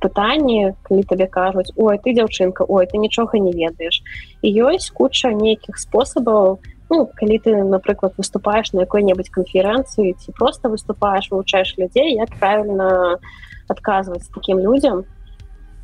пытанні 0.00 0.72
калі 0.88 1.04
табе 1.04 1.28
кажуць 1.28 1.68
ой 1.76 2.00
ты 2.00 2.16
дзяўчынка 2.16 2.64
ой 2.64 2.88
ты 2.88 2.96
нічога 2.96 3.36
не 3.36 3.52
ведаеш 3.52 4.00
і 4.40 4.48
ёсць 4.72 4.88
куча 4.88 5.36
нейкіх 5.36 5.76
спосабаў 5.76 6.58
ну, 6.88 7.04
калі 7.12 7.36
ты 7.38 7.52
напрыклад 7.60 8.16
выступаешь 8.16 8.72
на 8.72 8.88
якой-небудзь 8.88 9.28
канферэнцыі 9.36 10.16
ці 10.16 10.32
просто 10.32 10.72
выступаешь 10.72 11.28
вывучаешь 11.28 11.76
людзей 11.76 12.16
як 12.16 12.32
правильно 12.40 13.20
адказваць 13.68 14.32
таким 14.32 14.64
людям 14.64 15.04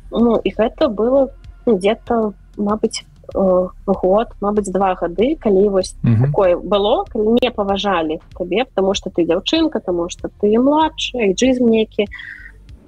ну 0.09 0.41
і 0.41 0.49
гэта 0.57 0.89
было 0.89 1.29
ну, 1.67 1.77
где-то 1.77 2.33
Мабыць 2.59 3.05
год 3.33 4.27
Мабыць 4.41 4.71
два 4.71 4.95
гады 4.95 5.35
калі 5.39 5.69
вось 5.69 5.95
mm 6.03 6.15
-hmm. 6.15 6.25
такое 6.25 6.55
было 6.55 7.05
не 7.41 7.51
паважалі 7.51 8.19
табе 8.37 8.65
потому 8.65 8.93
что 8.93 9.09
ты 9.09 9.25
дзяўчынка 9.25 9.79
тому 9.79 10.09
что 10.09 10.29
ты 10.41 10.59
младшая 10.59 11.33
джизм 11.33 11.69
некі 11.69 12.05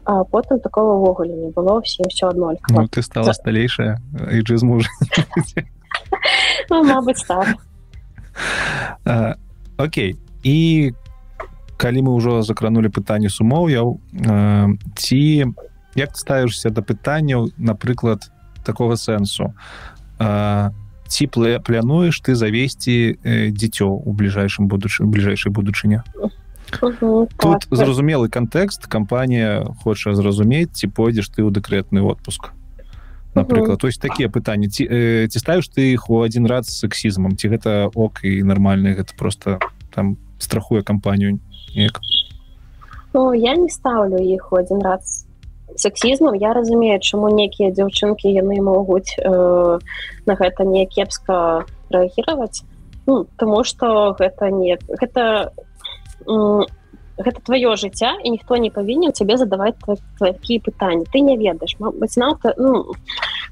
а 0.04 0.24
потым 0.24 0.60
такого 0.60 0.98
ўвогуле 0.98 1.34
не 1.34 1.50
было 1.52 1.82
всем 1.82 2.06
все 2.10 2.28
адно 2.28 2.54
ну, 2.70 2.88
ты 2.88 3.02
стала 3.02 3.34
сталейшая 3.34 4.00
іджизм 4.32 4.72
уже 4.72 4.90
ну, 6.70 6.84
Мабыць 6.84 7.24
так. 7.28 7.56
Окей. 9.78 10.16
І 10.44 10.94
калі 11.78 12.02
мы 12.02 12.14
ўжо 12.14 12.42
закранули 12.42 12.90
пытанне 12.90 13.30
сумоўяў 13.30 13.98
ці 14.96 15.22
як 15.98 16.18
ставішся 16.18 16.70
да 16.70 16.82
пытанняў 16.82 17.50
напрыклад 17.58 18.30
такого 18.64 18.96
сэнсу 18.96 19.54
ці 20.22 21.28
плануеш 21.28 22.22
ты 22.22 22.36
завесці 22.36 23.18
дзіцё 23.26 23.90
у 23.90 24.14
бліжэйшым 24.14 24.68
будучым 24.68 25.12
бліжэйшай 25.12 25.52
будучыня 25.52 26.04
тут 26.80 27.30
так, 27.38 27.68
зразумелы 27.70 28.30
кантэкст 28.30 28.88
кампанія 28.88 29.66
хоча 29.84 30.14
зразумець 30.16 30.72
ці 30.72 30.88
пойдзеш 30.88 31.30
ты 31.30 31.44
ў 31.44 31.52
дэкрэтны 31.52 32.02
отпуск 32.02 32.54
напрыклад. 33.36 33.80
То 33.80 33.88
есть 33.88 34.02
такія 34.02 34.30
пытанні. 34.30 34.68
Ці 34.68 34.88
ці 35.28 35.40
ставіш 35.40 35.70
ты 35.72 35.94
іх 35.94 36.10
у 36.10 36.22
адзін 36.22 36.48
раз 36.48 36.68
сексізмам? 36.68 37.38
Ці 37.38 37.48
гэта 37.48 37.92
ок 37.96 38.24
і 38.24 38.44
нармальны 38.44 38.96
гэта 38.96 39.16
просто 39.16 39.60
там 39.96 40.18
страхуе 40.38 40.82
кампанію 40.82 41.40
як 41.74 42.00
ну, 43.14 43.34
я 43.34 43.56
не 43.56 43.70
ставлю 43.70 44.18
іх 44.18 44.52
у 44.52 44.56
адзін 44.56 44.82
раз 44.82 45.28
сексізмам 45.76 46.36
я 46.36 46.54
разумею 46.54 47.00
чаму 47.00 47.30
некія 47.30 47.72
дзяўчынкі 47.72 48.32
яны 48.32 48.62
могуць 48.62 49.16
э, 49.18 49.80
на 50.26 50.34
гэта 50.36 50.66
не 50.66 50.86
кепска 50.86 51.66
рэагировать 51.90 52.64
ну, 53.08 53.26
тому 53.38 53.64
что 53.64 54.16
гэта 54.20 54.52
не 54.52 54.78
гэта 54.88 55.52
э, 56.28 56.62
гэта 57.22 57.42
твоё 57.46 57.76
жыцця 57.76 58.18
і 58.24 58.30
ніхто 58.32 58.58
не 58.58 58.70
павінен 58.70 59.14
цябе 59.14 59.38
задаваць 59.38 59.76
такія 60.20 60.60
пытанні. 60.60 61.06
Ты 61.14 61.22
не 61.22 61.38
ведаеш. 61.38 61.78
Мабыць 61.80 62.18
на 62.18 62.34
ну, 62.58 62.94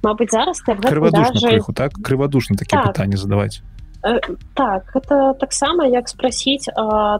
Мабыць 0.01 0.31
зараз 0.31 0.61
ты 0.65 0.75
даже... 0.75 1.61
так? 1.75 1.93
Крывадушна 1.93 2.57
такія 2.57 2.83
так. 2.83 2.93
пытанні 2.93 3.17
задаваць 3.17 3.61
так 4.01 4.95
это 4.95 5.33
таксама 5.33 5.87
як 5.87 6.07
спросить 6.07 6.69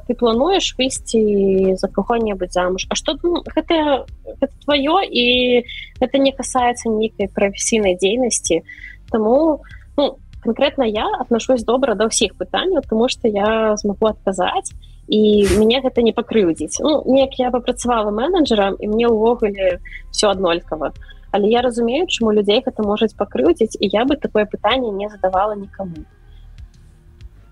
ты 0.07 0.14
плануешь 0.15 0.76
выйсці 0.77 1.76
за 1.76 1.88
кого-небудзь 1.88 2.53
замуж? 2.53 2.88
А 2.89 2.95
что 2.95 3.18
ну, 3.23 3.43
гэта, 3.56 4.06
гэта 4.26 4.53
твоё 4.65 5.01
і 5.03 5.65
это 5.99 6.18
не 6.18 6.31
касается 6.31 6.89
нейкай 6.89 7.27
прафесійнай 7.27 7.97
дзейнасці 7.97 8.64
тому 9.11 9.61
ну, 9.97 10.18
конкретно 10.41 10.84
я 10.84 11.07
отношусь 11.19 11.64
добра 11.64 11.95
до 11.95 12.07
ўсіх 12.07 12.39
пытанняў 12.39 12.81
тому 12.88 13.10
что 13.10 13.27
я 13.27 13.76
смогу 13.77 14.07
адказаць 14.07 14.72
і 15.10 15.47
мне 15.60 15.81
гэта 15.84 16.01
не 16.01 16.14
пакрыўдзіць 16.14 16.80
ну, 16.80 17.03
неяк 17.06 17.35
я 17.39 17.51
папрацавала 17.51 18.11
менеджерам 18.11 18.80
і 18.80 18.88
мне 18.88 19.07
ўвогуле 19.11 19.84
все 20.11 20.31
аднолькава 20.31 20.93
але 21.31 21.49
я 21.49 21.61
разумею 21.61 22.07
чаму 22.07 22.31
людзей 22.31 22.64
гэта 22.64 22.88
можаць 22.88 23.19
пакрыўдзіць 23.19 23.76
і 23.76 23.85
я 23.91 24.06
бы 24.06 24.15
такое 24.15 24.45
пытанне 24.45 24.95
не 24.95 25.10
задавала 25.10 25.60
нікому 25.60 26.07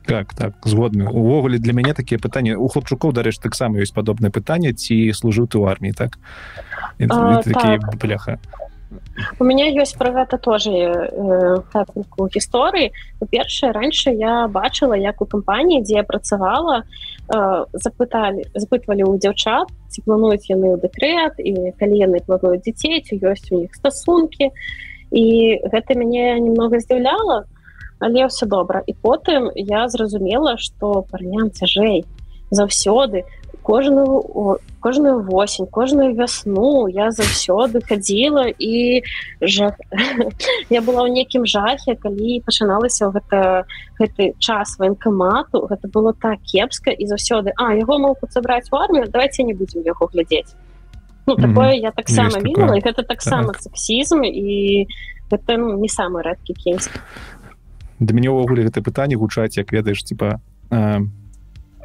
так 0.08 0.34
так? 0.34 0.54
Згодны 0.64 1.10
увогуле 1.10 1.60
для 1.60 1.74
мяне 1.74 1.94
такія 1.94 2.18
пытанні 2.20 2.56
у 2.56 2.68
хлопчукоў 2.68 3.12
дарэч 3.12 3.40
таксама 3.44 3.84
ёсць 3.84 3.94
падобнае 3.94 4.32
пытанне 4.32 4.72
ці 4.74 5.12
служыў 5.12 5.52
ты 5.52 5.60
ў 5.60 5.68
арміі 5.68 5.94
так, 5.94 6.18
а, 7.12 7.44
так. 7.44 7.96
бляха. 8.00 8.40
У 9.40 9.44
меня 9.44 9.68
ёсць 9.68 9.98
про 10.00 10.16
гэта 10.16 10.40
тоже 10.40 10.72
э, 10.72 11.60
гісторыі 12.32 12.96
па-першае 13.20 13.72
раньше 13.76 14.16
я 14.16 14.48
бачыла 14.48 14.96
як 14.96 15.22
у 15.22 15.26
кампаніі 15.28 15.84
дзе 15.84 16.00
я 16.00 16.04
працавала 16.08 16.88
э, 17.28 17.66
запыталі 17.76 18.48
запытвалі 18.56 19.04
ў 19.04 19.20
дзяўчат 19.20 19.68
ці 19.92 20.00
плануюць 20.08 20.48
яны 20.48 20.72
ў 20.72 20.80
дэкрэт 20.80 21.44
і 21.44 21.76
калі 21.76 21.96
яны 22.00 22.24
плануюць 22.24 22.64
дзяцей 22.64 23.04
ці 23.04 23.20
ёсць 23.20 23.52
у 23.52 23.60
іх 23.68 23.76
стасункі 23.76 24.56
і 25.12 25.26
гэта 25.68 26.00
мяне 26.00 26.40
немного 26.40 26.80
здзіўляла 26.80 27.44
то 27.44 27.57
але 28.00 28.28
все 28.28 28.46
добра 28.46 28.84
і 28.88 28.94
потым 28.94 29.52
я 29.56 29.88
зразумела 29.90 30.58
что 30.58 31.06
парням 31.12 31.52
цяжэй 31.52 32.06
заўсёды 32.52 33.24
кожную 33.68 34.60
кожную 34.80 35.22
восень 35.22 35.68
кожную 35.68 36.16
вясну 36.16 36.88
я 36.88 37.12
заўсёды 37.12 37.82
хадзіла 37.84 38.48
і 38.48 39.04
жа... 39.42 39.76
я 40.70 40.82
была 40.82 41.04
ў 41.04 41.12
некім 41.12 41.44
жахе 41.44 42.00
калі 42.00 42.40
пачыналася 42.48 43.12
гэта 43.12 43.66
гэты 44.00 44.40
час 44.40 44.80
военкамату 44.80 45.68
гэта 45.68 45.92
было 45.92 46.14
так 46.14 46.40
кепска 46.48 46.96
і 46.96 47.04
заўсёды 47.12 47.52
а 47.60 47.76
яго 47.76 48.00
могуць 48.00 48.32
сабраць 48.32 48.72
у 48.72 48.78
армію 48.78 49.12
давайте 49.12 49.44
не 49.44 49.54
будем 49.54 49.84
яго 49.84 50.08
глядзець 50.08 50.56
ну, 51.28 51.36
такое 51.36 51.76
mm 51.76 51.80
-hmm. 51.80 51.84
я 51.84 51.92
таксама 51.92 52.40
гэта 52.80 53.04
таксама 53.04 53.52
так. 53.52 53.62
сексізм 53.62 54.24
і 54.24 54.88
гэта 55.32 55.58
ну, 55.58 55.76
не 55.78 55.90
самы 55.92 56.24
рэдкі 56.24 56.54
кінскі 56.54 57.00
да 58.00 58.14
мяне 58.14 58.30
ўвогуле 58.30 58.68
гэта 58.68 58.82
пытанне 58.86 59.18
гучаць 59.18 59.58
як 59.58 59.72
ведаеш 59.72 60.04
типа 60.04 60.42
э, 60.70 61.00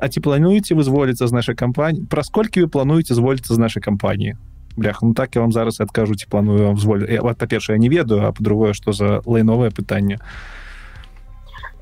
А 0.02 0.08
ці 0.08 0.18
плануеце 0.18 0.74
вызволіцца 0.74 1.30
з 1.30 1.32
нашай 1.32 1.54
кампаніі 1.54 2.06
праз 2.10 2.28
колькі 2.28 2.66
вы 2.66 2.68
плануеце 2.68 3.14
зволіцца 3.14 3.54
з 3.54 3.58
нашай 3.58 3.82
кампаніі? 3.82 4.34
Блях 4.76 5.02
ну 5.02 5.14
так 5.14 5.36
я 5.36 5.40
вам 5.40 5.52
зараз 5.52 5.80
адкажу 5.80 6.14
ці 6.14 6.26
планую 6.26 6.66
вам 6.66 6.78
зволю 6.78 7.06
вот 7.22 7.38
па-першае 7.38 7.78
не 7.78 7.88
ведаю 7.88 8.26
а 8.26 8.32
по-другое 8.32 8.72
что 8.72 8.92
за 8.92 9.22
лайновае 9.26 9.70
пытанне. 9.70 10.18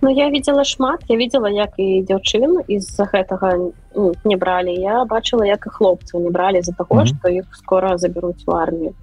Ну 0.03 0.11
я 0.11 0.31
видела 0.31 0.65
шмат 0.65 1.01
я 1.09 1.17
видела 1.17 1.49
як 1.49 1.75
і 1.79 2.05
дзяўчын 2.05 2.65
из-за 2.69 3.05
гэтага 3.05 3.73
ну, 3.97 4.15
не 4.25 4.37
бралі. 4.37 4.73
Я 4.77 5.05
бачыла 5.05 5.45
як 5.49 5.67
і 5.67 5.71
хлопцаў 5.71 6.21
не 6.21 6.31
бралі 6.31 6.63
за 6.63 6.73
таго 6.73 7.07
что 7.07 7.29
іх 7.29 7.49
скоро 7.57 7.97
забяруць 7.99 8.45
у 8.47 8.53
армію 8.53 8.95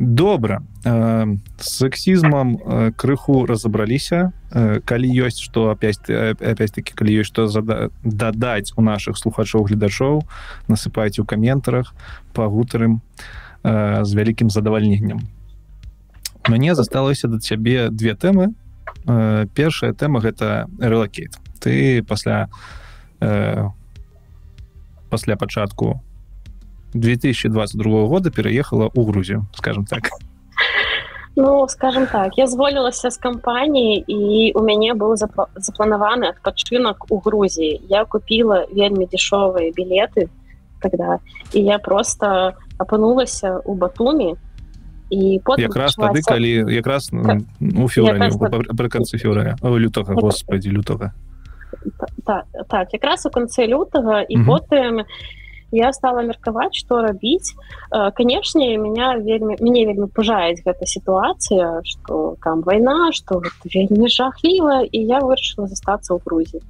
добра. 0.00 0.62
Э, 0.84 1.36
сексізмам 1.58 2.56
э, 2.56 2.92
крыху 2.96 3.46
разабраліся 3.46 4.32
э, 4.50 4.80
калі 4.80 5.04
ёсць 5.04 5.40
что 5.40 5.68
опять 5.68 6.08
опять-таки 6.08 6.94
калі 6.96 7.20
ёсць 7.20 7.28
что 7.28 7.46
зада 7.48 7.90
дадаць 8.02 8.72
у 8.76 8.82
наших 8.82 9.18
слухачоў 9.18 9.68
гледачоў 9.68 10.24
насыпайце 10.72 11.20
ў 11.20 11.28
каментарах 11.28 11.92
пагутарым 12.32 13.04
э, 13.62 14.04
з 14.04 14.10
вялікім 14.16 14.48
задавальненнем 14.48 15.28
мне 16.48 16.74
засталося 16.74 17.28
да 17.28 17.38
цябе 17.38 17.90
две 17.90 18.16
тэмы 18.16 18.56
э, 19.04 19.46
першая 19.52 19.92
тэма 19.92 20.24
гэта 20.24 20.64
релакейт 20.80 21.36
ты 21.60 22.02
пасля 22.02 22.48
э, 23.20 23.68
пасля 25.10 25.36
пачатку 25.36 26.00
2022 26.94 28.06
года 28.06 28.30
переехала 28.30 28.90
у 28.94 29.04
Грузию 29.04 29.46
скажем 29.54 29.84
так. 29.84 30.10
Ну 31.36 31.68
скажем 31.68 32.06
так 32.06 32.38
я 32.38 32.46
зволілася 32.46 33.10
з 33.10 33.16
кампаніі 33.16 34.04
і 34.06 34.52
у 34.54 34.62
мяне 34.62 34.94
быў 34.94 35.16
запланаваны 35.56 36.26
адпачынак 36.34 37.06
у 37.08 37.18
Грузіі 37.18 37.80
я 37.88 38.04
купила 38.04 38.66
вельмі 38.72 39.06
дешевые 39.06 39.72
билеты 39.72 40.28
тогда 40.82 41.18
і 41.52 41.62
я 41.62 41.78
просто 41.78 42.54
апынулася 42.78 43.58
у 43.64 43.74
батуме 43.74 44.34
і 45.10 45.40
якраз 45.58 45.96
тады 45.96 46.22
калі 46.26 46.74
якраз 46.74 47.10
у 47.12 47.88
феврале 47.88 48.30
пры 48.74 48.88
канцы 48.88 49.18
февраля 49.18 49.56
лютага 49.62 50.14
господи 50.14 50.68
лютага 50.68 51.14
так, 52.26 52.44
так 52.68 52.92
якраз 52.92 53.26
у 53.26 53.30
канцы 53.30 53.66
лютага 53.66 54.22
і 54.22 54.36
потым 54.42 55.06
я 55.72 55.90
я 55.90 55.92
стала 55.92 56.22
меркаваць 56.22 56.74
что 56.74 57.02
рабіць 57.02 57.54
канешне 57.90 58.76
меня 58.78 59.16
вельмі 59.16 59.56
мне 59.60 59.86
вельмі 59.86 60.06
пужаюць 60.06 60.62
гэта 60.66 60.86
сітуацыя 60.86 61.80
что 61.84 62.36
там 62.42 62.62
война 62.62 63.12
что 63.12 63.42
вельмі 63.64 64.08
жахліва 64.08 64.82
і 64.82 64.98
я 64.98 65.20
вырашыла 65.20 65.66
застацца 65.66 66.14
ў 66.14 66.20
грузі 66.24 66.60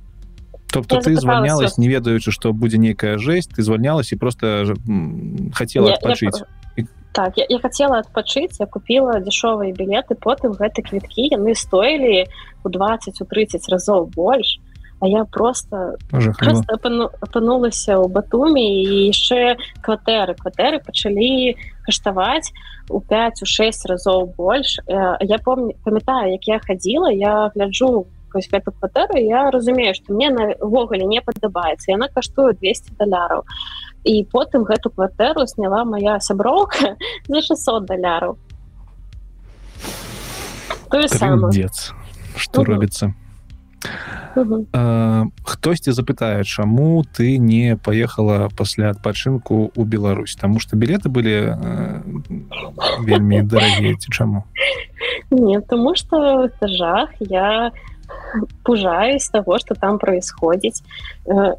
тобто 0.73 1.01
ты 1.01 1.17
звальнялась 1.17 1.79
не 1.79 1.89
ведаючы 1.89 2.31
что 2.31 2.53
будзе 2.53 2.79
нейкая 2.79 3.19
жесть 3.19 3.57
ты 3.57 3.63
звальнялась 3.63 4.13
і 4.13 4.17
просто 4.17 4.75
хотела 5.55 5.95
адпачыць 5.95 6.45
так 7.13 7.37
я, 7.37 7.47
я 7.49 7.59
хотела 7.59 7.99
адпачыць 7.99 8.61
я 8.61 8.67
купила 8.67 9.21
дешевые 9.21 9.73
билеты 9.73 10.15
потым 10.15 10.53
гэты 10.53 10.85
квіткі 10.85 11.33
яны 11.33 11.55
стоілі 11.55 12.29
у 12.65 12.69
20 12.69 13.21
у 13.21 13.25
30 13.25 13.69
разоў 13.69 14.13
больш 14.13 14.61
А 15.01 15.09
я 15.09 15.25
просто, 15.25 15.97
просто 16.11 16.77
апынулася 16.77 17.97
ў 17.97 18.05
батуме 18.13 18.61
і 18.61 19.09
яшчэ 19.09 19.57
кватэры 19.81 20.37
кватэры 20.37 20.77
пачалі 20.85 21.57
каштаваць 21.89 22.53
у 22.93 23.01
5 23.01 23.43
у 23.43 23.47
6 23.49 23.89
разоў 23.89 24.29
больш 24.37 24.77
я 24.87 25.39
помню 25.41 25.73
памятаю 25.85 26.37
як 26.37 26.45
я 26.45 26.59
хадзіла 26.61 27.09
я 27.17 27.49
гляджу 27.57 28.05
гэту 28.29 28.77
кватэру 28.77 29.17
я 29.17 29.51
разумею 29.51 29.95
што 29.95 30.13
мне 30.13 30.29
навогуле 30.31 31.09
не 31.09 31.25
падабаецца 31.25 31.97
яна 31.97 32.13
каштуе 32.13 32.53
200 32.61 33.01
даляраў 33.01 33.49
і 34.05 34.25
потым 34.29 34.69
гэту 34.69 34.93
кватэру 34.93 35.47
сняла 35.47 35.85
моя 35.85 36.21
сяброўка 36.21 37.01
за 37.33 37.41
600 37.41 37.89
даляраў 37.89 38.37
что 42.37 42.65
робіцца 42.65 43.15
хтосьці 45.45 45.93
запытае 45.93 46.45
чаму 46.45 47.05
ты 47.17 47.39
не 47.39 47.77
поехала 47.77 48.49
пасля 48.57 48.91
адпачынку 48.91 49.73
у 49.75 49.85
Беларусь? 49.85 50.37
Тому 50.37 50.61
что 50.61 50.77
билеты 50.77 51.09
были 51.09 51.57
вельмі 53.01 53.43
дарагія 53.51 53.97
ці 53.97 54.09
чаму? 54.11 54.45
Нет 55.31 55.67
тому 55.67 55.95
что 55.95 56.45
это 56.45 56.69
жах. 56.69 57.11
Я 57.21 57.73
пужаюсь 58.63 59.29
того 59.29 59.59
что 59.59 59.75
там 59.75 59.99
происходить 59.99 60.83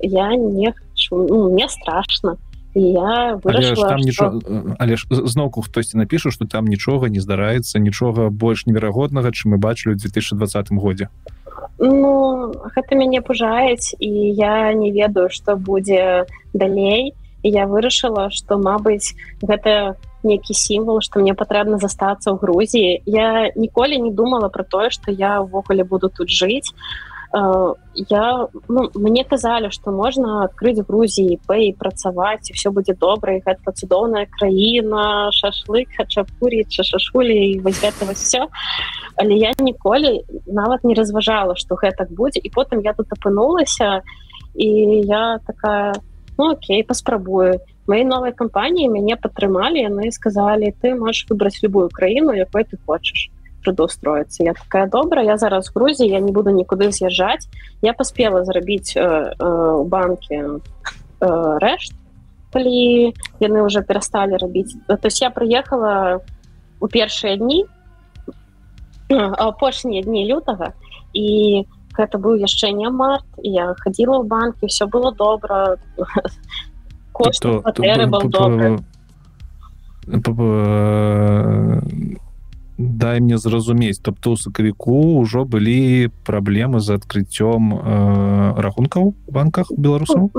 я 0.02 0.36
не 0.36 0.74
хочу 0.74 1.28
ну, 1.28 1.50
мне 1.50 1.70
страшно 1.70 2.32
я 2.32 2.51
вырашила, 2.74 3.88
але 3.94 4.12
что... 4.12 4.32
нічого 4.32 4.42
але 4.80 4.96
ж 4.96 5.06
зноўку 5.10 5.62
хтосьці 5.62 5.98
напішу 5.98 6.32
что 6.32 6.46
там 6.46 6.66
нічога 6.66 7.10
не 7.10 7.20
здараецца 7.20 7.80
нічога 7.80 8.30
больш 8.30 8.66
неверагоднага 8.66 9.32
чым 9.32 9.54
мы 9.54 9.58
бачылі 9.58 9.96
ў 9.96 10.00
2020 10.00 10.72
годзе 10.72 11.10
Ну 11.82 12.54
гэта 12.76 12.96
мяне 12.96 13.22
пужаюць 13.26 13.98
і 13.98 14.10
я 14.38 14.74
не 14.74 14.92
ведаю 14.92 15.30
што 15.30 15.56
будзе 15.58 16.26
далей. 16.54 17.14
І 17.42 17.50
я 17.50 17.66
вырашыла 17.66 18.30
што 18.30 18.62
мабыць 18.62 19.18
гэта 19.42 19.98
нейкі 20.22 20.54
сімвал 20.54 21.02
што 21.02 21.20
мне 21.20 21.34
патрэбна 21.34 21.82
застацца 21.82 22.30
ў 22.30 22.38
грузіі. 22.38 23.02
Я 23.10 23.50
ніколі 23.58 23.98
не 23.98 24.12
думала 24.14 24.50
про 24.54 24.64
тое 24.64 24.94
што 24.94 25.10
я 25.10 25.42
ўвогуле 25.42 25.84
буду 25.84 26.14
тут 26.14 26.30
жыць. 26.30 26.70
Э, 26.70 27.11
я 27.34 28.48
ну, 28.68 28.90
мне 28.94 29.24
казалі 29.24 29.72
что 29.72 29.92
можна 29.92 30.44
открыть 30.44 30.84
грузіі 30.84 31.40
пэй 31.48 31.72
працаваць 31.80 32.52
і 32.52 32.54
все 32.54 32.72
будзе 32.72 32.94
добра 32.94 33.40
гэта 33.40 33.72
цудоўная 33.72 34.28
краіна 34.28 35.32
шашлык 35.32 35.88
хачапурі 35.96 36.68
шашулі 36.68 37.60
вось 37.64 37.80
гэта 37.80 38.12
все 38.12 38.48
але 39.16 39.40
я 39.40 39.52
ніколі 39.60 40.28
нават 40.46 40.84
не 40.84 40.94
разважала 40.94 41.56
что 41.56 41.76
гэтак 41.76 42.12
будзе 42.12 42.44
і 42.44 42.52
потым 42.52 42.84
я 42.84 42.92
тут 42.94 43.08
апынулася 43.16 44.04
і 44.56 44.68
я 45.08 45.40
такая 45.48 45.96
ну, 46.38 46.52
Окей 46.52 46.84
паспрабую 46.84 47.62
мои 47.88 48.04
новой 48.04 48.34
кампаніі 48.36 48.92
мяне 48.92 49.16
падтрымалі 49.16 49.80
яны 49.80 50.12
сказалі 50.12 50.76
ты 50.84 50.96
можешь 50.96 51.28
выбраць 51.32 51.64
любую 51.64 51.88
краіну 51.88 52.36
якой 52.36 52.68
ты 52.68 52.76
хочаш 52.86 53.32
трудоустроиться. 53.62 54.44
Я 54.44 54.54
такая 54.54 54.88
добра 54.88 55.22
я 55.22 55.38
зараз 55.38 55.70
в 55.70 55.74
грузии 55.74 56.08
я 56.08 56.20
не 56.20 56.32
буду 56.32 56.50
никуды 56.50 56.92
з'язджать 56.92 57.48
я 57.82 57.94
поспела 57.94 58.46
зарабіць 58.46 58.98
э, 58.98 59.34
э, 59.40 59.72
у 59.74 59.84
банке 59.84 60.60
э, 61.20 61.58
рэшт 61.60 61.94
калі 62.52 63.14
яны 63.40 63.62
уже 63.64 63.82
перастали 63.82 64.38
рабіць 64.38 64.76
то 64.88 65.08
есть 65.08 65.22
я 65.22 65.30
приехала 65.30 66.20
у 66.80 66.88
першыя 66.88 67.38
дні 67.38 67.66
апошнія 69.10 70.02
дні 70.02 70.34
лютага 70.34 70.74
і 71.14 71.66
это 71.98 72.18
быў 72.18 72.40
яшчэ 72.40 72.72
не 72.72 72.90
март 72.90 73.26
я 73.38 73.76
ходила 73.80 74.20
в 74.20 74.28
банке 74.28 74.68
все 74.68 74.88
было 74.88 75.12
добра 75.12 75.78
кошт 77.12 77.46
был 77.46 78.30
добрый 78.30 78.80
дай 82.82 83.20
мне 83.22 83.38
зразумець. 83.38 84.00
Тобто 84.02 84.32
у 84.32 84.38
сакавіку 84.38 85.22
ўжо 85.22 85.46
былі 85.46 86.10
праблемы 86.26 86.80
з 86.80 86.98
адкрыццём 86.98 87.62
э, 87.74 88.62
рахункаў 88.62 89.14
банках 89.28 89.72
беларусаў? 89.78 90.32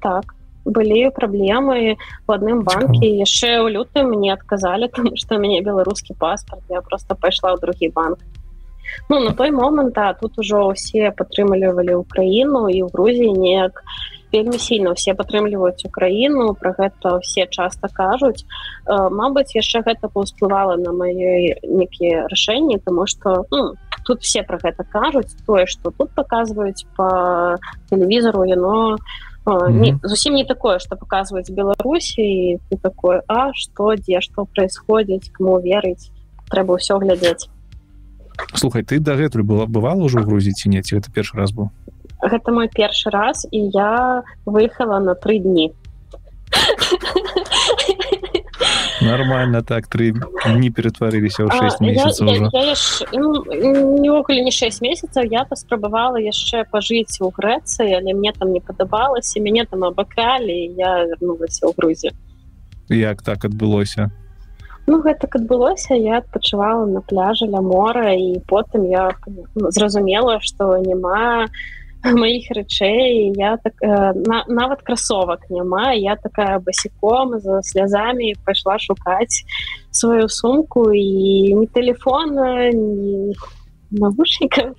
Так 0.00 0.34
былі 0.64 1.10
праблемы 1.14 1.96
в 2.26 2.32
адным 2.32 2.64
банке 2.66 3.06
яшчэ 3.06 3.62
ў 3.62 3.76
лютым 3.76 4.10
мне 4.16 4.34
адказалі 4.34 4.88
там 4.94 5.14
что 5.14 5.38
мяне 5.38 5.62
беларускі 5.62 6.18
паспорт 6.18 6.64
я 6.68 6.80
просто 6.80 7.14
пайшла 7.14 7.54
ў 7.54 7.60
другі 7.60 7.92
банк. 7.94 8.18
Ну 9.08 9.20
на 9.20 9.32
той 9.34 9.50
момант 9.50 9.98
а 9.98 10.14
тут 10.14 10.38
ужо 10.38 10.72
ўсе 10.72 11.14
падтрымлівалі 11.14 12.02
ўкраіну 12.02 12.66
і 12.70 12.82
ў 12.82 12.90
грузіі 12.90 13.32
неяк 13.34 13.82
не 13.82 14.15
вельмі 14.32 14.58
сильно 14.58 14.92
все 14.92 15.14
падтрымліваюць 15.14 15.86
украіну 15.86 16.54
про 16.54 16.72
гэта 16.78 17.18
все 17.20 17.46
часто 17.46 17.88
кажуць. 17.92 18.44
Мабыць 18.86 19.54
яшчэ 19.54 19.82
гэта 19.86 20.08
паўсплывала 20.08 20.76
на 20.76 20.92
маёй 20.92 21.56
некіе 21.62 22.26
рашэнні 22.30 22.78
тому 22.84 23.06
что 23.06 23.46
ну, 23.50 23.74
тут 24.04 24.22
все 24.22 24.42
про 24.42 24.58
гэта 24.58 24.84
кажуць. 24.84 25.36
Тое 25.46 25.66
что 25.66 25.90
тут 25.90 26.10
показваюць 26.10 26.86
по 26.96 27.56
телевізору 27.90 28.44
яно 28.44 28.98
не, 29.46 29.98
зусім 30.02 30.34
не 30.34 30.44
такое 30.44 30.78
что 30.78 30.96
показваюць 30.96 31.50
беларусі 31.50 32.58
ты 32.68 32.76
такое 32.82 33.22
а 33.28 33.52
что 33.54 33.94
дзе 33.94 34.20
что 34.20 34.44
происходит 34.44 35.30
кому 35.32 35.60
верыць 35.60 36.10
трэба 36.50 36.82
ўсё 36.82 36.98
глядзець 36.98 37.46
слухай 38.54 38.82
ты 38.82 38.98
дагэтуль 38.98 39.46
была 39.46 39.66
бывала 39.66 40.02
ўжо 40.02 40.26
грузіць 40.26 40.66
не? 40.66 40.82
Ці 40.82 40.98
это 40.98 41.12
першы 41.14 41.38
раз 41.38 41.54
быў 41.54 41.70
гэта 42.26 42.52
мой 42.52 42.68
першы 42.68 43.10
раз 43.10 43.46
і 43.50 43.70
я 43.72 44.22
выехала 44.44 44.98
на 44.98 45.14
тры 45.14 45.38
дні. 45.38 45.72
Нормально 49.00 49.62
так 49.62 49.86
три 49.86 50.14
не 50.46 50.70
ператварыліся 50.70 51.44
ў 51.44 51.50
6 51.52 51.80
месяцаў 51.80 52.26
неоколі 54.02 54.40
не 54.42 54.50
6 54.50 54.82
месяцаў 54.82 55.28
я 55.30 55.44
паспрабавала 55.44 56.16
яшчэ 56.16 56.64
пажыць 56.70 57.20
у 57.20 57.30
Грэцыі 57.30 57.92
але 57.98 58.14
мне 58.14 58.32
там 58.32 58.52
не 58.52 58.60
падабалася 58.60 59.40
мяне 59.40 59.66
там 59.66 59.84
абакалі 59.84 60.74
я 60.78 61.04
вярнулася 61.12 61.66
ў 61.68 61.72
грузе 61.76 62.10
як 62.88 63.22
так 63.22 63.44
адбылося? 63.44 64.10
Ну 64.86 65.02
гэтак 65.02 65.34
адбылося 65.36 65.94
я 65.94 66.18
адпачывала 66.22 66.86
на 66.86 67.02
пляжы 67.02 67.50
ля 67.50 67.60
мора 67.60 68.14
і 68.14 68.38
потым 68.46 68.86
я 68.86 69.10
ну, 69.26 69.70
зразумела 69.70 70.38
што 70.40 70.78
няма 70.78 71.50
маіх 72.22 72.50
рэчэй 72.50 73.32
я 73.36 73.56
так 73.56 73.74
э, 73.82 74.12
на, 74.14 74.44
нават 74.48 74.82
красовак 74.82 75.48
няма 75.50 75.92
я 75.92 76.16
такая 76.16 76.58
басіком 76.58 77.38
за 77.40 77.62
слязамі 77.62 78.34
пайшла 78.44 78.78
шукаць 78.78 79.44
сваю 79.90 80.28
сумку 80.28 80.92
і 80.92 81.54
не 81.60 81.66
телефон 81.66 82.36
навушнікаў 83.90 84.74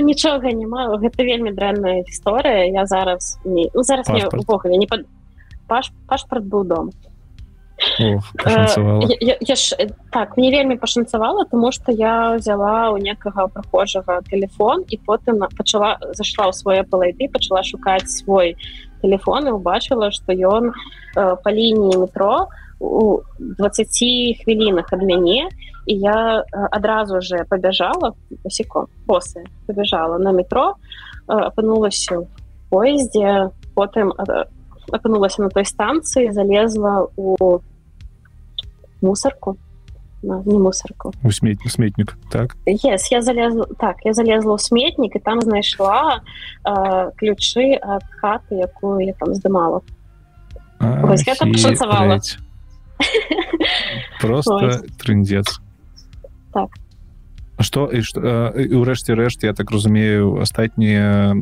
нічога 0.00 0.52
няма 0.54 0.88
гэта 0.98 1.26
вельмі 1.26 1.52
дрэнная 1.52 2.02
гісторыя 2.06 2.70
я 2.70 2.86
зараз 2.86 3.38
не 3.44 3.70
ну, 3.74 3.82
зараз 3.82 4.10
увогуле 4.32 4.78
не 4.78 4.86
пад 4.86 5.06
паш 5.66 5.92
пашпарт 6.06 6.44
быў 6.46 6.64
дома 6.64 6.90
Ох, 6.92 6.98
я, 6.98 7.00
я, 7.00 7.00
я 7.00 7.09
ж, 7.09 7.09
так 10.10 10.36
мне 10.36 10.50
вельмі 10.50 10.76
пашанцавала 10.76 11.44
тому 11.44 11.72
что 11.72 11.92
я 11.92 12.36
взяла 12.36 12.90
у 12.90 12.98
некага 12.98 13.46
прохожага 13.48 14.20
телефон 14.30 14.84
і 14.88 14.98
потым 15.06 15.48
пачала 15.56 15.96
зашла 16.12 16.48
ў 16.48 16.52
свае 16.52 16.82
палайды 16.84 17.28
пачала 17.32 17.62
шукаць 17.62 18.10
свой 18.10 18.56
телефон 19.02 19.48
і 19.48 19.56
убачыла 19.56 20.10
что 20.10 20.32
ён 20.32 20.72
э, 21.16 21.36
по 21.42 21.50
лініі 21.50 21.98
метро 21.98 22.48
у 22.80 23.20
20 23.38 24.44
хвілінах 24.44 24.92
ад 24.92 25.02
мяне 25.02 25.48
і 25.86 25.94
я 25.94 26.44
адразу 26.70 27.20
же 27.20 27.44
побяжала 27.48 28.14
посеком 28.42 28.86
после 29.06 29.44
побежала 29.66 30.18
на 30.18 30.32
метро 30.32 30.76
апынулася 31.26 32.26
поезде 32.70 33.50
потым 33.74 34.12
апынулася 34.92 35.42
на 35.42 35.48
той 35.48 35.64
станцыі 35.64 36.32
залезла 36.32 37.08
у 37.16 37.60
мусорку. 39.02 39.56
Не 40.22 40.58
мусорку. 40.58 41.12
У 41.24 41.32
смет 41.32 41.58
сметнік 41.66 42.18
так? 42.30 42.56
Yes, 42.66 43.08
я 43.10 43.22
залезла 43.22 43.66
так 43.78 43.96
я 44.04 44.12
залезла 44.12 44.54
ў 44.54 44.58
сметнік 44.60 45.16
і 45.16 45.18
там 45.18 45.40
знайшла 45.40 46.20
э, 46.64 47.10
ключы 47.16 47.80
ад 47.80 48.04
хаты 48.20 48.60
якую 48.60 49.00
я 49.00 49.14
там 49.16 49.34
здымала. 49.34 49.80
Пашанцавала 50.78 52.20
просто 54.20 54.84
трындец. 55.00 55.60
Так. 56.52 56.68
Что 57.60 57.88
і 57.88 58.04
што 58.04 58.52
ўрэшце 58.56 59.16
рэшт 59.16 59.44
я 59.44 59.56
так 59.56 59.70
разумею 59.72 60.36
астатнія 60.40 61.32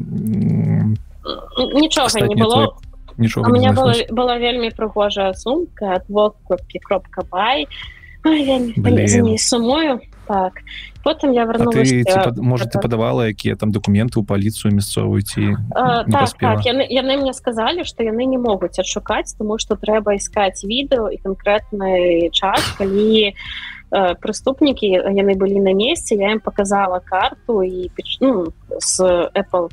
нічога 1.75 2.27
не 2.27 2.35
было 2.35 2.55
твой 2.55 2.88
нічога 3.19 3.51
у 3.51 3.53
меня 3.53 3.73
была, 3.73 3.95
была 4.11 4.39
вельмі 4.39 4.71
прыгожая 4.71 5.35
сумка 5.35 5.95
от 5.95 6.09
вокупки 6.09 6.79
кропка 6.79 7.23
бай 7.31 7.69
сумою 9.39 10.01
так 10.27 10.53
потым 11.05 11.33
я 11.33 11.45
вернулась 11.45 11.93
может 12.37 12.73
ты 12.73 12.81
падавала 12.81 13.29
якія 13.29 13.57
там 13.57 13.73
документы 13.73 14.21
у 14.21 14.25
паліцыю 14.25 14.75
мясцовую 14.75 15.23
ці 15.23 15.57
так, 15.75 16.31
так, 16.39 16.67
яны, 16.67 16.87
яны 16.89 17.17
мне 17.17 17.33
сказали 17.33 17.83
что 17.83 18.03
яны 18.03 18.25
не 18.27 18.39
могуць 18.39 18.79
адшукаць 18.79 19.35
тому 19.35 19.59
что 19.59 19.77
трэба 19.77 20.17
искать 20.17 20.63
відэо 20.65 21.09
і 21.11 21.19
конкретны 21.19 22.31
час 22.33 22.61
калі 22.79 23.35
преступнікі 23.91 24.87
яны 25.17 25.35
былі 25.35 25.61
на 25.61 25.73
месте 25.73 26.15
я 26.15 26.33
им 26.33 26.41
показала 26.41 27.01
карту 27.01 27.63
і 27.63 27.91
ну, 28.21 28.53
с 28.79 29.01
apple 29.35 29.71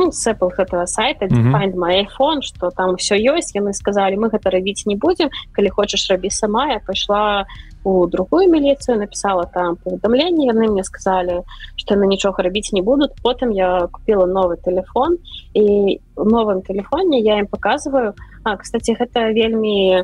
ну, 0.00 0.12
с 0.12 0.26
Apple 0.32 0.50
гэтага 0.56 0.86
сайта 0.86 1.26
mm 1.26 1.32
-hmm. 1.32 1.52
find 1.52 1.74
my 1.74 2.06
iPhone 2.06 2.40
что 2.40 2.70
там 2.70 2.96
все 2.96 3.14
ёсць 3.14 3.54
яны 3.60 3.72
сказали 3.72 4.16
мы 4.16 4.28
гэта 4.28 4.50
рабіць 4.50 4.86
не 4.86 4.96
будем. 4.96 5.28
Калі 5.52 5.68
хочаш 5.68 6.10
рабі 6.10 6.30
сама 6.30 6.72
я 6.72 6.80
пайшла 6.86 7.44
у 7.84 8.06
другую 8.06 8.48
міліцыю 8.48 8.98
написала 8.98 9.44
там 9.54 9.76
паведамленне 9.84 10.46
яны 10.46 10.68
мне 10.68 10.84
сказали 10.84 11.42
что 11.76 11.96
на 11.96 12.06
нічога 12.06 12.42
рабіць 12.42 12.72
не 12.72 12.82
будут 12.82 13.10
потым 13.22 13.50
я 13.52 13.88
купила 13.92 14.26
новый 14.26 14.56
телефон 14.64 15.18
і 15.54 15.98
в 16.16 16.26
новым 16.26 16.62
телефоне 16.62 17.20
я 17.20 17.38
им 17.38 17.46
показываю 17.46 18.14
А 18.42 18.56
кстати 18.56 18.96
гэта 18.98 19.32
вельмі 19.32 20.02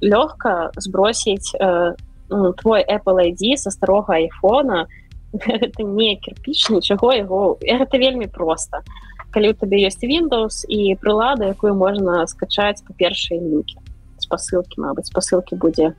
лёгка 0.00 0.70
сбросить 0.76 1.54
э, 1.60 1.94
твой 2.56 2.84
Apple 2.84 3.32
ID 3.32 3.56
со 3.56 3.70
старога 3.70 4.14
айфона 4.14 4.86
это 5.32 5.82
не 5.82 6.16
кирпич 6.16 6.70
нічого 6.70 7.12
его 7.12 7.58
это 7.60 7.98
вельмі 7.98 8.26
просто 8.26 8.80
калі 9.34 9.50
у 9.50 9.58
табе 9.58 9.82
есть 9.82 10.06
windows 10.06 10.62
і 10.68 10.94
прылада 11.02 11.50
якую 11.50 11.74
можна 11.74 12.22
скачаць 12.30 12.82
по 12.86 12.94
першай 12.94 13.42
лінкі 13.42 13.82
спасылки 14.24 14.80
Мабыць 14.80 15.08
спасылки 15.10 15.54
будзе 15.54 15.94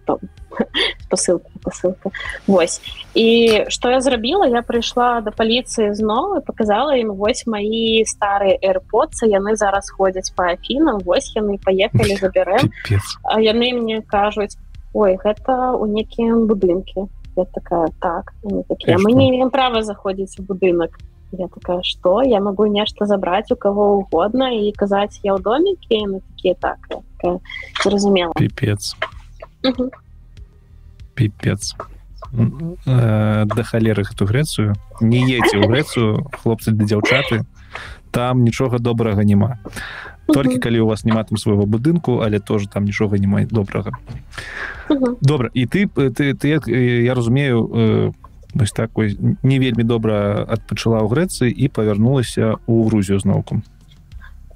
спасылка 1.06 1.50
посылка 1.64 2.12
Вось. 2.48 2.82
І 3.14 3.66
что 3.70 3.90
я 3.90 4.02
зрабіла? 4.02 4.48
Я 4.48 4.62
прыйшла 4.62 5.22
до 5.22 5.32
паліцыі 5.32 5.94
зноў 5.94 6.38
і 6.40 6.46
показала 6.46 6.96
ім 6.96 7.14
вось 7.16 7.46
мои 7.48 8.04
старые 8.06 8.58
airpods 8.60 9.24
яны 9.24 9.56
зараз 9.56 9.90
ходзяць 9.90 10.32
по 10.36 10.48
афінам 10.52 11.00
вось 11.00 11.36
яны 11.36 11.58
поехали 11.58 12.16
забярэм. 12.16 12.72
А 13.24 13.40
яны 13.40 13.74
мне 13.74 14.02
кажуць 14.02 14.58
ой 14.94 15.18
гэта 15.20 15.76
у 15.76 15.86
некім 15.86 16.48
будынке 16.48 17.08
я 17.36 17.46
такая 17.46 17.92
так 18.00 18.34
мы 18.44 19.12
не 19.12 19.30
имеем 19.30 19.50
права 19.52 19.84
заходзіць 19.84 20.40
у 20.40 20.44
будынак 20.44 20.98
я 21.38 21.48
такая 21.48 21.82
что? 21.84 22.22
Я 22.22 22.40
могу 22.40 22.66
нешта 22.66 23.06
забрать 23.06 23.52
у 23.52 23.56
кого 23.56 23.98
угодно 23.98 24.54
и 24.56 24.72
казаць 24.72 25.20
я 25.24 25.34
ў 25.36 25.42
домике? 25.42 26.08
Мы 26.08 26.22
такие 26.36 26.56
так 26.56 26.78
зразумела 27.84 28.34
пипец. 28.34 28.96
Пипец. 31.16 31.76
Э, 32.86 33.46
да 33.46 33.64
халеры 33.64 34.04
эту 34.04 34.26
грэцыю 34.26 34.76
не 35.00 35.24
едзе 35.24 35.62
ў 35.62 35.68
грэцыю 35.68 36.28
хлопцы 36.36 36.72
да 36.72 36.84
дзяўчаты 36.84 37.46
там 38.12 38.44
нічога 38.44 38.80
добрага 38.80 39.24
няма 39.24 39.60
толькі 40.28 40.60
калі 40.60 40.84
у 40.84 40.88
вас 40.88 41.06
няма 41.06 41.24
там 41.24 41.38
свайго 41.38 41.64
будынку 41.64 42.26
але 42.26 42.40
тоже 42.40 42.68
там 42.68 42.84
нічога 42.84 43.18
не 43.18 43.28
мае 43.28 43.46
добрага 43.48 43.96
добра 45.22 45.48
і 45.54 45.64
ты 45.66 45.88
ты 45.88 46.34
ты 46.36 46.60
я 46.68 47.14
разумею 47.14 48.12
вось 48.56 48.72
так 48.72 48.90
не 48.96 49.60
вельмі 49.60 49.84
добра 49.84 50.48
адпачала 50.48 51.04
ў 51.04 51.12
Грэцыі 51.12 51.52
і 51.52 51.68
павярнулася 51.68 52.58
ў 52.66 52.76
Грузію 52.88 53.20
зноўку. 53.20 53.62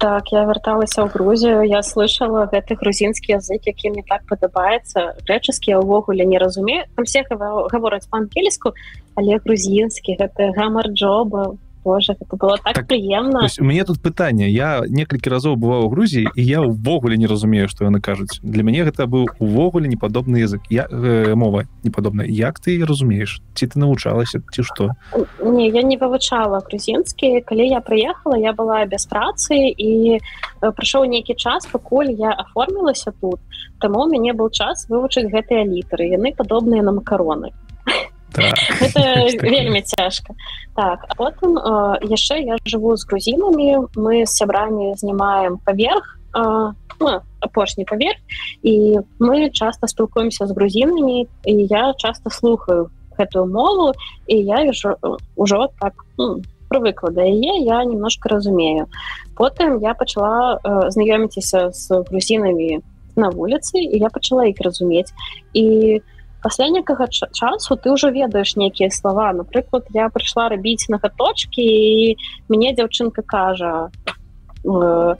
Так 0.00 0.32
я 0.32 0.48
вярталася 0.48 1.04
ў 1.04 1.12
Грузію 1.12 1.60
я 1.68 1.84
слышала 1.84 2.48
гэты 2.48 2.80
грузінскі 2.80 3.36
язык 3.36 3.68
які 3.68 3.92
мне 3.92 4.02
так 4.08 4.24
падабаецца 4.24 5.20
рэчаскі 5.28 5.76
увогуле 5.76 6.24
не 6.24 6.40
разумею. 6.40 6.88
Там 6.96 7.04
все 7.04 7.20
гавораць 7.28 8.08
па-ангельску 8.08 8.72
але 9.14 9.36
грузінскі 9.44 10.16
гэты 10.16 10.56
гамар 10.56 10.88
джоба 10.88 11.60
Боже, 11.84 12.12
это 12.12 12.36
было 12.36 12.56
так, 12.62 12.74
так 12.74 12.86
прыемна 12.88 13.46
у 13.58 13.64
мяне 13.64 13.84
тут 13.84 14.02
пытанне 14.02 14.50
я 14.50 14.82
некалькі 14.86 15.30
разоў 15.30 15.56
бываў 15.56 15.86
у 15.86 15.88
Грузіі 15.88 16.28
і 16.34 16.42
я 16.44 16.60
ўвогуле 16.60 17.16
не 17.16 17.26
разумею 17.26 17.68
што 17.68 17.84
яны 17.88 18.00
кажуць 18.00 18.40
для 18.42 18.62
мяне 18.62 18.84
гэта 18.84 19.06
быў 19.06 19.28
увогуле 19.38 19.88
непадобны 19.88 20.36
язык. 20.36 20.60
Я 20.68 20.86
э, 20.90 21.34
мова 21.34 21.64
непадобна 21.82 22.22
як 22.22 22.60
ты 22.60 22.76
разумееш 22.84 23.40
ці 23.54 23.66
ты 23.66 23.78
навучалася 23.80 24.42
ці 24.52 24.62
што 24.62 24.90
не 25.40 25.68
я 25.68 25.82
не 25.82 25.96
вывучала 25.96 26.60
грузінскі 26.60 27.40
калі 27.48 27.68
я 27.68 27.80
прыехала 27.80 28.36
я 28.36 28.52
была 28.52 28.84
без 28.84 29.06
працы 29.06 29.72
і 29.72 30.20
прыйшоў 30.60 31.08
нейкі 31.08 31.34
час 31.34 31.66
пакуль 31.66 32.12
я 32.12 32.36
аформілася 32.36 33.12
тут 33.20 33.40
таму 33.80 34.04
у 34.04 34.10
мяне 34.10 34.36
быў 34.36 34.52
час 34.52 34.86
вывучыць 34.92 35.32
гэтыя 35.32 35.64
літары 35.64 36.12
яны 36.12 36.36
падобныя 36.36 36.82
на 36.82 36.92
макароны 36.92 37.52
так. 38.32 39.42
вельмі 39.42 39.82
цяжка 39.82 40.34
так 40.76 41.04
а 41.08 41.14
потым 41.14 41.58
яшчэ 42.02 42.40
я 42.44 42.56
жыву 42.64 42.96
з 42.96 43.06
грузінамі 43.06 43.90
мы 43.96 44.26
з 44.26 44.32
сябрамі 44.32 44.94
знімаем 44.96 45.58
паверх 45.64 46.18
ну, 47.00 47.20
апошні 47.40 47.84
паверх 47.84 48.18
і 48.62 48.98
мы 49.18 49.50
часто 49.50 49.86
спілкуемся 49.86 50.46
з 50.46 50.50
грузінамі 50.52 51.28
і 51.44 51.54
я 51.70 51.94
часто 51.96 52.30
слухаю 52.30 52.90
гэтую 53.18 53.46
мову 53.46 53.92
і 54.26 54.36
я 54.36 54.64
ўжо 54.70 54.96
ўжо 55.36 55.68
так 55.80 55.92
ну, 56.18 56.42
прывыкла 56.70 57.10
да 57.10 57.26
яе 57.26 57.64
я 57.64 57.84
немножко 57.84 58.28
разумею. 58.28 58.86
Потым 59.36 59.82
я 59.82 59.94
пачала 59.94 60.60
знаёміцеся 60.88 61.72
з 61.72 62.04
грузінамі 62.08 62.80
на 63.16 63.28
вуліцы 63.28 63.82
і 63.82 63.98
я 63.98 64.08
пачала 64.08 64.46
іх 64.46 64.60
разумець 64.60 65.12
і 65.52 65.98
у 65.98 66.19
пасля 66.42 66.68
некага 66.68 67.06
часу 67.10 67.76
ты 67.76 67.92
ўжо 67.92 68.10
ведаеш 68.10 68.56
нейкія 68.56 68.90
слова. 68.90 69.32
Напрыклад 69.32 69.86
я 69.94 70.08
прыйшла 70.08 70.48
рабіць 70.48 70.88
нагаточки 70.88 71.60
і 71.60 72.16
мне 72.48 72.72
дзяўчынка 72.74 73.22
кажа 73.22 73.90
э, 74.64 75.16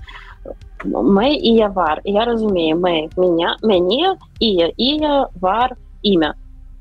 мы 0.84 1.34
і 1.34 1.50
я 1.54 1.68
вар 1.68 2.00
я 2.04 2.24
разумею 2.24 2.76
мы 2.78 3.08
меня 3.16 3.56
мяне 3.62 4.16
і 4.40 4.46
я 4.46 4.68
і 4.76 4.88
я 4.96 5.28
вар 5.40 5.76
імя 6.02 6.34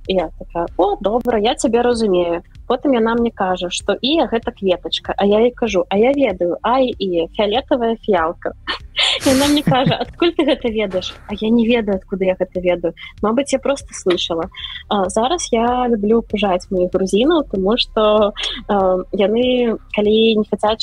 я 0.07 0.30
такая 0.40 0.68
о 0.78 0.95
добра 1.02 1.40
я 1.40 1.56
цябе 1.56 1.82
разумею 1.82 2.44
потым 2.70 2.94
яна 2.94 3.16
мне 3.20 3.32
кажа 3.32 3.70
что 3.70 3.98
і 4.00 4.22
гэта 4.32 4.54
кветочка 4.54 5.14
а 5.18 5.26
я 5.26 5.41
і 5.48 5.52
кажу 5.52 5.86
а 5.90 5.98
я 5.98 6.14
ведаю 6.14 6.58
ай 6.64 6.94
і 6.94 7.28
фіолетовая 7.36 7.96
фіалка 8.06 8.54
яна 9.26 9.48
мне 9.48 9.64
кажа 9.64 10.00
адкуль 10.04 10.34
ты 10.36 10.46
гэта 10.46 10.70
ведаеш? 10.70 11.14
А 11.28 11.36
я 11.40 11.50
не 11.50 11.68
ведаю 11.68 11.98
откуда 11.98 12.26
я 12.26 12.36
гэта 12.40 12.60
ведаю. 12.60 12.94
Мабыць 13.22 13.54
я 13.54 13.60
просто 13.60 13.94
слышала. 13.94 14.50
А, 14.88 15.10
зараз 15.10 15.50
я 15.52 15.88
люблю 15.88 16.22
пужаць 16.22 16.68
моих 16.72 16.91
грузінаў 16.91 17.48
тому 17.52 17.78
что 17.78 18.34
яны 18.68 19.78
калі 19.96 20.36
не 20.36 20.46
хотят 20.50 20.80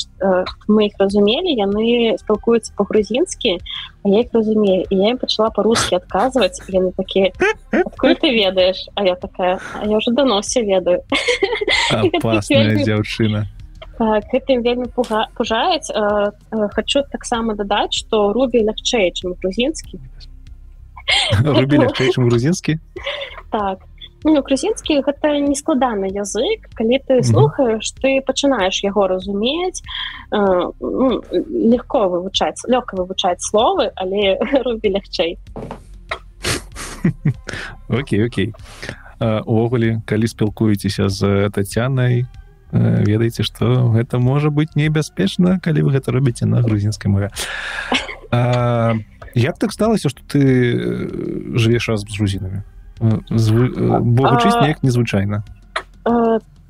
мы 0.69 0.87
их 0.87 0.95
разумелі 0.99 1.53
яны 1.55 2.17
спілкуюцца 2.19 2.73
по-грузінскі 2.77 3.59
я 4.05 4.21
их 4.21 4.29
разумею. 4.33 4.85
І 4.91 4.97
я 4.97 5.11
им 5.11 5.19
пачала 5.19 5.51
по-русски 5.51 5.97
адказваць. 5.97 6.63
Яны 6.69 6.93
такія 6.97 7.33
адкуль 7.73 8.15
ты 8.15 8.31
ведаеш? 8.31 8.89
А 8.95 9.05
я 9.05 9.17
такая 9.17 9.61
а 9.75 9.87
я 9.87 9.97
уже 9.97 10.13
давно 10.13 10.41
все 10.41 10.63
ведаю 10.63 11.03
дзяўчына 12.85 13.47
гэтым 14.33 14.63
вельмі 14.63 14.89
пужаюць 14.93 15.89
хочу 16.77 17.03
таксама 17.13 17.55
дадаць 17.55 17.95
что 17.97 18.33
рубі 18.33 18.65
лягчэй 18.69 19.13
чым 19.13 19.35
грузінскі 19.41 20.01
грузінскі 22.31 22.79
так. 23.51 23.79
Ну, 24.27 24.43
грузінскі 24.43 25.03
гэта 25.07 25.39
не 25.39 25.55
складаны 25.55 26.11
язык. 26.11 26.67
Калі 26.75 26.99
ты 27.07 27.23
слухаешь 27.23 27.93
ты 28.03 28.19
пачынаеш 28.27 28.83
яго 28.83 29.07
разумець 29.07 29.83
ну, 30.33 31.23
легко 31.31 32.09
вывучаць 32.09 32.67
лёгка 32.67 32.97
вывучаць 32.99 33.39
словы 33.39 33.93
але 33.95 34.35
рубі 34.67 34.99
лягчэй 34.99 35.39
Окей 37.89 38.27
Окей 38.27 38.55
увогуле 39.21 40.03
калі 40.07 40.27
спілкуецеся 40.29 41.09
з 41.09 41.51
татянай 41.51 42.27
ведаеце 42.73 43.43
что 43.43 43.91
гэта 43.91 44.19
можа 44.19 44.51
быть 44.51 44.77
небяспечна 44.77 45.61
калі 45.61 45.83
вы 45.83 45.97
гэта 45.97 46.13
робіце 46.13 46.47
на 46.47 46.63
грузінскай 46.63 47.11
мове. 47.11 47.31
Як 49.35 49.59
так 49.59 49.73
сталася 49.73 50.09
что 50.09 50.21
ты 50.27 50.43
жывеш 51.57 51.89
раз 51.89 52.01
з 52.05 52.19
грузінамі? 52.19 52.63
Вучыць 53.01 54.61
неяк 54.61 54.83
незвычайна. 54.83 55.45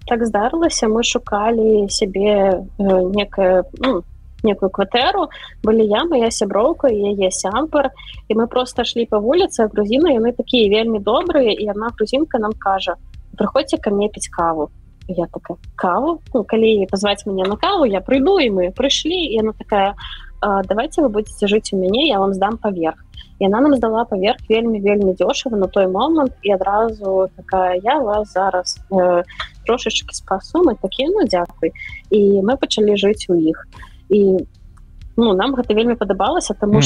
так 0.06 0.24
здарылася 0.27 0.86
мы 0.89 1.02
шукалі 1.02 1.90
сябе 1.90 2.62
некая 2.78 3.64
ну, 3.78 4.02
некую 4.42 4.70
кватэру 4.70 5.28
былі 5.62 5.86
я 5.86 6.04
моя 6.04 6.30
сяброўка 6.30 6.88
яе 6.88 7.30
сямпар. 7.30 7.90
І 8.28 8.34
мы 8.34 8.46
просто 8.46 8.84
шлі 8.84 9.06
по 9.06 9.18
вуліцы 9.20 9.68
грузіны 9.68 10.16
яны 10.16 10.32
такія 10.32 10.68
вельмі 10.68 10.98
добрыя 10.98 11.52
і 11.52 11.64
яна 11.64 11.92
грузінка 11.96 12.38
нам 12.38 12.52
кажа 12.58 12.96
прыходзьце 13.38 13.78
ко 13.78 13.90
мне 13.90 14.08
піць 14.08 14.28
каву 14.28 14.70
я 15.08 15.26
такая 15.26 15.56
каву? 15.76 16.20
Ну, 16.34 16.44
калі 16.44 16.86
позвать 16.90 17.26
мяне 17.26 17.44
на 17.44 17.56
каву 17.56 17.84
я 17.84 18.00
прыйду 18.00 18.38
і 18.38 18.50
мы 18.50 18.70
прыйшлі 18.72 19.14
і 19.14 19.40
она 19.40 19.52
такая 19.52 19.94
давайте 20.42 21.02
вы 21.02 21.08
будете 21.08 21.46
жыць 21.46 21.72
у 21.72 21.76
мяне 21.76 22.08
я 22.08 22.18
вам 22.18 22.34
здам 22.34 22.58
паверх 22.58 22.98
яна 23.40 23.60
нам 23.60 23.76
здала 23.76 24.04
паверх 24.04 24.40
вельмі 24.48 24.80
вельмі 24.80 25.14
дзёшава 25.14 25.56
на 25.56 25.66
той 25.66 25.86
момант 25.86 26.32
і 26.42 26.52
адразу 26.52 27.28
такая 27.36 27.80
я 27.84 27.98
вас 27.98 28.32
зараз 28.32 28.78
э, 28.90 29.22
трошечки 29.66 30.14
спасу 30.14 30.64
мы 30.64 30.74
такія 30.74 31.08
ну 31.08 31.26
дзякуй 31.26 31.72
і 32.10 32.42
мы 32.42 32.56
пачалі 32.56 32.96
жыць 32.96 33.28
у 33.28 33.34
іх. 33.34 33.66
і 33.70 33.95
ну 34.08 35.32
нам 35.34 35.54
гэта 35.54 35.74
вельмі 35.74 35.96
падабалася 35.96 36.54
что 36.54 36.66
mm, 36.66 36.82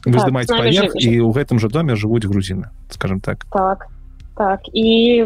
вы 0.00 0.16
здымаеце 0.16 0.48
так, 0.48 0.58
паверх 0.64 0.96
і 0.96 1.20
ў 1.20 1.30
гэтым 1.36 1.60
жа 1.60 1.68
доме 1.68 1.94
жывуць 1.94 2.24
грузіны 2.24 2.72
скажем 2.88 3.20
так. 3.20 3.44
Так 3.52 3.88
так. 4.40 4.60
І 4.72 5.24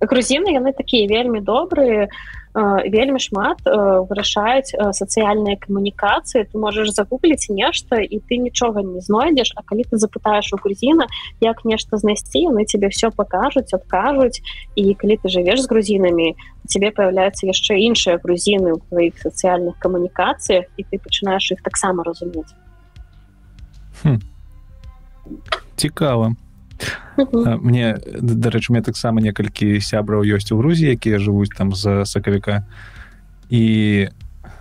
грузіны 0.00 0.48
яны 0.56 0.72
такія 0.72 1.04
вельмі 1.04 1.44
добрыя 1.44 2.08
вельмі 2.56 3.20
шмат 3.20 3.60
вырашаюць 3.68 4.72
сацыяльныя 4.72 5.60
камунікацыі. 5.60 6.48
Ты 6.48 6.54
можаш 6.56 6.88
загугліць 6.96 7.52
нешта 7.52 8.00
і 8.00 8.16
ты 8.24 8.40
нічога 8.40 8.80
не 8.80 9.04
знойдзеш. 9.04 9.52
А 9.56 9.62
калі 9.62 9.84
ты 9.84 10.00
запытаеш 10.00 10.56
у 10.56 10.60
грузіна 10.62 11.04
як 11.44 11.64
нешта 11.68 12.00
знайсці 12.00 12.48
яны 12.48 12.64
тебе 12.64 12.88
все 12.88 13.10
пакажуць 13.10 13.76
адкажуць. 13.76 14.40
І 14.72 14.96
калі 14.96 15.20
ты 15.20 15.28
жывеш 15.28 15.60
з 15.60 15.68
грузінамі 15.68 16.32
тебе 16.64 16.90
появляются 16.90 17.44
яшчэ 17.46 17.76
іншыя 17.76 18.16
грузіны 18.24 18.72
ў 18.72 18.80
твоих 18.88 19.20
сацыяльных 19.20 19.76
камунікацыях 19.76 20.64
і 20.76 20.82
ты 20.88 20.96
пачынаеш 20.96 21.52
іх 21.52 21.60
таксама 21.60 22.08
разумець. 22.08 22.56
Цікава 25.76 26.32
мне 27.16 27.96
дарэчы 28.04 28.72
мне 28.72 28.82
таксама 28.82 29.20
некалькі 29.20 29.80
сябраў 29.80 30.24
ёсць 30.24 30.52
у 30.52 30.58
грузі 30.60 30.92
якія 30.92 31.18
жывуць 31.18 31.54
там 31.56 31.72
з 31.74 32.04
сакавіка. 32.04 32.66
І 33.50 34.08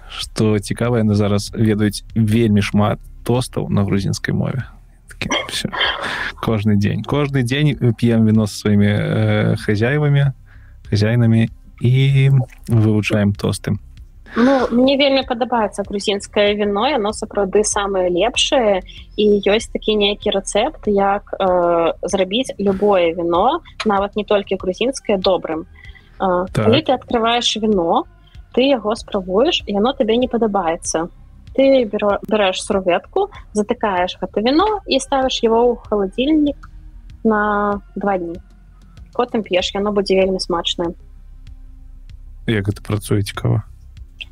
что 0.10 0.60
цікава 0.60 1.02
яны 1.02 1.16
зараз 1.16 1.52
ведаюць 1.52 2.06
вельмі 2.16 2.62
шмат 2.62 3.00
тостаў 3.24 3.70
на 3.70 3.84
грузінскай 3.84 4.34
мове. 4.34 4.64
Кожны 6.40 6.76
дзень. 6.76 7.04
Кожны 7.04 7.44
дзень 7.44 7.76
п'ем 7.98 8.26
віно 8.26 8.46
з 8.48 8.60
сваімі 8.60 8.88
э, 8.88 9.56
хозяевамі 9.58 10.32
хозяйнамі 10.90 11.50
і 11.82 12.32
вывучаем 12.68 13.34
тостым 13.34 13.80
Ну, 14.36 14.68
мне 14.72 14.98
вельмі 15.00 15.24
падабаецца 15.24 15.86
грузінскае 15.88 16.60
віно 16.60 16.90
яно 16.92 17.14
сапраўды 17.16 17.64
самае 17.64 18.12
лепшае. 18.12 18.84
І 19.16 19.40
ёсць 19.48 19.72
такі 19.72 19.96
нейкі 19.96 20.36
рэцэпт 20.36 20.92
як 20.92 21.32
э, 21.32 21.96
зрабіць 22.04 22.52
любое 22.60 23.16
віно 23.16 23.64
нават 23.86 24.20
не 24.20 24.28
толькі 24.28 24.60
грузінскае 24.60 25.18
добрым. 25.18 25.68
Э, 26.20 26.52
так. 26.52 26.68
ты 26.68 26.92
открываешь 26.92 27.56
віно 27.56 28.04
ты 28.56 28.68
яго 28.68 28.96
спрабуеш 28.96 29.64
яно 29.68 29.94
табе 29.94 30.18
не 30.18 30.28
падабаецца. 30.28 31.08
Ты 31.56 31.88
берешь 31.88 32.64
сурветку 32.64 33.32
затыкаешь 33.54 34.20
гэта 34.20 34.44
віно 34.44 34.84
і 34.88 35.00
ставіш 35.00 35.44
его 35.44 35.64
ў 35.64 35.80
халадзільнік 35.88 36.60
на 37.24 37.80
два 37.96 38.18
дні. 38.18 38.36
Потым 39.16 39.44
п'еш 39.48 39.72
яно 39.76 39.96
будзе 39.96 40.20
вельмі 40.20 40.40
смачнае. 40.40 40.92
Як 42.48 42.68
это 42.68 42.84
працуе 42.84 43.24
цікава 43.24 43.64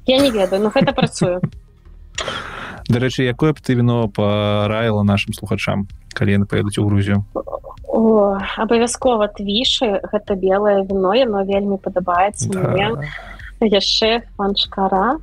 я 0.06 0.18
не 0.20 0.32
ведаю 0.32 0.62
но 0.62 0.70
гэта 0.70 0.94
працую. 0.94 1.42
Дарэчы 2.90 3.24
якое 3.24 3.54
б 3.54 3.60
ты 3.64 3.76
віно 3.76 4.08
параіла 4.12 5.04
нашим 5.04 5.34
слухачам 5.34 5.88
калі 6.14 6.38
яны 6.38 6.46
паедуць 6.46 6.78
у 6.78 6.86
грузію? 6.86 7.26
Абавязкова 8.58 9.28
твішы 9.34 10.02
гэта 10.02 10.36
белое 10.36 10.84
віно 10.84 11.14
яно 11.14 11.44
вельмі 11.46 11.78
падабаецца 11.78 12.50
да. 12.50 12.90
яшчэ 13.62 14.28
панчкара 14.38 15.20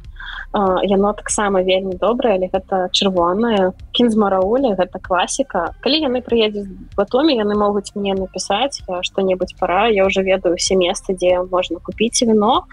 яно 0.83 1.13
таксама 1.15 1.63
вельмі 1.63 1.95
добрае 1.95 2.35
але 2.35 2.51
гэта 2.51 2.91
чырвонае. 2.91 3.71
Кін 3.95 4.11
з 4.11 4.17
марауля 4.19 4.75
гэта 4.75 4.99
класіка. 4.99 5.75
Калі 5.81 6.03
яны 6.03 6.23
прыедуць 6.27 6.67
батоме 6.97 7.39
яны 7.39 7.55
могуць 7.55 7.95
мне 7.95 8.15
напісаць 8.15 8.83
што-небудзь 8.83 9.55
пара. 9.59 9.87
Я 9.87 10.07
уже 10.07 10.23
ведаю 10.23 10.57
все 10.57 10.75
месцы 10.75 11.15
дзе 11.15 11.43
можна 11.47 11.79
купіць 11.79 12.23
віно 12.23 12.67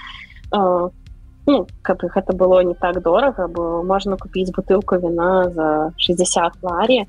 ну, 1.48 1.66
каб 1.82 2.04
гэта 2.04 2.34
было 2.36 2.62
не 2.64 2.76
так 2.76 3.02
дорага 3.02 3.48
бо 3.48 3.84
можна 3.84 4.18
купіць 4.18 4.52
бутылку 4.52 5.00
віна 5.00 5.50
за 5.56 5.92
60 5.98 6.62
ларі 6.62 7.06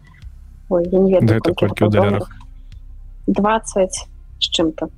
Ой, 0.71 0.85
не 0.93 1.19
ведаю, 1.19 1.41
20 3.27 3.91
з 4.39 4.51
чым-то 4.51 4.89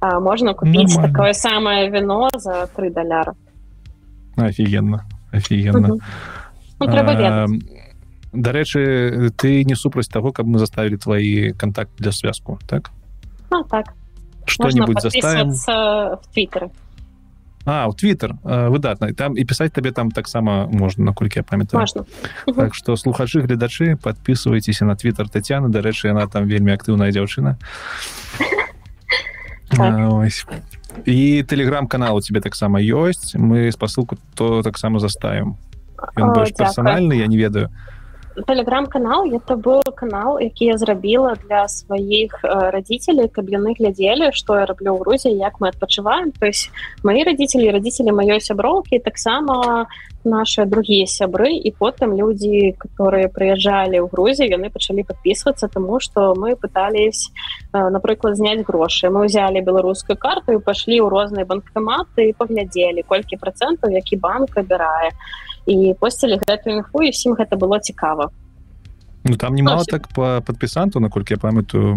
а 0.00 0.20
можна 0.20 0.54
купіць 0.54 0.94
Нормально. 0.94 1.12
такое 1.12 1.34
самае 1.34 1.90
віно 1.90 2.28
за 2.34 2.66
три 2.66 2.90
даляра 2.90 3.34
офігенно 4.36 5.00
офігенно. 5.32 5.98
Ну, 6.80 6.86
дарэчы 8.32 9.30
ты 9.36 9.64
не 9.64 9.74
супраць 9.74 10.08
того 10.08 10.32
каб 10.32 10.46
мы 10.46 10.58
заставілі 10.58 10.96
твои 10.96 11.52
контакт 11.52 11.90
для 11.98 12.12
связку 12.12 12.58
так? 12.66 12.90
А, 13.50 13.62
так. 13.62 13.94
Что-нибудь 14.46 15.00
заставим 15.00 15.50
в 15.50 16.20
твиттере 16.32 16.70
А 17.66 17.88
у 17.88 17.92
Twitter 17.92 18.32
выдатна 18.44 19.12
там 19.14 19.38
і 19.38 19.44
пісаць 19.44 19.72
табе 19.72 19.92
там 19.92 20.10
таксама 20.10 20.66
можна 20.66 21.04
наколькі 21.04 21.38
я 21.38 21.42
памятаю 21.42 21.86
Так 22.56 22.74
что 22.74 22.96
слухачы 22.96 23.40
гледачы 23.40 23.96
подписывайтеся 23.96 24.84
на 24.84 24.92
Twitter 24.92 25.28
Тацяна 25.28 25.68
дарэчы 25.68 26.08
яна 26.08 26.26
там 26.26 26.46
вельмі 26.46 26.72
актыўная 26.72 27.10
дзяўчына 27.10 27.56
так. 29.70 30.62
і 31.06 31.42
телеграм-канал 31.42 32.16
у 32.16 32.20
тебе 32.20 32.40
таксама 32.40 32.80
ёсць 32.80 33.34
мы 33.34 33.72
спасылку 33.72 34.16
то 34.34 34.62
таксама 34.62 34.98
заставим. 35.00 35.56
Персональны 36.16 37.14
я 37.14 37.26
не 37.26 37.36
ведаю 37.36 37.70
телеграм-канал 38.42 39.26
это 39.26 39.56
был 39.56 39.82
канал 39.94 40.38
які 40.40 40.64
я 40.64 40.78
зрабіла 40.78 41.36
для 41.48 41.68
сваіх 41.68 42.40
родителей 42.42 43.28
каб 43.28 43.48
яны 43.48 43.74
глядзелі 43.78 44.32
что 44.32 44.58
я 44.58 44.66
раблю 44.66 44.94
ў 44.94 44.98
Грузіі 44.98 45.38
як 45.38 45.60
мы 45.60 45.68
адпачываем. 45.68 46.32
То 46.32 46.46
есть 46.46 46.70
мои 47.02 47.22
родители 47.22 47.70
родители 47.70 48.10
маёй 48.10 48.40
сяброўкі 48.40 48.98
таксама 48.98 49.86
наши 50.24 50.64
другие 50.64 51.06
сябры 51.06 51.52
і 51.54 51.70
потым 51.78 52.16
люди 52.16 52.74
которые 52.78 53.28
прыязджалі 53.28 54.02
ў 54.02 54.08
Грузію 54.10 54.50
яны 54.50 54.70
пачалі 54.70 55.04
подписываться 55.04 55.68
тому 55.68 56.00
что 56.00 56.34
мы 56.34 56.56
пытались 56.56 57.30
напрыклад 57.72 58.36
зняць 58.36 58.66
грошы. 58.66 59.10
Мы 59.10 59.26
взяли 59.26 59.60
беларускую 59.60 60.16
карту 60.18 60.52
і 60.52 60.58
пашлі 60.58 61.00
ў 61.00 61.08
розныя 61.08 61.46
банкаматы 61.46 62.34
паглядзелі 62.34 63.02
колькі 63.06 63.36
процентаў 63.36 63.94
які 63.94 64.16
банк 64.16 64.58
абірае 64.58 65.14
і 65.66 65.94
посцілі 66.00 66.40
гэтую 66.42 66.80
інфу 66.80 67.02
і 67.02 67.10
всім 67.10 67.34
гэта 67.34 67.56
было 67.56 67.80
цікава 67.80 68.30
ну, 69.24 69.36
там 69.36 69.54
немало 69.54 69.84
так 69.84 70.08
по 70.08 70.42
падпісанту 70.46 71.00
наколькі 71.00 71.34
я 71.34 71.38
памятаю 71.38 71.96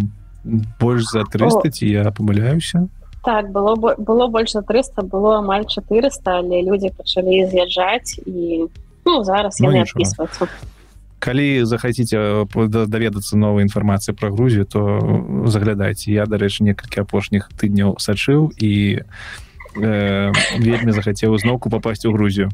больш 0.79 1.03
за 1.11 1.23
300 1.23 1.69
ці 1.71 1.85
я 1.87 2.11
памыляюся 2.11 2.87
так 3.23 3.51
было 3.51 3.75
было 3.75 4.27
больш 4.27 4.51
за 4.51 4.61
300 4.61 5.03
было 5.03 5.39
амаль 5.39 5.65
400 5.65 6.39
але 6.39 6.63
людзі 6.63 6.91
пачалі 6.97 7.45
з'язджаць 7.51 8.19
і 8.25 8.67
ну, 9.05 9.23
зараз 9.23 9.59
ну, 9.59 9.75
адпісвацца 9.81 10.47
калі 11.19 11.65
захаце 11.65 12.45
даведацца 12.87 13.37
новой 13.37 13.63
інфармацыі 13.63 14.15
про 14.15 14.31
Грузію 14.31 14.65
то 14.65 15.01
заглядайце 15.45 16.11
я 16.11 16.25
дарэчы 16.25 16.63
некалькі 16.63 17.01
апошніх 17.01 17.49
тыдняў 17.57 17.97
сачыў 17.97 18.53
і 18.55 19.01
э, 19.75 20.31
вельмі 20.59 20.91
захацеў 20.91 21.37
зноўку 21.37 21.69
попасть 21.69 22.05
у 22.05 22.13
Грузію 22.13 22.51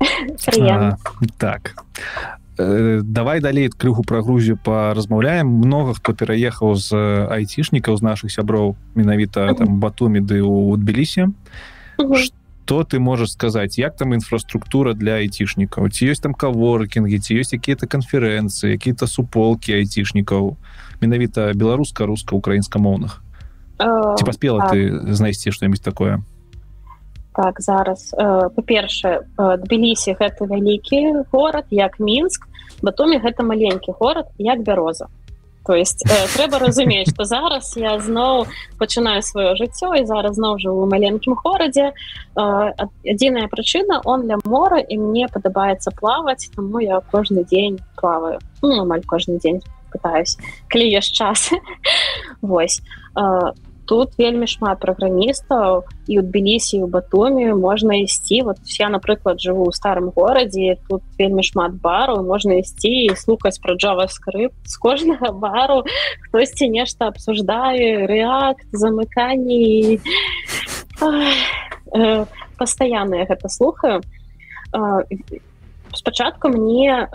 а, 0.60 0.96
так. 1.38 1.74
Э, 2.60 3.00
давай 3.02 3.40
далей 3.40 3.70
крыху 3.70 4.02
пра 4.04 4.20
грузію 4.22 4.58
паразмаўляем 4.60 5.46
много 5.48 5.94
хто 5.94 6.12
пераехаў 6.12 6.74
з 6.76 6.92
айцішнікаў 7.30 7.96
з 7.96 8.02
наших 8.02 8.32
сяброў 8.32 8.76
менавіта 8.94 9.54
там 9.54 9.80
батуміды 9.80 10.42
у 10.44 10.76
тбілісе 10.76 11.32
что 12.70 12.84
ты 12.84 13.00
можаш 13.00 13.32
сказаць? 13.32 13.78
Як 13.78 13.96
там 13.96 14.14
інфраструктура 14.14 14.92
для 14.94 15.18
айцішнікаў 15.24 15.88
ці 15.88 16.12
ёсць 16.12 16.20
там 16.20 16.34
каворкінгі 16.34 17.18
ці 17.18 17.40
ёсць 17.40 17.56
какие-то 17.56 17.88
канферэнцыі 17.88 18.76
какие-то 18.76 19.06
суполки 19.06 19.72
айцішнікаў 19.72 20.54
менавіта 21.00 21.50
беларуска-руска-украінскамоўных? 21.56 23.24
Ці 23.80 24.22
паспела 24.28 24.68
ты 24.68 25.00
знайсці 25.14 25.50
што-нибудь 25.50 25.82
такое 25.82 26.20
так 27.36 27.60
зараз 27.60 28.10
па-першае 28.16 29.22
тбілісі 29.38 30.16
гэта 30.18 30.46
вялікі 30.50 31.26
горад 31.32 31.66
як 31.70 32.00
мінск 32.00 32.50
батоме 32.82 33.18
гэта 33.18 33.42
маленькі 33.42 33.92
горад 33.98 34.26
як 34.38 34.62
бяроза. 34.62 35.08
То 35.66 35.74
есть 35.74 36.04
э, 36.08 36.26
трэба 36.36 36.58
разумець 36.58 37.12
что 37.12 37.24
зараз 37.24 37.76
я 37.76 37.98
зноў 38.00 38.46
пачынаю 38.78 39.20
сваё 39.20 39.52
жыццё 39.60 39.92
і 40.00 40.06
зараз 40.08 40.40
зноў 40.40 40.56
жыву 40.58 40.88
маленькім 40.88 41.36
горадзе 41.36 41.92
э, 41.92 41.92
адзіная 42.34 43.46
прычына 43.52 44.00
он 44.04 44.24
для 44.24 44.38
мора 44.44 44.80
і 44.80 44.96
мне 44.96 45.28
падабаецца 45.28 45.92
плаваць 45.92 46.48
тому 46.56 46.80
я 46.80 47.00
кожны 47.12 47.44
дзень 47.44 47.78
плаваю. 48.00 48.40
Ну, 48.62 48.80
амаль 48.80 49.04
кожны 49.04 49.38
дзень 49.38 49.60
пытаюсь 49.92 50.38
ёсць 50.72 51.12
час. 51.12 51.52
Восьось 52.40 52.80
то 53.14 53.52
э, 53.54 53.69
тут 53.90 54.14
вельмі 54.14 54.46
шмат 54.46 54.78
праграмістаў 54.78 55.82
і 56.06 56.18
у 56.18 56.22
тбілісі 56.22 56.78
у 56.82 56.86
батуме 56.86 57.50
можна 57.58 57.98
ісці. 58.06 58.46
Вот 58.46 58.62
я 58.78 58.86
напрыклад 58.86 59.42
жыву 59.42 59.66
ў 59.66 59.74
старым 59.74 60.14
горадзе 60.14 60.78
тут 60.86 61.02
вельмі 61.18 61.42
шмат 61.42 61.74
бару 61.74 62.22
можна 62.22 62.62
ісці 62.62 63.10
і 63.10 63.18
слухаць 63.18 63.58
про 63.58 63.74
java 63.74 64.06
скрып 64.06 64.54
з 64.62 64.78
кожнага 64.78 65.34
бару. 65.42 65.82
Хтосьці 66.30 66.70
нешта 66.70 67.10
абсуждае 67.10 68.06
реакт 68.06 68.70
замыканні. 68.70 69.98
Э, 71.90 72.24
пастаянная 72.62 73.26
гэта 73.26 73.50
слухаю. 73.50 74.06
Спачатку 75.90 76.46
мне 76.54 77.10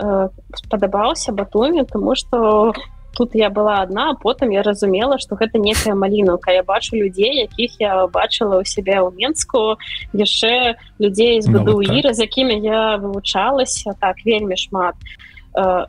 спадабаўся 0.52 1.32
батуме 1.32 1.88
тому 1.88 2.12
что 2.12 2.74
тут 3.16 3.34
я 3.34 3.50
была 3.50 3.80
одна 3.82 4.14
потым 4.14 4.50
я 4.50 4.62
разумела 4.62 5.18
что 5.18 5.36
гэта 5.36 5.58
некая 5.58 5.94
малінука 5.94 6.52
я 6.52 6.62
бачу 6.62 6.96
людзей 6.96 7.48
якіх 7.48 7.80
я 7.80 8.06
бачыла 8.06 8.60
у 8.60 8.64
себе 8.64 9.00
ў 9.00 9.10
менску 9.16 9.80
яшчэ 10.12 10.76
людзей 10.98 11.40
з 11.40 11.48
ну, 11.48 11.64
так. 11.64 12.14
з 12.14 12.20
якімі 12.20 12.60
я 12.60 12.96
вывучалася 12.96 13.96
так 14.00 14.16
вельмі 14.24 14.56
шмат 14.56 14.94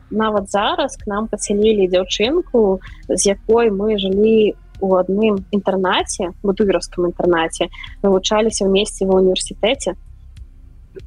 нават 0.09 0.49
зараз 0.49 0.95
к 0.95 1.03
нам 1.07 1.27
пацялілі 1.27 1.91
дзяўчынку 1.91 2.79
з 3.09 3.35
якой 3.35 3.69
мы 3.69 3.99
жылі 3.99 4.55
у 4.79 4.95
адным 4.95 5.43
інтэрнаце 5.51 6.31
бутуверскім 6.43 7.11
інтэрнаце 7.11 7.67
вывучаліся 8.03 8.65
вместе 8.65 9.05
ва 9.05 9.19
універсітэце 9.19 9.99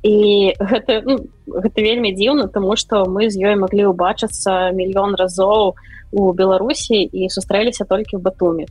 і 0.05 0.53
гэта 0.61 1.01
ну, 1.07 1.17
гэта 1.49 1.79
вельмі 1.81 2.13
дзіўна 2.13 2.53
тому 2.53 2.77
что 2.77 3.09
мы 3.09 3.33
з 3.33 3.41
ёй 3.41 3.57
маглі 3.57 3.89
ўбачыцца 3.89 4.77
мільён 4.77 5.17
разоў 5.17 5.73
у 5.73 5.77
беларусі 6.13 7.03
і 7.03 7.29
сустрэліся 7.31 7.85
толькі 7.85 8.17
в 8.17 8.23
батуме 8.23 8.67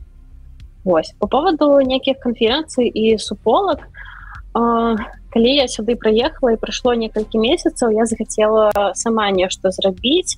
Вось 0.84 1.12
по 1.18 1.28
поводу 1.28 1.80
нейкіх 1.80 2.20
канферэнцый 2.20 2.88
і 2.88 3.18
суполак 3.18 3.84
калі 4.54 5.50
я 5.54 5.68
сюды 5.68 5.94
прыехала 5.94 6.52
і 6.52 6.60
прайшло 6.60 6.94
некалькі 6.94 7.38
месяцаў 7.38 7.90
я 7.94 8.06
захацела 8.06 8.92
сама 8.94 9.30
нешта 9.30 9.70
зрабіць 9.70 10.36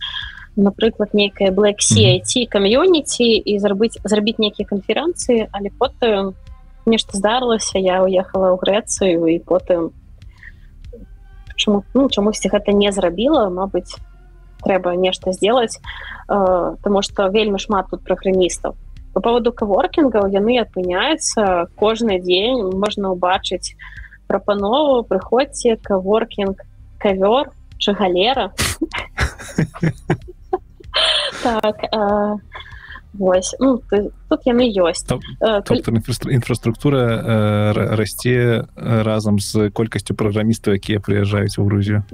напрыклад 0.57 1.15
нейкая 1.15 1.51
black 1.51 1.81
ці 1.81 2.47
кам'юніці 2.47 3.24
і 3.24 3.59
зрабіць 3.59 3.99
зрабіць 4.05 4.39
нейкія 4.39 4.69
канферэнцыі 4.69 5.49
але 5.53 5.70
потым 5.79 6.35
нешта 6.87 7.16
здарылася 7.16 7.79
я 7.79 8.03
уехала 8.03 8.53
ў 8.53 8.59
грэцыю 8.61 9.27
і 9.31 9.39
потым 9.39 9.91
чаму 11.57 11.85
ну, 11.95 12.09
чамусьці 12.09 12.51
гэта 12.51 12.73
не 12.73 12.93
зрабіла 12.93 13.49
Мабыць 13.49 13.97
трэба 14.64 14.97
нешта 14.97 15.32
сделать 15.32 15.78
э, 16.28 16.76
тому 16.82 17.02
что 17.02 17.28
вельмі 17.28 17.59
шмат 17.59 17.86
тут 17.90 18.05
праграмістаў. 18.05 18.74
По 19.12 19.20
поводу 19.20 19.52
каворкінгаў 19.52 20.32
яны 20.32 20.59
апыняются 20.59 21.68
кожны 21.76 22.18
дзень 22.18 22.72
можна 22.72 23.12
убачыць 23.12 23.76
прапанову 24.26 25.02
прыходзьце 25.05 25.76
каворкінг 25.76 26.62
кавёр 26.98 27.52
чагалера. 27.78 28.52
Так 31.43 31.84
а 31.90 32.36
Вось 33.12 33.55
ну, 33.60 33.80
тут 34.28 34.47
яны 34.48 34.64
ёсць 34.72 35.05
інфраструктура 36.32 37.01
э, 37.05 37.97
расце 37.97 38.64
разам 38.76 39.36
з 39.36 39.68
колькасцю 39.68 40.16
праграмістаў 40.16 40.80
якія 40.80 40.97
прыязджаюць 40.97 41.60
у 41.60 41.64
Грузію. 41.68 42.05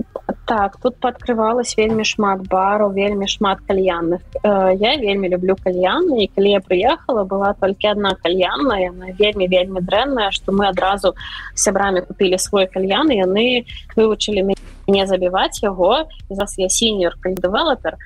Так 0.49 0.77
тут 0.83 0.99
падкрывалась 0.99 1.79
вельмі 1.79 2.03
шмат 2.03 2.43
бару 2.51 2.91
вельмі 2.91 3.29
шмат 3.31 3.63
кальянных 3.63 4.27
э, 4.43 4.75
я 4.75 4.97
вельмі 4.99 5.31
люблю 5.31 5.55
кальяны 5.55 6.27
і 6.27 6.31
калі 6.35 6.51
я 6.51 6.61
прыехала 6.61 7.23
была 7.23 7.55
толькі 7.55 7.95
одна 7.95 8.19
кальянная 8.19 8.91
яна 8.91 9.15
вельмі 9.15 9.47
вельмі 9.47 9.79
дрэнная 9.81 10.35
што 10.35 10.51
мы 10.51 10.67
адразу 10.67 11.15
сябрамі 11.55 12.03
купілі 12.03 12.39
свой 12.43 12.67
кальян 12.67 13.07
яны 13.15 13.71
вывучылі 13.95 14.51
мяне 14.51 15.07
забіваць 15.07 15.63
яго 15.63 16.11
зараз 16.27 16.59
я 16.59 16.69
сіньор 16.69 17.15
кальдэвелопер 17.23 17.95
то 17.95 18.03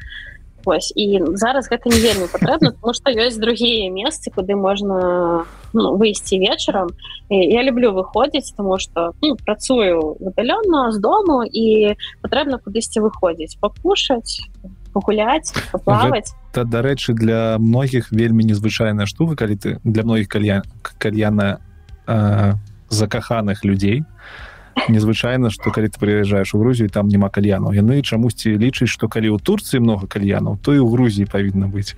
Вось. 0.64 0.92
і 0.96 1.20
зараз 1.34 1.68
гэта 1.70 1.88
не 1.90 1.98
вельмі 2.00 2.26
патрэбна 2.32 2.72
потому 2.72 2.94
что 2.94 3.10
ёсць 3.10 3.38
другія 3.38 3.90
месцы 3.90 4.30
куды 4.30 4.54
можна 4.54 5.44
ну, 5.72 5.96
выйсці 5.96 6.38
вечарам 6.38 6.90
я 7.28 7.62
люблю 7.62 7.92
выходзіць 7.92 8.54
тому 8.56 8.78
что 8.78 9.12
ну, 9.22 9.36
працую 9.36 10.16
выдалённа 10.20 10.92
з 10.92 10.98
дому 10.98 11.42
і 11.44 11.96
патрэбна 12.22 12.58
кудысьці 12.58 13.00
выходзіць 13.00 13.58
пакушаць 13.60 14.46
пагуляць 14.92 15.52
паплаваць 15.72 16.34
та 16.52 16.64
дарэчы 16.64 17.14
для 17.14 17.58
многіх 17.58 18.12
вельмі 18.12 18.44
незвычайная 18.44 19.06
штука 19.06 19.36
калі 19.36 19.56
ты 19.56 19.68
для 19.84 20.02
многіх 20.02 20.28
кальян 20.28 20.62
кальяна 20.98 21.58
э, 22.06 22.54
закаханых 22.88 23.64
людзей 23.64 24.02
то 24.02 24.51
незвычайна 24.88 25.50
что 25.50 25.70
калі 25.70 25.88
ты 25.88 25.98
прыязджаешь 25.98 26.54
у 26.54 26.58
Грузію 26.58 26.90
там 26.90 27.08
няма 27.08 27.28
кальянаў. 27.28 27.72
Яны 27.72 28.02
чамусьці 28.02 28.56
лічаць 28.56 28.88
что 28.88 29.08
калі 29.08 29.34
ў 29.34 29.38
Турцыі 29.38 29.80
много 29.80 30.06
кальянаў 30.06 30.58
то 30.62 30.74
і 30.74 30.80
у 30.82 30.88
Грузіі 30.88 31.26
павінна 31.26 31.66
быць. 31.66 31.94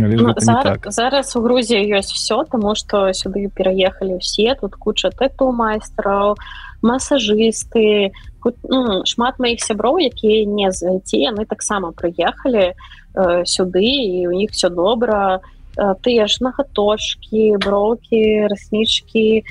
Ну, 0.00 0.34
зараз, 0.36 0.64
так. 0.64 0.92
зараз 0.92 1.36
у 1.36 1.40
Грузіі 1.40 1.84
ёсць 1.92 2.12
все 2.12 2.44
тому 2.50 2.74
что 2.74 3.12
сюды 3.12 3.52
пераехалі 3.52 4.16
ўсе 4.16 4.56
тут 4.56 4.76
куча 4.76 5.12
тэту 5.12 5.52
майстраў 5.52 6.40
масажысты 6.80 8.16
ну, 8.64 9.04
шмат 9.04 9.36
маіх 9.36 9.60
сяброў 9.60 10.00
якія 10.00 10.48
не 10.48 10.72
зайти 10.72 11.28
яны 11.28 11.44
таксама 11.44 11.92
прыехалі 11.92 12.72
э, 12.72 13.44
сюды 13.44 13.84
і 13.84 14.28
у 14.28 14.32
них 14.32 14.56
все 14.56 14.70
добра. 14.72 15.40
і 15.44 15.59
тыя 15.76 16.26
ж 16.26 16.42
нагаточки 16.44 17.56
броўкі 17.62 18.48
раснічки 18.50 19.44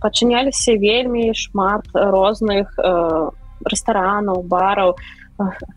пачыняліся 0.00 0.76
вельмі 0.76 1.32
шмат 1.34 1.86
розных 1.94 2.76
э, 2.78 3.30
рэстаранаў 3.64 4.42
бараў 4.44 4.96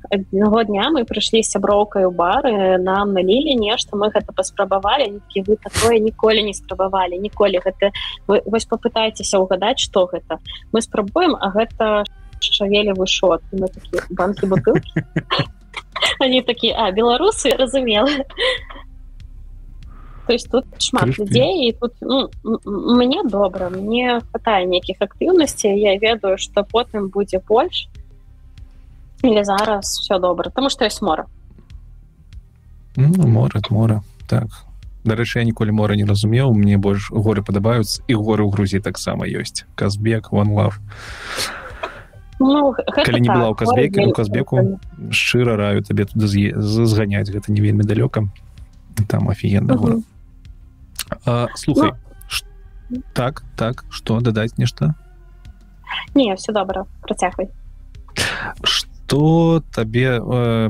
аднаго 0.10 0.64
дня 0.64 0.88
мы 0.92 1.04
прыйшлі 1.04 1.44
сяброўкай 1.44 2.08
у 2.08 2.12
бары 2.16 2.80
нам 2.80 3.12
налілі 3.16 3.56
нешта 3.60 4.00
мы 4.00 4.08
гэта 4.14 4.32
паспрабавалі 4.36 5.20
ніткі 5.20 5.44
вы 5.48 5.60
такое 5.60 6.00
ніколі 6.00 6.44
не 6.48 6.54
спрабавалі 6.54 7.20
ніколі 7.20 7.60
гэта 7.66 7.92
вы 8.28 8.42
вось 8.46 8.66
попытайцеся 8.66 9.40
угадаць 9.40 9.80
что 9.84 10.08
гэта 10.08 10.40
мы 10.72 10.82
спрабуем 10.82 11.36
а 11.36 11.52
гэта 11.52 12.04
шавелі 12.40 12.96
вышот 12.96 13.44
мы 13.52 13.68
такі 13.68 14.04
банкі 14.10 14.48
бутылки? 14.48 15.04
Они 16.20 16.42
такие 16.42 16.74
а 16.74 16.92
беларусы 16.92 17.52
разумела 17.52 18.10
то 20.29 20.33
есть 20.33 20.51
тут 20.51 20.65
шмат 20.81 21.03
Крышки. 21.05 21.21
людзей 21.23 21.69
і 21.69 21.73
тут 21.73 21.93
ну, 22.01 22.31
м- 22.45 22.59
м- 22.67 22.97
мне 22.97 23.23
добра 23.25 23.69
мне 23.71 24.21
хватае 24.31 24.65
нейкіх 24.67 24.97
актыўнасцей 25.01 25.77
я 25.79 25.99
ведаю 25.99 26.39
что 26.39 26.63
потым 26.65 27.09
будзе 27.09 27.41
больш 27.49 27.89
или 29.23 29.43
зараз 29.45 29.85
все 30.01 30.19
добра 30.19 30.51
тому 30.51 30.71
что 30.71 30.85
ёсць 30.85 31.03
мора 31.03 31.27
Ну, 32.97 33.27
море 33.27 33.61
море 33.71 34.01
так 34.29 34.45
дарэчы 35.05 35.39
я 35.39 35.45
ніколі 35.45 35.71
мора 35.73 35.97
не 35.97 36.05
разумеў 36.05 36.55
мне 36.55 36.79
больш 36.79 37.11
горы 37.11 37.43
падабаюцца 37.43 38.01
і 38.09 38.15
горы 38.15 38.45
ў 38.47 38.51
Грузіі 38.55 38.81
таксама 38.81 39.27
ёсць 39.27 39.65
казбек 39.75 40.33
one 40.33 40.55
love 40.55 40.79
ну, 42.41 42.73
гэта 42.73 43.05
Калі 43.05 43.21
не 43.21 43.29
так, 43.29 43.37
была 43.37 43.49
ў 43.51 43.55
Казбеке, 43.55 44.01
горы 44.01 44.11
у 44.11 44.13
Казбеку 44.15 44.57
шчыра 45.11 45.57
раю 45.57 45.83
табе 45.83 46.05
туды 46.05 46.27
з'е- 46.27 46.55
з- 46.57 46.87
зганяць 46.87 47.29
гэта 47.31 47.53
не 47.53 47.61
вельмі 47.61 47.83
далёка 47.85 48.27
там 49.09 49.29
офігенна 49.29 49.75
Мгм. 49.75 49.83
гора 49.83 49.97
А, 51.26 51.48
слухай 51.56 51.92
Ну. 51.92 51.98
ш- 52.28 52.46
так 53.14 53.44
так 53.56 53.86
что 53.90 54.20
дадаць 54.22 54.58
нешта 54.58 54.96
не 56.16 56.36
все 56.36 56.52
добра 56.54 56.86
працягвай 57.02 57.50
что 58.64 59.64
табе 59.74 60.20
э, 60.22 60.70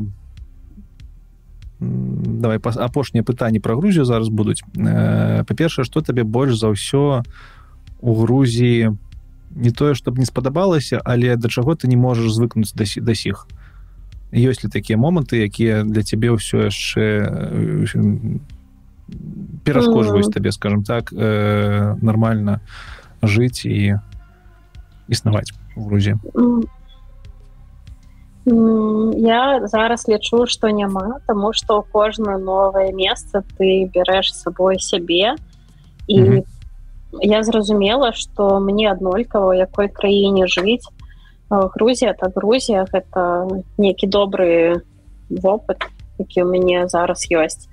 давай 1.79 2.59
па- 2.59 2.75
апошнія 2.85 3.23
пытанні 3.23 3.59
про 3.59 3.77
Грузію 3.77 4.05
зараз 4.05 4.27
будуць 4.29 4.63
э, 4.77 5.43
па-першае 5.43 5.85
что 5.85 6.01
табе 6.01 6.23
больш 6.23 6.55
за 6.59 6.67
ўсё 6.67 7.23
у 8.01 8.15
Грузіі 8.15 8.95
не 9.55 9.71
тое 9.71 9.93
чтобы 9.93 10.19
не 10.19 10.25
спадабалася 10.25 11.01
але 11.05 11.35
да 11.35 11.47
чаго 11.49 11.75
ты 11.75 11.87
не 11.87 11.97
можаш 11.97 12.31
звыкнуць 12.31 12.73
да 12.75 12.83
да 13.01 13.15
сіх 13.15 13.47
ёсць 14.31 14.63
ли 14.63 14.69
такія 14.69 14.97
моманты 14.97 15.41
якія 15.41 15.83
для 15.83 16.03
цябе 16.03 16.29
ўсё 16.31 16.67
яшчэ 16.69 17.85
перашкоджваюць 19.63 20.25
Мгм. 20.29 20.33
табе 20.33 20.51
скажем 20.51 20.83
так 20.83 21.13
э, 21.13 21.95
нормально 22.01 22.59
жыць 23.21 23.65
і 23.65 23.99
існаваць 25.07 25.51
у 25.75 25.89
м, 28.47 29.13
я 29.17 29.67
зараз 29.67 30.07
лічу 30.07 30.45
что 30.47 30.69
няма 30.69 31.19
тому 31.27 31.53
что 31.53 31.81
кожнае 31.91 32.37
новое 32.37 32.91
место 32.93 33.43
ты 33.57 33.89
бярэш 33.93 34.33
сабой 34.33 34.79
сябе 34.79 35.35
і 36.07 36.21
Мгм. 36.21 36.43
я 37.21 37.43
зразумела 37.43 38.13
что 38.13 38.59
мне 38.59 38.91
аднолькава 38.91 39.53
якой 39.55 39.87
краіне 39.89 40.47
жыць 40.47 40.85
Э, 41.51 41.67
Грузія 41.73 42.13
так 42.13 42.31
Грузія 42.35 42.85
гэта 42.93 43.49
нейкі 43.77 44.05
добры 44.07 44.81
вопыт 45.29 45.81
які 46.19 46.43
у 46.43 46.51
мяне 46.51 46.87
зараз 46.87 47.25
ёсць 47.31 47.65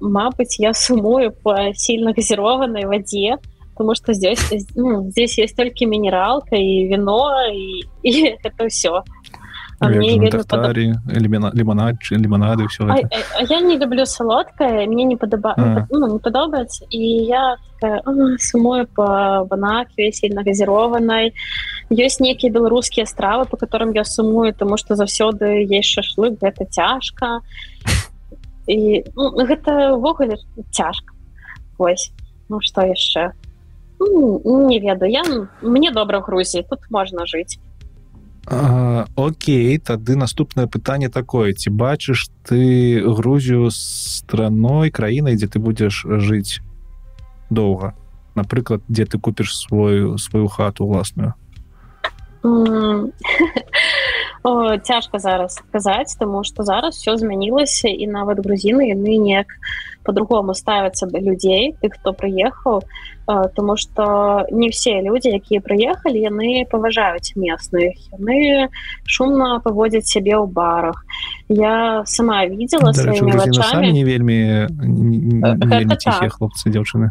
Мабыць 0.00 0.58
я 0.58 0.74
сумую 0.74 1.32
по 1.32 1.72
сильно 1.74 2.12
газированной 2.12 2.84
воде 2.84 3.38
потому 3.76 3.94
что 3.94 4.14
здесь 4.14 4.40
ну, 4.74 5.10
здесь 5.10 5.38
есть 5.38 5.56
только 5.56 5.84
минералка 5.86 6.56
и 6.56 6.86
вино 6.86 7.30
и, 7.52 7.84
и 8.02 8.24
это 8.42 8.68
все 8.68 9.02
а 9.78 9.88
мне 9.88 10.10
же 10.10 10.16
на 10.16 10.22
вельмі 10.22 10.30
падаб- 10.30 10.46
тартарі, 10.48 10.94
лімона- 11.06 11.52
лімонад 11.54 11.96
чи 12.00 12.16
лімонады 12.16 12.66
все 12.66 12.84
а, 12.84 12.94
а, 12.96 13.20
а 13.38 13.42
я 13.42 13.60
не 13.60 13.76
люблю 13.76 14.06
солодкое 14.06 14.86
мне 14.86 15.04
не 15.04 15.16
падаба 15.16 15.54
А. 15.58 15.86
ну, 15.90 16.12
не 16.12 16.18
падобаецца 16.18 16.86
і 16.90 16.98
я 17.28 17.56
такая, 17.80 18.00
«А, 18.06 18.38
сумую 18.38 18.86
по 18.86 19.46
банакве 19.50 20.12
сильно 20.12 20.42
газированной 20.42 21.34
ёсць 21.90 22.20
нейкія 22.20 22.52
беларускія 22.52 23.04
стравы 23.04 23.44
по 23.44 23.56
которым 23.56 23.92
я 23.92 24.04
сумую 24.04 24.54
тому 24.54 24.76
что 24.78 24.96
заўсёды 24.96 25.68
есть 25.68 25.88
шашлык 25.90 26.40
гэта 26.40 26.64
цяжка 26.64 27.40
і 28.66 29.04
ну, 29.14 29.32
гэта 29.46 29.94
увогуле 29.94 30.36
цяжка 30.70 31.14
Вось 31.78 32.12
ну 32.48 32.60
что 32.60 32.82
яшчэ 32.82 33.32
Ну, 33.98 34.68
не 34.68 34.80
ведаю 34.80 35.10
я 35.10 35.22
мне 35.62 35.90
добра 35.90 36.18
в 36.18 36.22
Грузіі 36.22 36.66
тут 36.68 36.80
можна 36.90 37.26
жыць 37.26 37.58
А, 38.48 39.06
Окей 39.16 39.78
тады 39.78 40.14
наступнае 40.14 40.68
пытанне 40.68 41.08
такое. 41.08 41.52
Ці 41.52 41.70
бачыш 41.70 42.30
ты 42.46 43.02
Грузію 43.02 43.70
страной 43.74 44.90
краінай 44.90 45.34
дзе 45.34 45.50
ты 45.50 45.58
будзеш 45.58 46.06
жыць 46.06 46.62
доўга 47.50 47.94
напрыклад 48.36 48.82
дзе 48.88 49.04
ты 49.04 49.18
купіш 49.18 49.56
свою 49.56 50.18
сваю 50.18 50.46
хату 50.48 50.84
уласную 50.84 51.34
цяжка 54.82 55.18
зараз 55.18 55.58
казаць 55.72 56.16
тому 56.18 56.44
что 56.44 56.62
зараз 56.62 56.96
все 56.96 57.16
змянілася 57.16 57.88
і 57.88 58.06
нават 58.06 58.38
грузіны 58.38 58.88
яны 58.94 59.18
неяк 59.18 59.46
по-другому 60.06 60.54
ставяцца 60.54 61.06
да 61.10 61.18
людзей 61.18 61.74
тых 61.82 61.98
хто 61.98 62.12
прыехаў 62.14 62.82
э, 63.26 63.48
тому 63.56 63.76
что 63.76 64.46
не 64.50 64.68
все 64.70 65.02
люди 65.02 65.28
якія 65.34 65.60
прыехалі 65.60 66.14
яны 66.14 66.62
паважаюць 66.70 67.34
местных 67.34 67.98
яны 68.14 68.68
шумна 69.04 69.58
паводзяць 69.60 70.06
сябе 70.06 70.38
ў 70.38 70.46
барах. 70.46 71.02
Я 71.48 72.02
сама 72.06 72.46
видела 72.46 72.92
Дарэчы, 72.94 73.18
сваімі 73.18 73.32
вачами 73.32 73.90
не 73.92 74.04
вельмі 74.04 74.66
не- 74.70 75.18
не 75.18 75.42
Гэта 75.42 75.66
вельмі 75.66 75.94
так. 75.94 76.00
ціхія 76.00 76.30
хлопцы 76.30 76.70
дзяўчыны 76.70 77.10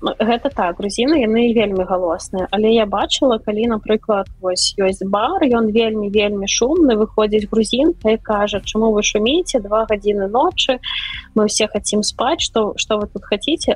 гэта 0.00 0.48
так 0.48 0.78
грузіны 0.80 1.20
яны 1.20 1.52
вельмі 1.52 1.84
галосныя. 1.84 2.48
Але 2.50 2.72
я 2.72 2.86
бачыла 2.86 3.36
калі 3.38 3.68
напрыклад 3.76 4.28
вось 4.40 4.72
ёсць 4.80 5.04
бар 5.04 5.44
ён 5.44 5.68
вельмі 5.76 6.08
вельмі 6.08 6.48
шумны 6.48 6.96
выходзіць 6.96 7.48
грузінка 7.52 8.16
і 8.16 8.16
кажа 8.16 8.60
чаму 8.64 8.92
вы 8.96 9.02
шумееце 9.04 9.60
два 9.60 9.84
гадзіны 9.84 10.28
ночы 10.28 10.80
мы 11.34 11.48
все 11.48 11.68
хотим 11.68 12.02
спать 12.02 12.40
что 12.40 12.72
что 12.76 12.96
вы 12.96 13.06
тут 13.06 13.22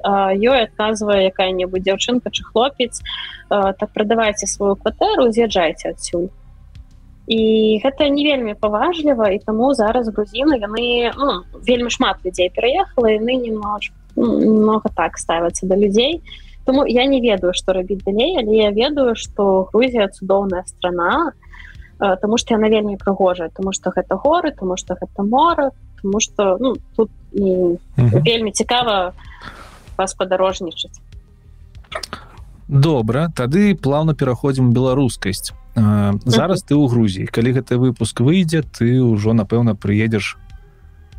а 0.02 0.32
ёй 0.32 0.62
адказвае 0.64 1.28
якая-небудзь 1.28 1.84
дзяўчынка 1.84 2.30
чы 2.30 2.42
хлопец 2.44 3.02
«Э, 3.50 3.72
так 3.78 3.92
прадавайце 3.92 4.46
сваю 4.46 4.76
кватэру 4.76 5.30
з'язджайце 5.32 5.90
адсюль 5.90 6.28
і 7.28 7.80
гэта 7.84 8.08
не 8.08 8.24
вельмі 8.24 8.54
паважліва 8.54 9.28
і 9.36 9.38
таму 9.44 9.74
зараз 9.74 10.08
грузіны 10.08 10.56
яны 10.56 11.12
ну, 11.16 11.44
вельмі 11.60 11.90
шмат 11.92 12.24
людзей 12.24 12.48
пераехала 12.48 13.12
яны 13.12 13.36
немножко 14.18 14.50
много 14.50 14.90
так 14.94 15.18
ставяцца 15.18 15.66
да 15.66 15.76
людзей 15.76 16.22
тому 16.64 16.84
я 16.86 17.06
не 17.06 17.20
ведаю 17.20 17.52
что 17.54 17.72
рабіць 17.72 18.04
далей 18.04 18.36
але 18.38 18.56
я 18.56 18.70
ведаю 18.70 19.14
что 19.16 19.68
Грузія 19.72 20.08
цудоўная 20.08 20.64
страна 20.66 21.32
э, 22.00 22.16
тому 22.20 22.38
что 22.38 22.54
яна 22.54 22.68
вельмі 22.68 22.96
прыгожая 22.96 23.50
тому 23.54 23.72
что 23.72 23.90
гэта 23.90 24.16
горы 24.16 24.52
тому 24.58 24.76
что 24.76 24.94
гэта 24.94 25.22
мора 25.22 25.70
тому 26.02 26.20
что 26.20 26.56
ну, 26.60 26.76
тут 26.96 27.10
і, 27.32 27.78
Мгм. 27.96 28.22
вельмі 28.22 28.52
цікава 28.52 29.12
вас 29.96 30.14
падарожнічаць 30.14 31.00
добра 32.68 33.28
тады 33.34 33.74
плавно 33.74 34.14
пераходзім 34.14 34.72
беларускасць. 34.72 35.52
А, 35.74 36.12
зараз 36.24 36.62
ты 36.62 36.76
ў 36.76 36.88
Грузіі. 36.88 37.26
Калі 37.26 37.56
гэты 37.56 37.80
выпуск 37.80 38.20
выйдзе 38.20 38.60
ты 38.60 39.00
ўжо 39.00 39.32
напэўна 39.32 39.72
прыедзеш 39.72 40.36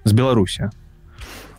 з 0.06 0.12
Беларусі. 0.14 0.70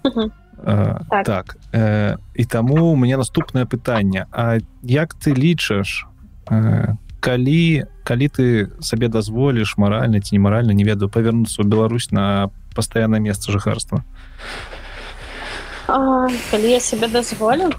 Мгм. 0.05 0.31
А, 0.31 0.40
Так. 0.65 1.25
так. 1.27 1.57
Э, 1.73 2.17
і 2.35 2.45
таму 2.45 2.93
у 2.93 2.97
мне 2.97 3.17
наступнае 3.17 3.65
пытанне 3.65 4.27
А 4.33 4.59
як 4.83 5.15
ты 5.15 5.35
лічаш 5.35 6.07
э, 6.51 6.97
калі 7.21 7.85
калі 8.05 8.27
ты 8.29 8.69
сабе 8.81 9.09
дазволіш 9.09 9.77
маральна 9.77 10.21
ці 10.21 10.37
немаральна 10.37 10.73
не 10.73 10.85
ведаю 10.85 11.09
павернуцца 11.09 11.63
ў 11.63 11.69
Беларусь 11.69 12.11
на 12.11 12.51
пастаяннае 12.75 13.21
месца 13.21 13.53
жыхарства 13.53 14.05
А, 15.89 16.29
калі 16.51 16.71
я 16.71 16.81
себе 16.81 17.09
дазволю 17.09 17.71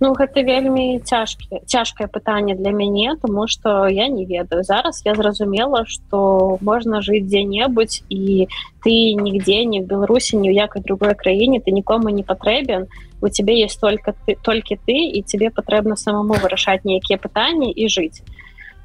ну 0.00 0.14
гэта 0.14 0.42
вельмі 0.46 1.00
цяжкі 1.02 1.62
цяжкае 1.66 2.06
пытанне 2.06 2.54
для 2.54 2.70
мяне 2.70 3.16
тому 3.20 3.46
что 3.48 3.88
я 3.88 4.08
не 4.08 4.24
ведаю. 4.24 4.62
Зараз 4.62 5.02
я 5.04 5.14
зразумела 5.14 5.84
что 5.86 6.58
можна 6.60 7.02
жыць 7.02 7.26
дзе-небудзь 7.26 8.02
і 8.08 8.48
ты 8.84 9.14
нігде 9.14 9.64
не 9.64 9.82
в 9.82 9.86
беларусі 9.86 10.38
ні 10.38 10.50
ў 10.50 10.54
якай 10.54 10.82
другой 10.82 11.14
краіне 11.14 11.60
ты 11.60 11.70
нікому 11.74 12.08
не 12.10 12.22
патрэбен 12.22 12.86
у 13.20 13.28
тебе 13.28 13.58
есть 13.60 13.80
только 13.80 14.14
ты 14.26 14.36
толькі 14.42 14.78
ты 14.86 15.10
і 15.10 15.22
тебе 15.22 15.50
патрэбна 15.50 15.96
самому 15.96 16.38
вырашаць 16.38 16.84
нейкія 16.84 17.18
пытанні 17.18 17.72
і 17.72 17.88
жыць 17.88 18.22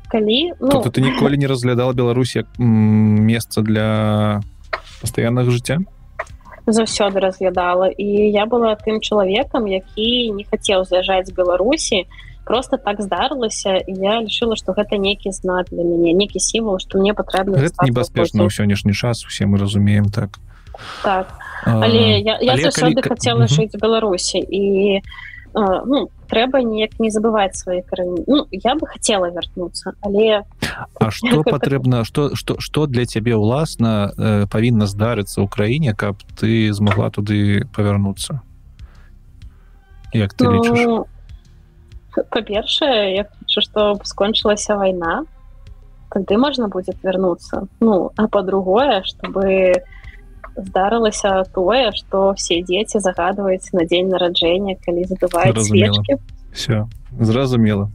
калі 0.10 0.54
ну, 0.60 0.70
тобто 0.70 0.90
ты 0.90 1.02
ніколі 1.02 1.38
не 1.38 1.48
разглядала 1.48 1.94
Беларусь 1.94 2.36
як 2.36 2.48
месца 2.58 3.62
для 3.62 4.42
пастаяннага 5.02 5.52
жыцця 5.52 5.80
заўсёды 6.68 7.20
разглядала. 7.20 7.88
І 7.88 8.32
я 8.32 8.46
была 8.46 8.76
тым 8.76 9.00
чалавекам 9.00 9.68
які 9.68 10.32
не 10.32 10.44
хацеў 10.44 10.86
з'язджаць 10.86 11.28
з 11.28 11.36
беларусі 11.36 12.06
просто 12.44 12.78
так 12.78 13.02
здарылася 13.02 13.82
я 13.88 14.22
лічыла 14.22 14.56
что 14.56 14.74
гэта 14.74 14.98
нейкі 14.98 15.32
знак 15.32 15.68
для 15.72 15.84
мяне 15.84 16.14
некі 16.14 16.40
сімвал 16.40 16.80
что 16.80 17.00
мне 17.00 17.14
патрэбна 17.14 17.58
небяспечна 17.58 18.44
ў 18.44 18.52
сённяшні 18.52 18.94
час 18.94 19.26
усе 19.26 19.46
мы 19.46 19.58
разумеем 19.58 20.10
так. 20.10 20.40
Так. 21.04 21.28
Але 21.66 22.20
я, 22.20 22.38
я 22.42 22.54
але 22.54 22.68
заўсёды 22.68 23.00
калі... 23.02 23.10
хотела 23.16 23.48
жыць 23.48 23.76
беларусі 23.80 24.40
і 24.44 25.02
ну 25.54 26.10
трэба 26.28 26.64
неяк 26.66 27.00
не 27.00 27.10
забываць 27.10 27.56
свои 27.56 27.82
карані 27.82 28.24
ну 28.28 28.48
я 28.52 28.76
бы 28.76 28.88
хотела 28.88 29.32
вярнуцца 29.32 29.94
але 30.02 30.44
А 31.00 31.12
что 31.12 31.44
патрэбна 31.44 32.04
что 32.06 32.36
что 32.36 32.60
что 32.60 32.86
для 32.88 33.06
цябе 33.06 33.36
ўласна 33.36 34.14
э, 34.18 34.46
павінна 34.50 34.88
здарыцца 34.88 35.42
ў 35.42 35.48
краіне 35.48 35.94
каб 35.94 36.22
ты 36.40 36.72
змогла 36.74 37.10
туды 37.10 37.68
павярнуцца 37.76 38.42
як 40.14 40.34
ты 40.34 40.46
ну, 40.46 41.08
па-першае 42.30 43.16
я 43.16 43.24
хочу 43.26 43.62
что 43.62 44.00
скончылася 44.04 44.78
вайна 44.78 45.26
тады 46.10 46.38
можна 46.38 46.68
будет 46.68 46.98
вярнуцца 47.04 47.68
ну 47.80 48.12
а 48.16 48.28
по-другое 48.28 49.04
чтобы 49.04 49.74
здарылася 50.56 51.44
тое 51.54 51.92
что 51.94 52.34
все 52.34 52.62
дзеці 52.62 53.00
загадваюць 53.00 53.74
на 53.74 53.86
дзень 53.86 54.10
нараджэння 54.10 54.78
калі 54.86 55.06
забываюць 55.10 55.66
свечки. 55.66 56.20
Все 56.54 56.88
зразумела 57.20 57.90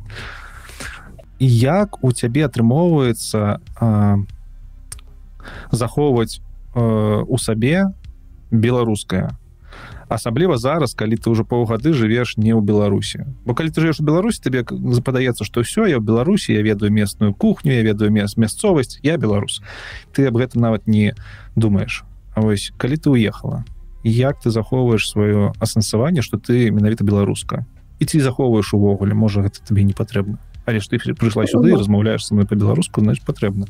як 1.38 2.02
у 2.04 2.12
цябе 2.12 2.44
атрымоўваецца 2.46 3.60
захоўваць 5.70 6.40
у 6.74 7.36
сабе 7.38 7.94
беларускае? 8.50 9.30
Асабліва 10.08 10.56
зараз 10.56 10.96
калі 10.96 11.20
ты 11.20 11.28
ўжо 11.28 11.44
паўгады 11.44 11.92
жывеш 11.92 12.40
не 12.40 12.56
ў 12.56 12.64
беларусі. 12.64 13.28
Бо 13.44 13.52
калі 13.52 13.68
ты 13.68 13.84
жывеш 13.84 14.00
у 14.00 14.08
беларусі 14.08 14.40
тебе 14.40 14.64
западаецца 14.64 15.44
что 15.44 15.60
все 15.60 15.84
я 15.84 16.00
ў 16.00 16.04
беларусі 16.04 16.56
я 16.56 16.64
ведаю 16.64 16.90
местную 16.90 17.36
кухню 17.36 17.76
я 17.76 17.82
ведаю 17.84 18.10
мест 18.10 18.40
мясцовасць 18.40 18.98
я 19.04 19.20
беларус. 19.20 19.60
Ты 20.16 20.26
об 20.26 20.40
гэта 20.40 20.58
нават 20.58 20.88
не 20.88 21.14
думаешь 21.56 22.04
А 22.34 22.40
вось 22.40 22.72
калі 22.78 22.96
ты 22.96 23.10
уехала 23.10 23.64
як 24.02 24.40
ты 24.40 24.50
захоўваеш 24.50 25.04
сваё 25.04 25.52
асэнсаванне 25.60 26.22
что 26.22 26.40
ты 26.40 26.70
менавіта 26.72 27.04
беларуска? 27.04 27.66
І 28.00 28.08
ці 28.08 28.20
захоўваеш 28.24 28.72
увогуле 28.72 29.12
можа 29.12 29.44
гэта 29.44 29.60
табе 29.60 29.84
не 29.84 29.92
патрэбна 29.92 30.40
але 30.68 30.80
ж 30.84 30.92
ты 30.92 31.00
прыйшла 31.16 31.48
сюды 31.48 31.72
размаўляеш 31.72 32.28
са 32.28 32.36
мной 32.36 32.46
по-беларуску 32.46 33.00
значит 33.00 33.24
патрэбна 33.24 33.66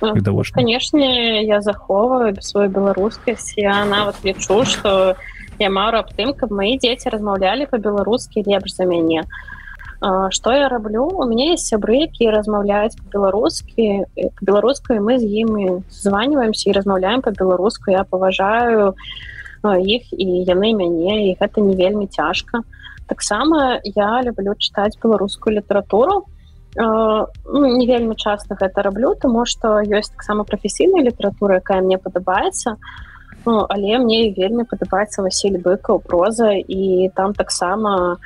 відавочна 0.00 0.56
канешне 0.56 1.44
я 1.44 1.60
захоўваю 1.60 2.32
сваю 2.40 2.70
беларускасць 2.72 3.52
я 3.60 3.84
нават 3.84 4.16
лічу 4.24 4.64
что 4.64 5.16
я 5.58 5.68
мару 5.70 6.00
аб 6.00 6.12
тым 6.16 6.32
каб 6.32 6.50
мои 6.50 6.78
дзеці 6.80 7.12
размаўлялі 7.12 7.68
по-беларускі 7.68 8.44
лепш 8.48 8.72
за 8.80 8.88
мяне 8.88 9.28
что 10.30 10.52
я 10.52 10.68
раблю 10.68 11.04
у 11.12 11.28
меня 11.28 11.52
есть 11.52 11.68
сябры 11.68 12.08
якія 12.08 12.32
размаўляюць 12.32 12.96
по-беларускі 12.96 14.08
беларускай 14.40 15.00
мы 15.00 15.20
з 15.20 15.28
імі 15.44 15.84
званіваемся 15.90 16.70
і 16.70 16.76
размаўляем 16.80 17.20
по-беларуску 17.20 17.92
я 17.92 18.04
паважаю 18.04 18.94
іх 19.64 20.08
і 20.12 20.26
яны 20.44 20.72
мяне 20.72 21.30
і 21.30 21.36
гэта 21.40 21.60
не 21.60 21.76
вельмі 21.76 22.06
цяжка 22.06 22.64
таксама 23.06 23.80
я 23.84 24.22
люблю 24.22 24.54
чытаць 24.58 24.98
беларускую 25.02 25.56
літаратуру 25.58 26.24
ну, 26.76 27.26
не 27.78 27.86
вельмі 27.86 28.16
часто 28.16 28.54
гэта 28.54 28.82
раблю 28.82 29.14
тому 29.14 29.46
что 29.46 29.80
ёсць 29.80 30.10
таксама 30.10 30.44
прафесійная 30.44 31.04
літаратура 31.04 31.56
якая 31.56 31.80
мне 31.82 31.98
падабаецца. 31.98 32.76
Ну, 33.46 33.66
але 33.68 33.98
мне 33.98 34.32
вельмі 34.32 34.64
падабаецца 34.64 35.22
Васіль 35.22 35.60
быкаў 35.60 36.00
проза 36.00 36.56
і 36.56 37.10
там 37.14 37.34
таксама 37.34 38.16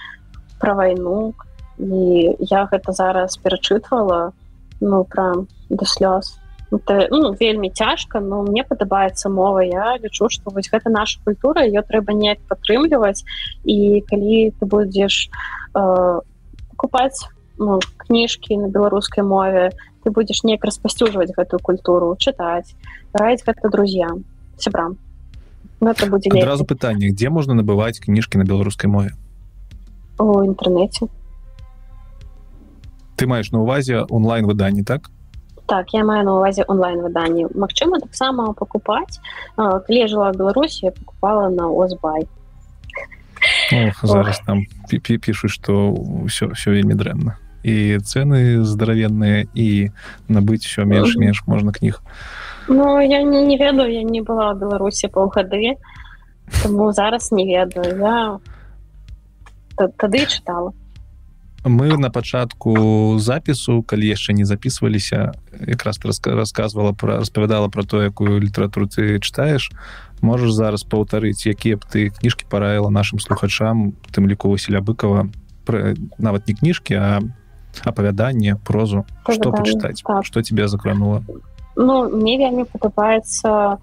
пра 0.61 0.75
вайну. 0.75 1.35
Я 1.79 2.65
гэта 2.73 2.93
зараз 2.93 3.37
перачытвала 3.37 4.33
ну 4.81 5.05
пра 5.05 5.45
да 5.69 5.85
слёз 5.85 6.39
это, 6.71 7.09
ну, 7.11 7.33
вельмі 7.33 7.71
цяжка 7.71 8.21
но 8.21 8.43
мне 8.43 8.65
падабаецца 8.65 9.29
мова. 9.29 9.61
Я 9.61 9.97
лічу 9.97 10.29
што 10.29 10.51
вось 10.51 10.71
гэта 10.71 10.91
наша 10.91 11.21
культура 11.25 11.65
ее 11.65 11.83
трэба 11.83 12.13
неяк 12.13 12.39
падтрымліваць 12.49 13.25
і 13.65 14.05
калі 14.09 14.53
ты 14.59 14.67
будзеш 14.67 15.31
э, 15.75 16.21
купаць 16.77 17.27
ну, 17.59 17.81
кніжкі 17.97 18.57
на 18.57 18.69
беларускай 18.69 19.25
мове 19.25 19.73
ты 20.05 20.11
будзеш 20.11 20.45
неяк 20.45 20.65
распасцюжваць 20.65 21.33
гэтую 21.37 21.61
культуру 21.61 22.17
чытаць 22.19 22.75
раіць 23.13 23.45
гэта 23.45 23.69
друзьям 23.69 24.25
сябрам. 24.57 24.99
Гэта 25.81 26.07
будзе 26.11 26.31
адразу 26.35 26.65
пытанне 26.65 27.13
дзе 27.13 27.31
можна 27.31 27.55
набываць 27.55 27.99
кніжкі 27.99 28.39
на 28.39 28.45
беларускай 28.45 28.91
мове? 28.91 29.15
У 30.19 30.43
інтэрнэце 30.43 31.09
ты 33.19 33.27
маеш 33.27 33.51
на 33.51 33.61
увазе 33.67 34.07
онлайн 34.09 34.47
выданні 34.47 34.87
так 34.87 35.11
так 35.69 35.93
я 35.93 36.05
маю 36.05 36.25
на 36.25 36.35
увазе 36.41 36.65
онлайн 36.67 37.05
выданні 37.05 37.47
Мачыма 37.55 38.01
таксама 38.01 38.53
пакупаць 38.57 39.21
калі 39.57 40.09
жыла 40.09 40.33
беларусі 40.33 40.91
покупала 40.97 41.49
на 41.53 41.69
озбай. 41.69 42.27
Зараз 44.03 44.41
там 44.47 44.65
пішу 44.89 45.49
что 45.49 45.93
ўсё 45.93 46.57
все 46.57 46.73
вельмі 46.73 46.97
дрэнна 46.97 47.37
і 47.63 48.01
цены 48.01 48.65
здаравенныя 48.65 49.45
і 49.53 49.93
набыць 50.29 50.65
все 50.65 50.89
менш 50.89 51.17
менш 51.21 51.45
можна 51.47 51.73
кніг 51.73 52.01
Ну 52.69 53.01
я 53.01 53.23
не, 53.23 53.45
не 53.45 53.57
ведаю 53.57 53.93
я 53.93 54.03
не 54.03 54.23
была 54.23 54.55
в 54.55 54.59
беларусі 54.59 55.09
паўгады 55.09 55.77
тому 56.63 56.93
зараз 56.93 57.33
не 57.33 57.45
ведаю. 57.45 57.99
Я 57.99 58.41
тады 59.77 60.25
чытала 60.27 60.73
мы 61.69 61.97
на 61.97 62.11
пачатку 62.11 63.19
запісу 63.19 63.83
калі 63.83 64.09
яшчэ 64.09 64.33
не 64.33 64.45
записываліся 64.45 65.33
якраз 65.61 65.99
рассказывала 66.25 66.93
про 66.93 67.19
распавядала 67.19 67.69
про 67.69 67.85
то 67.85 68.03
якую 68.03 68.41
літаратуру 68.41 68.87
ты 68.87 69.19
чытаеш. 69.21 69.71
Можаш 70.21 70.51
зараз 70.51 70.83
паўтарыць 70.85 71.47
якія 71.47 71.77
б 71.77 71.85
ты 71.87 72.11
кніжкі 72.11 72.45
параіла 72.49 72.91
нашим 72.91 73.21
слухачам 73.21 73.93
тым 74.11 74.27
ліку 74.27 74.51
Васіля 74.51 74.81
быкова 74.81 75.29
про 75.65 75.95
нават 76.19 76.49
не 76.49 76.55
кніжкі 76.55 76.95
а 76.95 77.21
апавяданне 77.85 78.57
прозу. 78.57 79.07
Что 79.29 79.53
пачытаць? 79.53 80.03
так. 80.03 80.25
что 80.25 80.43
тебе 80.43 80.69
закранула? 80.69 81.23
Ну 81.77 82.09
мне 82.11 82.39
вельмі 82.39 82.65
падабаецца 82.65 83.79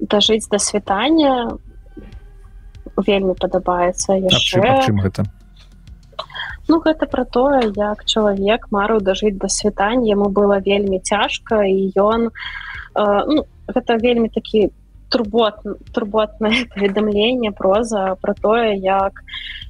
дажыць 0.00 0.48
да 0.50 0.58
світання 0.58 1.56
вельмі 2.96 3.34
падабаецца 3.34 4.18
яшчэ. 4.18 4.86
гэта 4.90 5.24
Ну 6.72 6.80
гэта 6.80 7.04
про 7.14 7.24
тое 7.28 7.68
як 7.76 8.04
чалавек 8.08 8.68
марыў 8.72 9.02
дажыць 9.04 9.36
да 9.36 9.48
світання 9.52 10.08
яму 10.08 10.28
было 10.32 10.56
вельмі 10.64 11.00
цяжка 11.04 11.64
і 11.68 11.92
ён 12.00 12.30
э, 12.32 13.20
ну, 13.28 13.44
гэта 13.68 14.00
вельмі 14.00 14.32
такі 14.32 14.70
турбот 15.12 15.60
турботнае 15.92 16.64
паведамленне 16.72 17.52
проза 17.52 18.16
про 18.22 18.32
тое 18.32 18.72
як 18.80 19.20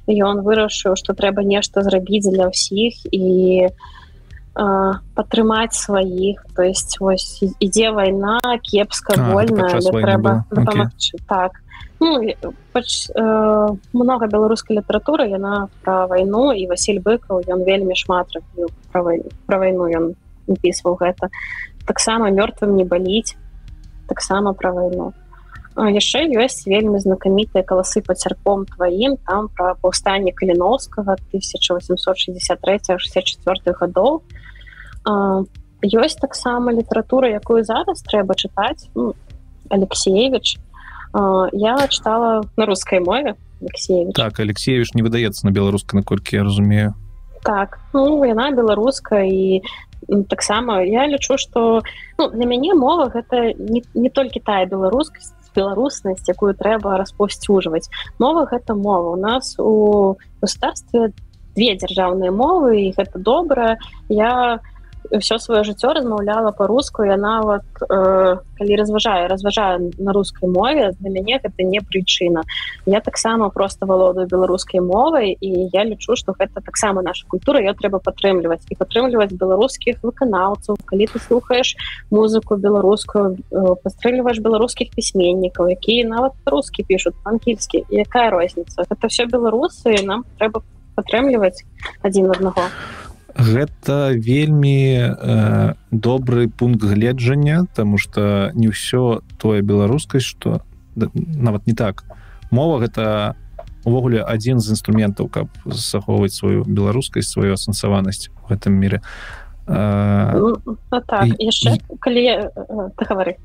ён 0.07 0.47
вырашыў 0.47 0.95
што 0.95 1.11
трэба 1.11 1.43
нешта 1.43 1.83
зрабіць 1.83 2.31
для 2.31 2.47
ўсіх 2.47 3.03
і 3.11 3.67
у 3.67 3.91
падтрымаць 4.53 5.73
сваіх. 5.73 6.45
То 6.55 6.61
есть 6.61 6.99
вось 6.99 7.41
ідзе 7.59 7.91
вайна 7.91 8.39
кепска 8.61 9.17
вольна 9.17 9.81
трэба 9.81 10.45
дапамагчы. 10.51 11.17
Так 11.27 11.57
ну, 11.99 12.19
пач, 12.71 13.09
э, 13.09 13.67
много 13.93 14.27
беларускай 14.27 14.77
літаратуры 14.77 15.29
яна 15.29 15.69
пра 15.83 16.07
вайну 16.07 16.51
і 16.51 16.67
Васіль 16.67 16.99
быкаў 16.99 17.43
ён 17.47 17.63
вельмі 17.63 17.95
шмат 17.95 18.27
пра 18.91 19.57
вайну 19.57 19.87
ён 19.87 20.15
напісваў 20.47 20.97
гэта 20.99 21.29
таксама 21.87 22.29
мёртвым 22.31 22.75
не 22.75 22.85
баліць 22.85 23.35
таксама 24.07 24.53
пра 24.53 24.71
вайну 24.71 25.13
яшчэ 25.75 26.29
ёсць 26.37 26.67
вельмі 26.69 26.99
знакамітыя 27.01 27.63
каласы 27.65 28.01
па 28.05 28.13
цярпом 28.13 28.65
тваім 28.65 29.17
там 29.25 29.49
пра 29.57 29.73
паўстанне 29.81 30.31
каліновскага 30.31 31.17
1863 31.33 32.97
64 32.97 33.73
гадоў 33.79 34.21
ёсць 35.83 36.19
таксама 36.19 36.71
літаратура 36.71 37.27
якую 37.27 37.63
зараз 37.63 38.03
трэба 38.07 38.35
чытаць. 38.35 38.87
Ну, 38.95 39.15
алексеевич 39.69 40.57
я 41.13 41.87
чытала 41.87 42.43
на 42.57 42.65
рускай 42.65 42.99
мове 42.99 43.35
алексеевич. 43.61 44.15
Так 44.15 44.39
алексеевич 44.39 44.93
не 44.93 45.03
выдаецца 45.03 45.45
на 45.45 45.51
беларускай 45.51 45.99
наколькі 45.99 46.35
я 46.37 46.43
разумею. 46.43 46.93
Так 47.43 47.79
ну 47.93 48.23
яна 48.23 48.51
беларуска 48.51 49.21
і 49.21 49.61
таксама 50.29 50.81
я 50.83 51.07
лічу 51.07 51.37
что 51.37 51.81
ну, 52.17 52.29
для 52.29 52.45
мяне 52.45 52.73
мова 52.73 53.09
гэта 53.09 53.53
не, 53.57 53.83
не 53.93 54.09
толькі 54.09 54.39
тая 54.39 54.65
беларускасць 54.65 55.33
беларуснасць 55.55 56.27
якую 56.27 56.55
трэба 56.57 56.97
распусцюжваць 56.97 57.89
мова 58.19 58.45
гэта 58.49 58.73
мова. 58.73 59.13
У 59.13 59.19
нас 59.19 59.55
у 59.59 60.17
государстве 60.41 61.13
две 61.55 61.75
дзяржаўныя 61.77 62.31
мовы 62.31 62.89
і 62.89 62.93
гэта 62.97 63.19
добра 63.19 63.77
я 64.09 64.59
все 65.19 65.37
сваё 65.37 65.63
жыццё 65.63 65.93
размаўляла 65.93 66.51
по-руску 66.51 67.03
я 67.03 67.17
нават 67.17 67.63
э, 67.81 68.37
калі 68.57 68.75
разважаю 68.75 69.27
разважаю 69.29 69.91
на 69.97 70.13
рускай 70.13 70.49
мове 70.49 70.91
для 70.99 71.09
мяне 71.09 71.39
гэта 71.43 71.63
не 71.63 71.79
прычына. 71.79 72.43
Я 72.85 73.01
таксама 73.01 73.49
просто 73.49 73.85
валодаю 73.85 74.27
беларускай 74.27 74.79
мовай 74.79 75.37
і 75.39 75.69
я 75.73 75.83
лічу 75.83 76.15
что 76.15 76.33
гэта 76.33 76.61
таксама 76.61 77.01
наша 77.01 77.27
культура 77.27 77.61
я 77.61 77.73
трэба 77.73 77.99
падтрымліваць. 77.99 78.65
І 78.69 78.75
падтрымліваць 78.75 79.33
беларускіх 79.33 80.03
выканаўцаў. 80.03 80.77
Калі 80.85 81.05
ты 81.07 81.19
слухаеш 81.19 81.75
музыку 82.11 82.55
беларускую 82.55 83.37
э, 83.51 83.75
падтрымліваеш 83.83 84.39
беларускіх 84.39 84.95
пісьменнікаў 84.95 85.67
якія 85.67 86.07
нават 86.07 86.33
рускі 86.45 86.83
пишутць 86.83 87.19
анкільскі 87.23 87.85
якая 87.89 88.29
розніца? 88.29 88.85
Это 88.89 89.07
все 89.07 89.25
беларусы 89.25 89.99
нам 90.03 90.25
трэба 90.39 90.61
падтрымліваць 90.95 91.65
адзін 92.03 92.31
аднаго 92.31 92.69
гэта 93.35 94.11
вельмі 94.13 94.97
э, 94.97 95.73
добры 95.91 96.49
пункт 96.49 96.83
гледжання 96.83 97.65
тому 97.75 97.97
что 97.97 98.51
не 98.53 98.69
ўсё 98.69 99.21
тое 99.37 99.61
беларускасць 99.61 100.25
что 100.25 100.61
нават 100.95 101.65
не 101.67 101.73
так. 101.73 102.03
Мова 102.51 102.77
гэта 102.79 103.35
увогуле 103.83 104.21
адзін 104.21 104.59
з 104.59 104.71
інструментаў 104.77 105.27
каб 105.29 105.47
захоўваць 105.65 106.33
сваю 106.33 106.63
беларускасць 106.63 107.33
сваю 107.33 107.53
асэнсаванасць 107.53 108.29
в 108.45 108.53
гэтым 108.53 108.73
мире 108.73 109.01
э, 109.67 110.31
ну, 110.37 110.77
так, 111.07 111.27
яшчэ 111.39 111.81
калі 111.99 112.23
э, 112.23 112.49
ты 112.97 113.05
гавары 113.05 113.37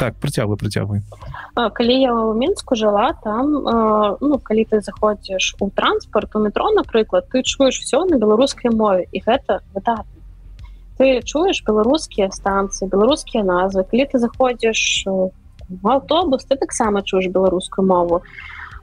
так 0.00 0.16
прыцягвай 0.22 0.56
прыцягвай 0.60 1.02
калі 1.54 1.96
я 2.00 2.12
ў 2.16 2.32
мінску 2.40 2.78
жыла 2.80 3.12
там 3.24 3.52
ну 4.20 4.38
калі 4.40 4.64
ты 4.70 4.80
заходзіш 4.80 5.56
у 5.60 5.68
транспорт 5.70 6.34
у 6.34 6.42
метро 6.46 6.70
напрыклад 6.76 7.28
ты 7.28 7.44
чуеш 7.44 7.80
все 7.84 8.04
на 8.08 8.16
беларускай 8.16 8.72
мове 8.72 9.06
і 9.12 9.22
гэта 9.26 9.60
выдатна 9.76 10.20
ты 10.96 11.20
чуеш 11.24 11.62
беларускія 11.68 12.32
станцыі 12.32 12.88
беларускія 12.88 13.44
назвы 13.44 13.84
калі 13.92 14.08
ты 14.08 14.22
заходзіш 14.24 15.04
в 15.06 15.88
аўтобус 15.88 16.44
ты 16.44 16.56
таксама 16.56 17.02
чуеш 17.02 17.28
беларускую 17.30 17.86
мову. 17.86 18.22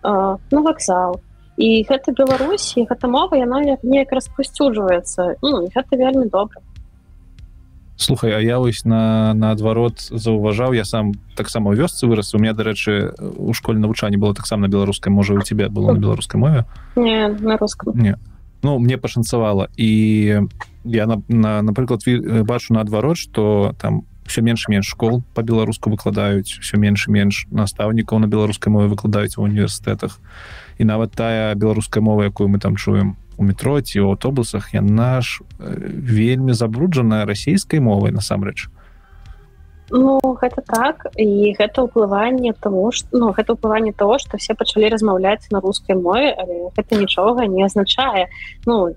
Ну 0.03 0.63
вакзал 0.63 1.19
і 1.57 1.83
гэта 1.89 2.13
беларусі 2.13 2.85
гэта 2.85 3.09
мова 3.09 3.35
яна 3.35 3.59
неяк 3.81 4.13
распусцюжваецца 4.13 5.41
ну, 5.41 5.65
гэта 5.73 5.97
вельмі 5.97 6.29
добра 6.29 6.61
слухай 7.97 8.31
а 8.31 8.39
я 8.39 8.59
вось 8.59 8.85
на 8.85 9.33
наадварот 9.33 9.99
заўважаў 9.99 10.73
я 10.73 10.85
сам 10.85 11.13
таксама 11.35 11.73
вёсцы 11.73 12.07
вырас 12.07 12.33
у 12.33 12.39
меня 12.39 12.53
дарэчы 12.53 13.13
у 13.19 13.53
школе 13.53 13.79
навучанні 13.79 14.17
было 14.17 14.33
таксама 14.33 14.67
на 14.67 14.71
беларускай 14.71 15.11
можа 15.11 15.33
у 15.33 15.41
тебе 15.41 15.69
было 15.69 15.93
на 15.93 15.99
беларускай 15.99 16.39
мове? 16.39 16.65
Не, 16.95 17.27
на 17.27 17.57
не. 17.93 18.17
Ну 18.63 18.79
мне 18.79 18.97
пашанцавала. 18.97 19.69
І 19.77 20.41
я 20.83 21.05
на, 21.05 21.21
на 21.27 21.61
напрыклад 21.61 22.01
бачу 22.45 22.73
наадварот 22.73 23.17
что 23.17 23.75
там 23.81 24.03
все 24.25 24.41
менш 24.41 24.67
менш 24.67 24.85
школ 24.85 25.23
по-беларуску 25.33 25.89
выкладаюць 25.89 26.59
все 26.61 26.77
менш 26.77 27.07
менш 27.07 27.47
настаўнікаў 27.49 28.19
на 28.19 28.27
беларускай 28.27 28.71
мове 28.71 28.87
выкладаюць 28.87 29.37
у 29.37 29.43
універсітэтах. 29.43 30.19
І 30.77 30.85
нават 30.85 31.11
тая 31.13 31.55
беларуская 31.55 32.03
мова 32.03 32.23
якую 32.23 32.49
мы 32.49 32.59
там 32.59 32.75
чуем 32.75 33.17
у 33.37 33.43
метро 33.43 33.79
ці 33.81 34.01
ў 34.01 34.17
аўтобусах 34.17 34.73
яна 34.73 35.21
ж 35.21 35.45
вельмі 35.59 36.53
забруджаная 36.53 37.25
расійскай 37.25 37.79
мовай 37.79 38.11
насамрэч. 38.11 38.67
Ну 39.89 40.19
гэта 40.19 40.61
так 40.67 41.07
і 41.15 41.55
гэта 41.55 41.87
ўплыванне 41.87 42.51
тому 42.59 42.91
что 42.91 43.07
ну 43.15 43.31
гэта 43.31 43.55
ўплыванне 43.55 43.93
того 43.93 44.19
что 44.19 44.35
все 44.35 44.51
пачалі 44.51 44.91
размаўляць 44.91 45.47
на 45.47 45.63
рускай 45.63 45.95
мове 45.95 46.35
але 46.35 46.73
гэта 46.75 46.99
нічога 46.99 47.47
не 47.47 47.63
азначае. 47.63 48.27
Ну 48.65 48.91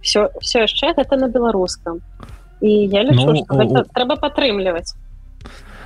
все 0.00 0.30
все 0.40 0.64
яшчэ 0.64 0.96
гэта 0.96 1.20
на 1.20 1.28
беларускам. 1.28 2.00
І 2.60 2.88
я 2.88 3.04
лічу, 3.04 3.32
ну, 3.32 3.44
гэта 3.48 3.84
трэба 3.92 4.16
падтрымліваць 4.16 4.96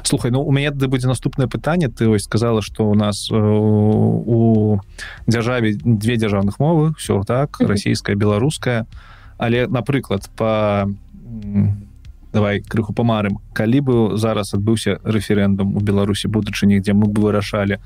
слухай 0.07 0.31
ну 0.31 0.43
у 0.43 0.53
мяне 0.53 0.71
ды 0.71 0.89
будзе 0.89 1.09
наступнае 1.09 1.49
пытанне 1.49 1.89
ты 1.89 2.09
ось 2.09 2.25
сказала 2.25 2.63
что 2.63 2.89
у 2.89 2.95
нас 2.95 3.31
э, 3.31 3.37
у 3.37 4.81
дзяржаве 5.27 5.75
две 5.75 6.17
дзяржаўных 6.17 6.59
мовы. 6.59 6.95
Все 6.99 7.23
так 7.23 7.61
расійская 7.61 8.17
беларуская 8.17 8.87
але 9.39 9.67
напрыклад 9.67 10.31
по 10.37 10.89
давай 12.33 12.61
крыху 12.61 12.93
памарым 12.93 13.39
калі 13.55 13.81
бы 13.81 13.95
зараз 14.19 14.55
адбыўся 14.55 14.99
рэферэндум 15.05 15.77
у 15.77 15.81
беларусі 15.81 16.29
будучыні 16.29 16.81
дзе 16.81 16.93
мы 16.93 17.07
бы 17.07 17.31
вырашалі 17.31 17.79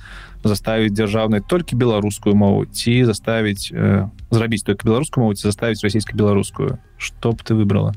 заставіць 0.43 0.97
дзяржаўнай 0.97 1.40
толькі 1.40 1.77
беларускую 1.77 2.35
мову 2.35 2.65
ці 2.65 3.05
заставіць 3.05 3.69
э, 3.73 4.09
зрабіць 4.31 4.65
только 4.65 4.89
беларускую 4.89 5.24
мову 5.24 5.35
ці 5.35 5.43
заставіць 5.43 5.85
расійска-беларускую. 5.85 6.78
Что 6.97 7.32
б 7.32 7.43
ты 7.45 7.55
выбрала? 7.55 7.93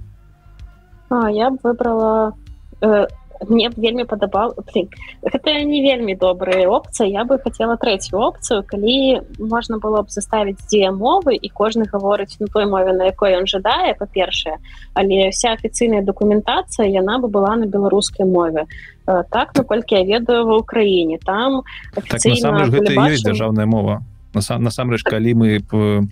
А, 1.09 1.29
я 1.29 1.51
б 1.51 1.57
выбрала 1.63 2.33
э, 2.81 3.07
мне 3.47 3.71
вельмі 3.75 4.05
падабал 4.05 4.53
гэта 4.57 5.63
не 5.63 5.81
вельмі 5.81 6.15
добрая 6.15 6.67
опцыя 6.67 7.07
я 7.07 7.25
бы 7.25 7.39
хотела 7.39 7.77
трэцюю 7.77 8.21
опцыю 8.21 8.63
калі 8.63 9.21
можна 9.39 9.77
было 9.77 10.03
б 10.03 10.09
заставіць 10.09 10.61
дзе 10.67 10.91
мовы 10.91 11.35
і 11.35 11.49
кожны 11.49 11.85
гаворыць 11.85 12.37
на 12.39 12.47
той 12.47 12.65
мове 12.65 12.93
на 12.93 13.09
якой 13.09 13.37
ён 13.37 13.47
жадае 13.47 13.95
па-першае 13.97 14.57
але 14.93 15.29
вся 15.29 15.53
афіцыйная 15.53 16.01
дакументацыя 16.01 16.87
яна 16.87 17.19
бы 17.19 17.27
была 17.27 17.55
на 17.55 17.65
беларускай 17.65 18.25
мове. 18.25 18.65
Так 19.05 19.55
наколькі 19.55 19.95
я 19.95 20.03
ведаю 20.03 20.45
ва 20.45 20.61
ўкраіне 20.61 21.17
там 21.23 21.63
так, 21.95 22.05
дзяржаўная 22.19 23.65
мова. 23.65 24.01
Насамрэч 24.33 25.03
калі 25.03 25.33
мы 25.33 25.59
по 25.59 26.05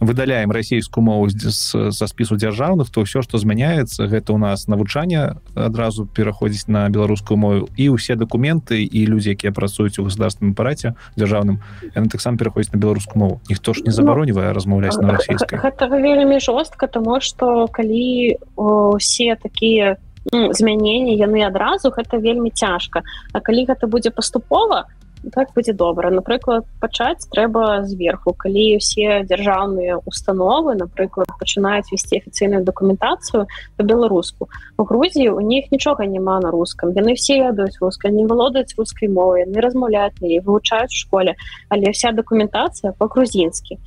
выдаляем 0.00 0.50
расійскую 0.50 1.04
мову 1.04 1.28
са 1.30 2.06
спісу 2.06 2.36
дзяржаўных 2.36 2.90
то 2.90 3.02
ўсё 3.02 3.22
што 3.22 3.38
змяняецца 3.38 4.06
гэта 4.06 4.32
у 4.32 4.38
нас 4.38 4.68
навучанне 4.68 5.36
адразу 5.54 6.06
пераходзіць 6.06 6.68
на 6.68 6.88
беларускую 6.88 7.38
мову. 7.38 7.68
І 7.76 7.94
ўсе 7.94 8.16
дакументы 8.16 8.82
і 8.82 9.00
людзі 9.06 9.34
якія 9.34 9.52
працуюць 9.52 9.98
у 9.98 10.04
государственным 10.04 10.52
апараце 10.52 10.94
дзяржаўным 11.16 11.60
яны 11.94 12.08
таксама 12.08 12.36
пераходзіць 12.36 12.72
на 12.74 12.78
беларускую 12.78 13.18
мову. 13.20 13.40
Ніхто 13.48 13.72
ж 13.72 13.82
не 13.86 13.90
ну, 13.90 13.96
забаронівае 13.96 14.52
размаўляць 14.52 14.98
на 14.98 15.16
расійскай. 15.16 15.58
гэта 15.58 15.88
вельмі 15.88 16.40
жорстка 16.40 16.86
тому 16.86 17.20
что 17.20 17.68
калі 17.68 18.36
усе 18.56 19.36
такія 19.40 19.96
змянення 20.32 21.12
яны 21.14 21.44
адразу 21.44 21.90
гэта 21.90 22.18
вельмі 22.18 22.50
цяжка. 22.50 23.02
А 23.32 23.40
калі 23.40 23.66
гэта 23.66 23.86
будзе 23.86 24.10
паступова 24.10 24.86
так 25.32 25.48
будзе 25.54 25.72
добра. 25.72 26.10
Напрыклад 26.10 26.66
пачаць 26.80 27.28
трэба 27.30 27.84
зверху. 27.86 28.34
Калі 28.36 28.76
усе 28.76 29.22
дзяржаўныя 29.24 29.98
установы 30.04 30.74
напрыклад 30.74 31.28
пачынаюць 31.38 31.90
весці 31.92 32.20
афіцыйную 32.20 32.64
дакументацыю 32.64 33.46
по-беларуску 33.76 34.48
у 34.76 34.84
Грузіі 34.84 35.28
у 35.30 35.40
них 35.40 35.70
нічога 35.72 36.06
няма 36.06 36.40
на 36.40 36.50
рускам. 36.50 36.92
Яны 36.92 37.14
все 37.14 37.38
ядуць 37.38 37.78
руска 37.80 38.08
не 38.10 38.26
валодаюць 38.26 38.74
рускай 38.76 39.08
мовы 39.08 39.44
не 39.46 39.60
размаўляюць 39.60 40.18
і 40.20 40.40
вывучаюць 40.40 40.92
школе 40.92 41.34
але 41.68 41.90
вся 41.90 42.12
дакументацыя 42.12 42.92
по-грузінскі 42.98 43.78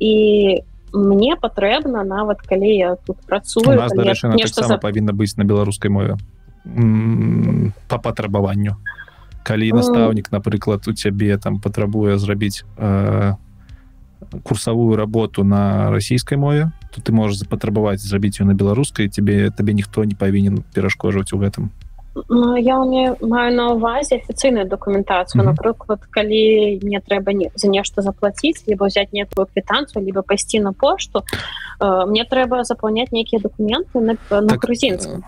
і 0.00 0.14
мне 0.94 1.36
патрэбна 1.36 2.04
нават 2.04 2.42
калі 2.42 2.70
я 2.70 2.96
тут 2.96 3.18
працую 3.26 3.74
нешта 4.34 4.64
за... 4.64 4.78
павінна 4.78 5.12
быць 5.12 5.36
на 5.36 5.44
беларускай 5.44 5.90
мове. 5.90 6.16
По 7.88 7.98
патрабаванню 7.98 8.76
калі 9.44 9.70
настаўнік 9.76 10.32
напрыклад 10.32 10.88
у 10.88 10.92
цябе 10.92 11.36
там 11.38 11.60
патрабуе 11.60 12.18
зрабіць 12.18 12.64
э, 12.78 13.34
курсавую 14.42 14.96
работу 14.96 15.44
на 15.44 15.90
расійскай 15.90 16.38
мове 16.38 16.72
то 16.90 17.00
ты 17.00 17.12
можаш 17.12 17.44
запатрабаваць 17.44 18.00
зрабіць 18.00 18.40
ее 18.40 18.46
на 18.46 18.54
беларускай 18.54 19.08
тебе 19.08 19.50
табе 19.50 19.76
ніхто 19.76 20.04
не 20.04 20.16
павінен 20.16 20.64
перашкожваць 20.74 21.32
у 21.32 21.38
гэтым 21.38 21.70
ну, 22.28 22.56
я 22.56 22.78
мне 22.78 23.16
маю 23.20 23.54
на 23.54 23.68
увазе 23.74 24.16
афіцыйную 24.16 24.66
дакументацыю 24.66 25.42
mm 25.42 25.46
-hmm. 25.46 25.52
напрыклад 25.52 26.00
калі 26.10 26.78
не 26.82 27.00
трэба 27.00 27.32
не 27.32 27.50
за 27.54 27.68
нешта 27.68 28.02
заплатіць 28.02 28.64
либо 28.66 28.86
взять 28.86 29.12
некую 29.12 29.46
квітанцию 29.52 30.04
либо 30.04 30.22
пайсці 30.22 30.60
на 30.60 30.72
пошту 30.72 31.22
э, 31.80 32.06
мне 32.06 32.24
трэба 32.24 32.64
запаўняць 32.64 33.12
нейкія 33.12 33.42
документы 33.42 34.00
на, 34.00 34.16
на 34.30 34.48
так, 34.48 34.64
грузінскую 34.64 35.22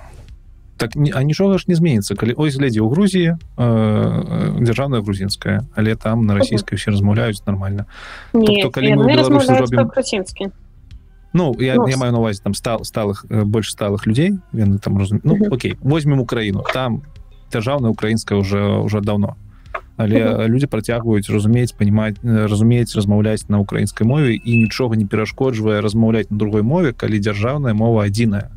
так 0.77 0.90
а 0.97 1.23
нічога 1.23 1.59
ж 1.59 1.65
не 1.69 1.74
зменіцца 1.74 2.15
калі 2.15 2.35
ось 2.36 2.57
глядзі 2.57 2.81
ў 2.81 2.89
Грузіі 2.90 3.31
э, 3.35 4.61
дзяржаўная 4.61 5.01
грузінская 5.01 5.65
але 5.74 5.97
там 5.97 6.27
на 6.27 6.35
расійскай 6.35 6.77
все 6.77 6.90
размаўляюць 6.90 7.43
нормально. 7.47 7.86
Тобто, 8.32 8.70
калі 8.70 8.94
мы 8.97 9.16
робім... 9.16 10.53
Ну 11.32 11.55
я, 11.61 11.74
ну, 11.74 11.86
я 11.89 11.97
маю 11.97 12.12
на 12.12 12.19
увазе 12.19 12.40
там 12.43 12.55
стал 12.55 12.85
сталых 12.85 13.27
больш 13.28 13.70
сталых 13.70 14.07
людзей 14.07 14.39
яны 14.53 14.78
там 14.78 14.98
разум... 14.98 15.20
ну, 15.24 15.36
Окей 15.51 15.77
возьмем 15.81 16.20
Украіну 16.20 16.65
там 16.73 17.03
дзяржаўная 17.51 17.90
украінская 17.90 18.39
уже 18.39 18.61
уже 18.61 19.01
давно. 19.01 19.36
Але 19.97 20.16
uh 20.16 20.39
-huh. 20.39 20.48
люди 20.48 20.66
працягваюць 20.66 21.31
разумець 21.31 21.73
понимать 21.73 22.16
разумець 22.23 22.97
размаўляць 22.97 23.48
на 23.48 23.59
украінскай 23.59 24.07
мове 24.07 24.35
і 24.35 24.57
нічога 24.59 24.97
не 24.97 25.07
перашкоджвае 25.07 25.81
размаўляць 25.81 26.31
на 26.31 26.36
другой 26.36 26.62
мове 26.62 26.93
калі 26.93 27.19
дзяржаўная 27.19 27.74
мова 27.74 28.05
адзіная 28.05 28.51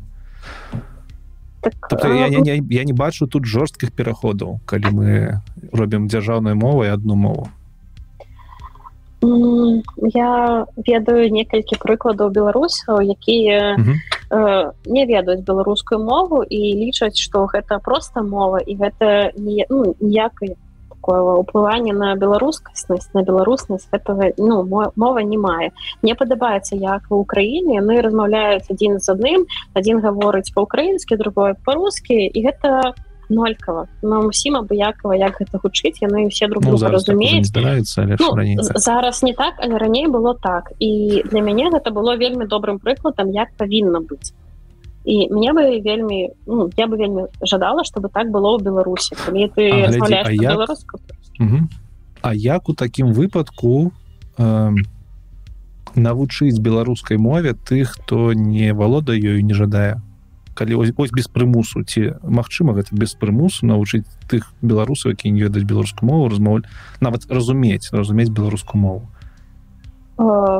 так, 1.60 1.74
тобто, 1.90 2.08
я, 2.08 2.26
я, 2.26 2.40
я, 2.44 2.62
я 2.70 2.84
не 2.84 2.92
бачу 2.92 3.26
тут 3.26 3.44
жорсткіх 3.44 3.92
пераходаў 3.92 4.60
калі 4.64 4.92
мы 4.92 5.40
робім 5.72 6.08
дзяржаўную 6.08 6.56
мову 6.56 6.84
і 6.84 6.88
одну 6.88 7.16
мову. 7.16 7.48
Я 9.20 10.64
ведаю 10.76 11.28
некалькі 11.28 11.76
прыкладаў 11.76 12.32
беларусаў 12.32 13.04
якія 13.04 13.76
э, 13.76 14.72
не 14.86 15.04
ведаюць 15.04 15.44
беларускую 15.44 16.00
мову 16.00 16.40
і 16.40 16.60
лічаць 16.80 17.20
што 17.20 17.44
гэта 17.44 17.84
проста 17.84 18.24
мова 18.24 18.64
і 18.64 18.80
гэта 18.80 19.36
не 19.36 19.68
ну, 19.68 19.92
ніякай 20.00 20.56
такое 21.00 21.40
ўплыванне 21.40 21.92
на 21.96 22.14
беларускаснасць 22.14 23.10
на 23.16 23.24
беларуснасць 23.24 23.88
этого 23.90 24.30
ну 24.36 24.62
мова 24.68 25.20
не 25.24 25.38
мае 25.40 25.72
мне 26.02 26.14
падабаецца 26.14 26.76
як 26.76 27.08
в 27.08 27.16
Украіне 27.16 27.80
яны 27.80 28.00
размаўляюць 28.04 28.68
адзін 28.68 29.00
з 29.00 29.08
адным 29.16 29.46
адзін 29.74 30.04
гаворыць 30.04 30.52
по-украінскі 30.52 31.16
другое 31.16 31.56
по-рускі 31.64 32.28
і 32.28 32.38
гэта 32.44 32.92
нолькава 33.30 33.86
нам 34.02 34.26
усім 34.26 34.58
абыякова 34.60 35.16
як 35.16 35.40
гэта 35.40 35.62
гучыць 35.62 36.02
яны 36.02 36.26
усе 36.26 36.48
друг 36.50 36.66
ну, 36.66 36.76
разумеюць 36.76 37.48
ну, 37.56 38.62
зараз 38.74 39.22
не 39.22 39.32
так 39.32 39.54
але 39.58 39.78
раней 39.78 40.06
было 40.08 40.34
так. 40.34 40.72
І 40.78 41.22
для 41.30 41.40
мяне 41.40 41.70
гэта 41.70 41.90
было 41.90 42.16
вельмі 42.16 42.46
добрым 42.46 42.78
прыкладам 42.78 43.30
як 43.30 43.54
павінна 43.56 44.00
быць 44.00 44.34
і 45.04 45.28
мне 45.30 45.52
бы 45.52 45.80
вельмі 45.80 46.30
ну, 46.46 46.70
я 46.76 46.86
бы 46.86 46.96
вельмі 46.96 47.26
жадала 47.42 47.84
чтобы 47.84 48.08
так 48.08 48.30
было 48.30 48.56
ў 48.56 48.62
беларусі 48.62 49.16
калі 49.16 49.48
ты 49.56 49.70
а, 49.70 49.90
глядзі, 49.90 50.44
а, 50.44 50.52
як... 50.52 50.68
а 52.22 52.34
як 52.34 52.68
у 52.68 52.74
такім 52.74 53.12
выпадку 53.12 53.92
э, 54.36 54.70
навучыць 55.94 56.60
беларускай 56.60 57.16
мове 57.16 57.54
тых 57.54 57.96
хто 57.96 58.32
не 58.32 58.72
валодаю 58.74 59.42
не 59.44 59.54
жадае? 59.54 60.02
Калі 60.54 60.74
ось, 60.74 60.92
ось 60.96 61.12
без 61.12 61.28
прымусу 61.28 61.82
ці 61.84 62.20
Мачыма 62.20 62.74
гэта 62.76 62.92
без 62.92 63.14
прымусу 63.14 63.64
навучыць 63.64 64.04
тых 64.28 64.52
беларусаў 64.60 65.16
які 65.16 65.30
не 65.30 65.48
ведаюць 65.48 65.64
беларускую 65.64 66.10
мову 66.10 66.28
размовль 66.28 66.68
нават 67.00 67.24
разумець 67.30 67.88
разумець 67.92 68.28
беларускую 68.28 68.82
мову 68.82 69.08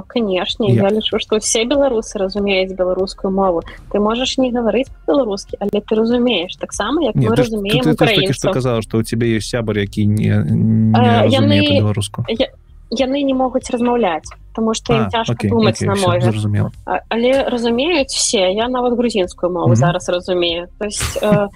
канешне 0.07 0.73
я, 0.73 0.83
я 0.83 0.91
лічу 0.91 1.19
што 1.19 1.39
все 1.39 1.65
беларусы 1.65 2.19
разумеюць 2.19 2.73
беларускую 2.73 3.33
мову 3.33 3.63
ты 3.93 4.01
можаш 4.01 4.39
не 4.39 4.51
гаварыць 4.51 4.89
по-беларускі 5.05 5.57
але 5.61 5.81
ты 5.81 5.95
разумееш 5.95 6.57
таксама 6.57 7.03
як 7.03 7.15
не, 7.15 7.29
мы 7.29 7.37
разумеем 7.37 7.85
что 8.33 8.53
казала 8.53 8.83
что 8.83 8.99
у 8.99 9.03
тебе 9.03 9.35
есть 9.35 9.49
сябар 9.49 9.79
які 9.79 10.07
не, 10.07 10.45
не 10.49 11.29
яны 11.29 11.81
беларуску 11.81 12.25
я 12.29 12.49
яны 12.91 13.23
не 13.23 13.35
могуць 13.35 13.71
размаўляць 13.71 14.29
потому 14.51 14.75
что 14.75 15.07
а, 15.07 15.11
цяжко 15.11 15.33
окей, 15.33 15.51
думаць 15.51 15.77
окей, 15.77 15.89
на 15.89 15.95
мове. 15.95 16.71
але 17.09 17.43
разумеюць 17.45 18.13
все 18.13 18.53
я 18.53 18.69
нават 18.69 18.97
грузінскую 18.97 19.53
мову 19.53 19.69
mm 19.69 19.73
-hmm. 19.73 19.77
зараз 19.77 20.09
разумею 20.09 20.67
то 20.79 20.85
есть 20.87 21.23
э, 21.23 21.49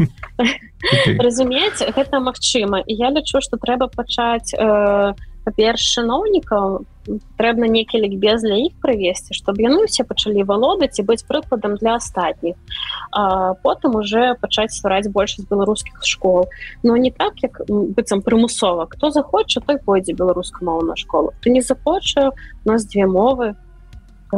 разумець 1.19 1.83
гэта 1.97 2.21
магчыма 2.21 2.83
і 2.87 2.95
я 2.95 3.11
лічу 3.11 3.41
что 3.41 3.57
трэба 3.57 3.89
пачаць 3.97 4.55
э, 4.55 5.15
па-перш 5.45 5.81
чыноўнікаў 5.97 6.85
трэбна 7.37 7.69
некі 7.69 8.01
лікбез 8.01 8.43
для 8.43 8.57
іх 8.65 8.73
правесці 8.81 9.37
чтобы 9.37 9.65
яны 9.65 9.85
ўсе 9.85 10.05
пачалі 10.09 10.45
валодаць 10.49 10.97
і 10.99 11.05
быць 11.05 11.25
прыкладам 11.29 11.77
для 11.77 11.97
астатніх. 12.01 12.57
Потым 13.63 14.01
уже 14.01 14.35
пачаць 14.41 14.73
ствараць 14.73 15.13
большасць 15.13 15.49
беларускіх 15.49 16.01
школ. 16.05 16.49
Но 16.83 16.97
не 16.97 17.11
так 17.11 17.37
як 17.45 17.61
быццам 17.69 18.23
прымусова. 18.23 18.89
Хто 18.89 19.11
захоча 19.11 19.61
той 19.61 19.79
пойдзе 19.79 20.15
на 20.17 20.97
школу. 20.97 21.33
Ты 21.43 21.51
не 21.51 21.61
захоча 21.61 22.31
у 22.65 22.69
нас 22.69 22.87
две 22.87 23.07
мовы 23.07 23.55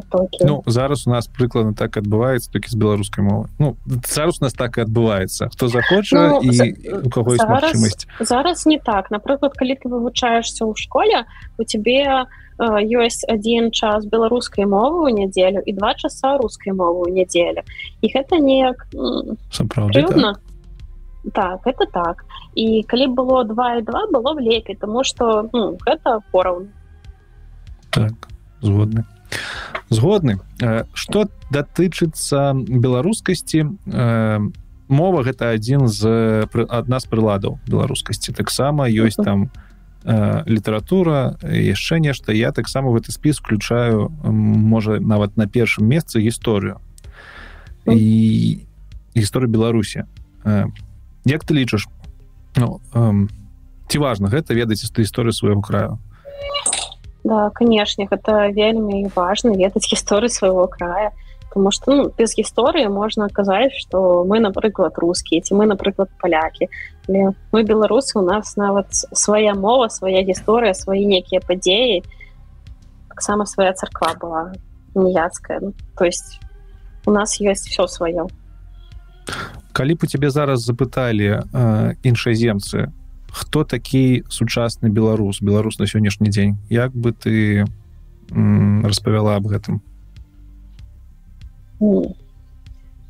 потокі 0.00 0.44
ну 0.44 0.62
зараз 0.66 1.06
у 1.06 1.10
нас 1.10 1.28
прыкладна 1.28 1.74
так 1.74 1.96
адбываецца 1.96 2.52
толькі 2.52 2.70
з 2.70 2.76
беларускай 2.76 3.24
мовы 3.24 3.48
ну 3.58 3.76
зараз 4.04 4.38
у 4.40 4.44
нас 4.44 4.52
так 4.52 4.78
і 4.78 4.84
адбываецца 4.84 5.48
хто 5.52 5.68
захоча 5.68 6.16
ну, 6.16 6.40
і 6.42 6.52
у 7.06 7.10
кого 7.10 7.36
зараз, 7.36 8.06
зараз 8.20 8.66
не 8.66 8.78
так. 8.78 9.10
Напрыклад 9.10 9.52
калі 9.56 9.76
ты 9.76 9.88
вывучаешься 9.88 10.64
ў 10.64 10.74
школе 10.76 11.24
у 11.58 11.64
тебе 11.64 12.26
ёсць 12.58 13.24
один 13.28 13.70
час 13.70 14.06
беларускай 14.06 14.64
мовы 14.64 15.08
ў 15.08 15.12
нядзелю 15.12 15.60
і 15.60 15.72
два 15.76 15.94
часа 15.94 16.36
рускай 16.40 16.72
мовы 16.72 17.08
ў 17.08 17.20
нядзелю 17.20 17.62
і 18.00 18.06
гэта 18.08 18.40
неяк 18.40 18.86
сапраўды 19.52 20.06
так. 20.08 20.40
так 21.32 21.60
это 21.66 21.86
так. 21.92 22.24
І 22.54 22.82
калі 22.88 23.12
было 23.12 23.44
два 23.44 23.76
і 23.76 23.82
два 23.82 24.06
было 24.08 24.34
б 24.34 24.40
лепей 24.40 24.76
тому 24.76 25.04
что 25.04 25.48
ну, 25.52 25.76
гэта 25.84 26.20
пораўну 26.32 26.68
так 27.90 28.12
згодны 28.60 29.04
згодны. 29.90 30.38
Что 30.94 31.28
датычыцца 31.50 32.54
беларускасці 32.54 33.64
мова 34.88 35.22
гэта 35.22 35.50
адзін 35.54 35.88
з 35.90 36.46
адна 36.46 36.98
з 37.00 37.06
прыладаў 37.06 37.58
беларускасці. 37.66 38.32
Таксама 38.32 38.86
ёсць 38.90 39.18
там 39.18 39.50
літаратура 40.46 41.34
яшчэ 41.42 41.98
нешта. 41.98 42.30
Я 42.32 42.52
таксама 42.52 42.90
в 42.90 42.98
гэты 42.98 43.10
спіс 43.10 43.38
включаю 43.42 44.10
можа 44.22 45.00
нават 45.00 45.36
на 45.36 45.46
першым 45.46 45.86
месцы 45.90 46.22
гісторыю. 46.22 46.78
І 47.86 48.62
гісторыя 49.14 49.50
беларусі. 49.50 50.06
Як 51.26 51.42
ты 51.42 51.54
лічыш? 51.54 51.90
Ну, 52.54 52.80
ці 53.90 53.98
важна 53.98 54.30
гэта 54.30 54.54
ведаць 54.54 54.82
гісторыю 54.82 55.32
свайго 55.34 55.62
краю 55.62 55.98
Да, 57.26 57.50
канешне 57.50 58.06
гэта 58.06 58.54
вельмі 58.54 59.10
важна 59.14 59.56
ведаць 59.58 59.90
гісторыі 59.90 60.30
свайго 60.30 60.66
края. 60.70 61.10
Потому 61.48 61.72
что 61.72 61.90
ну, 61.90 62.12
без 62.18 62.36
гісторыі 62.38 62.86
можна 62.88 63.28
казаць 63.32 63.72
что 63.72 64.24
мы 64.28 64.38
напрыклад 64.38 64.98
рускія 65.00 65.40
ці 65.40 65.54
мы 65.54 65.66
напрыклад 65.66 66.10
палякі 66.20 66.68
Але 67.08 67.32
мы 67.50 67.64
беларусы 67.64 68.18
у 68.18 68.22
нас 68.22 68.56
нават 68.56 68.92
свая 68.92 69.54
мова 69.54 69.88
свая 69.88 70.20
гісторыя 70.22 70.74
свае 70.74 71.06
некія 71.08 71.40
падзеі 71.40 72.04
таксама 73.08 73.46
свая 73.46 73.72
царква 73.72 74.12
была 74.20 74.52
ніяцкая 74.94 75.60
ну, 75.62 75.72
то 75.96 76.04
есть 76.04 76.40
у 77.06 77.10
нас 77.10 77.40
есть 77.40 77.66
все 77.68 77.88
сваё 77.88 78.28
калі 79.72 79.94
б 79.94 79.98
у 80.04 80.06
тебе 80.06 80.30
зараз 80.30 80.60
запыталі 80.60 81.40
э, 81.40 81.94
іншаземцы 82.04 82.92
хто 83.36 83.64
такі 83.64 84.24
сучасны 84.32 84.88
беларус? 84.88 85.42
Беларус 85.44 85.78
на 85.78 85.86
сённяшні 85.86 86.32
дзень 86.32 86.56
як 86.72 86.96
бы 86.96 87.12
ты 87.12 87.66
распавяла 88.32 89.36
об 89.36 89.52
гэтым? 89.52 89.84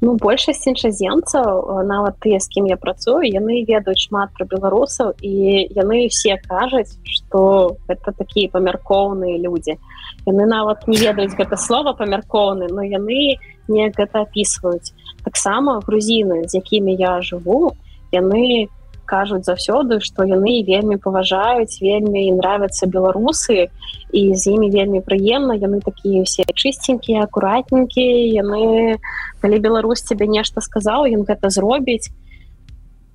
Ну 0.02 0.12
большасць 0.20 0.66
іншаземцаў 0.66 1.80
нават 1.86 2.18
тыя 2.20 2.42
з 2.42 2.50
кім 2.52 2.66
я 2.66 2.76
працую 2.76 3.22
яны 3.22 3.62
ведаюць 3.70 4.02
шмат 4.10 4.34
пра 4.34 4.44
беларусаў 4.50 5.14
і 5.22 5.32
яны 5.78 6.10
все 6.10 6.36
кажуць 6.42 6.98
что 7.06 7.78
это 7.86 8.10
такія 8.10 8.50
памяркоўныя 8.50 9.38
людзі. 9.38 9.78
Яны 10.26 10.44
нават 10.50 10.84
не 10.90 10.98
ведаюць 10.98 11.38
гэта 11.38 11.56
слова 11.56 11.94
памяркоўны 11.94 12.66
но 12.74 12.82
яны 12.82 13.38
не 13.70 13.90
гэта 13.94 14.26
опісваюць 14.26 14.90
таксама 15.22 15.80
грузіны 15.86 16.50
з 16.50 16.58
якімі 16.58 16.98
я 16.98 17.22
жыву 17.22 17.78
яны 18.12 18.68
кажуць 19.06 19.44
заўсёды 19.46 20.00
што 20.04 20.26
яны 20.26 20.62
вельмі 20.66 20.98
паважаюць 20.98 21.78
вельмі 21.80 22.26
нравятся 22.36 22.90
беларусы 22.90 23.70
і 24.12 24.22
з 24.34 24.42
імі 24.54 24.70
вельмі 24.74 25.00
прыемна 25.06 25.56
яны 25.56 25.80
такія 25.80 26.26
усе 26.26 26.44
чыстенькія 26.50 27.24
акуратненькія 27.24 28.42
яны 28.42 28.98
калі 29.40 29.58
Беларусь 29.62 30.02
тебе 30.02 30.26
нешта 30.26 30.60
сказаў 30.60 31.06
ён 31.06 31.24
гэта 31.24 31.50
зробіць 31.50 32.10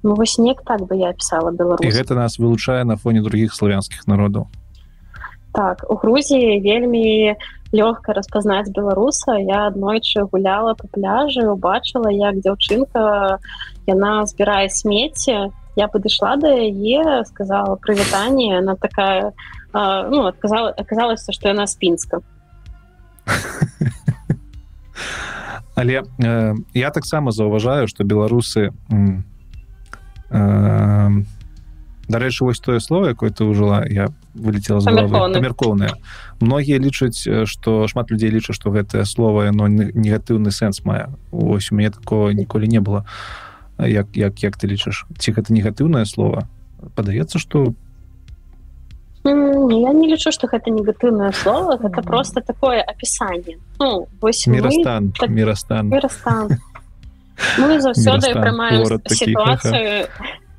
ну, 0.04 0.16
вось 0.16 0.38
неяк 0.40 0.64
так 0.66 0.88
бы 0.88 0.98
я 0.98 1.14
пісала 1.14 1.52
беларус 1.52 1.86
гэта 1.86 2.16
нас 2.16 2.40
вылучае 2.40 2.84
на 2.84 2.98
фоне 2.98 3.22
других 3.22 3.54
славянскіх 3.54 4.08
народаў 4.08 4.48
так 5.54 5.84
у 5.90 5.96
Грузіі 5.96 6.64
вельмі 6.64 7.36
лёгка 7.72 8.14
распазнаць 8.14 8.72
беларуса 8.72 9.38
я 9.40 9.68
аднойчы 9.68 10.28
гуляла 10.32 10.76
по 10.76 10.88
пляжы 10.88 11.48
убачыла 11.48 12.12
як 12.12 12.40
дзяўчынка 12.44 13.40
яна 13.88 14.14
збірае 14.28 14.68
смецце 14.70 15.52
я 15.76 15.88
подышла 15.88 16.38
до 16.38 16.48
яе 16.48 17.23
сказала 17.26 17.76
прывітанне 17.76 18.60
она 18.60 18.76
такая 18.76 19.34
а, 19.73 20.07
ну 20.10 20.26
отказала 20.26 20.69
оказалось 20.69 21.26
что 21.30 21.48
яна 21.48 21.68
спінска 21.68 22.22
але 25.76 26.03
э, 26.19 26.56
я 26.73 26.89
таксама 26.89 27.31
заўважаю 27.31 27.88
что 27.88 28.03
беларусы 28.03 28.73
э, 30.30 31.10
дарэчы 32.07 32.43
вось 32.43 32.60
тое 32.60 32.80
слово 32.80 33.10
якое 33.10 33.30
ты 33.30 33.43
ужила 33.43 33.85
я 33.88 34.10
вылетела 34.34 34.81
замяркоўная 34.81 35.91
многія 36.41 36.80
лічаць 36.80 37.27
что 37.45 37.88
шмат 37.88 38.11
людзей 38.11 38.30
лічаць 38.30 38.56
что 38.56 38.72
гэтае 38.72 39.06
слово 39.06 39.52
но 39.52 39.68
негатыўны 39.68 40.52
сэнс 40.52 40.84
мае 40.84 41.07
ось 41.31 41.72
у 41.72 41.76
мяне 41.76 41.91
такого 41.91 42.31
ніколі 42.31 42.68
не 42.68 42.80
было. 42.80 43.06
а 43.07 43.51
як 43.80 44.07
як 44.15 44.43
як 44.43 44.57
ты 44.57 44.68
лічыш? 44.68 45.06
Ці 45.18 45.31
гэта 45.31 45.53
негатыўнае 45.53 46.06
слово 46.06 46.48
падаецца 46.95 47.39
что 47.39 47.73
я 49.23 49.93
не 49.93 50.07
лічу 50.10 50.31
что 50.31 50.48
гэта 50.48 50.73
негатыўнае 50.73 51.31
слово 51.34 51.77
гэта 51.77 52.02
просто 52.02 52.41
такое 52.41 52.81
опісанне 52.81 53.57
ну, 53.80 54.07
мірастан 54.48 55.11
так, 55.11 55.30
мірастан. 55.30 55.88
мірастан. 55.88 56.49
Мы 57.57 57.81
заўсёды 57.81 58.34
прымаем 58.34 58.85
сітуацыю. 59.10 60.07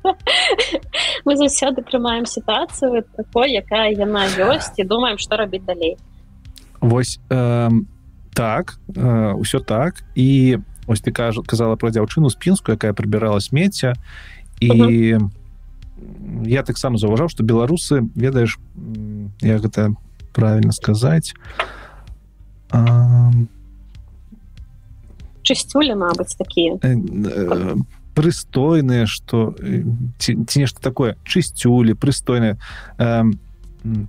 мы 1.25 1.37
заўсёды 1.37 1.81
прымаем 1.81 2.25
сітуацыю 2.25 3.03
такой 3.15 3.55
якая 3.55 3.91
яна 3.95 4.27
ёсць 4.35 4.75
і 4.77 4.83
думаем 4.83 5.17
што 5.17 5.37
рабіць 5.37 5.63
далей. 5.63 5.97
Восьось 6.81 7.19
э, 7.29 7.71
так 8.35 8.79
ўсё 8.89 9.59
так. 9.59 10.03
І 10.15 10.59
ось 10.87 11.01
ты 11.01 11.11
кажа 11.11 11.41
казала 11.41 11.75
про 11.75 11.89
дзяўчыну 11.89 12.29
спінскую 12.29 12.75
якая 12.75 12.93
прыбірала 12.93 13.39
смецця 13.39 13.93
і 14.59 14.69
uh 14.69 15.19
-huh. 15.19 15.29
я 16.45 16.63
таксама 16.63 16.97
заўважаў 16.97 17.29
што 17.29 17.43
беларусы 17.43 18.09
ведаеш 18.15 18.59
як 19.41 19.61
гэта 19.61 19.95
правильно 20.31 20.71
сказаць 20.71 21.33
а... 22.71 23.31
чысцюлі 25.43 25.95
мабыць 25.95 26.35
такія 26.37 26.73
э, 26.73 26.95
э, 26.95 27.75
прыстойныя 28.15 29.05
что 29.05 29.55
ці, 30.17 30.45
ці 30.47 30.59
нешта 30.59 30.79
такое 30.81 31.15
чысцюлі 31.23 31.93
прыстойныя 31.93 32.57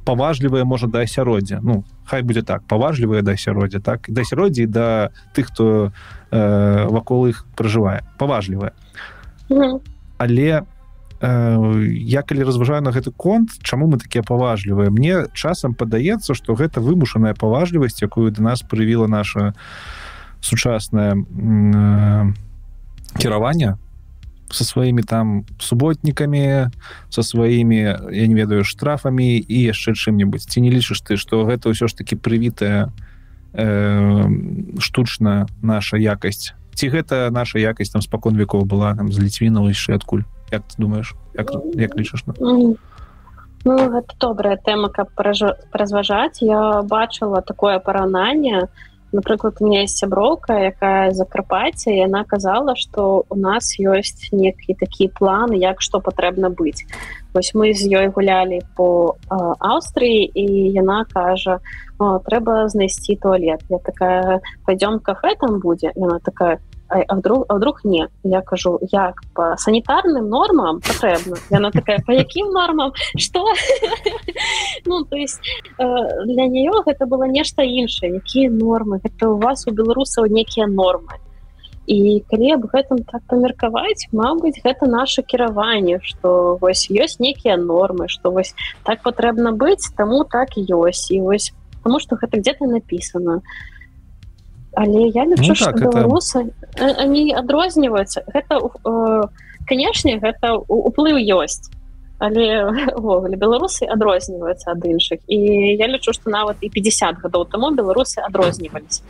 паважлівыя 0.04 0.64
можа 0.64 0.86
да 0.86 1.02
асяроддзя 1.02 1.60
ну 1.62 1.84
хай 2.06 2.22
будзе 2.22 2.42
так. 2.42 2.62
Паважлівыя 2.68 3.22
да 3.22 3.32
асяроддзя 3.32 3.80
так. 3.80 4.06
Да 4.08 4.22
асяроддзі 4.22 4.66
да 4.66 5.10
тых 5.34 5.50
хто 5.50 5.92
э, 6.30 6.86
вакол 6.86 7.26
іх 7.26 7.46
пражывае 7.56 8.02
паважлівая 8.18 8.72
але 10.18 10.62
э, 10.62 10.62
я 12.06 12.22
калі 12.22 12.42
разважаю 12.44 12.82
на 12.82 12.90
гэты 12.90 13.10
конт 13.10 13.50
чаму 13.62 13.86
мы 13.86 13.98
такія 13.98 14.22
паважлівыя? 14.22 14.90
Мне 14.90 15.26
часам 15.34 15.74
падаецца 15.74 16.34
что 16.34 16.54
гэта 16.54 16.80
вымушаная 16.80 17.34
паважлівасць 17.34 18.02
якую 18.02 18.30
да 18.30 18.42
нас 18.42 18.62
прывіла 18.62 19.06
наша 19.06 19.54
сучаснае 20.40 21.18
э, 21.18 22.32
кіраванне 23.18 23.76
со 24.50 24.64
сваімі 24.64 25.02
там 25.02 25.44
суботнікамі 25.58 26.70
со 27.08 27.22
сваімі 27.22 27.76
я 28.10 28.26
не 28.26 28.34
ведаю 28.34 28.64
штрафамі 28.64 29.38
і 29.38 29.58
яшчэ 29.62 29.94
чым-небудзь 29.94 30.46
ці 30.46 30.60
не 30.60 30.70
лічыш 30.70 31.00
ты 31.00 31.16
что 31.16 31.44
гэта 31.44 31.70
ўсё 31.72 31.88
ж 31.88 31.96
таки 31.96 32.16
прывітая 32.16 32.92
э, 33.52 34.28
штучна 34.78 35.46
наша 35.62 35.96
якасць 35.96 36.54
ці 36.74 36.88
гэта 36.88 37.30
наша 37.30 37.58
якасць 37.58 37.90
там 37.90 38.02
спакон 38.02 38.36
веков 38.36 38.66
была 38.66 38.94
там 38.94 39.12
з 39.12 39.18
ліцвінова 39.18 39.68
яшчэ 39.68 39.96
адкуль 39.96 40.24
як 40.52 40.62
ты 40.68 40.74
думаешь? 40.78 41.14
Як, 41.34 41.50
як 41.74 41.96
лічыш 41.96 42.26
на 42.26 42.34
ну, 42.38 42.76
гэта 43.64 44.12
добрая 44.20 44.56
тэма 44.56 44.92
каб 44.92 45.08
разважаць 45.72 46.42
я 46.44 46.82
бачыла 46.82 47.40
такое 47.40 47.78
параўнанне 47.78 48.68
на 48.68 48.93
напрыклад 49.14 49.56
у 49.60 49.66
меня 49.66 49.82
есть 49.82 49.96
сяброўка 49.96 50.58
якая 50.74 51.12
закарпаце 51.12 51.94
яна 51.94 52.24
казала 52.24 52.74
что 52.76 53.24
у 53.30 53.36
нас 53.36 53.78
ёсць 53.78 54.28
некі 54.32 54.74
такі 54.74 55.08
план 55.08 55.54
як 55.54 55.80
что 55.80 56.00
патрэбна 56.00 56.50
быць 56.50 56.84
вось 57.32 57.54
мы 57.54 57.72
з 57.72 57.86
ёй 57.88 58.10
гулялі 58.10 58.60
по 58.76 59.16
Аўстрыі 59.30 60.26
і 60.34 60.46
яна 60.74 61.06
кажа 61.14 61.60
трэба 61.98 62.68
знайсці 62.68 63.16
туалет 63.22 63.62
я 63.70 63.78
такая 63.78 64.40
пойдём 64.66 64.98
кафе 64.98 65.38
там 65.40 65.60
будзе 65.62 65.94
яна 65.94 66.18
такая 66.18 66.58
а 66.88 67.14
вдруг 67.14 67.46
а 67.48 67.54
вдруг 67.54 67.80
не? 67.84 68.08
Я 68.22 68.42
кажу 68.42 68.78
як 68.92 69.20
по 69.34 69.56
санітарным 69.56 70.28
нормам 70.28 70.80
патрэбна 70.80 71.36
яна 71.50 71.70
такая 71.70 71.98
по 72.06 72.12
якім 72.12 72.52
нормам? 72.52 72.92
Что? 73.16 73.44
Ну 74.86 75.04
то 75.04 75.16
есть 75.16 75.40
э, 75.78 75.84
для 76.26 76.46
нее 76.46 76.72
гэта 76.86 77.06
было 77.06 77.24
нешта 77.24 77.62
іншае 77.62 78.14
якія 78.14 78.50
нормы? 78.50 79.00
Это 79.02 79.28
у 79.28 79.38
вас 79.38 79.66
у 79.66 79.70
беларусаў 79.70 80.26
некія 80.26 80.66
нормы 80.66 81.18
і 81.86 82.24
калі 82.30 82.52
об 82.54 82.64
гэтым 82.72 83.04
так 83.04 83.22
памеркаваць 83.28 84.08
Мабыць 84.12 84.60
гэта 84.64 84.86
наше 84.86 85.22
кіраванне 85.22 86.00
что 86.02 86.56
вось 86.60 86.88
ёсць 86.90 87.20
некія 87.20 87.56
нормы 87.56 88.08
что 88.08 88.30
вось 88.30 88.54
так 88.84 89.02
патрэбна 89.02 89.52
быць 89.52 89.92
таму 89.96 90.24
так 90.24 90.56
ёсць 90.56 91.10
і 91.10 91.20
вось 91.20 91.52
потому 91.82 92.00
что 92.00 92.16
гэта 92.16 92.38
где-то 92.38 92.64
написано. 92.64 93.40
то 93.40 93.73
але 94.76 95.08
я 95.14 95.24
лічу 95.24 95.48
ну, 95.48 95.54
так, 95.54 95.80
беларусы 95.80 96.50
это... 96.74 97.02
они 97.02 97.32
адрозніваюцца 97.32 98.22
гэта 98.26 98.58
э, 98.58 99.22
канешне 99.66 100.18
гэта 100.18 100.58
уплыў 100.68 101.18
ёсць 101.18 101.70
алевогуле 102.18 103.36
беларусы 103.44 103.86
адрозніваюцца 103.86 104.72
ад 104.72 104.84
іншых 104.84 105.20
і 105.28 105.38
я 105.78 105.86
лічу 105.86 106.12
што 106.12 106.30
нават 106.30 106.56
і 106.60 106.68
50 106.70 107.22
гадоў 107.22 107.46
таму 107.46 107.70
беларусы 107.74 108.20
адрозніваліся 108.20 109.02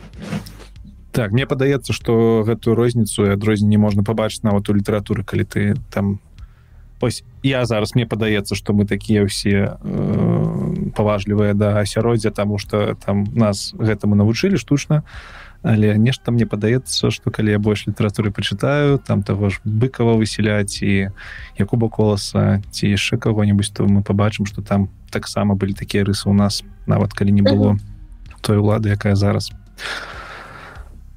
так 1.11 1.31
мне 1.31 1.45
падаецца 1.45 1.93
что 1.93 2.43
гэтую 2.45 2.75
розніцу 2.75 3.31
адрозненне 3.31 3.77
можна 3.77 4.03
пабачыць 4.03 4.43
нават 4.43 4.69
у 4.69 4.73
літаратуры 4.73 5.23
калі 5.23 5.43
ты 5.45 5.75
там 5.89 6.19
ось 7.01 7.23
я 7.43 7.65
зараз 7.65 7.95
мне 7.95 8.05
падаецца 8.05 8.55
что 8.55 8.73
мы 8.73 8.85
такія 8.85 9.25
ўсе 9.25 9.77
э, 9.77 10.91
паважлівыя 10.95 11.53
да 11.53 11.81
асяроддзя 11.81 12.31
тому 12.31 12.57
что 12.57 12.95
там 13.05 13.25
нас 13.33 13.73
гэтаму 13.77 14.15
навучылі 14.15 14.57
штучна 14.57 15.01
а 15.05 15.44
але 15.65 15.97
нешта 15.97 16.31
мне 16.31 16.45
падаецца 16.45 17.09
что 17.09 17.33
калі 17.33 17.57
я 17.57 17.59
больш 17.59 17.87
літаратуры 17.89 18.29
прачытаю 18.29 19.01
там 19.01 19.23
того 19.25 19.49
ж 19.49 19.59
быкова 19.65 20.13
выселяць 20.13 20.85
і 20.85 21.09
якуба 21.57 21.89
коласа 21.89 22.61
ці 22.69 22.93
яшчэ 22.93 23.17
кого-нибудь 23.17 23.73
то 23.73 23.89
мы 23.89 24.05
побачым 24.05 24.45
что 24.45 24.61
там 24.61 24.89
таксама 25.09 25.55
былі 25.55 25.73
такія 25.73 26.05
рысы 26.05 26.29
у 26.29 26.33
нас 26.33 26.61
нават 26.85 27.13
калі 27.13 27.33
не 27.33 27.41
было 27.41 27.77
той 28.41 28.61
улады 28.61 28.93
якая 28.93 29.15
зараз. 29.15 29.51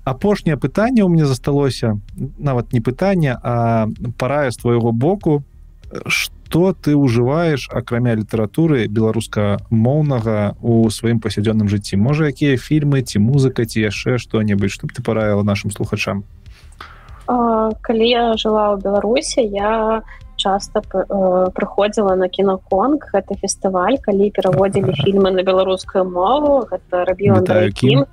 Апошняе 0.05 0.57
пытанне 0.57 1.05
у 1.05 1.09
мне 1.09 1.27
засталося 1.27 2.01
нават 2.17 2.73
не 2.73 2.81
пытанне 2.81 3.37
а 3.43 3.89
парая 4.17 4.51
з 4.51 4.57
твоего 4.57 4.93
боку 4.93 5.45
что 6.07 6.38
што 6.49 6.73
ты 6.73 6.97
ўжываеш 6.97 7.69
акрамя 7.69 8.17
літаратуры 8.17 8.89
беларуска-моўнага 8.89 10.57
у 10.65 10.89
сваім 10.89 11.21
пасядзённым 11.21 11.69
жыцці 11.69 12.01
можа 12.01 12.33
якія 12.33 12.57
фільмы 12.57 13.05
ці 13.05 13.21
музыка 13.21 13.69
ці 13.69 13.85
яшчэ 13.85 14.17
што-небудзь 14.17 14.73
чтоб 14.73 14.89
ты 14.89 15.05
параіла 15.05 15.45
нашим 15.45 15.69
слухачам? 15.69 16.25
Калі 17.29 18.07
я 18.09 18.33
жыла 18.41 18.73
ў 18.73 18.81
беларусе 18.81 19.45
я 19.45 20.01
часто 20.41 20.81
э, 20.81 21.53
прыходзіла 21.53 22.17
на 22.17 22.33
кіноконг 22.33 23.13
гэта 23.13 23.37
фестываль 23.37 24.01
калі 24.01 24.33
пераводзілі 24.33 24.97
фільмы 25.05 25.37
на 25.37 25.45
беларускую 25.45 26.09
мову 26.09 26.65
гэта 26.65 27.05
рабіла 27.05 27.45
кім 27.77 28.09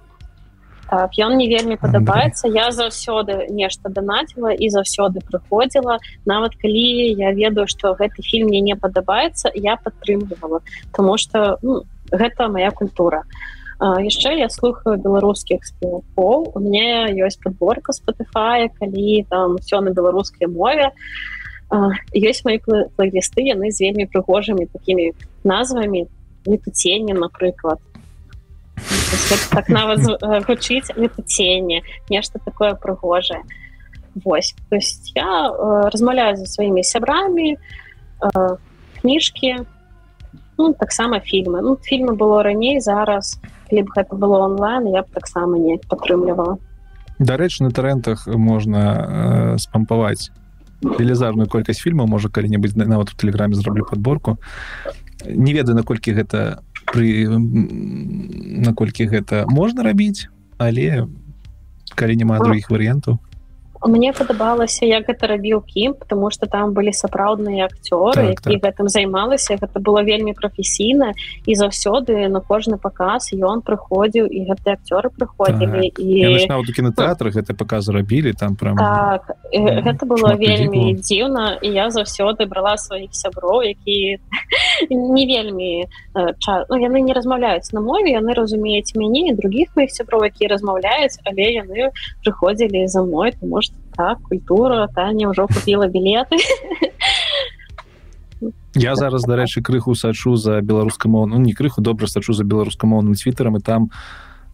так 0.89 1.17
ён 1.17 1.37
не 1.37 1.47
вельмі 1.49 1.77
падабаецца 1.81 2.47
я 2.47 2.69
заўсёды 2.71 3.49
нешта 3.49 3.89
данаціла 3.89 4.53
і 4.53 4.69
заўсёды 4.69 5.25
прыходзіла 5.25 5.97
нават 6.25 6.55
калі 6.61 7.11
я 7.17 7.31
ведаю 7.31 7.67
что 7.67 7.95
гэты 7.95 8.21
фільм 8.21 8.47
мне 8.53 8.61
не 8.61 8.75
падабаецца 8.75 9.51
я 9.55 9.75
падтрымлівала 9.75 10.61
тому 10.93 11.17
что 11.17 11.57
ну, 11.61 11.83
гэта 12.11 12.47
моя 12.47 12.71
культура. 12.71 13.23
Яшчэ 13.79 14.39
я 14.39 14.47
слухаю 14.49 14.95
беларускіх 14.97 15.65
спевакоў 15.67 16.51
у 16.55 16.59
меня 16.63 17.11
ёсць 17.11 17.41
подборка 17.43 17.91
спотыфа 17.91 18.69
калі 18.79 19.25
там 19.29 19.57
все 19.57 19.81
на 19.81 19.91
беларускай 19.91 20.47
мове. 20.47 20.93
Ёсць 22.15 22.45
мои 22.45 22.61
плейлісты 22.63 23.43
яны 23.43 23.71
з 23.71 23.83
вельмі 23.83 24.07
прыгожымі 24.07 24.71
такими 24.71 25.11
назвамі 25.43 26.07
летуценне 26.45 27.13
напрыклад 27.13 27.81
так 29.51 29.69
нават 29.69 29.99
гучыць 30.47 30.91
летуценне 30.95 31.83
нешта 32.09 32.39
такое 32.39 32.75
прыгожае 32.75 33.43
Вось 34.23 34.55
то 34.69 34.75
есть 34.77 35.11
я 35.15 35.51
э, 35.51 35.89
размаўляю 35.91 36.37
за 36.37 36.45
сваімі 36.45 36.83
сябрамі 36.83 37.57
э, 37.57 38.57
кніжкі 39.01 39.65
ну, 40.57 40.73
таксама 40.73 41.19
фільмы 41.19 41.61
ну, 41.61 41.77
фільмы 41.83 42.15
было 42.15 42.43
раней 42.43 42.79
зараз 42.79 43.39
калі 43.69 43.83
б 43.83 43.87
гэта 43.91 44.15
было 44.15 44.47
онлайн 44.47 44.87
я 44.87 45.03
б 45.03 45.07
таксама 45.11 45.57
не 45.57 45.77
падтрымлівала 45.77 46.57
дарэчы 47.19 47.63
на 47.63 47.71
тарэнтах 47.71 48.27
можна 48.27 48.79
э, 48.79 49.57
спампаваць 49.59 50.31
велізарную 50.81 51.49
колькасць 51.49 51.83
фільмаў 51.83 52.07
можа 52.07 52.29
калі-небудзь 52.29 52.75
нават 52.75 53.11
у 53.11 53.17
тэлеграме 53.19 53.55
зраблю 53.55 53.83
подборку 53.83 54.37
не 55.25 55.53
ведаю 55.53 55.75
наколькі 55.75 56.15
гэта 56.15 56.63
пры 56.91 57.27
наколькі 58.67 59.09
гэта 59.13 59.45
можна 59.49 59.83
рабіць 59.83 60.27
але 60.57 61.07
калі 61.95 62.15
няма 62.21 62.39
других 62.39 62.69
варыянтаў 62.69 63.19
мне 63.87 64.13
падабалася 64.13 64.85
як 64.85 65.05
гэта 65.07 65.27
рабіў 65.27 65.61
кім 65.61 65.93
потому 65.93 66.31
что 66.31 66.45
там 66.45 66.73
былі 66.73 66.93
сапраўдныя 66.93 67.69
акцёры 67.69 68.33
так, 68.33 68.41
так. 68.41 68.53
гэтым 68.63 68.89
займалася 68.89 69.57
гэта 69.61 69.79
было 69.79 70.01
вельмі 70.01 70.33
прафесійна 70.33 71.13
і 71.45 71.55
заўсёды 71.55 72.27
на 72.27 72.41
кожны 72.41 72.77
паказ 72.77 73.29
ён 73.33 73.61
прыходзіў 73.61 74.25
і 74.25 74.39
гэты 74.49 74.73
акцёры 74.73 75.13
прыходзілі 75.13 75.93
так. 75.93 75.99
і 75.99 76.73
кінотэатры 76.73 77.31
гэта 77.31 77.53
паказ 77.53 77.89
рабілі 77.89 78.33
там 78.33 78.55
прям 78.55 78.77
так, 78.77 79.37
гэта 79.53 80.05
было 80.05 80.33
вельмі 80.33 80.97
дзіўна 80.97 81.61
і 81.61 81.69
я 81.69 81.89
заўсёды 81.89 82.49
брала 82.49 82.77
сваіх 82.77 83.13
сяброў 83.13 83.63
які 83.63 84.17
не 84.89 85.25
вельмі 85.25 85.85
ча... 86.39 86.65
ну, 86.69 86.75
яны 86.81 87.01
не 87.01 87.13
размаўляюць 87.13 87.71
на 87.73 87.81
мове 87.81 88.17
яны 88.17 88.33
разумеюць 88.33 88.95
мяне 88.95 89.29
і 89.29 89.37
других 89.37 89.69
моих 89.75 89.91
сяброў 89.91 90.25
які 90.25 90.47
размаўляюць 90.47 91.21
але 91.25 91.53
яны 91.53 91.91
прыходзілі 92.25 92.87
за 92.87 93.03
мой 93.03 93.31
тому 93.31 93.61
что 93.61 93.74
так 93.95 94.21
культура 94.21 94.87
таня 94.93 95.29
ўжо 95.29 95.47
купила 95.47 95.87
білеты 95.87 96.37
я 98.75 98.95
зараз 98.95 99.23
дарэчы 99.23 99.61
крыху 99.61 99.95
сачу 99.95 100.35
за 100.35 100.61
беларускамоўну 100.61 101.37
ну, 101.37 101.41
не 101.41 101.53
крыху 101.53 101.81
добра 101.81 102.07
сачу 102.07 102.33
за 102.33 102.43
беларускамоўным 102.43 103.15
твиттером 103.15 103.57
і 103.57 103.61
там 103.61 103.91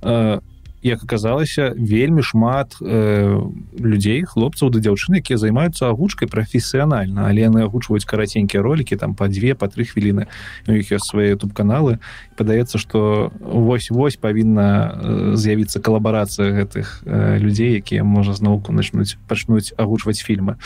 э, 0.01 0.39
як 0.81 1.03
аказалася 1.03 1.73
вельмі 1.77 2.21
шмат 2.25 2.75
э, 2.81 3.37
людзей 3.77 4.25
хлопцаў 4.25 4.73
да 4.73 4.81
дзяўчыны 4.81 5.21
якія 5.21 5.37
займаюцца 5.37 5.89
агучкай 5.89 6.27
прафесіянальна. 6.27 7.29
Але 7.29 7.45
яны 7.45 7.61
агучваюць 7.63 8.05
караценькія 8.05 8.63
ролики 8.63 8.97
там 8.97 9.13
по 9.15 9.27
две 9.27 9.53
по 9.53 9.69
тры 9.69 9.85
хвіліны. 9.85 10.25
У 10.67 10.73
іх 10.73 10.91
ёсць 10.91 11.13
свае 11.13 11.37
тут 11.37 11.53
каналы 11.53 12.01
падаецца 12.35 12.81
что 12.81 13.31
вось-вось 13.39 14.17
павінна 14.17 14.67
э, 14.67 15.35
з'явіцца 15.37 15.79
калабарацыя 15.79 16.49
гэтых 16.49 17.05
э, 17.05 17.37
людзей 17.37 17.77
якія 17.77 18.03
можа 18.03 18.33
зноўку 18.33 18.73
начнуць 18.73 19.17
пачнуць 19.29 19.73
агучваць 19.77 20.19
фільмы. 20.19 20.57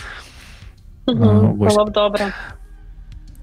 Добра 1.06 2.32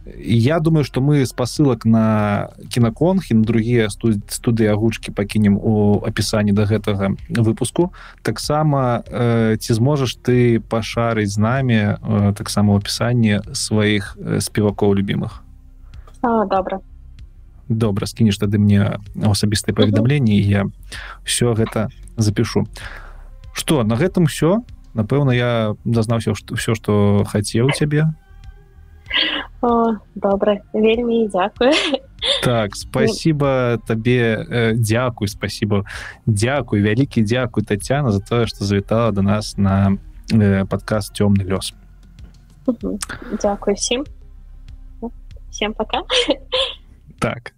я 0.05 0.61
думаю 0.61 0.85
что 0.85 1.01
мы 1.01 1.27
спасылак 1.27 1.85
на 1.85 2.49
кінаконг 2.71 3.23
і 3.31 3.35
на 3.35 3.45
другія 3.45 3.89
студыі 3.91 4.67
агучкі 4.67 5.13
пакінем 5.13 5.57
у 5.57 6.03
апісанні 6.03 6.53
до 6.53 6.65
гэтага 6.65 7.15
выпуску. 7.31 7.93
Таксама 8.23 9.03
э, 9.07 9.57
ці 9.57 9.75
зможаш 9.75 10.17
ты 10.17 10.61
пашарыць 10.61 11.31
з 11.31 11.39
намі 11.39 11.75
э, 11.75 12.35
таксама 12.35 12.75
ў 12.75 12.83
апісанні 12.83 13.41
сваіх 13.55 14.17
э, 14.19 14.41
спевакоў 14.41 14.95
любимых 14.95 15.43
добра. 16.23 16.81
Добра 17.69 18.07
скінеш 18.07 18.39
тады 18.39 18.59
мне 18.59 18.99
асабістыя 19.23 19.75
паведамленні 19.75 20.39
я 20.41 20.67
все 21.25 21.55
гэта 21.55 21.91
запишу 22.17 22.67
что 23.55 23.83
на 23.85 23.95
гэтым 23.95 24.27
все 24.27 24.63
напэўна 24.95 25.31
я 25.31 25.75
зазнаўся 25.85 26.35
все 26.35 26.75
что 26.75 27.25
хацеў 27.25 27.71
цябе 27.71 28.11
добра 30.15 30.61
вельмі 30.73 31.29
дзякую. 31.29 31.73
Так 32.43 32.77
спасибо 32.77 33.79
табе 33.87 34.47
э, 34.49 34.73
дзякуй 34.75 35.29
спасибо. 35.29 35.85
Дзякуй 36.27 36.83
вялікі 36.83 37.23
дзякуй 37.23 37.65
татяна 37.65 38.11
за 38.11 38.21
тое 38.21 38.47
что 38.47 38.65
завітала 38.65 39.13
до 39.13 39.23
нас 39.23 39.57
на 39.57 39.99
э, 40.33 40.65
подкаст 40.67 41.15
цёмны 41.15 41.43
лёс 41.43 41.75
дзякуй 43.41 43.75
всем. 43.75 44.05
Всем 45.51 45.75
пока. 45.75 46.03
Так 47.19 47.53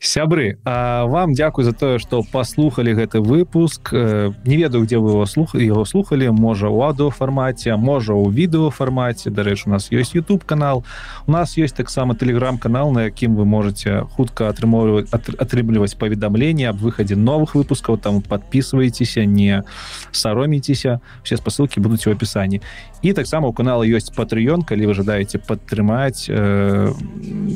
сябры 0.00 0.58
а 0.64 1.06
вам 1.06 1.34
дзякуй 1.34 1.64
за 1.64 1.72
тое 1.72 1.98
что 1.98 2.22
паслухали 2.22 2.92
гэты 2.92 3.20
выпуск. 3.20 3.90
Э, 3.92 4.30
не 4.44 4.56
ведаю 4.56 4.84
где 4.84 4.98
вы 4.98 5.10
его 5.10 5.26
слух 5.26 5.54
его 5.54 5.84
слухали 5.84 6.28
можа 6.28 6.68
у 6.68 6.82
адыофармаце 6.82 7.76
можа 7.76 8.14
у 8.14 8.30
відэофармаце 8.30 9.30
дарэч 9.30 9.66
у 9.66 9.70
нас 9.70 9.90
есть 9.90 10.14
youtube 10.14 10.44
канал. 10.46 10.84
У 11.26 11.32
нас 11.32 11.56
есть 11.56 11.74
таксама 11.74 12.14
телеграм-канал 12.14 12.92
на 12.92 13.04
якім 13.04 13.34
вы 13.34 13.44
можете 13.44 14.06
хутка 14.14 14.48
атрымоўваць 14.48 15.10
атрымліваць 15.10 15.98
паведамленне 15.98 16.68
аб 16.68 16.76
выхадзе 16.76 17.16
новых 17.16 17.54
выпускаў. 17.54 17.98
Там 17.98 18.22
подписывайтеся 18.22 19.24
не 19.24 19.64
саромейцеся 20.12 21.00
все 21.24 21.36
спасылки 21.36 21.80
будуць 21.80 22.06
у 22.06 22.12
опісанні 22.12 22.62
і 23.02 23.12
таксама 23.12 23.48
у 23.48 23.52
канала 23.52 23.82
ёсць 23.82 24.10
патрыён 24.14 24.62
калі 24.62 24.90
вы 24.90 24.94
жадаеце 24.94 25.38
падтрымаць 25.38 26.26
э, 26.28 26.92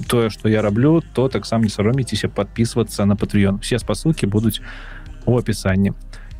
тое 0.09 0.31
что 0.31 0.48
я 0.48 0.62
раблю 0.62 1.02
то 1.14 1.28
таксама 1.28 1.64
не 1.64 1.70
саромейцеся 1.70 2.28
подписываться 2.28 3.05
на 3.05 3.16
патрыён 3.16 3.59
все 3.59 3.78
спасылки 3.78 4.27
будуць 4.27 4.60
у 5.27 5.36
опісанні 5.36 5.93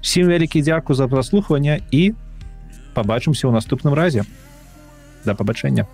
всім 0.02 0.28
вялікі 0.28 0.62
дзяку 0.62 0.94
за 0.94 1.08
праслухванне 1.08 1.80
і 1.90 2.14
побачымся 2.94 3.48
ў 3.48 3.52
наступным 3.54 3.94
разе. 3.94 4.26
Да 5.24 5.34
пабачэння 5.34 5.86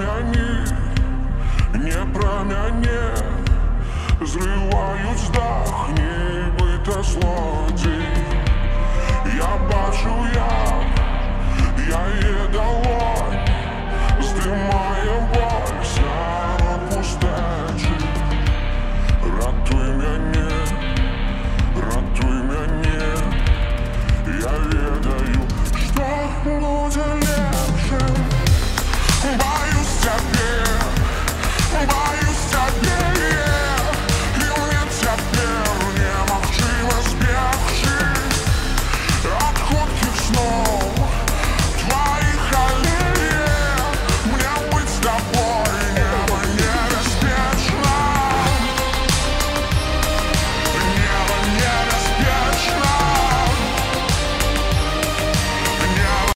промяни, 0.00 0.64
не 1.74 2.06
промяни. 2.12 3.00
Зривають 4.22 5.18
здах, 5.18 5.88
нібито 5.88 7.02
злодій 7.02 8.06
Я 9.36 9.48
бачу 9.70 10.14
я, 10.34 10.72
я 11.88 12.28
є 12.28 12.48
долонь 12.52 13.38
Здимає 14.20 15.28
боль, 15.34 15.84
сяра 15.84 16.78
пустечі 16.88 17.92
Ратуй 19.38 19.92
мене, 19.92 20.50
ратуй 21.76 22.42
мене 22.42 23.16
Я 24.26 24.50
ведаю, 24.50 25.40
что 25.86 26.04
будет. 26.44 27.19